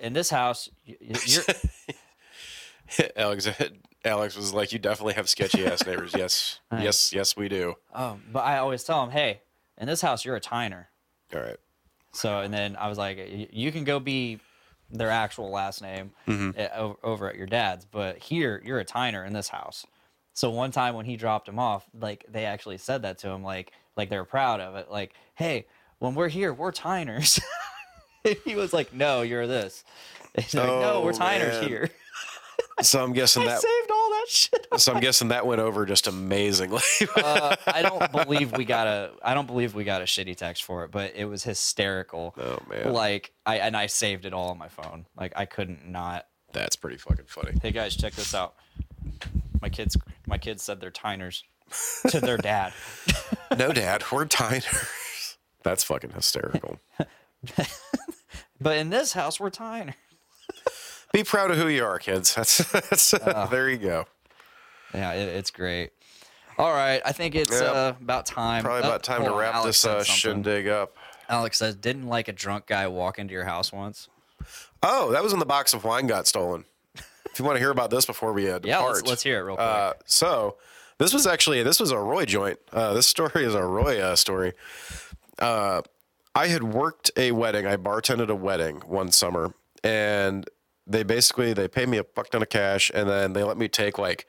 in 0.00 0.12
this 0.12 0.30
house 0.30 0.68
you're 0.84 1.42
Alex, 3.16 3.48
Alex 4.04 4.36
was 4.36 4.52
like, 4.52 4.72
"You 4.72 4.78
definitely 4.80 5.14
have 5.14 5.28
sketchy 5.28 5.64
ass 5.66 5.86
neighbors." 5.86 6.12
yes, 6.16 6.58
yes, 6.72 7.12
yes, 7.12 7.36
we 7.36 7.48
do. 7.48 7.74
um 7.94 8.22
but 8.32 8.40
i 8.40 8.58
always 8.58 8.82
tell 8.82 9.00
them 9.04 9.10
hey 9.12 9.40
in 9.78 9.86
this 9.86 10.00
house 10.00 10.24
you're 10.24 10.36
a 10.36 10.40
tiner 10.40 10.88
All 11.34 11.40
right. 11.40 11.56
so 12.12 12.40
and 12.40 12.52
then 12.52 12.76
i 12.76 12.88
was 12.88 12.98
like 12.98 13.18
"Y- 13.18 13.48
you 13.52 13.70
can 13.72 13.84
go 13.84 14.00
be 14.00 14.40
their 14.90 15.10
actual 15.10 15.50
last 15.50 15.82
name 15.82 16.10
uh, 16.28 16.52
o- 16.76 16.98
over 17.04 17.28
at 17.30 17.36
your 17.36 17.46
dad's 17.46 17.84
but 17.84 18.18
here 18.18 18.60
you're 18.64 18.80
a 18.80 18.84
tiner 18.84 19.24
in 19.24 19.32
this 19.32 19.48
house 19.48 19.86
so 20.32 20.50
one 20.50 20.72
time 20.72 20.94
when 20.94 21.06
he 21.06 21.16
dropped 21.16 21.48
him 21.48 21.58
off 21.60 21.86
like 21.98 22.24
they 22.28 22.44
actually 22.44 22.76
said 22.78 23.02
that 23.02 23.18
to 23.18 23.28
him 23.28 23.44
like 23.44 23.70
like 23.96 24.10
they 24.10 24.18
were 24.18 24.24
proud 24.24 24.58
of 24.60 24.74
it 24.74 24.90
like 24.90 25.12
hey 25.34 25.66
when 26.00 26.14
we're 26.16 26.28
here 26.28 26.52
we're 26.52 26.72
tiners 26.72 27.40
he 28.44 28.54
was 28.54 28.72
like 28.72 28.92
no 28.92 29.22
you're 29.22 29.46
this 29.46 29.84
He's 30.36 30.54
like, 30.54 30.66
no 30.66 31.02
we're 31.02 31.10
Oh, 31.10 31.14
tiners 31.14 31.60
man. 31.60 31.68
here 31.68 31.90
So 32.82 33.02
I'm 33.02 33.12
guessing 33.12 33.42
i 33.42 33.46
that. 33.46 33.60
saved 33.60 33.90
all 33.90 34.10
that 34.10 34.26
shit 34.28 34.66
So 34.78 34.92
I'm 34.94 35.00
guessing 35.00 35.28
that 35.28 35.46
went 35.46 35.60
over 35.60 35.84
just 35.86 36.06
amazingly. 36.06 36.80
uh, 37.16 37.56
i 37.66 37.82
don't 37.82 38.10
believe 38.12 38.52
we 38.56 38.64
got 38.64 38.86
a 38.86 39.10
i 39.22 39.34
don't 39.34 39.46
believe 39.46 39.74
we 39.74 39.84
got 39.84 40.00
a 40.02 40.04
shitty 40.04 40.36
text 40.36 40.64
for 40.64 40.84
it 40.84 40.90
but 40.90 41.12
it 41.14 41.24
was 41.26 41.42
hysterical 41.44 42.34
Oh, 42.38 42.58
man. 42.70 42.92
like 42.92 43.32
i 43.44 43.56
and 43.58 43.76
i 43.76 43.86
saved 43.86 44.24
it 44.24 44.32
all 44.32 44.50
on 44.50 44.58
my 44.58 44.68
phone 44.68 45.06
like 45.16 45.32
i 45.36 45.44
couldn't 45.46 45.88
not 45.90 46.26
That's 46.52 46.76
pretty 46.76 46.96
fucking 46.96 47.26
funny. 47.28 47.52
Hey 47.62 47.70
guys, 47.70 47.94
check 47.96 48.14
this 48.14 48.34
out. 48.34 48.54
My 49.62 49.68
kids, 49.68 49.96
my 50.26 50.36
kids 50.38 50.62
said 50.62 50.80
they're 50.80 50.90
tiners 50.90 51.42
to 52.08 52.18
their 52.20 52.36
dad. 52.38 52.72
No, 53.56 53.72
Dad, 53.72 54.02
we're 54.10 54.26
tiners. 54.26 55.36
That's 55.62 55.84
fucking 55.84 56.10
hysterical. 56.10 56.80
But 58.62 58.76
in 58.76 58.90
this 58.90 59.14
house, 59.14 59.40
we're 59.40 59.50
tiners. 59.50 59.94
Be 61.14 61.24
proud 61.24 61.50
of 61.50 61.56
who 61.56 61.68
you 61.68 61.82
are, 61.82 61.98
kids. 61.98 62.34
That's, 62.34 62.58
that's 62.70 63.10
there 63.50 63.70
you 63.70 63.78
go. 63.78 64.04
Yeah, 64.92 65.12
it, 65.14 65.28
it's 65.28 65.50
great. 65.50 65.92
All 66.58 66.70
right, 66.72 67.00
I 67.04 67.12
think 67.12 67.34
it's 67.36 67.50
Yep. 67.58 67.62
uh, 67.74 67.92
about 68.00 68.26
time. 68.26 68.62
Probably 68.62 68.82
Oh, 68.82 68.88
about 68.88 69.02
time 69.02 69.24
to 69.24 69.32
wrap 69.32 69.54
Alex 69.54 69.80
this 69.80 69.86
uh, 69.86 70.04
shindig 70.04 70.68
up. 70.68 70.94
Alex 71.30 71.56
says, 71.56 71.74
"Didn't 71.74 72.06
like 72.06 72.28
a 72.28 72.32
drunk 72.32 72.66
guy 72.66 72.86
walk 72.86 73.18
into 73.18 73.32
your 73.32 73.44
house 73.44 73.72
once." 73.72 74.08
Oh, 74.82 75.10
that 75.12 75.22
was 75.22 75.32
when 75.32 75.40
the 75.40 75.46
box 75.46 75.72
of 75.72 75.84
wine 75.84 76.06
got 76.06 76.26
stolen. 76.26 76.64
if 76.96 77.38
you 77.38 77.46
want 77.46 77.56
to 77.56 77.60
hear 77.60 77.70
about 77.70 77.88
this 77.90 78.04
before 78.04 78.34
we 78.34 78.50
uh, 78.50 78.58
depart, 78.58 78.66
Yeah, 78.66 78.80
let's- 78.80 79.02
let's 79.08 79.22
hear 79.22 79.38
it 79.38 79.42
real 79.44 79.56
quick. 79.56 79.66
Uh, 79.66 79.92
so 80.04 80.56
this 80.98 81.14
was 81.14 81.26
actually 81.26 81.62
this 81.62 81.80
was 81.80 81.92
a 81.92 81.98
Roy 81.98 82.26
joint. 82.26 82.58
Uh, 82.72 82.92
this 82.92 83.06
story 83.06 83.44
is 83.46 83.54
a 83.54 83.64
Roy 83.64 83.98
uh, 84.02 84.16
story. 84.16 84.52
I 86.34 86.46
had 86.48 86.62
worked 86.62 87.10
a 87.16 87.32
wedding. 87.32 87.66
I 87.66 87.76
bartended 87.76 88.28
a 88.28 88.34
wedding 88.34 88.76
one 88.86 89.10
summer, 89.10 89.54
and 89.82 90.48
they 90.86 91.02
basically 91.02 91.52
they 91.52 91.68
paid 91.68 91.88
me 91.88 91.98
a 91.98 92.04
fuck 92.04 92.30
ton 92.30 92.42
of 92.42 92.48
cash, 92.48 92.90
and 92.94 93.08
then 93.08 93.32
they 93.32 93.42
let 93.42 93.56
me 93.56 93.68
take 93.68 93.98
like 93.98 94.26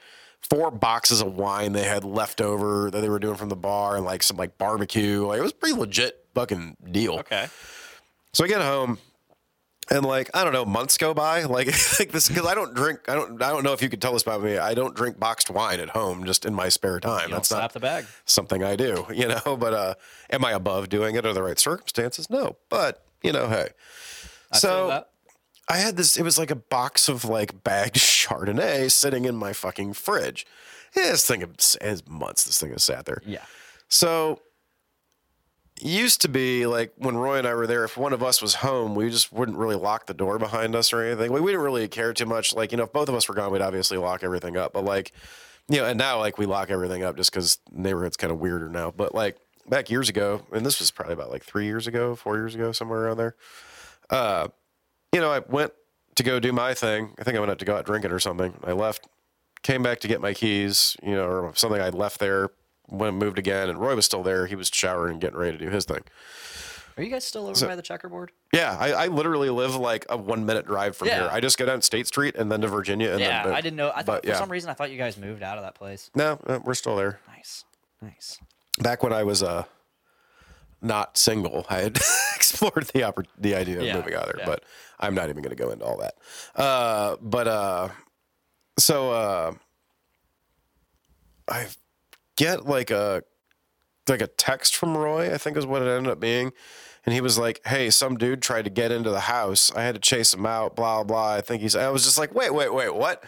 four 0.49 0.71
boxes 0.71 1.21
of 1.21 1.35
wine 1.35 1.73
they 1.73 1.83
had 1.83 2.03
left 2.03 2.41
over 2.41 2.89
that 2.89 3.01
they 3.01 3.09
were 3.09 3.19
doing 3.19 3.35
from 3.35 3.49
the 3.49 3.55
bar, 3.55 3.95
and 3.95 4.05
like 4.05 4.23
some 4.23 4.37
like 4.37 4.57
barbecue. 4.57 5.25
Like 5.25 5.39
it 5.39 5.43
was 5.43 5.51
a 5.51 5.55
pretty 5.55 5.77
legit 5.77 6.25
fucking 6.33 6.77
deal. 6.91 7.19
Okay. 7.19 7.47
So 8.33 8.45
I 8.45 8.47
get 8.47 8.61
home, 8.61 8.97
and 9.91 10.05
like 10.05 10.29
I 10.33 10.43
don't 10.43 10.53
know, 10.53 10.65
months 10.65 10.97
go 10.97 11.13
by. 11.13 11.43
Like 11.43 11.67
like 11.99 12.11
this 12.11 12.29
because 12.29 12.45
I 12.45 12.55
don't 12.55 12.73
drink. 12.73 13.01
I 13.07 13.13
don't. 13.13 13.41
I 13.41 13.49
don't 13.49 13.63
know 13.63 13.73
if 13.73 13.81
you 13.81 13.89
could 13.89 14.01
tell 14.01 14.13
this 14.13 14.23
about 14.23 14.41
me. 14.41 14.57
I 14.57 14.73
don't 14.73 14.95
drink 14.95 15.19
boxed 15.19 15.49
wine 15.49 15.79
at 15.79 15.89
home 15.89 16.23
just 16.23 16.45
in 16.45 16.55
my 16.55 16.69
spare 16.69 16.99
time. 16.99 17.29
You 17.29 17.35
That's 17.35 17.49
slap 17.49 17.61
not 17.61 17.73
the 17.73 17.79
bag. 17.81 18.05
something 18.25 18.63
I 18.63 18.75
do. 18.75 19.05
You 19.13 19.27
know. 19.27 19.39
But 19.61 19.73
uh, 19.73 19.93
am 20.31 20.45
I 20.45 20.53
above 20.53 20.89
doing 20.89 21.15
it 21.15 21.19
under 21.19 21.33
the 21.33 21.43
right 21.43 21.59
circumstances? 21.59 22.29
No. 22.29 22.55
But 22.69 23.03
you 23.21 23.31
know, 23.31 23.47
hey. 23.47 23.69
I 24.51 24.57
so. 24.57 25.05
I 25.69 25.77
had 25.77 25.97
this. 25.97 26.17
It 26.17 26.23
was 26.23 26.39
like 26.39 26.51
a 26.51 26.55
box 26.55 27.07
of 27.07 27.25
like 27.25 27.63
bagged 27.63 27.95
Chardonnay 27.97 28.91
sitting 28.91 29.25
in 29.25 29.35
my 29.35 29.53
fucking 29.53 29.93
fridge. 29.93 30.45
Yeah, 30.95 31.11
this 31.11 31.27
thing 31.27 31.41
has 31.81 32.07
months. 32.07 32.45
This 32.45 32.59
thing 32.59 32.71
has 32.71 32.83
sat 32.83 33.05
there. 33.05 33.21
Yeah. 33.25 33.43
So 33.87 34.41
used 35.81 36.21
to 36.21 36.29
be 36.29 36.65
like 36.65 36.93
when 36.97 37.17
Roy 37.17 37.37
and 37.37 37.47
I 37.47 37.53
were 37.53 37.67
there, 37.67 37.83
if 37.83 37.97
one 37.97 38.13
of 38.13 38.21
us 38.23 38.41
was 38.41 38.55
home, 38.55 38.95
we 38.95 39.09
just 39.09 39.33
wouldn't 39.33 39.57
really 39.57 39.75
lock 39.75 40.05
the 40.05 40.13
door 40.13 40.37
behind 40.39 40.75
us 40.75 40.93
or 40.93 41.01
anything. 41.01 41.31
We, 41.31 41.41
we 41.41 41.51
didn't 41.51 41.63
really 41.63 41.87
care 41.87 42.13
too 42.13 42.25
much. 42.25 42.53
Like, 42.53 42.71
you 42.71 42.77
know, 42.77 42.83
if 42.83 42.93
both 42.93 43.09
of 43.09 43.15
us 43.15 43.27
were 43.27 43.35
gone, 43.35 43.51
we'd 43.51 43.61
obviously 43.61 43.97
lock 43.97 44.23
everything 44.23 44.57
up. 44.57 44.73
But 44.73 44.85
like, 44.85 45.11
you 45.67 45.77
know, 45.77 45.85
and 45.85 45.97
now 45.97 46.19
like 46.19 46.37
we 46.37 46.45
lock 46.45 46.69
everything 46.69 47.03
up 47.03 47.17
just 47.17 47.31
because 47.31 47.59
neighborhood's 47.71 48.17
kind 48.17 48.31
of 48.31 48.39
weirder 48.39 48.69
now. 48.69 48.91
But 48.91 49.15
like 49.15 49.37
back 49.67 49.89
years 49.89 50.09
ago, 50.09 50.45
and 50.51 50.65
this 50.65 50.79
was 50.79 50.91
probably 50.91 51.13
about 51.13 51.31
like 51.31 51.43
three 51.43 51.65
years 51.65 51.87
ago, 51.87 52.15
four 52.15 52.37
years 52.37 52.55
ago, 52.55 52.71
somewhere 52.71 53.05
around 53.05 53.17
there. 53.17 53.35
Uh, 54.09 54.47
you 55.13 55.19
know, 55.19 55.31
I 55.31 55.39
went 55.39 55.73
to 56.15 56.23
go 56.23 56.39
do 56.39 56.51
my 56.51 56.73
thing. 56.73 57.13
I 57.19 57.23
think 57.23 57.37
I 57.37 57.39
went 57.39 57.51
out 57.51 57.59
to 57.59 57.65
go 57.65 57.75
out 57.75 57.85
drinking 57.85 58.11
or 58.11 58.19
something. 58.19 58.53
I 58.63 58.73
left, 58.73 59.07
came 59.63 59.81
back 59.83 59.99
to 60.01 60.07
get 60.07 60.21
my 60.21 60.33
keys, 60.33 60.95
you 61.01 61.15
know, 61.15 61.25
or 61.25 61.53
something 61.55 61.81
I 61.81 61.89
left 61.89 62.19
there. 62.19 62.49
Went 62.89 63.15
moved 63.15 63.39
again, 63.39 63.69
and 63.69 63.79
Roy 63.79 63.95
was 63.95 64.05
still 64.05 64.23
there. 64.23 64.47
He 64.47 64.55
was 64.55 64.69
showering 64.73 65.13
and 65.13 65.21
getting 65.21 65.37
ready 65.37 65.57
to 65.57 65.63
do 65.65 65.69
his 65.71 65.85
thing. 65.85 66.01
Are 66.97 67.03
you 67.03 67.09
guys 67.09 67.23
still 67.23 67.47
over 67.47 67.67
by 67.67 67.75
the 67.77 67.81
checkerboard? 67.81 68.31
Yeah, 68.53 68.75
I, 68.77 68.91
I 68.91 69.07
literally 69.07 69.49
live 69.49 69.75
like 69.75 70.05
a 70.09 70.17
one 70.17 70.45
minute 70.45 70.65
drive 70.65 70.95
from 70.97 71.07
Yeah. 71.07 71.21
here. 71.21 71.29
I 71.31 71.39
just 71.39 71.57
go 71.57 71.65
down 71.65 71.81
State 71.81 72.05
Street 72.05 72.35
and 72.35 72.51
then 72.51 72.59
to 72.61 72.67
Virginia. 72.67 73.11
And 73.11 73.21
yeah, 73.21 73.45
then, 73.45 73.53
I 73.53 73.61
didn't 73.61 73.77
know. 73.77 73.91
I 73.91 74.03
thought 74.03 74.05
but 74.05 74.23
for 74.25 74.29
yeah. 74.31 74.37
some 74.39 74.51
reason 74.51 74.69
I 74.69 74.73
thought 74.73 74.91
you 74.91 74.97
guys 74.97 75.17
moved 75.17 75.41
out 75.41 75.57
of 75.57 75.63
that 75.63 75.73
place. 75.75 76.11
No, 76.15 76.37
we're 76.65 76.73
still 76.73 76.97
there. 76.97 77.21
Nice, 77.29 77.63
nice. 78.01 78.39
Back 78.79 79.03
when 79.03 79.13
I 79.13 79.23
was 79.23 79.41
uh, 79.41 79.63
not 80.81 81.17
single, 81.17 81.65
I 81.69 81.77
had 81.77 81.95
explored 82.35 82.87
the 82.93 82.99
oppor- 83.01 83.25
the 83.39 83.55
idea 83.55 83.79
of 83.79 83.85
Yeah, 83.85 83.95
moving 83.95 84.13
out 84.13 84.25
there, 84.25 84.45
but 84.45 84.63
I'm 84.99 85.15
not 85.15 85.29
even 85.29 85.41
going 85.41 85.55
to 85.55 85.63
go 85.63 85.71
into 85.71 85.85
all 85.85 85.97
that. 85.99 86.15
Uh, 86.61 87.15
but 87.21 87.47
uh, 87.47 87.87
so 88.77 89.11
uh, 89.11 89.53
I 91.49 91.67
get 92.41 92.65
like 92.65 92.89
a 92.89 93.23
like 94.07 94.21
a 94.21 94.27
text 94.27 94.75
from 94.75 94.97
Roy, 94.97 95.33
I 95.33 95.37
think 95.37 95.55
is 95.55 95.65
what 95.65 95.81
it 95.83 95.87
ended 95.87 96.11
up 96.11 96.19
being. 96.19 96.51
And 97.05 97.13
he 97.13 97.21
was 97.21 97.37
like, 97.37 97.61
"Hey, 97.65 97.89
some 97.89 98.17
dude 98.17 98.41
tried 98.41 98.63
to 98.63 98.69
get 98.71 98.91
into 98.91 99.09
the 99.09 99.21
house. 99.21 99.71
I 99.75 99.83
had 99.83 99.95
to 99.95 100.01
chase 100.01 100.33
him 100.33 100.45
out. 100.45 100.75
Blah 100.75 101.03
blah." 101.03 101.35
I 101.35 101.41
think 101.41 101.61
he's. 101.61 101.75
I 101.75 101.89
was 101.89 102.03
just 102.03 102.17
like, 102.17 102.33
"Wait, 102.33 102.53
wait, 102.53 102.73
wait, 102.73 102.93
what?" 102.93 103.23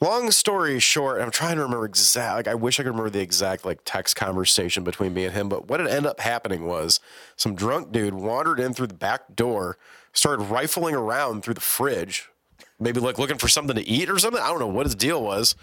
Long 0.00 0.32
story 0.32 0.80
short, 0.80 1.20
I'm 1.20 1.30
trying 1.30 1.56
to 1.56 1.62
remember 1.62 1.84
exact. 1.84 2.34
Like, 2.34 2.48
I 2.48 2.56
wish 2.56 2.80
I 2.80 2.82
could 2.82 2.88
remember 2.88 3.10
the 3.10 3.20
exact 3.20 3.64
like 3.64 3.80
text 3.84 4.16
conversation 4.16 4.82
between 4.82 5.14
me 5.14 5.24
and 5.24 5.32
him. 5.32 5.48
But 5.48 5.68
what 5.68 5.80
it 5.80 5.86
ended 5.86 6.06
up 6.06 6.20
happening 6.20 6.66
was 6.66 6.98
some 7.36 7.54
drunk 7.54 7.92
dude 7.92 8.14
wandered 8.14 8.58
in 8.58 8.74
through 8.74 8.88
the 8.88 8.94
back 8.94 9.36
door, 9.36 9.78
started 10.12 10.44
rifling 10.44 10.96
around 10.96 11.44
through 11.44 11.54
the 11.54 11.60
fridge, 11.60 12.28
maybe 12.80 12.98
like 12.98 13.18
looking 13.18 13.38
for 13.38 13.48
something 13.48 13.76
to 13.76 13.86
eat 13.86 14.10
or 14.10 14.18
something. 14.18 14.42
I 14.42 14.48
don't 14.48 14.58
know 14.58 14.66
what 14.66 14.86
his 14.86 14.96
deal 14.96 15.22
was. 15.22 15.54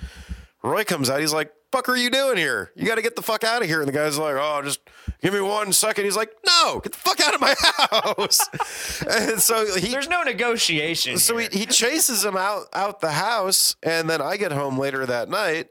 Roy 0.64 0.84
comes 0.84 1.10
out. 1.10 1.20
He's 1.20 1.34
like, 1.34 1.52
"Fuck, 1.72 1.88
are 1.90 1.96
you 1.96 2.10
doing 2.10 2.38
here? 2.38 2.72
You 2.76 2.86
got 2.86 2.96
to 2.96 3.02
get 3.02 3.16
the 3.16 3.22
fuck 3.22 3.44
out 3.44 3.62
of 3.62 3.68
here." 3.68 3.80
And 3.80 3.88
the 3.88 3.92
guy's 3.94 4.18
like, 4.18 4.36
"Oh, 4.38 4.62
just 4.64 4.80
give 5.22 5.34
me 5.34 5.42
one 5.42 5.72
second. 5.74 6.06
He's 6.06 6.16
like, 6.16 6.32
"No, 6.46 6.80
get 6.84 6.92
the 6.94 6.98
fuck 6.98 7.20
out 7.22 7.34
of 7.36 7.42
my 7.42 7.54
house." 7.92 9.02
and 9.30 9.40
so 9.42 9.76
he 9.78 9.90
There's 9.92 10.10
no 10.10 10.24
negotiation. 10.24 11.18
so 11.18 11.38
he, 11.38 11.48
here. 11.48 11.60
he 11.60 11.66
chases 11.66 12.24
him 12.26 12.36
out 12.38 12.64
out 12.74 13.02
the 13.02 13.12
house, 13.12 13.76
and 13.84 14.10
then 14.10 14.22
I 14.22 14.38
get 14.38 14.52
home 14.52 14.78
later 14.78 15.06
that 15.06 15.30
night, 15.30 15.68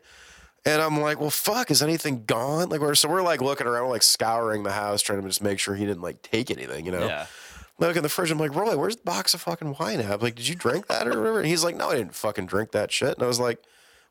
and 0.65 0.81
I'm 0.83 1.01
like, 1.01 1.21
"Well, 1.21 1.31
fuck, 1.31 1.71
is 1.71 1.83
anything 1.83 2.25
gone?" 2.25 2.69
Like, 2.69 2.81
we're 2.81 2.95
so 2.95 3.09
we're 3.09 3.23
like 3.23 3.41
looking 3.41 3.67
around, 3.67 3.85
we're 3.85 3.91
like 3.93 4.03
scouring 4.03 4.63
the 4.63 4.73
house, 4.73 5.03
trying 5.03 5.21
to 5.23 5.27
just 5.29 5.43
make 5.43 5.59
sure 5.59 5.75
he 5.75 5.85
didn't 5.87 6.03
like 6.03 6.23
take 6.23 6.51
anything, 6.51 6.87
you 6.87 6.93
know? 6.93 7.07
Yeah. 7.07 7.27
Look 7.81 7.97
in 7.97 8.03
the 8.03 8.09
fridge. 8.09 8.33
I'm 8.33 8.39
like, 8.39 8.57
Roy, 8.57 8.77
where's 8.77 8.97
the 8.97 9.05
box 9.05 9.35
of 9.35 9.41
fucking 9.43 9.77
wine 9.79 10.01
at? 10.01 10.11
I'm 10.11 10.19
like, 10.19 10.35
did 10.35 10.49
you 10.49 10.57
drink 10.57 10.89
that 10.89 11.07
or 11.07 11.11
whatever? 11.11 11.39
And 11.39 11.47
he's 11.47 11.63
like, 11.63 11.77
no, 11.77 11.91
I 11.91 11.95
didn't 11.95 12.13
fucking 12.17 12.47
drink 12.47 12.73
that 12.73 12.91
shit. 12.91 13.15
And 13.15 13.23
I 13.23 13.27
was 13.29 13.39
like, 13.39 13.63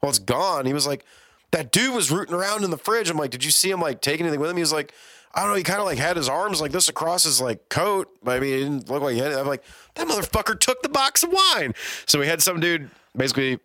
well, 0.02 0.10
it's 0.10 0.20
gone. 0.20 0.66
He 0.66 0.72
was 0.72 0.88
like, 0.88 1.04
that 1.52 1.72
dude 1.72 1.94
was 1.94 2.12
rooting 2.12 2.34
around 2.36 2.64
in 2.64 2.72
the 2.72 2.78
fridge. 2.78 3.10
I'm 3.10 3.18
like, 3.18 3.32
did 3.32 3.44
you 3.44 3.52
see 3.52 3.70
him 3.70 3.82
like 3.82 4.02
take 4.02 4.20
anything 4.20 4.40
with 4.40 4.50
him? 4.50 4.58
He 4.58 4.62
was 4.64 4.74
like, 4.74 4.94
I 5.34 5.42
don't 5.42 5.52
know. 5.52 5.56
He 5.56 5.64
kind 5.64 5.80
of 5.80 5.86
like 5.86 5.98
had 5.98 6.18
his 6.18 6.28
arms 6.30 6.62
like 6.62 6.72
this 6.72 6.90
across 6.90 7.24
his 7.24 7.40
like 7.40 7.70
coat. 7.70 8.10
But 8.24 8.38
I 8.38 8.40
mean, 8.40 8.54
it 8.54 8.60
didn't 8.60 8.90
look 8.90 9.04
like 9.04 9.14
he 9.14 9.20
had 9.20 9.32
it. 9.32 9.38
I'm 9.38 9.48
like, 9.48 9.64
that 9.96 10.08
motherfucker 10.08 10.60
took 10.60 10.82
the 10.82 10.90
box 10.90 11.24
of 11.24 11.32
wine. 11.32 11.74
So 12.06 12.20
we 12.20 12.28
had 12.28 12.42
some 12.42 12.60
dude 12.60 12.90
basically 13.16 13.60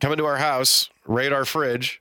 come 0.00 0.12
into 0.12 0.24
our 0.24 0.36
house, 0.36 0.88
raid 1.06 1.32
our 1.32 1.44
fridge, 1.44 2.00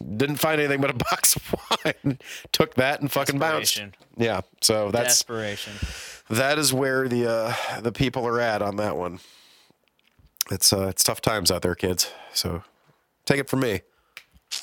didn't 0.00 0.36
find 0.36 0.60
anything 0.60 0.80
but 0.80 0.90
a 0.90 0.94
box 1.10 1.36
of 1.36 1.54
wine, 1.84 2.18
took 2.52 2.74
that 2.74 3.00
and 3.00 3.10
fucking 3.10 3.38
bounced. 3.38 3.82
Yeah. 4.16 4.42
So 4.60 4.90
that's 4.90 5.18
Desperation. 5.18 5.72
that 6.30 6.58
is 6.58 6.72
where 6.72 7.08
the 7.08 7.30
uh, 7.30 7.80
the 7.80 7.92
people 7.92 8.26
are 8.26 8.40
at 8.40 8.62
on 8.62 8.76
that 8.76 8.96
one. 8.96 9.20
It's 10.50 10.72
uh, 10.72 10.88
it's 10.88 11.04
tough 11.04 11.20
times 11.20 11.50
out 11.50 11.62
there, 11.62 11.74
kids. 11.74 12.12
So 12.34 12.62
take 13.24 13.38
it 13.40 13.48
from 13.48 13.60
me. 13.60 13.80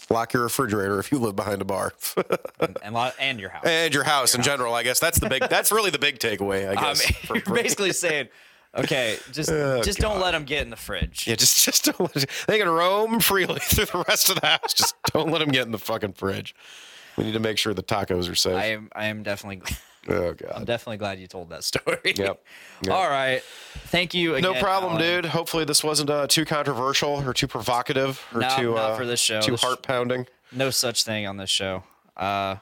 Lock 0.09 0.33
your 0.33 0.43
refrigerator 0.43 0.99
if 0.99 1.11
you 1.11 1.19
live 1.19 1.35
behind 1.35 1.61
a 1.61 1.65
bar, 1.65 1.93
And, 2.83 2.93
lot, 2.93 3.15
and 3.19 3.39
your 3.39 3.49
house. 3.49 3.63
and 3.65 3.93
your 3.93 4.03
house 4.03 4.35
in 4.35 4.41
general. 4.41 4.73
I 4.73 4.83
guess 4.83 4.99
that's 4.99 5.19
the 5.19 5.29
big. 5.29 5.43
That's 5.49 5.71
really 5.71 5.89
the 5.91 5.99
big 5.99 6.19
takeaway. 6.19 6.67
I 6.69 6.75
guess. 6.81 7.03
mean, 7.03 7.13
for- 7.25 7.35
you're 7.35 7.45
for- 7.45 7.53
basically 7.53 7.91
saying, 7.93 8.29
okay, 8.75 9.17
just 9.31 9.49
Oh, 9.53 9.81
just 9.81 9.99
don't 9.99 10.19
let 10.19 10.31
them 10.31 10.43
get 10.45 10.61
in 10.63 10.69
the 10.69 10.75
fridge. 10.75 11.27
yeah, 11.27 11.35
just 11.35 11.63
just 11.65 11.85
don't 11.85 11.99
let, 12.15 12.25
they 12.47 12.57
can 12.59 12.69
roam 12.69 13.19
freely 13.19 13.59
through 13.59 13.85
the 13.85 14.03
rest 14.07 14.29
of 14.29 14.39
the 14.39 14.47
house. 14.47 14.73
Just 14.73 14.95
don't 15.13 15.31
let 15.31 15.39
them 15.39 15.49
get 15.49 15.65
in 15.65 15.71
the 15.71 15.77
fucking 15.79 16.13
fridge. 16.13 16.55
We 17.17 17.23
need 17.25 17.33
to 17.33 17.39
make 17.39 17.57
sure 17.57 17.73
the 17.73 17.83
tacos 17.83 18.29
are 18.31 18.35
safe. 18.35 18.55
I 18.55 18.65
am 18.65 18.89
I 18.95 19.05
am 19.07 19.23
definitely 19.23 19.61
oh 20.09 20.35
I'm 20.53 20.65
definitely 20.65 20.97
glad 20.97 21.19
you 21.19 21.27
told 21.27 21.49
that 21.49 21.63
story. 21.71 21.97
Yep. 22.03 22.17
Yep. 22.83 22.93
All 22.93 23.09
right. 23.09 23.41
Thank 23.87 24.13
you 24.13 24.35
again. 24.35 24.53
No 24.53 24.59
problem, 24.59 24.93
Alan. 24.93 25.03
dude. 25.23 25.25
Hopefully 25.25 25.65
this 25.65 25.83
wasn't 25.83 26.09
uh, 26.09 26.27
too 26.27 26.45
controversial 26.45 27.11
or 27.27 27.33
too 27.33 27.47
provocative 27.47 28.25
or 28.33 28.41
No, 28.41 28.55
too 28.57 28.75
not 28.75 28.91
uh, 28.91 28.95
for 28.97 29.05
this 29.05 29.19
show. 29.19 29.41
too 29.41 29.55
heart 29.55 29.83
pounding. 29.83 30.27
No 30.51 30.69
such 30.69 31.03
thing 31.03 31.27
on 31.27 31.37
this 31.37 31.49
show. 31.49 31.83
Uh 32.17 32.55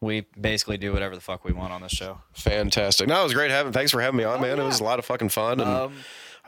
we 0.00 0.26
basically 0.40 0.76
do 0.78 0.92
whatever 0.92 1.16
the 1.16 1.20
fuck 1.20 1.44
we 1.44 1.52
want 1.52 1.72
on 1.72 1.82
this 1.82 1.90
show. 1.90 2.20
Fantastic. 2.32 3.08
No, 3.08 3.20
it 3.20 3.24
was 3.24 3.34
great 3.34 3.50
having. 3.50 3.72
Thanks 3.72 3.90
for 3.90 4.00
having 4.00 4.16
me 4.16 4.22
on, 4.24 4.40
man. 4.40 4.60
It 4.60 4.62
was 4.64 4.78
a 4.78 4.84
lot 4.84 5.00
of 5.00 5.04
fucking 5.04 5.30
fun, 5.30 5.58
and 5.60 5.68
Oh, 5.68 5.84
Um, 5.86 5.94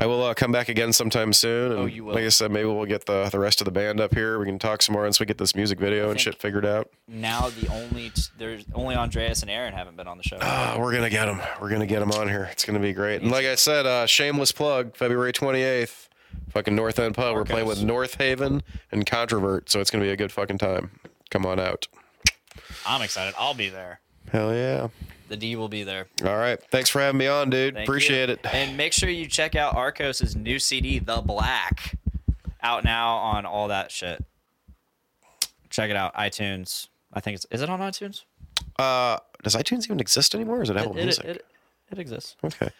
I 0.00 0.06
will 0.06 0.22
uh, 0.22 0.32
come 0.34 0.50
back 0.50 0.70
again 0.70 0.92
sometime 0.94 1.32
soon. 1.34 1.72
And 1.72 1.80
Oh, 1.80 1.84
you 1.84 2.04
will. 2.04 2.14
Like 2.14 2.24
I 2.24 2.28
said, 2.30 2.50
maybe 2.50 2.66
we'll 2.66 2.86
get 2.86 3.04
the 3.04 3.28
the 3.30 3.38
rest 3.38 3.60
of 3.60 3.66
the 3.66 3.70
band 3.70 4.00
up 4.00 4.14
here. 4.14 4.38
We 4.38 4.46
can 4.46 4.58
talk 4.58 4.80
some 4.80 4.94
more 4.94 5.02
once 5.02 5.20
we 5.20 5.26
get 5.26 5.36
this 5.36 5.54
music 5.54 5.78
video 5.78 6.10
and 6.10 6.18
shit 6.18 6.36
figured 6.40 6.64
out. 6.64 6.88
Now 7.06 7.50
the 7.50 7.68
only 7.68 8.10
there's 8.38 8.64
only 8.74 8.94
Andreas 8.94 9.42
and 9.42 9.50
Aaron 9.50 9.74
haven't 9.74 9.96
been 9.98 10.08
on 10.08 10.16
the 10.16 10.22
show. 10.24 10.38
Uh, 10.40 10.76
we're 10.78 10.92
gonna 10.94 11.10
get 11.10 11.26
them. 11.26 11.40
We're 11.60 11.68
gonna 11.68 11.86
get 11.86 12.00
them 12.00 12.12
on 12.12 12.28
here. 12.28 12.48
It's 12.50 12.64
gonna 12.64 12.80
be 12.80 12.94
great. 12.94 13.20
And 13.20 13.30
like 13.30 13.44
I 13.44 13.56
said, 13.56 13.84
uh, 13.84 14.06
shameless 14.06 14.52
plug. 14.52 14.96
February 14.96 15.32
twenty 15.34 15.60
eighth, 15.60 16.08
fucking 16.48 16.74
North 16.74 16.98
End 16.98 17.14
Pub. 17.14 17.34
We're 17.34 17.44
playing 17.44 17.66
with 17.66 17.82
North 17.82 18.14
Haven 18.14 18.62
and 18.90 19.04
Controvert, 19.04 19.68
so 19.68 19.80
it's 19.80 19.90
gonna 19.90 20.04
be 20.04 20.10
a 20.10 20.16
good 20.16 20.32
fucking 20.32 20.58
time. 20.58 20.92
Come 21.30 21.44
on 21.44 21.60
out. 21.60 21.88
I'm 22.86 23.02
excited. 23.02 23.34
I'll 23.38 23.54
be 23.54 23.68
there. 23.68 24.00
Hell 24.32 24.54
yeah. 24.54 24.88
The 25.30 25.36
D 25.36 25.54
will 25.56 25.68
be 25.68 25.84
there. 25.84 26.08
All 26.24 26.36
right. 26.36 26.60
Thanks 26.70 26.90
for 26.90 27.00
having 27.00 27.18
me 27.18 27.28
on, 27.28 27.50
dude. 27.50 27.74
Thank 27.74 27.88
Appreciate 27.88 28.28
you. 28.28 28.34
it. 28.34 28.46
And 28.52 28.76
make 28.76 28.92
sure 28.92 29.08
you 29.08 29.26
check 29.26 29.54
out 29.54 29.76
Arcos' 29.76 30.34
new 30.34 30.58
CD, 30.58 30.98
The 30.98 31.22
Black, 31.24 31.96
out 32.62 32.82
now 32.84 33.14
on 33.16 33.46
all 33.46 33.68
that 33.68 33.92
shit. 33.92 34.24
Check 35.70 35.88
it 35.88 35.96
out, 35.96 36.12
iTunes. 36.14 36.88
I 37.12 37.20
think 37.20 37.36
it's 37.36 37.46
is 37.52 37.62
it 37.62 37.70
on 37.70 37.78
iTunes? 37.78 38.24
Uh, 38.76 39.18
does 39.42 39.54
iTunes 39.54 39.84
even 39.84 40.00
exist 40.00 40.34
anymore? 40.34 40.58
Or 40.58 40.62
is 40.62 40.70
it 40.70 40.76
Apple 40.76 40.96
it, 40.96 41.04
Music? 41.04 41.24
It, 41.24 41.36
it, 41.36 41.46
it 41.92 41.98
exists. 42.00 42.36
Okay. 42.44 42.70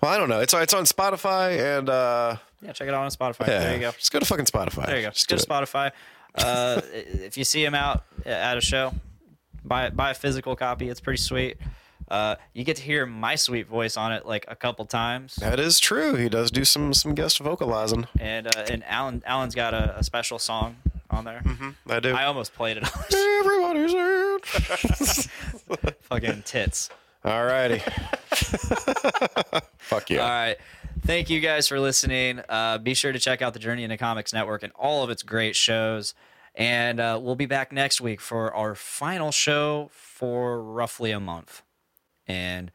Well, 0.00 0.12
I 0.12 0.16
don't 0.18 0.28
know. 0.28 0.40
It's 0.40 0.54
it's 0.54 0.74
on 0.74 0.84
Spotify 0.84 1.78
and 1.78 1.88
uh 1.88 2.36
Yeah, 2.62 2.72
check 2.72 2.86
it 2.88 2.94
out 2.94 3.02
on 3.02 3.10
Spotify. 3.10 3.48
yeah. 3.48 3.58
There 3.58 3.74
you 3.74 3.80
go. 3.80 3.90
Just 3.92 4.12
go 4.12 4.20
to 4.20 4.24
fucking 4.24 4.44
Spotify. 4.46 4.86
There 4.86 4.96
you 4.96 5.02
go. 5.02 5.10
Just 5.10 5.28
Just 5.28 5.48
go 5.48 5.56
to 5.56 5.62
it. 5.62 5.68
Spotify. 5.68 5.90
Uh, 6.38 6.82
if 6.92 7.38
you 7.38 7.44
see 7.44 7.64
him 7.64 7.74
out 7.74 8.04
at 8.26 8.58
a 8.58 8.60
show, 8.60 8.92
buy 9.64 9.88
buy 9.88 10.10
a 10.10 10.14
physical 10.14 10.54
copy. 10.54 10.90
It's 10.90 11.00
pretty 11.00 11.16
sweet. 11.16 11.56
Uh, 12.08 12.36
you 12.52 12.62
get 12.64 12.76
to 12.76 12.82
hear 12.82 13.04
my 13.06 13.34
sweet 13.34 13.66
voice 13.66 13.96
on 13.96 14.12
it 14.12 14.24
like 14.26 14.44
a 14.48 14.54
couple 14.56 14.84
times, 14.86 15.34
That 15.36 15.58
is 15.58 15.80
true. 15.80 16.14
He 16.14 16.28
does 16.28 16.50
do 16.50 16.64
some 16.64 16.94
some 16.94 17.14
guest 17.14 17.38
vocalizing. 17.40 18.06
and 18.20 18.46
uh, 18.46 18.64
and 18.70 18.84
Alan 18.86 19.22
Alan's 19.26 19.54
got 19.54 19.74
a, 19.74 19.98
a 19.98 20.04
special 20.04 20.38
song 20.38 20.76
on 21.10 21.24
there. 21.24 21.42
I 21.88 22.00
do. 22.00 22.14
I 22.14 22.24
almost 22.24 22.54
played 22.54 22.76
it 22.76 22.84
on 22.84 22.90
Everybody's 23.40 23.94
in. 25.84 25.92
fucking 26.02 26.42
tits. 26.44 26.90
All 27.24 27.44
righty. 27.44 27.80
Fuck 29.78 30.10
yeah. 30.10 30.20
All 30.22 30.28
right. 30.28 30.56
Thank 31.04 31.28
you 31.30 31.40
guys 31.40 31.68
for 31.68 31.78
listening. 31.80 32.40
Uh, 32.48 32.78
be 32.78 32.94
sure 32.94 33.12
to 33.12 33.18
check 33.18 33.42
out 33.42 33.52
the 33.52 33.58
Journey 33.58 33.84
into 33.84 33.96
Comics 33.96 34.32
Network 34.32 34.62
and 34.62 34.72
all 34.76 35.02
of 35.04 35.10
its 35.10 35.22
great 35.22 35.54
shows. 35.56 36.14
And 36.54 37.00
uh, 37.00 37.18
we'll 37.22 37.34
be 37.36 37.46
back 37.46 37.70
next 37.72 38.00
week 38.00 38.20
for 38.20 38.54
our 38.54 38.74
final 38.74 39.30
show 39.30 39.90
for 39.92 40.62
roughly 40.62 41.10
a 41.10 41.20
month. 41.20 41.62
And 42.26 42.70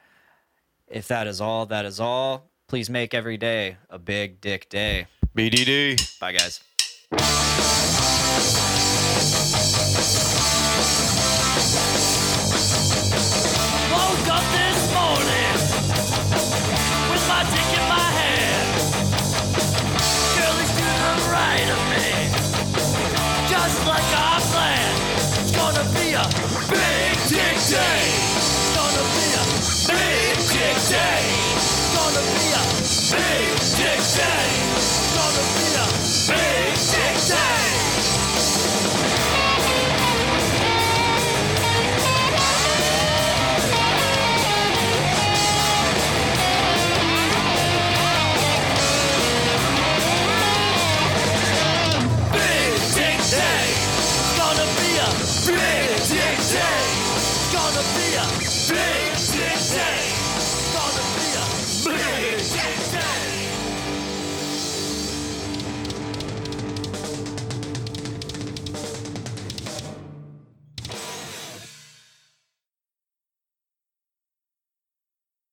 if 0.87 1.07
that 1.07 1.27
is 1.27 1.41
all, 1.41 1.65
that 1.67 1.85
is 1.85 1.99
all. 1.99 2.49
Please 2.67 2.89
make 2.89 3.13
every 3.13 3.37
day 3.37 3.77
a 3.89 3.99
big 3.99 4.39
dick 4.39 4.69
day. 4.69 5.07
BDD. 5.35 6.19
Bye, 6.19 6.33
guys. 6.33 7.90